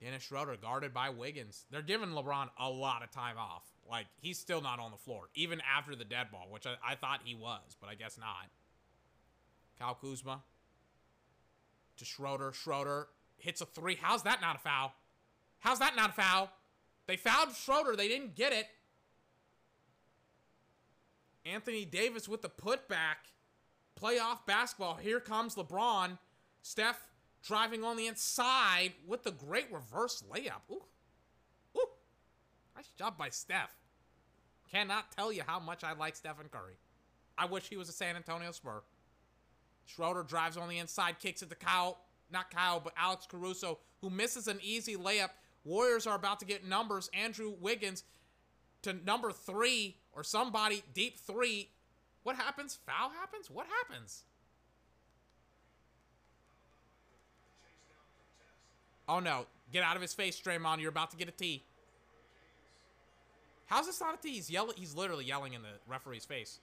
Dennis 0.00 0.22
Schroeder 0.22 0.56
guarded 0.56 0.92
by 0.94 1.10
Wiggins. 1.10 1.64
They're 1.70 1.82
giving 1.82 2.10
LeBron 2.10 2.48
a 2.58 2.68
lot 2.68 3.02
of 3.02 3.10
time 3.10 3.36
off. 3.38 3.71
Like, 3.88 4.06
he's 4.20 4.38
still 4.38 4.60
not 4.60 4.78
on 4.78 4.90
the 4.90 4.96
floor, 4.96 5.28
even 5.34 5.60
after 5.76 5.94
the 5.94 6.04
dead 6.04 6.30
ball, 6.30 6.46
which 6.50 6.66
I, 6.66 6.74
I 6.92 6.94
thought 6.94 7.20
he 7.24 7.34
was, 7.34 7.76
but 7.80 7.90
I 7.90 7.94
guess 7.94 8.16
not. 8.18 8.48
Kyle 9.78 9.94
Kuzma 10.00 10.42
to 11.96 12.04
Schroeder. 12.04 12.52
Schroeder 12.52 13.08
hits 13.38 13.60
a 13.60 13.66
three. 13.66 13.98
How's 14.00 14.22
that 14.22 14.40
not 14.40 14.56
a 14.56 14.58
foul? 14.60 14.92
How's 15.58 15.80
that 15.80 15.96
not 15.96 16.10
a 16.10 16.12
foul? 16.12 16.50
They 17.06 17.16
fouled 17.16 17.54
Schroeder. 17.54 17.96
They 17.96 18.08
didn't 18.08 18.34
get 18.36 18.52
it. 18.52 18.66
Anthony 21.44 21.84
Davis 21.84 22.28
with 22.28 22.42
the 22.42 22.48
putback. 22.48 23.30
Playoff 24.00 24.46
basketball. 24.46 24.94
Here 24.94 25.20
comes 25.20 25.56
LeBron. 25.56 26.18
Steph 26.62 27.00
driving 27.42 27.84
on 27.84 27.96
the 27.96 28.06
inside 28.06 28.92
with 29.06 29.24
the 29.24 29.32
great 29.32 29.66
reverse 29.72 30.22
layup. 30.32 30.62
Ooh. 30.70 30.84
Nice 32.82 32.90
job 32.98 33.16
by 33.16 33.28
Steph. 33.28 33.72
Cannot 34.72 35.12
tell 35.12 35.32
you 35.32 35.42
how 35.46 35.60
much 35.60 35.84
I 35.84 35.92
like 35.92 36.16
Stephen 36.16 36.48
Curry. 36.50 36.74
I 37.38 37.46
wish 37.46 37.68
he 37.68 37.76
was 37.76 37.88
a 37.88 37.92
San 37.92 38.16
Antonio 38.16 38.50
Spur. 38.50 38.82
Schroeder 39.86 40.24
drives 40.24 40.56
on 40.56 40.68
the 40.68 40.78
inside, 40.78 41.20
kicks 41.20 41.42
it 41.42 41.50
to 41.50 41.54
Kyle, 41.54 41.98
not 42.32 42.50
Kyle, 42.50 42.80
but 42.80 42.92
Alex 42.96 43.24
Caruso, 43.30 43.78
who 44.00 44.10
misses 44.10 44.48
an 44.48 44.58
easy 44.64 44.96
layup. 44.96 45.30
Warriors 45.64 46.08
are 46.08 46.16
about 46.16 46.40
to 46.40 46.44
get 46.44 46.66
numbers. 46.66 47.08
Andrew 47.14 47.54
Wiggins 47.60 48.02
to 48.82 48.94
number 48.94 49.30
three 49.30 49.98
or 50.12 50.24
somebody 50.24 50.82
deep 50.92 51.20
three. 51.20 51.68
What 52.24 52.34
happens? 52.34 52.80
Foul 52.84 53.10
happens? 53.10 53.48
What 53.48 53.66
happens? 53.78 54.24
Oh 59.08 59.20
no. 59.20 59.46
Get 59.72 59.84
out 59.84 59.94
of 59.94 60.02
his 60.02 60.14
face, 60.14 60.40
Draymond. 60.40 60.80
You're 60.80 60.90
about 60.90 61.12
to 61.12 61.16
get 61.16 61.28
a 61.28 61.32
T. 61.32 61.62
How's 63.66 63.86
this 63.86 64.00
not 64.00 64.14
a 64.14 64.22
T? 64.22 64.34
He's 64.34 64.50
yelling 64.50 64.76
he's 64.76 64.94
literally 64.94 65.24
yelling 65.24 65.54
in 65.54 65.62
the 65.62 65.68
referee's 65.88 66.24
face. 66.24 66.60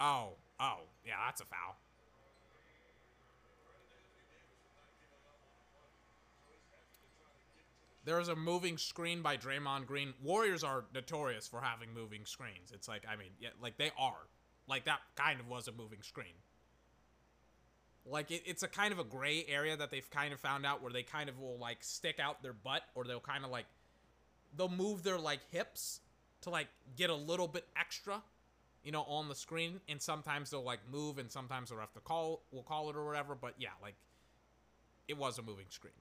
Oh, 0.00 0.34
oh, 0.60 0.78
yeah, 1.04 1.14
that's 1.26 1.40
a 1.40 1.44
foul. 1.44 1.76
There's 8.04 8.28
a 8.28 8.36
moving 8.36 8.78
screen 8.78 9.20
by 9.20 9.36
Draymond 9.36 9.86
Green. 9.86 10.14
Warriors 10.22 10.64
are 10.64 10.84
notorious 10.94 11.46
for 11.46 11.60
having 11.60 11.92
moving 11.92 12.24
screens. 12.24 12.72
It's 12.72 12.88
like, 12.88 13.02
I 13.06 13.16
mean, 13.16 13.28
yeah, 13.38 13.50
like 13.60 13.76
they 13.76 13.90
are. 13.98 14.28
Like 14.66 14.86
that 14.86 15.00
kind 15.14 15.40
of 15.40 15.48
was 15.48 15.68
a 15.68 15.72
moving 15.72 16.00
screen. 16.00 16.32
Like 18.10 18.30
it, 18.30 18.42
it's 18.46 18.62
a 18.62 18.68
kind 18.68 18.92
of 18.92 18.98
a 18.98 19.04
gray 19.04 19.44
area 19.48 19.76
that 19.76 19.90
they've 19.90 20.08
kind 20.10 20.32
of 20.32 20.40
found 20.40 20.64
out 20.64 20.82
where 20.82 20.92
they 20.92 21.02
kind 21.02 21.28
of 21.28 21.38
will 21.38 21.58
like 21.58 21.78
stick 21.80 22.18
out 22.18 22.42
their 22.42 22.52
butt 22.52 22.82
or 22.94 23.04
they'll 23.04 23.20
kind 23.20 23.44
of 23.44 23.50
like 23.50 23.66
they'll 24.56 24.68
move 24.68 25.02
their 25.02 25.18
like 25.18 25.40
hips 25.50 26.00
to 26.42 26.50
like 26.50 26.68
get 26.96 27.10
a 27.10 27.14
little 27.14 27.48
bit 27.48 27.66
extra 27.76 28.22
you 28.84 28.92
know, 28.92 29.02
on 29.02 29.28
the 29.28 29.34
screen, 29.34 29.80
and 29.88 30.00
sometimes 30.00 30.50
they'll 30.50 30.62
like 30.62 30.80
move, 30.90 31.18
and 31.18 31.30
sometimes 31.30 31.68
they'll 31.68 31.78
have 31.78 31.92
to 31.92 32.00
call, 32.00 32.42
we'll 32.50 32.62
call 32.62 32.88
it 32.88 32.96
or 32.96 33.04
whatever. 33.04 33.34
But 33.34 33.54
yeah, 33.58 33.70
like 33.82 33.96
it 35.08 35.18
was 35.18 35.38
a 35.38 35.42
moving 35.42 35.66
screen. 35.68 35.92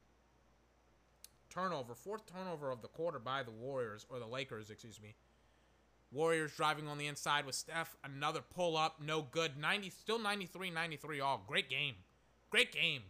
turnover, 1.50 1.96
fourth 1.96 2.26
turnover 2.32 2.72
of 2.72 2.82
the 2.82 2.88
quarter 2.88 3.20
by 3.20 3.44
the 3.44 3.52
Warriors 3.52 4.06
or 4.10 4.20
the 4.20 4.28
Lakers, 4.28 4.70
excuse 4.70 5.02
me. 5.02 5.16
Warriors 6.12 6.54
driving 6.56 6.88
on 6.88 6.98
the 6.98 7.08
inside 7.08 7.46
with 7.46 7.56
Steph. 7.56 7.96
Another 8.04 8.42
pull 8.42 8.78
up, 8.78 9.02
no 9.02 9.22
good. 9.22 9.58
90, 9.58 9.90
still 9.90 10.20
93 10.20 10.72
93 10.72 11.20
all. 11.20 11.44
Great 11.48 11.70
game. 11.70 11.96
Great 12.50 12.72
game. 12.72 13.02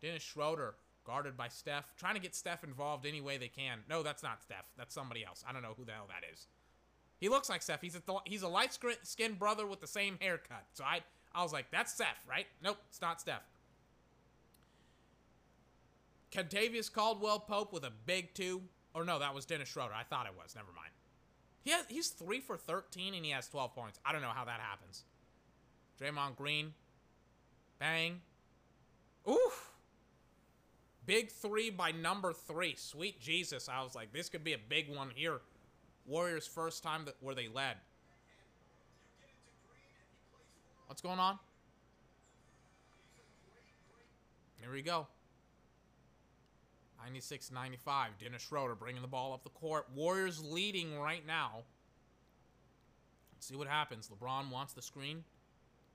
Dennis 0.00 0.22
Schroeder 0.22 0.74
guarded 1.04 1.36
by 1.36 1.48
Steph, 1.48 1.94
trying 1.96 2.14
to 2.14 2.20
get 2.20 2.34
Steph 2.34 2.64
involved 2.64 3.06
any 3.06 3.20
way 3.20 3.36
they 3.36 3.48
can. 3.48 3.80
No, 3.88 4.02
that's 4.02 4.22
not 4.22 4.42
Steph. 4.42 4.64
That's 4.76 4.94
somebody 4.94 5.24
else. 5.24 5.44
I 5.46 5.52
don't 5.52 5.62
know 5.62 5.74
who 5.76 5.84
the 5.84 5.92
hell 5.92 6.08
that 6.08 6.26
is. 6.32 6.46
He 7.18 7.28
looks 7.28 7.48
like 7.48 7.62
Steph. 7.62 7.82
He's 7.82 7.96
a 7.96 8.02
he's 8.24 8.42
a 8.42 8.48
light 8.48 8.76
skinned 9.02 9.38
brother 9.38 9.66
with 9.66 9.80
the 9.80 9.86
same 9.86 10.16
haircut. 10.20 10.64
So 10.72 10.82
I 10.82 11.02
I 11.34 11.42
was 11.42 11.52
like, 11.52 11.70
that's 11.70 11.92
Steph, 11.92 12.24
right? 12.28 12.46
Nope, 12.62 12.78
it's 12.88 13.00
not 13.00 13.20
Steph. 13.20 13.42
Kentavious 16.32 16.92
Caldwell 16.92 17.40
Pope 17.40 17.72
with 17.72 17.84
a 17.84 17.92
big 18.06 18.34
two. 18.34 18.62
Or 18.94 19.04
no, 19.04 19.18
that 19.18 19.34
was 19.34 19.46
Dennis 19.46 19.68
Schroeder. 19.68 19.94
I 19.94 20.02
thought 20.02 20.26
it 20.26 20.32
was. 20.36 20.54
Never 20.54 20.72
mind. 20.74 20.90
He 21.62 21.70
has, 21.70 21.84
he's 21.88 22.08
3 22.08 22.40
for 22.40 22.56
13 22.56 23.14
and 23.14 23.24
he 23.24 23.30
has 23.30 23.48
12 23.48 23.74
points. 23.74 24.00
I 24.04 24.12
don't 24.12 24.22
know 24.22 24.32
how 24.34 24.44
that 24.44 24.60
happens. 24.60 25.04
Draymond 26.00 26.36
Green. 26.36 26.74
Bang. 27.78 28.20
Oof. 29.28 29.70
Big 31.04 31.30
three 31.32 31.70
by 31.70 31.90
number 31.90 32.32
three. 32.32 32.74
Sweet 32.76 33.20
Jesus. 33.20 33.68
I 33.68 33.82
was 33.82 33.94
like, 33.94 34.12
this 34.12 34.28
could 34.28 34.44
be 34.44 34.52
a 34.52 34.58
big 34.58 34.94
one 34.94 35.10
here. 35.14 35.40
Warriors' 36.06 36.46
first 36.46 36.82
time 36.82 37.04
that 37.06 37.16
where 37.20 37.34
they 37.34 37.48
led. 37.48 37.76
What's 40.86 41.02
going 41.02 41.18
on? 41.18 41.38
Here 44.60 44.70
we 44.70 44.82
go. 44.82 45.06
96 47.02 47.50
95. 47.50 48.10
Dennis 48.18 48.42
Schroeder 48.42 48.74
bringing 48.74 49.02
the 49.02 49.08
ball 49.08 49.32
up 49.32 49.42
the 49.42 49.50
court. 49.50 49.86
Warriors 49.94 50.42
leading 50.42 50.98
right 50.98 51.26
now. 51.26 51.62
Let's 53.34 53.48
see 53.48 53.56
what 53.56 53.66
happens. 53.66 54.08
LeBron 54.08 54.50
wants 54.50 54.72
the 54.72 54.82
screen. 54.82 55.24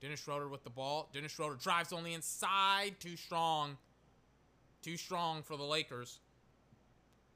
Dennis 0.00 0.20
Schroeder 0.20 0.48
with 0.48 0.64
the 0.64 0.70
ball. 0.70 1.08
Dennis 1.12 1.32
Schroeder 1.32 1.56
drives 1.56 1.92
on 1.92 2.04
the 2.04 2.12
inside. 2.12 3.00
Too 3.00 3.16
strong. 3.16 3.76
Too 4.82 4.96
strong 4.96 5.42
for 5.42 5.56
the 5.56 5.64
Lakers. 5.64 6.20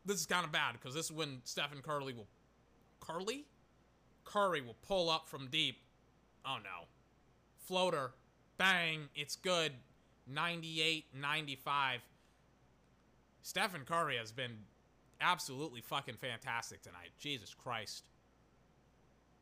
This 0.05 0.19
is 0.19 0.27
kind 0.27 0.45
of 0.45 0.53
bad 0.53 0.75
because 0.75 0.95
this 0.95 1.07
is 1.07 1.13
when 1.13 1.41
Stephen 1.45 1.81
Curry 1.83 2.13
will. 2.13 2.27
Curry? 3.01 3.47
Curry 4.25 4.61
will 4.61 4.77
pull 4.87 5.11
up 5.11 5.29
from 5.29 5.49
deep. 5.49 5.79
Oh 6.45 6.59
no. 6.63 6.87
Floater. 7.67 8.13
Bang. 8.59 9.09
It's 9.15 9.37
good. 9.37 9.73
98 10.29 11.07
95. 11.15 12.01
Stephen 13.43 13.83
Curry 13.85 14.17
has 14.17 14.33
been 14.33 14.59
absolutely 15.21 15.81
fucking 15.81 16.17
fantastic 16.17 16.83
tonight. 16.83 17.11
Jesus 17.19 17.55
Christ. 17.55 18.05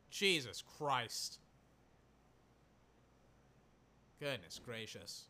Jesus 0.09 0.63
Christ. 0.77 1.39
Goodness 4.19 4.59
gracious. 4.63 5.25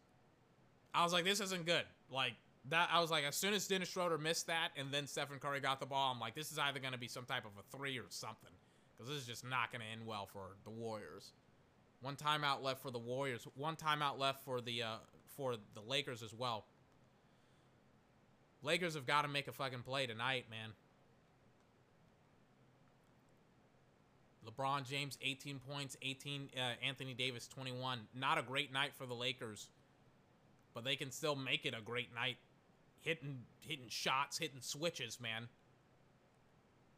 I 0.94 1.04
was 1.04 1.14
like, 1.14 1.24
this 1.24 1.40
isn't 1.40 1.66
good. 1.66 1.84
Like, 2.10 2.34
that, 2.70 2.90
I 2.92 3.00
was 3.00 3.10
like, 3.10 3.24
as 3.24 3.36
soon 3.36 3.54
as 3.54 3.68
Dennis 3.68 3.90
Schroeder 3.90 4.18
missed 4.18 4.48
that 4.48 4.70
and 4.76 4.92
then 4.92 5.08
Stephen 5.08 5.40
Curry 5.40 5.60
got 5.60 5.80
the 5.80 5.86
ball, 5.86 6.12
I'm 6.14 6.20
like, 6.20 6.36
this 6.36 6.52
is 6.52 6.60
either 6.60 6.80
going 6.80 6.94
to 6.94 7.00
be 7.00 7.08
some 7.08 7.26
type 7.26 7.46
of 7.46 7.52
a 7.58 7.78
three 7.78 7.98
or 7.98 8.06
something. 8.10 8.52
Because 8.98 9.10
this 9.12 9.22
is 9.22 9.28
just 9.28 9.46
not 9.46 9.72
going 9.72 9.82
to 9.82 9.88
end 9.88 10.06
well 10.06 10.28
for 10.32 10.58
the 10.64 10.70
Warriors. 10.70 11.32
One 12.02 12.16
timeout 12.16 12.62
left 12.62 12.82
for 12.82 12.92
the 12.92 13.00
Warriors. 13.00 13.48
One 13.56 13.76
timeout 13.76 14.20
left 14.20 14.44
for 14.44 14.62
the, 14.62 14.84
uh, 14.84 14.96
for 15.36 15.56
the 15.74 15.82
Lakers 15.82 16.22
as 16.22 16.34
well. 16.34 16.66
Lakers 18.64 18.96
have 18.96 19.08
got 19.08 19.24
to 19.24 19.28
make 19.28 19.48
a 19.48 19.52
fucking 19.52 19.82
play 19.82 20.06
tonight, 20.06 20.46
man. 20.50 20.72
LeBron 24.48 24.88
James, 24.88 25.18
18 25.22 25.60
points, 25.60 25.98
18, 26.02 26.50
uh, 26.56 26.86
Anthony 26.86 27.14
Davis, 27.14 27.48
21. 27.48 28.00
Not 28.16 28.38
a 28.38 28.42
great 28.42 28.72
night 28.74 28.92
for 28.96 29.06
the 29.06 29.14
Lakers, 29.14 29.70
but 30.74 30.84
they 30.84 30.96
can 30.96 31.12
still 31.12 31.36
make 31.36 31.66
it 31.66 31.74
a 31.78 31.82
great 31.82 32.14
night. 32.14 32.38
Hitting, 33.02 33.40
hitting 33.62 33.90
shots, 33.90 34.38
hitting 34.38 34.62
switches, 34.62 35.20
man. 35.20 35.48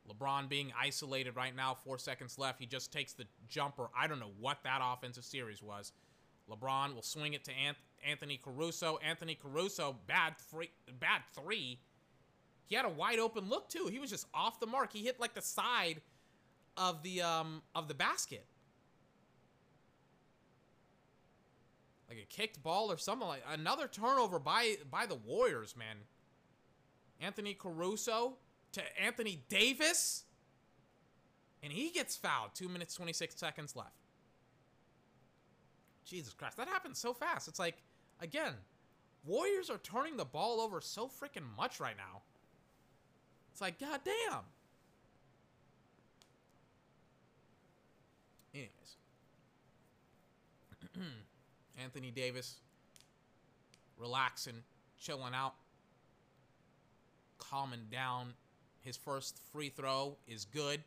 LeBron 0.10 0.50
being 0.50 0.74
isolated 0.78 1.36
right 1.36 1.56
now, 1.56 1.74
four 1.74 1.98
seconds 1.98 2.38
left. 2.38 2.60
He 2.60 2.66
just 2.66 2.92
takes 2.92 3.14
the 3.14 3.26
jumper. 3.48 3.88
I 3.98 4.08
don't 4.08 4.20
know 4.20 4.32
what 4.40 4.60
that 4.64 4.82
offensive 4.84 5.24
series 5.24 5.62
was. 5.64 5.94
LeBron 6.50 6.94
will 6.94 7.02
swing 7.02 7.34
it 7.34 7.46
to 7.46 7.52
Anthony 8.08 8.38
Caruso. 8.38 9.00
Anthony 9.04 9.36
Caruso, 9.36 9.96
bad 10.08 10.38
free, 10.38 10.70
bad 11.00 11.22
three. 11.34 11.80
He 12.66 12.76
had 12.76 12.86
a 12.86 12.90
wide 12.90 13.20
open 13.20 13.50
look 13.50 13.70
too. 13.70 13.88
He 13.92 14.00
was 14.00 14.10
just 14.10 14.28
off 14.34 14.60
the 14.60 14.68
mark. 14.68 14.94
He 14.94 15.04
hit 15.04 15.20
like 15.20 15.34
the 15.34 15.42
side 15.42 16.02
of 16.78 17.04
the 17.04 17.22
um 17.22 17.62
of 17.76 17.88
the 17.88 17.94
basket. 17.94 18.46
Like 22.10 22.18
a 22.20 22.26
kicked 22.26 22.62
ball 22.62 22.92
or 22.92 22.98
something 22.98 23.28
like 23.28 23.44
another 23.52 23.88
turnover 23.88 24.40
by 24.40 24.76
by 24.90 25.06
the 25.06 25.16
Warriors, 25.16 25.76
man. 25.76 25.98
Anthony 27.20 27.54
Caruso 27.54 28.38
to 28.74 28.82
Anthony 29.02 29.44
Davis. 29.50 30.26
And 31.64 31.72
he 31.72 31.92
gets 31.92 32.18
fouled. 32.18 32.52
Two 32.54 32.68
minutes, 32.68 32.94
26 32.96 33.36
seconds 33.36 33.76
left. 33.76 33.96
Jesus 36.06 36.34
Christ, 36.34 36.58
that 36.58 36.68
happened 36.68 36.98
so 36.98 37.14
fast. 37.14 37.48
It's 37.48 37.60
like, 37.60 37.78
again, 38.24 38.54
Warriors 39.26 39.70
are 39.70 39.78
turning 39.78 40.18
the 40.18 40.26
ball 40.26 40.60
over 40.60 40.82
so 40.82 41.08
freaking 41.08 41.46
much 41.58 41.80
right 41.80 41.96
now. 41.96 42.22
It's 43.52 43.62
like, 43.62 43.80
god 43.80 44.02
damn. 44.04 44.40
Anyways. 48.54 48.70
Anthony 51.82 52.12
Davis 52.12 52.58
relaxing, 53.98 54.64
chilling 55.00 55.34
out, 55.34 55.54
calming 57.38 57.88
down. 57.90 58.34
His 58.82 58.98
first 58.98 59.40
free 59.54 59.70
throw 59.70 60.18
is 60.28 60.44
good. 60.44 60.82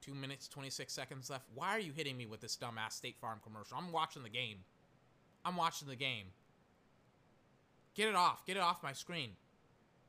Two 0.00 0.14
minutes, 0.14 0.48
26 0.48 0.92
seconds 0.92 1.30
left. 1.30 1.44
Why 1.54 1.68
are 1.68 1.78
you 1.78 1.92
hitting 1.92 2.16
me 2.16 2.26
with 2.26 2.40
this 2.40 2.56
dumbass 2.56 2.92
State 2.92 3.16
Farm 3.20 3.38
commercial? 3.44 3.78
I'm 3.78 3.92
watching 3.92 4.24
the 4.24 4.28
game. 4.28 4.58
I'm 5.44 5.56
watching 5.56 5.88
the 5.88 5.96
game. 5.96 6.26
Get 7.94 8.08
it 8.08 8.14
off. 8.14 8.46
Get 8.46 8.56
it 8.56 8.62
off 8.62 8.82
my 8.82 8.92
screen. 8.92 9.30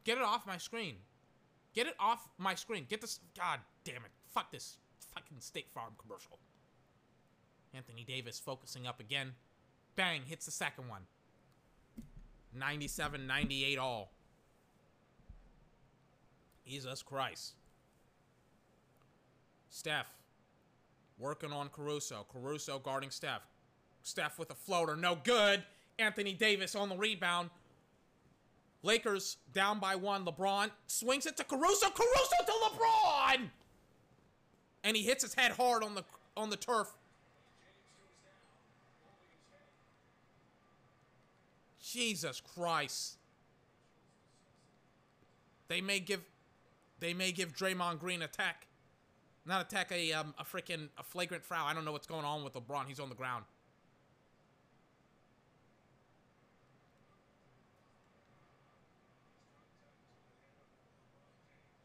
Get 0.04 0.18
it 0.18 0.24
off 0.24 0.46
my 0.46 0.58
screen. 0.58 0.96
Get 1.74 1.88
it 1.88 1.96
off 2.00 2.28
my 2.38 2.56
screen. 2.56 2.86
Get 2.90 3.02
this. 3.02 3.20
God 3.38 3.60
damn 3.84 3.98
it. 3.98 4.12
Fuck 4.28 4.52
this 4.52 4.78
fucking 5.14 5.40
State 5.40 5.70
Farm 5.74 5.94
commercial. 6.00 6.40
Anthony 7.74 8.04
Davis 8.04 8.40
focusing 8.40 8.88
up 8.88 9.00
again. 9.00 9.34
Bang. 9.96 10.22
Hits 10.26 10.46
the 10.46 10.52
second 10.52 10.88
one. 10.88 11.02
97 12.54 13.28
98 13.28 13.78
all. 13.78 14.12
Jesus 16.66 17.02
Christ. 17.02 17.54
Steph 19.70 20.08
working 21.18 21.52
on 21.52 21.70
Caruso. 21.70 22.26
Caruso 22.32 22.80
guarding 22.80 23.12
Steph. 23.12 23.42
Steph 24.04 24.40
with 24.40 24.50
a 24.52 24.56
floater. 24.56 24.96
No 24.96 25.18
good. 25.24 25.64
Anthony 25.98 26.34
Davis 26.34 26.76
on 26.76 26.90
the 26.90 26.96
rebound. 26.96 27.50
Lakers 28.82 29.38
down 29.54 29.80
by 29.80 29.96
one. 29.96 30.26
LeBron 30.26 30.72
swings 30.88 31.26
it 31.26 31.36
to 31.38 31.44
Caruso. 31.44 31.90
Caruso 31.90 32.46
to 32.46 32.52
LeBron! 32.52 33.50
And 34.84 34.96
he 34.96 35.04
hits 35.04 35.24
his 35.24 35.34
head 35.34 35.52
hard 35.52 35.84
on 35.84 35.96
the 35.96 36.04
on 36.38 36.50
the 36.50 36.56
turf. 36.56 36.88
Jesus 41.82 42.42
Christ. 42.56 43.18
They 45.68 45.82
may 45.82 46.00
give 46.00 46.22
they 47.00 47.14
may 47.14 47.32
give 47.32 47.54
Draymond 47.54 48.00
Green 48.00 48.22
a 48.22 48.28
tech. 48.28 48.68
Not 49.46 49.62
attack 49.62 49.92
a 49.92 50.14
um, 50.14 50.34
a 50.38 50.46
freaking 50.46 50.88
a 50.98 51.04
flagrant 51.04 51.44
foul. 51.44 51.68
I 51.68 51.74
don't 51.74 51.84
know 51.84 51.92
what's 51.92 52.08
going 52.08 52.26
on 52.26 52.46
with 52.46 52.54
LeBron. 52.54 52.86
He's 52.88 53.00
on 53.00 53.10
the 53.10 53.16
ground. 53.16 53.44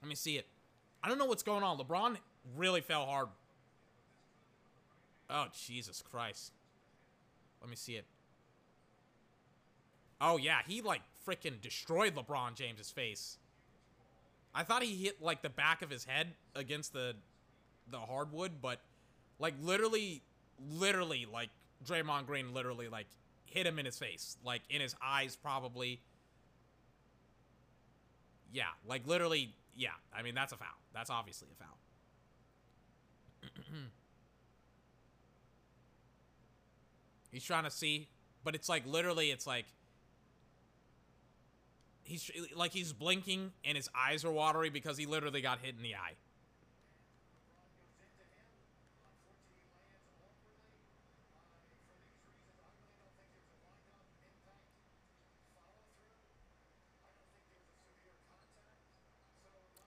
Let 0.05 0.09
me 0.11 0.15
see 0.15 0.37
it. 0.37 0.47
I 1.03 1.09
don't 1.09 1.17
know 1.17 1.25
what's 1.25 1.43
going 1.43 1.63
on. 1.63 1.79
LeBron 1.79 2.19
really 2.59 2.83
fell 2.83 3.07
hard. 3.07 3.29
Oh, 5.31 5.47
Jesus 5.67 6.03
Christ. 6.03 6.53
Let 7.63 7.71
me 7.71 7.77
see 7.77 7.95
it. 7.95 8.05
Oh, 10.21 10.37
yeah. 10.37 10.59
He, 10.67 10.83
like, 10.83 11.01
freaking 11.27 11.59
destroyed 11.63 12.15
LeBron 12.15 12.55
James's 12.55 12.91
face. 12.91 13.39
I 14.55 14.63
thought 14.63 14.83
he 14.83 15.05
hit, 15.05 15.23
like, 15.23 15.41
the 15.41 15.49
back 15.49 15.81
of 15.81 15.89
his 15.89 16.05
head 16.05 16.35
against 16.55 16.93
the 16.93 17.17
the 17.91 17.99
hardwood, 17.99 18.53
but 18.63 18.81
like 19.39 19.55
literally, 19.63 20.23
literally, 20.71 21.27
like 21.31 21.51
Draymond 21.87 22.27
Green 22.27 22.55
literally 22.55 22.89
like 22.89 23.07
hit 23.47 23.67
him 23.67 23.79
in 23.79 23.87
his 23.87 23.99
face, 23.99 24.37
like 24.45 24.63
in 24.71 24.81
his 24.81 24.95
eyes, 25.03 25.37
probably. 25.37 26.01
Yeah, 28.53 28.65
like 28.87 29.07
literally, 29.07 29.55
yeah. 29.77 29.91
I 30.17 30.23
mean, 30.23 30.35
that's 30.35 30.53
a 30.53 30.57
foul. 30.57 30.69
That's 30.93 31.11
obviously 31.11 31.49
a 31.53 31.57
foul. 31.63 31.79
He's 37.33 37.45
trying 37.45 37.65
to 37.65 37.71
see, 37.71 38.09
but 38.45 38.55
it's 38.55 38.69
like 38.69 38.87
literally, 38.87 39.31
it's 39.31 39.47
like 39.47 39.67
he's 42.05 42.31
like 42.55 42.73
he's 42.73 42.93
blinking 42.93 43.51
and 43.65 43.77
his 43.77 43.89
eyes 43.97 44.25
are 44.25 44.31
watery 44.31 44.71
because 44.71 44.97
he 44.97 45.07
literally 45.07 45.41
got 45.41 45.59
hit 45.61 45.75
in 45.77 45.83
the 45.83 45.97
eye. 45.97 46.13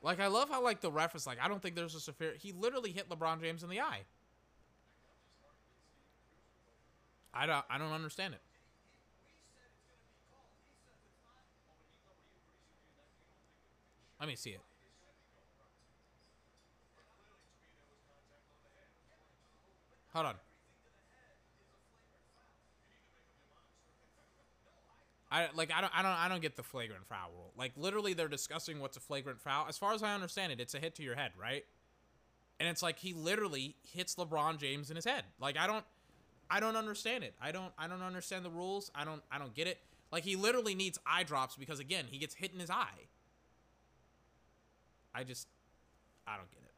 Like 0.08 0.22
I 0.22 0.28
love 0.28 0.50
how 0.50 0.64
like 0.64 0.80
the 0.80 0.90
ref 0.90 1.16
is 1.16 1.28
like 1.28 1.38
I 1.42 1.50
don't 1.50 1.62
think 1.62 1.76
there's 1.76 1.94
a 1.94 2.00
severe. 2.00 2.36
He 2.40 2.54
literally 2.54 2.94
hit 2.94 3.10
LeBron 3.10 3.42
James 3.42 3.62
in 3.62 3.70
the 3.70 3.82
eye. 3.82 4.04
I 7.34 7.46
don't 7.46 7.66
I 7.70 7.78
don't 7.78 7.92
understand 7.92 8.34
it. 8.34 8.40
Let 14.22 14.30
me 14.30 14.38
see 14.38 14.52
it. 14.52 14.62
Hold 20.14 20.28
on. 20.28 20.36
I 25.30 25.50
like 25.56 25.72
I 25.74 25.82
don't 25.82 25.92
I 25.94 26.02
don't 26.02 26.12
I 26.12 26.28
don't 26.30 26.42
get 26.42 26.56
the 26.56 26.64
flagrant 26.64 27.06
foul 27.06 27.32
rule. 27.36 27.52
Like 27.58 27.74
literally 27.76 28.14
they're 28.14 28.30
discussing 28.30 28.80
what's 28.80 28.96
a 28.96 29.02
flagrant 29.02 29.42
foul. 29.42 29.66
As 29.68 29.78
far 29.78 29.94
as 29.94 30.02
I 30.02 30.14
understand 30.14 30.52
it, 30.54 30.60
it's 30.60 30.74
a 30.74 30.80
hit 30.80 30.96
to 30.96 31.04
your 31.04 31.16
head, 31.16 31.32
right? 31.40 31.66
And 32.60 32.70
it's 32.70 32.82
like 32.82 32.98
he 32.98 33.14
literally 33.14 33.76
hits 33.94 34.16
LeBron 34.16 34.58
James 34.58 34.90
in 34.90 34.96
his 34.96 35.06
head. 35.06 35.24
Like 35.40 35.58
I 35.58 35.68
don't 35.68 35.84
I 36.50 36.60
don't 36.62 36.78
understand 36.78 37.26
it. 37.26 37.34
I 37.42 37.52
don't 37.52 37.74
I 37.78 37.88
don't 37.88 38.02
understand 38.02 38.46
the 38.46 38.50
rules. 38.50 38.90
I 38.96 39.04
don't 39.04 39.22
I 39.30 39.38
don't 39.38 39.54
get 39.54 39.68
it. 39.68 39.80
Like 40.12 40.24
he 40.24 40.38
literally 40.38 40.76
needs 40.76 40.98
eye 41.06 41.24
drops 41.24 41.58
because 41.58 41.80
again, 41.80 42.06
he 42.10 42.18
gets 42.18 42.34
hit 42.34 42.54
in 42.54 42.60
his 42.60 42.70
eye. 42.70 43.08
I 45.14 45.26
just 45.26 45.48
I 46.26 46.38
don't 46.38 46.50
get 46.52 46.62
it. 46.64 46.74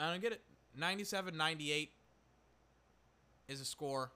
I 0.00 0.10
don't 0.10 0.20
get 0.20 0.32
it. 0.32 0.42
97-98 0.78 1.88
is 3.48 3.60
a 3.60 3.64
score 3.64 4.12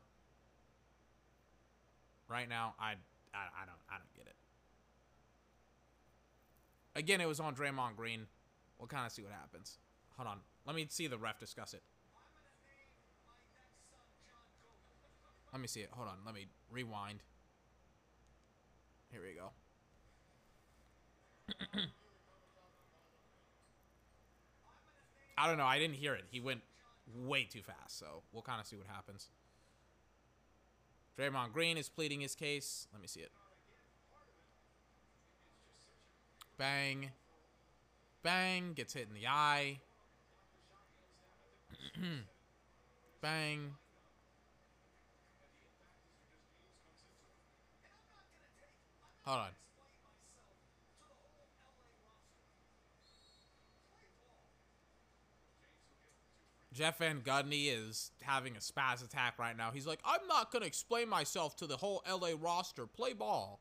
right 2.29 2.49
now, 2.49 2.75
I, 2.79 2.93
I, 3.35 3.63
I 3.63 3.67
don't 3.67 3.81
I 3.91 3.99
don't 3.99 4.15
get 4.17 4.27
it. 4.27 4.37
Again, 6.95 7.21
it 7.21 7.27
was 7.27 7.41
on 7.41 7.55
Draymond 7.55 7.97
Green. 7.97 8.27
We'll 8.79 8.89
kind 8.89 9.07
of 9.07 9.13
see 9.13 9.23
what 9.23 9.33
happens. 9.33 9.79
Hold 10.17 10.29
on. 10.29 10.41
Let 10.67 10.77
me 10.77 10.87
see 10.89 11.07
the 11.07 11.19
ref 11.19 11.39
discuss 11.39 11.73
it. 11.75 11.83
Let 15.53 15.61
me 15.61 15.69
see 15.69 15.81
it. 15.81 15.91
Hold 15.93 16.09
on. 16.09 16.17
Let 16.25 16.35
me 16.35 16.47
rewind. 16.71 17.21
Here 19.11 19.21
we 19.21 19.35
go. 19.35 19.51
I 25.37 25.47
don't 25.47 25.59
know. 25.59 25.67
I 25.67 25.79
didn't 25.79 25.97
hear 25.97 26.15
it. 26.15 26.25
He 26.31 26.41
went 26.41 26.63
way 27.15 27.45
too 27.45 27.63
fast, 27.63 27.99
so 27.99 28.23
we'll 28.33 28.43
kind 28.43 28.61
of 28.61 28.67
see 28.67 28.77
what 28.77 28.87
happens. 28.87 29.29
Draymond 31.19 31.53
Green 31.53 31.77
is 31.77 31.89
pleading 31.89 32.21
his 32.21 32.35
case. 32.35 32.87
Let 32.93 33.03
me 33.03 33.09
see 33.09 33.21
it. 33.21 33.31
Bang. 36.59 37.11
Bang. 38.23 38.73
Gets 38.75 38.95
hit 38.95 39.09
in 39.09 39.15
the 39.15 39.27
eye. 39.29 39.81
Bang. 43.21 43.75
Hold 49.25 49.39
on. 49.39 49.49
Jeff 56.73 56.99
Van 56.99 57.21
Gundy 57.21 57.69
is 57.71 58.11
having 58.23 58.57
a 58.57 58.61
spaz 58.61 59.05
attack 59.05 59.39
right 59.39 59.57
now. 59.57 59.71
He's 59.73 59.87
like, 59.87 60.01
I'm 60.05 60.27
not 60.27 60.51
going 60.51 60.63
to 60.63 60.67
explain 60.67 61.09
myself 61.09 61.57
to 61.57 61.67
the 61.67 61.77
whole 61.77 62.03
LA 62.11 62.31
roster. 62.41 62.87
Play 62.87 63.13
ball. 63.13 63.61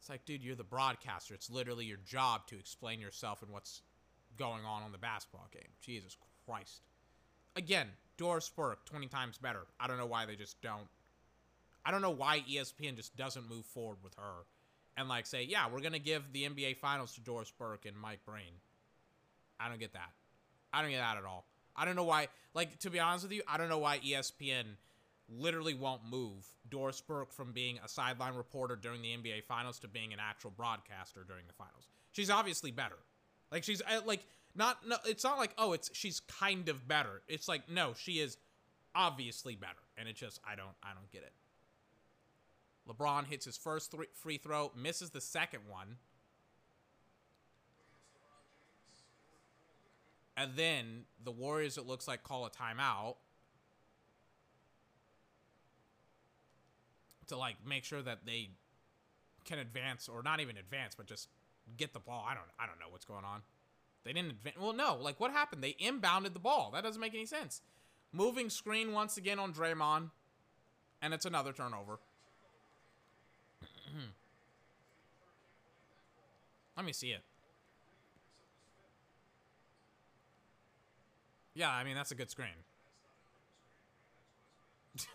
It's 0.00 0.10
like, 0.10 0.24
dude, 0.24 0.42
you're 0.42 0.56
the 0.56 0.64
broadcaster. 0.64 1.34
It's 1.34 1.48
literally 1.48 1.84
your 1.84 1.98
job 2.04 2.48
to 2.48 2.58
explain 2.58 3.00
yourself 3.00 3.42
and 3.42 3.52
what's 3.52 3.82
going 4.36 4.64
on 4.64 4.82
on 4.82 4.90
the 4.90 4.98
basketball 4.98 5.46
game. 5.52 5.70
Jesus 5.80 6.16
Christ. 6.44 6.82
Again, 7.54 7.86
Doris 8.16 8.50
Burke, 8.50 8.84
20 8.86 9.06
times 9.06 9.38
better. 9.38 9.60
I 9.78 9.86
don't 9.86 9.98
know 9.98 10.06
why 10.06 10.26
they 10.26 10.34
just 10.34 10.60
don't. 10.60 10.88
I 11.84 11.90
don't 11.92 12.02
know 12.02 12.10
why 12.10 12.42
ESPN 12.50 12.96
just 12.96 13.16
doesn't 13.16 13.48
move 13.48 13.64
forward 13.66 13.98
with 14.02 14.14
her 14.14 14.46
and 14.96 15.08
like 15.08 15.26
say, 15.26 15.44
yeah, 15.44 15.66
we're 15.72 15.80
going 15.80 15.92
to 15.92 15.98
give 15.98 16.32
the 16.32 16.44
NBA 16.44 16.76
Finals 16.78 17.14
to 17.14 17.20
Doris 17.20 17.52
Burke 17.56 17.86
and 17.86 17.96
Mike 17.96 18.20
Breen. 18.24 18.54
I 19.60 19.68
don't 19.68 19.78
get 19.78 19.92
that. 19.92 20.10
I 20.72 20.82
don't 20.82 20.90
get 20.90 21.00
that 21.00 21.16
at 21.16 21.24
all. 21.24 21.46
I 21.76 21.84
don't 21.84 21.96
know 21.96 22.04
why. 22.04 22.28
Like 22.54 22.78
to 22.80 22.90
be 22.90 23.00
honest 23.00 23.24
with 23.24 23.32
you, 23.32 23.42
I 23.48 23.56
don't 23.58 23.68
know 23.68 23.78
why 23.78 23.98
ESPN 23.98 24.64
literally 25.28 25.74
won't 25.74 26.04
move 26.04 26.46
Doris 26.68 27.00
Burke 27.00 27.32
from 27.32 27.52
being 27.52 27.78
a 27.84 27.88
sideline 27.88 28.34
reporter 28.34 28.76
during 28.76 29.02
the 29.02 29.08
NBA 29.08 29.44
Finals 29.44 29.78
to 29.80 29.88
being 29.88 30.12
an 30.12 30.18
actual 30.20 30.50
broadcaster 30.50 31.24
during 31.26 31.46
the 31.46 31.52
finals. 31.52 31.88
She's 32.12 32.30
obviously 32.30 32.70
better. 32.70 32.98
Like 33.50 33.64
she's 33.64 33.82
uh, 33.82 34.00
like 34.04 34.26
not 34.54 34.86
no. 34.86 34.96
It's 35.06 35.24
not 35.24 35.38
like 35.38 35.52
oh, 35.58 35.72
it's 35.72 35.90
she's 35.92 36.20
kind 36.20 36.68
of 36.68 36.86
better. 36.88 37.22
It's 37.28 37.48
like 37.48 37.70
no, 37.70 37.92
she 37.96 38.12
is 38.12 38.36
obviously 38.94 39.56
better, 39.56 39.82
and 39.96 40.08
it 40.08 40.16
just 40.16 40.40
I 40.44 40.54
don't 40.54 40.74
I 40.82 40.94
don't 40.94 41.10
get 41.10 41.22
it. 41.22 41.32
LeBron 42.88 43.26
hits 43.26 43.44
his 43.44 43.56
first 43.56 43.90
three, 43.90 44.06
free 44.14 44.38
throw, 44.38 44.72
misses 44.76 45.10
the 45.10 45.20
second 45.20 45.60
one. 45.68 45.96
And 50.36 50.52
then 50.56 51.04
the 51.22 51.30
Warriors, 51.30 51.76
it 51.76 51.86
looks 51.86 52.08
like, 52.08 52.22
call 52.22 52.46
a 52.46 52.50
timeout 52.50 53.16
to 57.28 57.36
like 57.36 57.56
make 57.66 57.84
sure 57.84 58.02
that 58.02 58.24
they 58.26 58.50
can 59.44 59.58
advance, 59.58 60.08
or 60.08 60.22
not 60.22 60.40
even 60.40 60.56
advance, 60.56 60.94
but 60.94 61.06
just 61.06 61.28
get 61.76 61.92
the 61.92 61.98
ball. 61.98 62.24
I 62.28 62.34
don't, 62.34 62.46
I 62.58 62.66
don't 62.66 62.78
know 62.78 62.86
what's 62.90 63.04
going 63.04 63.24
on. 63.24 63.42
They 64.04 64.12
didn't 64.12 64.30
advance. 64.30 64.56
Well, 64.60 64.72
no, 64.72 64.96
like 65.00 65.20
what 65.20 65.30
happened? 65.32 65.62
They 65.62 65.74
inbounded 65.74 66.32
the 66.32 66.40
ball. 66.40 66.70
That 66.72 66.82
doesn't 66.82 67.00
make 67.00 67.14
any 67.14 67.26
sense. 67.26 67.60
Moving 68.12 68.50
screen 68.50 68.92
once 68.92 69.16
again 69.16 69.38
on 69.38 69.52
Draymond, 69.54 70.10
and 71.00 71.14
it's 71.14 71.24
another 71.24 71.52
turnover. 71.52 71.98
Let 76.76 76.84
me 76.86 76.92
see 76.92 77.10
it. 77.10 77.22
Yeah, 81.54 81.70
I 81.70 81.84
mean 81.84 81.94
that's 81.94 82.10
a 82.10 82.14
good 82.14 82.30
screen. 82.30 82.48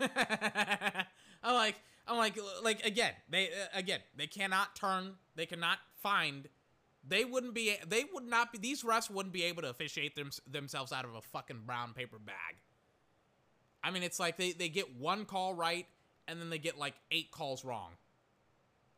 I'm 1.42 1.54
like, 1.54 1.76
I'm 2.06 2.16
like, 2.16 2.38
like 2.62 2.84
again, 2.84 3.12
they 3.30 3.46
uh, 3.46 3.66
again, 3.74 4.00
they 4.16 4.26
cannot 4.26 4.74
turn, 4.74 5.14
they 5.36 5.46
cannot 5.46 5.78
find, 6.02 6.48
they 7.06 7.24
wouldn't 7.24 7.54
be, 7.54 7.76
they 7.86 8.04
would 8.12 8.24
not 8.26 8.52
be, 8.52 8.58
these 8.58 8.82
refs 8.82 9.10
wouldn't 9.10 9.32
be 9.32 9.44
able 9.44 9.62
to 9.62 9.70
officiate 9.70 10.16
them, 10.16 10.30
themselves 10.50 10.92
out 10.92 11.04
of 11.04 11.14
a 11.14 11.20
fucking 11.20 11.62
brown 11.64 11.92
paper 11.92 12.18
bag. 12.18 12.56
I 13.82 13.90
mean, 13.90 14.02
it's 14.02 14.18
like 14.18 14.36
they 14.36 14.52
they 14.52 14.68
get 14.68 14.96
one 14.96 15.24
call 15.24 15.54
right, 15.54 15.86
and 16.26 16.40
then 16.40 16.50
they 16.50 16.58
get 16.58 16.78
like 16.78 16.94
eight 17.10 17.30
calls 17.30 17.64
wrong. 17.64 17.92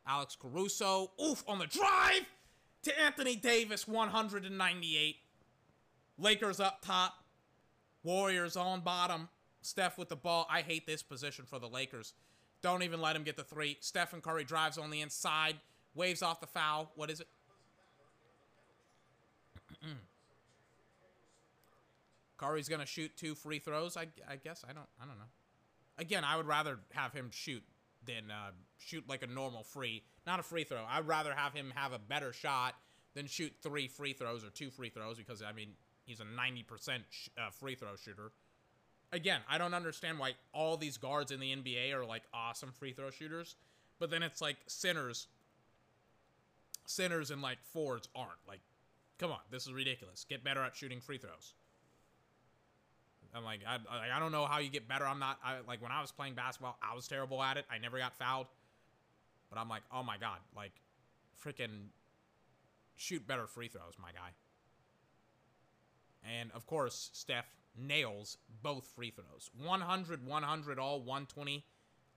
Alex 0.06 0.36
Caruso, 0.40 1.10
oof, 1.22 1.44
on 1.46 1.58
the 1.58 1.66
drive 1.66 2.26
to 2.82 3.00
Anthony 3.00 3.36
Davis, 3.36 3.86
198. 3.86 5.16
Lakers 6.18 6.60
up 6.60 6.80
top. 6.82 7.14
Warriors 8.02 8.56
on 8.56 8.80
bottom. 8.80 9.28
Steph 9.62 9.98
with 9.98 10.08
the 10.08 10.16
ball. 10.16 10.46
I 10.50 10.62
hate 10.62 10.86
this 10.86 11.02
position 11.02 11.44
for 11.44 11.58
the 11.58 11.68
Lakers. 11.68 12.14
Don't 12.62 12.82
even 12.82 13.00
let 13.00 13.16
him 13.16 13.22
get 13.22 13.36
the 13.36 13.44
three. 13.44 13.76
Stephen 13.80 14.20
Curry 14.20 14.44
drives 14.44 14.78
on 14.78 14.90
the 14.90 15.00
inside. 15.00 15.56
Waves 15.94 16.22
off 16.22 16.40
the 16.40 16.46
foul. 16.46 16.92
What 16.94 17.10
is 17.10 17.20
it? 17.20 17.28
Curry's 22.36 22.68
gonna 22.68 22.86
shoot 22.86 23.16
two 23.16 23.34
free 23.34 23.58
throws. 23.58 23.96
I, 23.96 24.08
I 24.28 24.36
guess 24.36 24.64
I 24.68 24.72
don't 24.72 24.88
I 25.00 25.06
don't 25.06 25.18
know. 25.18 25.24
Again, 25.98 26.24
I 26.24 26.36
would 26.36 26.46
rather 26.46 26.78
have 26.92 27.12
him 27.12 27.28
shoot 27.30 27.62
than 28.06 28.30
uh, 28.30 28.52
shoot 28.78 29.06
like 29.08 29.22
a 29.22 29.26
normal 29.26 29.62
free, 29.62 30.02
not 30.26 30.40
a 30.40 30.42
free 30.42 30.64
throw. 30.64 30.84
I'd 30.88 31.06
rather 31.06 31.34
have 31.34 31.52
him 31.52 31.72
have 31.74 31.92
a 31.92 31.98
better 31.98 32.32
shot 32.32 32.74
than 33.14 33.26
shoot 33.26 33.52
three 33.62 33.88
free 33.88 34.12
throws 34.12 34.44
or 34.44 34.50
two 34.50 34.70
free 34.70 34.88
throws 34.88 35.18
because 35.18 35.42
I 35.42 35.52
mean 35.52 35.70
He's 36.10 36.18
a 36.18 36.24
90% 36.24 36.64
uh, 37.38 37.50
free 37.50 37.76
throw 37.76 37.94
shooter. 37.94 38.32
Again, 39.12 39.42
I 39.48 39.58
don't 39.58 39.74
understand 39.74 40.18
why 40.18 40.32
all 40.52 40.76
these 40.76 40.96
guards 40.96 41.30
in 41.30 41.38
the 41.38 41.54
NBA 41.54 41.94
are 41.94 42.04
like 42.04 42.22
awesome 42.34 42.72
free 42.72 42.92
throw 42.92 43.10
shooters, 43.10 43.54
but 44.00 44.10
then 44.10 44.24
it's 44.24 44.40
like 44.40 44.56
centers, 44.66 45.28
centers 46.84 47.30
and 47.30 47.40
like 47.40 47.58
forwards 47.62 48.08
aren't. 48.16 48.40
Like, 48.48 48.58
come 49.18 49.30
on, 49.30 49.38
this 49.52 49.68
is 49.68 49.72
ridiculous. 49.72 50.26
Get 50.28 50.42
better 50.42 50.64
at 50.64 50.74
shooting 50.74 51.00
free 51.00 51.18
throws. 51.18 51.54
I'm 53.32 53.44
like, 53.44 53.60
I, 53.64 53.76
I, 53.88 54.16
I 54.16 54.18
don't 54.18 54.32
know 54.32 54.46
how 54.46 54.58
you 54.58 54.68
get 54.68 54.88
better. 54.88 55.06
I'm 55.06 55.20
not, 55.20 55.38
I, 55.44 55.58
like, 55.68 55.80
when 55.80 55.92
I 55.92 56.00
was 56.00 56.10
playing 56.10 56.34
basketball, 56.34 56.76
I 56.82 56.96
was 56.96 57.06
terrible 57.06 57.40
at 57.40 57.56
it. 57.56 57.66
I 57.70 57.78
never 57.78 57.96
got 57.98 58.16
fouled. 58.16 58.48
But 59.48 59.60
I'm 59.60 59.68
like, 59.68 59.82
oh 59.94 60.02
my 60.02 60.18
God, 60.18 60.38
like, 60.56 60.72
freaking 61.40 61.90
shoot 62.96 63.24
better 63.28 63.46
free 63.46 63.68
throws, 63.68 63.94
my 64.02 64.10
guy. 64.10 64.30
And 66.22 66.50
of 66.52 66.66
course, 66.66 67.10
Steph 67.12 67.46
nails 67.76 68.38
both 68.62 68.86
free 68.94 69.10
throws. 69.10 69.50
100, 69.58 70.26
100, 70.26 70.78
all 70.78 70.98
120 70.98 71.64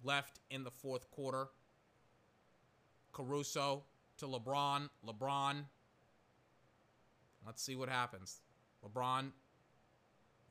left 0.04 0.40
in 0.50 0.64
the 0.64 0.72
fourth 0.72 1.10
quarter. 1.12 1.48
Caruso 3.12 3.84
to 4.18 4.26
LeBron. 4.26 4.90
LeBron. 5.08 5.66
Let's 7.46 7.62
see 7.62 7.76
what 7.76 7.90
happens. 7.90 8.42
LeBron 8.86 9.32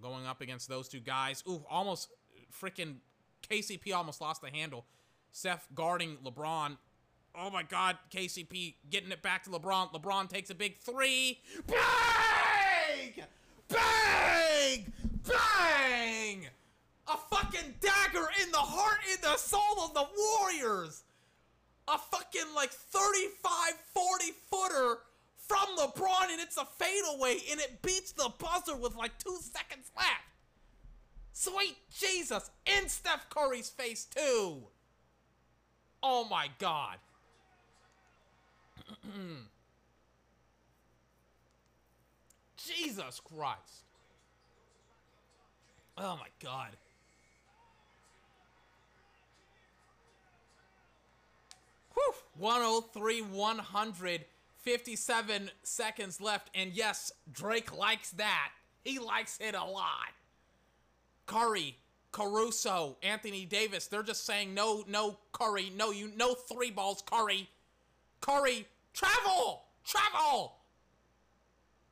going 0.00 0.26
up 0.26 0.40
against 0.40 0.68
those 0.68 0.88
two 0.88 1.00
guys. 1.00 1.42
Ooh, 1.48 1.64
almost 1.70 2.08
freaking 2.52 2.96
KCP 3.48 3.94
almost 3.94 4.20
lost 4.20 4.42
the 4.42 4.50
handle. 4.50 4.86
Steph 5.30 5.66
guarding 5.74 6.18
LeBron. 6.24 6.76
Oh 7.34 7.50
my 7.50 7.62
God, 7.62 7.96
KCP 8.10 8.74
getting 8.90 9.10
it 9.10 9.22
back 9.22 9.44
to 9.44 9.50
LeBron. 9.50 9.92
LeBron 9.92 10.28
takes 10.28 10.50
a 10.50 10.54
big 10.54 10.78
three. 10.80 11.40
Bang! 13.72 14.92
Bang! 15.26 16.46
A 17.08 17.16
fucking 17.16 17.74
dagger 17.80 18.26
in 18.42 18.50
the 18.52 18.58
heart, 18.58 18.98
in 19.12 19.20
the 19.22 19.36
soul 19.36 19.84
of 19.84 19.94
the 19.94 20.06
Warriors. 20.16 21.02
A 21.88 21.98
fucking 21.98 22.54
like 22.54 22.70
35, 22.70 23.72
40 23.94 24.24
footer 24.50 24.98
from 25.36 25.66
LeBron, 25.76 26.30
and 26.30 26.40
it's 26.40 26.56
a 26.56 26.64
fadeaway, 26.64 27.38
and 27.50 27.60
it 27.60 27.82
beats 27.82 28.12
the 28.12 28.30
buzzer 28.38 28.76
with 28.76 28.94
like 28.94 29.18
two 29.18 29.36
seconds 29.40 29.90
left. 29.96 30.08
Sweet 31.32 31.76
Jesus! 31.90 32.50
In 32.66 32.88
Steph 32.88 33.28
Curry's 33.30 33.70
face, 33.70 34.04
too. 34.04 34.62
Oh 36.02 36.26
my 36.28 36.48
god. 36.58 36.98
Jesus 42.66 43.20
Christ. 43.20 43.84
Oh 45.98 46.16
my 46.16 46.28
god. 46.42 46.70
Whew. 51.94 52.14
103 52.38 53.22
100 53.22 54.24
57 54.62 55.50
seconds 55.64 56.20
left 56.20 56.48
and 56.54 56.72
yes, 56.72 57.10
Drake 57.32 57.76
likes 57.76 58.10
that. 58.12 58.50
He 58.84 58.98
likes 58.98 59.38
it 59.40 59.54
a 59.54 59.64
lot. 59.64 60.12
Curry, 61.26 61.76
Caruso, 62.12 62.96
Anthony 63.02 63.44
Davis, 63.44 63.86
they're 63.86 64.02
just 64.02 64.24
saying 64.24 64.54
no, 64.54 64.84
no 64.88 65.18
Curry, 65.32 65.72
no 65.76 65.90
you 65.90 66.10
no 66.16 66.34
three 66.34 66.70
balls 66.70 67.02
Curry. 67.04 67.48
Curry, 68.20 68.66
travel! 68.94 69.64
Travel! 69.84 70.54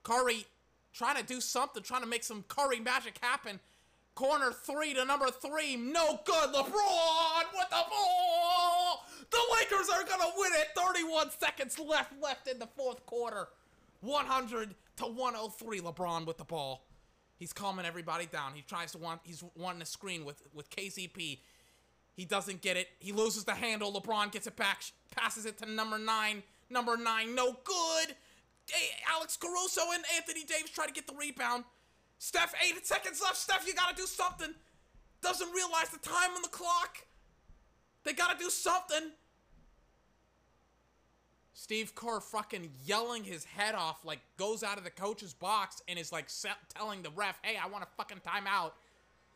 Curry 0.05 0.47
trying 0.93 1.17
to 1.17 1.23
do 1.23 1.41
something, 1.41 1.83
trying 1.83 2.03
to 2.03 2.09
make 2.09 2.25
some 2.25 2.45
Curry 2.49 2.81
magic 2.81 3.19
happen. 3.21 3.61
Corner 4.15 4.53
three 4.53 4.93
to 4.95 5.05
number 5.05 5.29
three. 5.31 5.77
No 5.77 6.21
good. 6.25 6.53
LeBron 6.53 7.45
with 7.55 7.71
the 7.71 7.85
ball. 7.89 9.07
The 9.31 9.39
Lakers 9.57 9.89
are 9.89 10.03
to 10.21 10.33
win 10.37 10.53
it. 10.55 10.69
31 10.77 11.31
seconds 11.39 11.79
left 11.79 12.13
left 12.21 12.49
in 12.49 12.59
the 12.59 12.67
fourth 12.67 13.05
quarter. 13.07 13.49
100 14.01 14.75
to 14.97 15.05
103. 15.05 15.81
LeBron 15.81 16.27
with 16.27 16.39
the 16.39 16.45
ball. 16.45 16.85
He's 17.37 17.53
calming 17.53 17.87
everybody 17.87 18.27
down. 18.27 18.53
He 18.55 18.63
tries 18.63 18.93
to 18.93 18.99
want. 18.99 19.21
He's 19.25 19.43
wanting 19.57 19.83
a 19.83 19.87
screen 19.87 20.25
with 20.25 20.43
with 20.53 20.69
KCP. 20.71 21.39
He 22.15 22.25
doesn't 22.27 22.61
get 22.61 22.77
it. 22.77 22.89
He 22.99 23.13
loses 23.13 23.45
the 23.45 23.55
handle. 23.55 23.93
LeBron 23.93 24.31
gets 24.33 24.47
it 24.47 24.57
back. 24.57 24.83
Passes 25.17 25.47
it 25.47 25.57
to 25.59 25.67
number 25.67 25.99
nine. 25.99 26.43
Number 26.69 26.97
nine, 26.97 27.35
no 27.35 27.57
good. 27.65 28.15
Alex 29.11 29.37
Caruso 29.37 29.83
and 29.93 30.05
Anthony 30.17 30.45
Davis 30.45 30.71
try 30.71 30.87
to 30.87 30.93
get 30.93 31.07
the 31.07 31.15
rebound. 31.15 31.65
Steph, 32.19 32.55
eight 32.65 32.87
seconds 32.87 33.21
left. 33.23 33.37
Steph, 33.37 33.67
you 33.67 33.75
gotta 33.75 33.97
do 33.97 34.07
something. 34.07 34.55
Doesn't 35.23 35.53
realize 35.53 35.89
the 35.91 35.99
time 35.99 36.31
on 36.37 36.43
the 36.43 36.49
clock. 36.49 36.99
They 38.05 38.13
gotta 38.13 38.39
do 38.39 38.51
something. 38.51 39.11
Steve 41.53 41.95
Kerr 41.95 42.21
fucking 42.21 42.71
yelling 42.87 43.25
his 43.25 43.45
head 43.45 43.75
off, 43.75 44.05
like 44.05 44.21
goes 44.39 44.63
out 44.63 44.79
of 44.79 44.85
the 44.85 44.91
coach's 44.91 45.35
box 45.35 45.83
and 45.89 45.99
is 45.99 46.11
like 46.11 46.29
telling 46.75 47.03
the 47.03 47.11
ref, 47.11 47.39
hey, 47.43 47.57
I 47.63 47.69
want 47.69 47.85
a 47.85 47.89
fucking 47.99 48.21
timeout. 48.27 48.73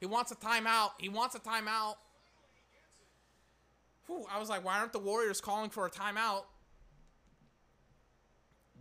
He 0.01 0.07
wants 0.07 0.33
a 0.33 0.37
timeout. 0.37 0.93
He 0.99 1.09
wants 1.09 1.35
a 1.35 1.39
timeout. 1.39 1.97
Whew, 4.07 4.27
I 4.31 4.39
was 4.39 4.49
like, 4.49 4.65
why 4.65 4.79
aren't 4.79 4.93
the 4.93 4.99
Warriors 4.99 5.41
calling 5.41 5.71
for 5.71 5.87
a 5.87 5.91
timeout? 5.91 6.45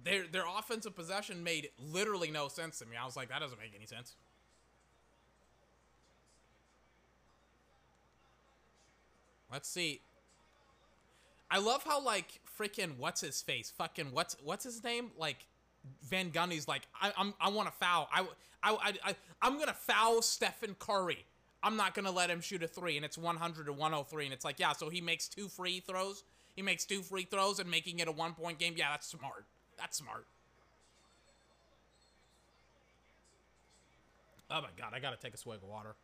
Their 0.03 0.27
their 0.27 0.45
offensive 0.57 0.95
possession 0.95 1.43
made 1.43 1.69
literally 1.80 2.32
no 2.32 2.48
sense 2.48 2.80
to 2.80 2.85
me. 2.85 2.95
I 2.99 3.06
was 3.06 3.15
like, 3.15 3.30
that 3.30 3.40
doesn't 3.40 3.59
make 3.59 3.73
any 3.75 3.85
sense. 3.85 4.15
Let's 9.51 9.69
see. 9.69 10.01
I 11.51 11.59
love 11.59 11.83
how 11.83 12.01
like 12.01 12.40
freaking 12.59 12.98
what's 12.98 13.22
his 13.22 13.41
face, 13.41 13.72
fucking 13.77 14.07
what's 14.11 14.35
what's 14.43 14.64
his 14.64 14.83
name, 14.83 15.11
like 15.17 15.45
Van 16.03 16.32
Gundy's 16.32 16.67
like 16.67 16.88
I, 16.99 17.14
I'm 17.15 17.33
I 17.40 17.49
want 17.49 17.67
to 17.67 17.73
foul. 17.73 18.09
I 18.11 18.25
I 18.64 18.93
I 19.03 19.15
I'm 19.41 19.59
gonna 19.59 19.73
foul 19.73 20.22
Stephen 20.22 20.75
Curry. 20.80 21.25
I'm 21.61 21.77
not 21.77 21.93
gonna 21.93 22.11
let 22.11 22.30
him 22.30 22.41
shoot 22.41 22.64
a 22.64 22.67
three, 22.67 22.98
and 22.98 23.06
it's 23.06 23.17
100 23.17 23.67
to 23.67 23.73
103, 23.73 24.25
and 24.25 24.33
it's 24.33 24.43
like 24.43 24.59
yeah, 24.59 24.73
so 24.73 24.90
he 24.90 25.01
makes 25.01 25.27
two 25.27 25.48
free 25.48 25.80
throws. 25.80 26.23
He 26.56 26.61
makes 26.61 26.85
two 26.85 27.01
free 27.03 27.23
throws 27.23 27.59
and 27.59 27.69
making 27.69 27.99
it 27.99 28.07
a 28.07 28.11
one 28.11 28.33
point 28.33 28.57
game. 28.57 28.73
Yeah, 28.75 28.90
that's 28.91 29.07
smart. 29.07 29.45
That's 29.77 29.98
smart. 29.98 30.26
Oh 34.50 34.61
my 34.61 34.69
god, 34.77 34.93
I 34.93 35.00
gotta 35.00 35.18
take 35.18 35.34
a 35.34 35.38
swig 35.38 35.58
of 35.64 35.69
water. 35.69 35.95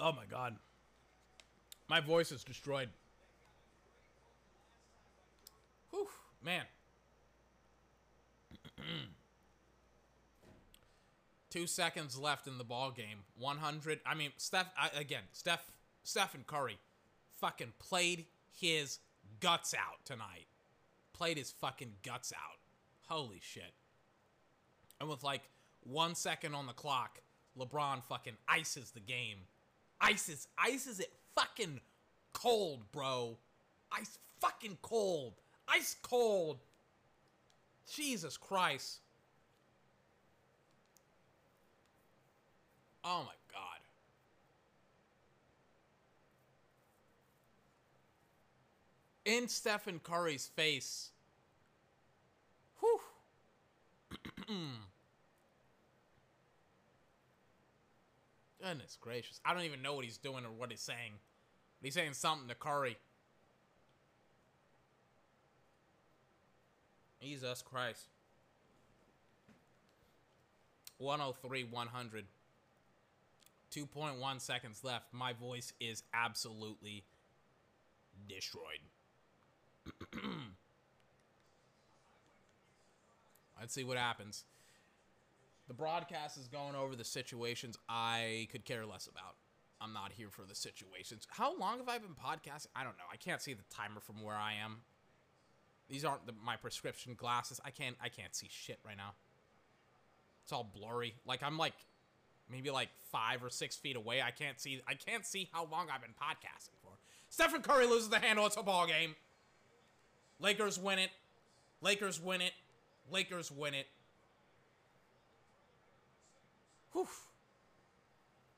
Oh 0.00 0.12
my 0.12 0.24
god. 0.30 0.56
My 1.88 2.00
voice 2.00 2.32
is 2.32 2.42
destroyed. 2.42 2.88
Whew, 5.90 6.08
man. 6.42 6.64
Two 11.54 11.68
seconds 11.68 12.18
left 12.18 12.48
in 12.48 12.58
the 12.58 12.64
ball 12.64 12.90
game. 12.90 13.18
100. 13.38 14.00
I 14.04 14.16
mean, 14.16 14.30
Steph. 14.38 14.72
I, 14.76 14.90
again, 14.98 15.22
Steph. 15.30 15.64
Stephen 16.02 16.42
Curry, 16.48 16.78
fucking 17.40 17.74
played 17.78 18.26
his 18.50 18.98
guts 19.38 19.72
out 19.72 20.04
tonight. 20.04 20.48
Played 21.12 21.38
his 21.38 21.52
fucking 21.52 21.92
guts 22.02 22.32
out. 22.32 22.58
Holy 23.06 23.38
shit. 23.40 23.72
And 25.00 25.08
with 25.08 25.22
like 25.22 25.42
one 25.84 26.16
second 26.16 26.56
on 26.56 26.66
the 26.66 26.72
clock, 26.72 27.20
LeBron 27.56 28.02
fucking 28.02 28.36
ices 28.48 28.90
the 28.90 28.98
game. 28.98 29.38
Ices, 30.00 30.48
ices 30.58 30.98
it 30.98 31.12
fucking 31.36 31.78
cold, 32.32 32.90
bro. 32.90 33.38
Ice 33.92 34.18
fucking 34.40 34.78
cold. 34.82 35.34
Ice 35.68 35.94
cold. 36.02 36.64
Jesus 37.88 38.36
Christ. 38.36 39.02
Oh 43.04 43.20
my 43.20 43.34
god. 43.52 43.80
In 49.26 49.48
Stephen 49.48 50.00
Curry's 50.02 50.46
face. 50.46 51.10
Whew. 52.80 53.00
Goodness 58.62 58.96
gracious. 58.98 59.40
I 59.44 59.52
don't 59.52 59.64
even 59.64 59.82
know 59.82 59.94
what 59.94 60.06
he's 60.06 60.16
doing 60.16 60.46
or 60.46 60.50
what 60.50 60.70
he's 60.70 60.80
saying. 60.80 61.12
But 61.80 61.86
he's 61.86 61.94
saying 61.94 62.14
something 62.14 62.48
to 62.48 62.54
Curry. 62.54 62.96
Jesus 67.20 67.60
Christ. 67.60 68.06
103 70.98 71.64
100. 71.64 72.24
2.1 73.74 74.40
seconds 74.40 74.84
left. 74.84 75.06
My 75.12 75.32
voice 75.32 75.72
is 75.80 76.02
absolutely 76.12 77.04
destroyed. 78.28 78.80
Let's 83.60 83.74
see 83.74 83.84
what 83.84 83.96
happens. 83.96 84.44
The 85.68 85.74
broadcast 85.74 86.36
is 86.36 86.48
going 86.48 86.74
over 86.74 86.94
the 86.94 87.04
situations 87.04 87.78
I 87.88 88.48
could 88.52 88.64
care 88.64 88.84
less 88.84 89.06
about. 89.06 89.36
I'm 89.80 89.92
not 89.92 90.12
here 90.12 90.28
for 90.30 90.42
the 90.46 90.54
situations. 90.54 91.26
How 91.30 91.58
long 91.58 91.78
have 91.78 91.88
I 91.88 91.98
been 91.98 92.14
podcasting? 92.14 92.68
I 92.76 92.84
don't 92.84 92.96
know. 92.96 93.04
I 93.12 93.16
can't 93.16 93.40
see 93.40 93.54
the 93.54 93.64
timer 93.70 94.00
from 94.00 94.22
where 94.22 94.36
I 94.36 94.54
am. 94.64 94.78
These 95.88 96.04
aren't 96.04 96.26
the, 96.26 96.32
my 96.44 96.56
prescription 96.56 97.14
glasses. 97.14 97.60
I 97.64 97.70
can't 97.70 97.96
I 98.02 98.08
can't 98.08 98.34
see 98.34 98.48
shit 98.50 98.78
right 98.86 98.96
now. 98.96 99.12
It's 100.42 100.52
all 100.52 100.70
blurry. 100.74 101.14
Like 101.26 101.42
I'm 101.42 101.58
like 101.58 101.74
maybe 102.50 102.70
like 102.70 102.88
five 103.10 103.42
or 103.42 103.50
six 103.50 103.76
feet 103.76 103.96
away. 103.96 104.22
I 104.22 104.30
can't 104.30 104.60
see 104.60 104.80
I 104.86 104.94
can't 104.94 105.26
see 105.26 105.48
how 105.52 105.66
long 105.70 105.88
I've 105.92 106.00
been 106.00 106.10
podcasting 106.10 106.76
for. 106.82 106.90
Stephen 107.28 107.62
Curry 107.62 107.86
loses 107.86 108.08
the 108.08 108.18
handle. 108.18 108.46
It's 108.46 108.56
a 108.56 108.62
ball 108.62 108.86
game. 108.86 109.14
Lakers 110.38 110.78
win 110.78 110.98
it. 110.98 111.10
Lakers 111.80 112.20
win 112.20 112.40
it. 112.40 112.52
Lakers 113.10 113.50
win 113.50 113.74
it. 113.74 113.86
Whew. 116.92 117.08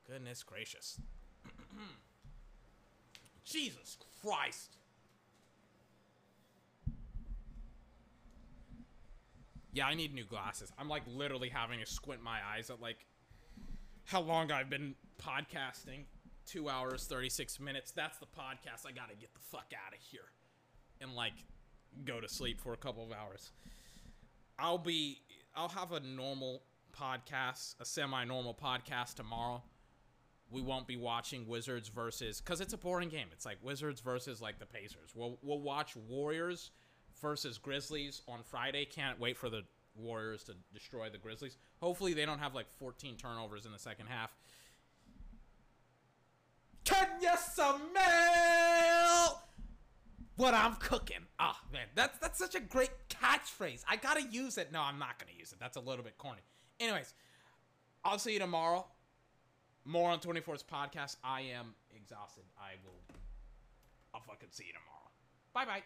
Goodness 0.07 0.43
gracious. 0.43 0.99
Jesus 3.43 3.97
Christ. 4.21 4.77
Yeah, 9.73 9.85
I 9.85 9.93
need 9.93 10.13
new 10.13 10.23
glasses. 10.23 10.71
I'm 10.79 10.89
like 10.89 11.03
literally 11.07 11.49
having 11.49 11.79
to 11.79 11.85
squint 11.85 12.21
my 12.23 12.39
eyes 12.55 12.69
at 12.69 12.81
like 12.81 13.05
how 14.07 14.21
long 14.21 14.51
I've 14.51 14.69
been 14.69 14.95
podcasting. 15.21 16.05
Two 16.45 16.69
hours, 16.69 17.05
36 17.07 17.59
minutes. 17.59 17.91
That's 17.91 18.17
the 18.19 18.25
podcast. 18.25 18.87
I 18.87 18.91
gotta 18.91 19.15
get 19.19 19.33
the 19.33 19.41
fuck 19.41 19.73
out 19.75 19.93
of 19.93 19.99
here. 19.99 20.31
And 21.01 21.13
like 21.13 21.33
go 22.05 22.21
to 22.21 22.27
sleep 22.29 22.61
for 22.61 22.71
a 22.71 22.77
couple 22.77 23.03
of 23.03 23.11
hours. 23.11 23.51
I'll 24.57 24.77
be 24.77 25.19
I'll 25.55 25.67
have 25.67 25.91
a 25.91 25.99
normal 25.99 26.63
podcast, 26.97 27.75
a 27.81 27.85
semi-normal 27.85 28.53
podcast 28.55 29.15
tomorrow. 29.15 29.61
We 30.49 30.61
won't 30.61 30.87
be 30.87 30.95
watching 30.95 31.45
Wizards 31.45 31.89
versus 31.89 32.39
cuz 32.39 32.61
it's 32.61 32.71
a 32.71 32.77
boring 32.77 33.09
game. 33.09 33.27
It's 33.33 33.45
like 33.45 33.57
Wizards 33.61 33.99
versus 33.99 34.41
like 34.41 34.57
the 34.57 34.65
Pacers. 34.65 35.11
We'll 35.13 35.37
we'll 35.41 35.59
watch 35.59 35.97
Warriors 35.97 36.71
versus 37.21 37.57
Grizzlies 37.57 38.21
on 38.25 38.41
Friday. 38.41 38.85
Can't 38.85 39.19
wait 39.19 39.35
for 39.35 39.49
the 39.49 39.63
Warriors 39.95 40.45
to 40.45 40.53
destroy 40.73 41.09
the 41.09 41.17
Grizzlies. 41.17 41.57
Hopefully 41.81 42.13
they 42.13 42.25
don't 42.25 42.39
have 42.39 42.55
like 42.55 42.65
14 42.79 43.17
turnovers 43.17 43.65
in 43.65 43.71
the 43.71 43.79
second 43.79 44.07
half. 44.07 44.35
Can 46.83 47.07
you 47.21 47.29
smell 47.53 49.43
what 50.37 50.53
I'm 50.53 50.75
cooking? 50.75 51.25
Ah, 51.39 51.59
man, 51.71 51.87
that's 51.95 52.17
that's 52.19 52.39
such 52.39 52.55
a 52.55 52.59
great 52.59 52.91
catchphrase. 53.09 53.83
I 53.89 53.97
gotta 53.97 54.23
use 54.23 54.57
it. 54.57 54.71
No, 54.71 54.81
I'm 54.81 54.97
not 54.97 55.19
gonna 55.19 55.37
use 55.37 55.51
it. 55.51 55.59
That's 55.59 55.75
a 55.77 55.81
little 55.81 56.03
bit 56.03 56.17
corny. 56.17 56.41
Anyways, 56.79 57.13
I'll 58.05 58.19
see 58.19 58.33
you 58.33 58.39
tomorrow. 58.39 58.85
More 59.83 60.09
on 60.09 60.19
24's 60.19 60.63
podcast. 60.63 61.17
I 61.23 61.41
am 61.41 61.75
exhausted. 61.95 62.43
I 62.57 62.73
will. 62.83 63.01
I'll 64.13 64.21
fucking 64.21 64.49
see 64.51 64.65
you 64.67 64.73
tomorrow. 64.73 65.09
Bye 65.53 65.65
bye. 65.65 65.83